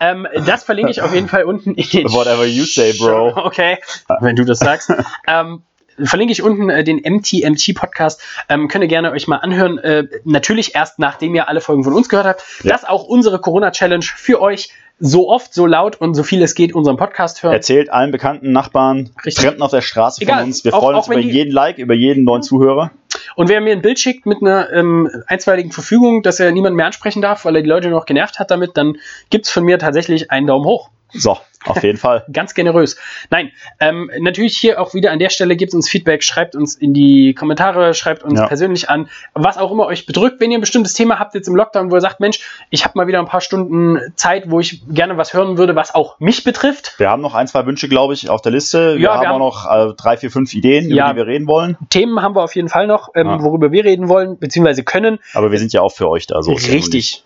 ähm, 0.00 0.28
das 0.46 0.64
verlinke 0.64 0.90
ich 0.90 1.02
auf 1.02 1.14
jeden 1.14 1.28
Fall 1.28 1.44
unten 1.44 1.74
in 1.74 1.88
den 1.88 2.12
Whatever 2.12 2.46
you 2.46 2.64
say, 2.64 2.94
bro. 2.98 3.32
Okay, 3.36 3.78
wenn 4.20 4.36
du 4.36 4.44
das 4.44 4.58
sagst. 4.58 4.92
ähm, 5.26 5.62
verlinke 6.02 6.32
ich 6.32 6.42
unten 6.42 6.68
äh, 6.70 6.84
den 6.84 6.96
MTMT-Podcast. 6.98 8.20
Ähm, 8.48 8.68
könnt 8.68 8.82
ihr 8.84 8.88
gerne 8.88 9.10
euch 9.12 9.28
mal 9.28 9.36
anhören. 9.36 9.78
Äh, 9.78 10.04
natürlich 10.24 10.74
erst, 10.74 10.98
nachdem 10.98 11.34
ihr 11.34 11.48
alle 11.48 11.60
Folgen 11.60 11.84
von 11.84 11.92
uns 11.92 12.08
gehört 12.08 12.26
habt. 12.26 12.44
Ja. 12.62 12.72
Das 12.72 12.84
auch 12.84 13.04
unsere 13.04 13.38
Corona-Challenge 13.40 14.04
für 14.04 14.40
euch 14.40 14.70
so 14.98 15.28
oft, 15.28 15.52
so 15.52 15.66
laut 15.66 15.96
und 16.00 16.14
so 16.14 16.22
viel 16.22 16.42
es 16.42 16.54
geht 16.54 16.74
unseren 16.74 16.96
Podcast 16.96 17.42
hören. 17.42 17.52
Erzählt 17.52 17.90
allen 17.90 18.10
bekannten 18.12 18.52
Nachbarn, 18.52 19.10
Richtig. 19.26 19.44
Fremden 19.44 19.60
auf 19.62 19.70
der 19.70 19.82
Straße 19.82 20.22
Egal, 20.22 20.38
von 20.38 20.46
uns. 20.46 20.64
Wir 20.64 20.74
auch- 20.74 20.80
freuen 20.80 20.96
uns 20.96 21.06
über 21.06 21.20
die- 21.20 21.30
jeden 21.30 21.52
Like, 21.52 21.76
über 21.78 21.92
jeden 21.94 22.24
neuen 22.24 22.42
Zuhörer. 22.42 22.92
Und 23.34 23.50
wer 23.50 23.60
mir 23.60 23.72
ein 23.72 23.82
Bild 23.82 23.98
schickt 23.98 24.24
mit 24.24 24.40
einer 24.40 24.72
ähm, 24.72 25.10
einstweiligen 25.26 25.70
Verfügung, 25.70 26.22
dass 26.22 26.40
er 26.40 26.50
niemand 26.52 26.76
mehr 26.76 26.86
ansprechen 26.86 27.20
darf, 27.20 27.44
weil 27.44 27.56
er 27.56 27.62
die 27.62 27.68
Leute 27.68 27.90
noch 27.90 28.06
genervt 28.06 28.38
hat 28.38 28.50
damit, 28.50 28.78
dann 28.78 28.96
gibt's 29.28 29.50
von 29.50 29.64
mir 29.64 29.78
tatsächlich 29.78 30.30
einen 30.30 30.46
Daumen 30.46 30.64
hoch. 30.64 30.88
So, 31.18 31.38
auf 31.64 31.82
jeden 31.82 31.98
Fall. 31.98 32.24
Ganz 32.32 32.54
generös. 32.54 32.96
Nein, 33.30 33.50
ähm, 33.80 34.10
natürlich 34.20 34.56
hier 34.56 34.80
auch 34.80 34.94
wieder 34.94 35.10
an 35.12 35.18
der 35.18 35.30
Stelle 35.30 35.56
gebt 35.56 35.74
uns 35.74 35.88
Feedback, 35.88 36.22
schreibt 36.22 36.54
uns 36.54 36.74
in 36.76 36.94
die 36.94 37.34
Kommentare, 37.34 37.94
schreibt 37.94 38.22
uns 38.22 38.38
Ja. 38.38 38.46
persönlich 38.46 38.88
an, 38.90 39.08
was 39.34 39.58
auch 39.58 39.72
immer 39.72 39.86
euch 39.86 40.06
bedrückt. 40.06 40.40
Wenn 40.40 40.50
ihr 40.50 40.58
ein 40.58 40.60
bestimmtes 40.60 40.92
Thema 40.94 41.18
habt 41.18 41.34
jetzt 41.34 41.48
im 41.48 41.56
Lockdown, 41.56 41.90
wo 41.90 41.96
ihr 41.96 42.00
sagt, 42.00 42.20
Mensch, 42.20 42.40
ich 42.70 42.84
habe 42.84 42.92
mal 42.96 43.06
wieder 43.06 43.18
ein 43.18 43.26
paar 43.26 43.40
Stunden 43.40 43.98
Zeit, 44.16 44.50
wo 44.50 44.60
ich 44.60 44.82
gerne 44.88 45.16
was 45.16 45.34
hören 45.34 45.58
würde, 45.58 45.74
was 45.74 45.94
auch 45.94 46.18
mich 46.20 46.44
betrifft. 46.44 46.94
Wir 46.98 47.10
haben 47.10 47.22
noch 47.22 47.34
ein, 47.34 47.46
zwei 47.48 47.66
Wünsche, 47.66 47.88
glaube 47.88 48.14
ich, 48.14 48.28
auf 48.30 48.42
der 48.42 48.52
Liste. 48.52 48.94
Wir 48.96 49.02
Ja, 49.02 49.14
haben 49.14 49.22
wir 49.22 49.30
auch 49.32 49.38
noch 49.38 49.90
äh, 49.90 49.94
drei, 49.96 50.16
vier, 50.16 50.30
fünf 50.30 50.54
Ideen, 50.54 50.90
Ja. 50.90 51.06
über 51.06 51.14
die 51.14 51.16
wir 51.26 51.26
reden 51.26 51.46
wollen. 51.46 51.76
Themen 51.90 52.20
haben 52.22 52.34
wir 52.36 52.42
auf 52.42 52.54
jeden 52.54 52.68
Fall 52.68 52.86
noch, 52.86 53.10
ähm, 53.14 53.42
worüber 53.42 53.72
wir 53.72 53.84
reden 53.84 54.08
wollen, 54.08 54.38
beziehungsweise 54.38 54.84
können. 54.84 55.18
Aber 55.34 55.50
wir 55.50 55.58
sind 55.58 55.72
ja 55.72 55.80
auch 55.82 55.92
für 55.92 56.08
euch 56.08 56.26
da. 56.26 56.42
So 56.42 56.52
Richtig. 56.52 57.24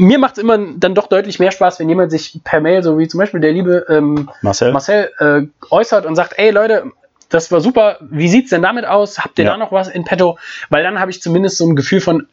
Mir 0.00 0.18
macht 0.18 0.38
es 0.38 0.42
immer 0.42 0.56
dann 0.58 0.94
doch 0.94 1.08
deutlich 1.08 1.38
mehr 1.40 1.50
Spaß, 1.50 1.80
wenn 1.80 1.88
jemand 1.88 2.10
sich 2.12 2.40
per 2.44 2.60
Mail, 2.60 2.82
so 2.82 2.98
wie 2.98 3.08
zum 3.08 3.18
Beispiel 3.18 3.40
der 3.40 3.52
liebe 3.52 3.84
ähm. 3.88 4.30
Marcel? 4.42 4.72
Marcel 4.72 5.10
äh, 5.18 5.42
äußert 5.70 6.06
und 6.06 6.14
sagt, 6.14 6.34
ey 6.38 6.50
Leute, 6.50 6.92
das 7.28 7.50
war 7.50 7.60
super, 7.60 7.98
wie 8.00 8.28
sieht's 8.28 8.50
denn 8.50 8.62
damit 8.62 8.86
aus? 8.86 9.18
Habt 9.18 9.38
ihr 9.38 9.44
Ja. 9.44 9.50
da 9.52 9.56
noch 9.56 9.72
was 9.72 9.88
in 9.88 10.04
petto? 10.04 10.38
Weil 10.70 10.82
dann 10.84 11.00
habe 11.00 11.10
ich 11.10 11.20
zumindest 11.20 11.58
so 11.58 11.66
ein 11.66 11.74
Gefühl 11.76 12.00
von, 12.00 12.28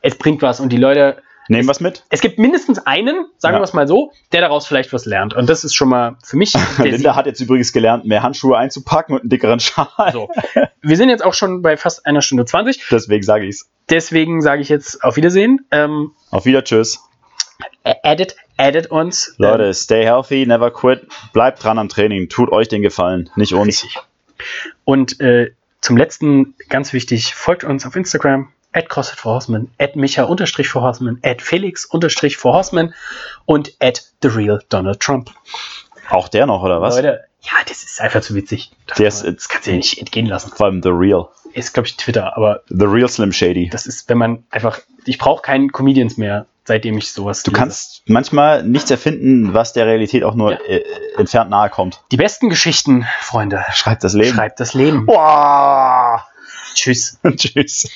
es 0.00 0.14
bringt 0.16 0.42
was 0.42 0.60
und 0.60 0.70
die 0.70 0.76
Leute 0.78 1.16
Nehmen 1.50 1.68
es 1.70 1.80
mit. 1.80 2.04
Es 2.10 2.20
gibt 2.20 2.38
mindestens 2.38 2.78
einen, 2.86 3.24
sagen 3.38 3.54
Ja. 3.54 3.60
wir 3.60 3.64
es 3.64 3.72
mal 3.72 3.88
so, 3.88 4.12
der 4.32 4.42
daraus 4.42 4.66
vielleicht 4.66 4.92
was 4.92 5.06
lernt. 5.06 5.32
Und 5.34 5.48
das 5.48 5.64
ist 5.64 5.74
schon 5.74 5.88
mal 5.88 6.16
für 6.22 6.36
mich. 6.36 6.52
Linda 6.78 7.16
hat 7.16 7.24
jetzt 7.24 7.40
übrigens 7.40 7.72
gelernt, 7.72 8.04
mehr 8.04 8.22
Handschuhe 8.22 8.56
einzupacken 8.56 9.14
und 9.14 9.22
einen 9.22 9.30
dickeren 9.30 9.58
Schal. 9.58 9.88
So. 10.12 10.28
Wir 10.82 10.96
sind 10.98 11.08
jetzt 11.08 11.24
auch 11.24 11.32
schon 11.34 11.62
bei 11.62 11.78
fast 11.78 12.04
einer 12.04 12.20
Stunde 12.20 12.44
20. 12.44 12.84
Deswegen 12.90 13.22
sage 13.22 13.46
ich's. 13.46 13.70
Deswegen 13.88 14.42
sage 14.42 14.60
ich 14.60 14.68
jetzt 14.68 15.02
auf 15.02 15.16
Wiedersehen. 15.16 15.66
Ähm, 15.70 16.12
Auf 16.30 16.44
Wieder, 16.44 16.62
tschüss. 16.62 17.02
Edit, 18.02 18.36
edit 18.56 18.90
uns. 18.90 19.34
Leute, 19.38 19.72
stay 19.74 20.04
healthy, 20.04 20.46
never 20.46 20.70
quit. 20.70 21.06
Bleibt 21.32 21.62
dran 21.62 21.78
am 21.78 21.88
Training. 21.88 22.28
Tut 22.28 22.50
euch 22.52 22.68
den 22.68 22.82
Gefallen, 22.82 23.30
nicht 23.36 23.52
Ähm, 23.52 23.58
uns. 23.58 23.84
richtig. 23.84 23.96
Und 24.84 25.20
äh, 25.20 25.52
zum 25.80 25.96
letzten, 25.96 26.54
ganz 26.68 26.92
wichtig, 26.92 27.34
folgt 27.34 27.64
uns 27.64 27.86
auf 27.86 27.96
Instagram. 27.96 28.48
At 28.72 28.90
CrossFit 28.90 29.18
for 29.18 29.32
Horseman, 29.32 29.70
at 29.78 29.96
Micha 29.96 30.24
unterstrich 30.24 30.68
for 30.68 30.82
Horseman, 30.82 31.18
at 31.22 31.40
Felix 31.40 31.86
unterstrich 31.86 32.36
for 32.36 32.52
Horseman 32.52 32.92
und 33.46 33.72
at 33.80 34.02
The 34.22 34.28
Real 34.28 34.62
Donald 34.68 35.00
Trump. 35.00 35.30
Auch 36.10 36.28
der 36.28 36.44
noch, 36.46 36.62
oder 36.62 36.80
was? 36.82 36.94
Leute, 36.96 37.24
ja, 37.40 37.52
das 37.66 37.82
ist 37.82 37.98
einfach 38.00 38.20
zu 38.20 38.34
witzig. 38.34 38.70
Das, 38.86 38.98
Der 38.98 39.08
ist- 39.08 39.24
das 39.24 39.48
kannst 39.48 39.66
du 39.66 39.70
dir 39.70 39.76
nicht 39.78 39.98
entgehen 39.98 40.26
lassen. 40.26 40.52
Vor 40.54 40.66
allem 40.66 40.82
The 40.82 40.90
Real. 40.90 41.28
Ist, 41.54 41.72
glaube 41.72 41.86
ich, 41.88 41.96
Twitter, 41.96 42.36
aber 42.36 42.62
The 42.68 42.84
Real 42.84 43.08
Slim 43.08 43.32
Shady. 43.32 43.70
das 43.70 43.86
ist, 43.86 44.06
wenn 44.10 44.18
man 44.18 44.44
einfach, 44.50 44.80
ich 45.06 45.16
brauche 45.16 45.40
keinen 45.40 45.72
Comedians 45.72 46.18
mehr, 46.18 46.44
seitdem 46.68 46.96
ich 46.98 47.10
sowas 47.12 47.42
Du 47.42 47.50
lese. 47.50 47.60
kannst 47.60 48.02
manchmal 48.06 48.62
nichts 48.62 48.90
erfinden, 48.92 49.52
was 49.54 49.72
der 49.72 49.86
Realität 49.86 50.22
auch 50.22 50.36
nur 50.36 50.52
Ja. 50.52 50.58
äh, 50.68 50.84
entfernt 51.16 51.50
nahe 51.50 51.68
kommt. 51.70 52.00
Die 52.12 52.16
besten 52.16 52.48
Geschichten, 52.48 53.04
Freunde, 53.20 53.64
Schreibt 53.72 54.04
das 54.04 54.12
Leben. 54.14 54.34
schreibt 54.36 54.60
das 54.60 54.74
Leben. 54.74 55.04
Boah. 55.06 56.24
Tschüss. 56.74 57.18
Tschüss. 57.36 57.88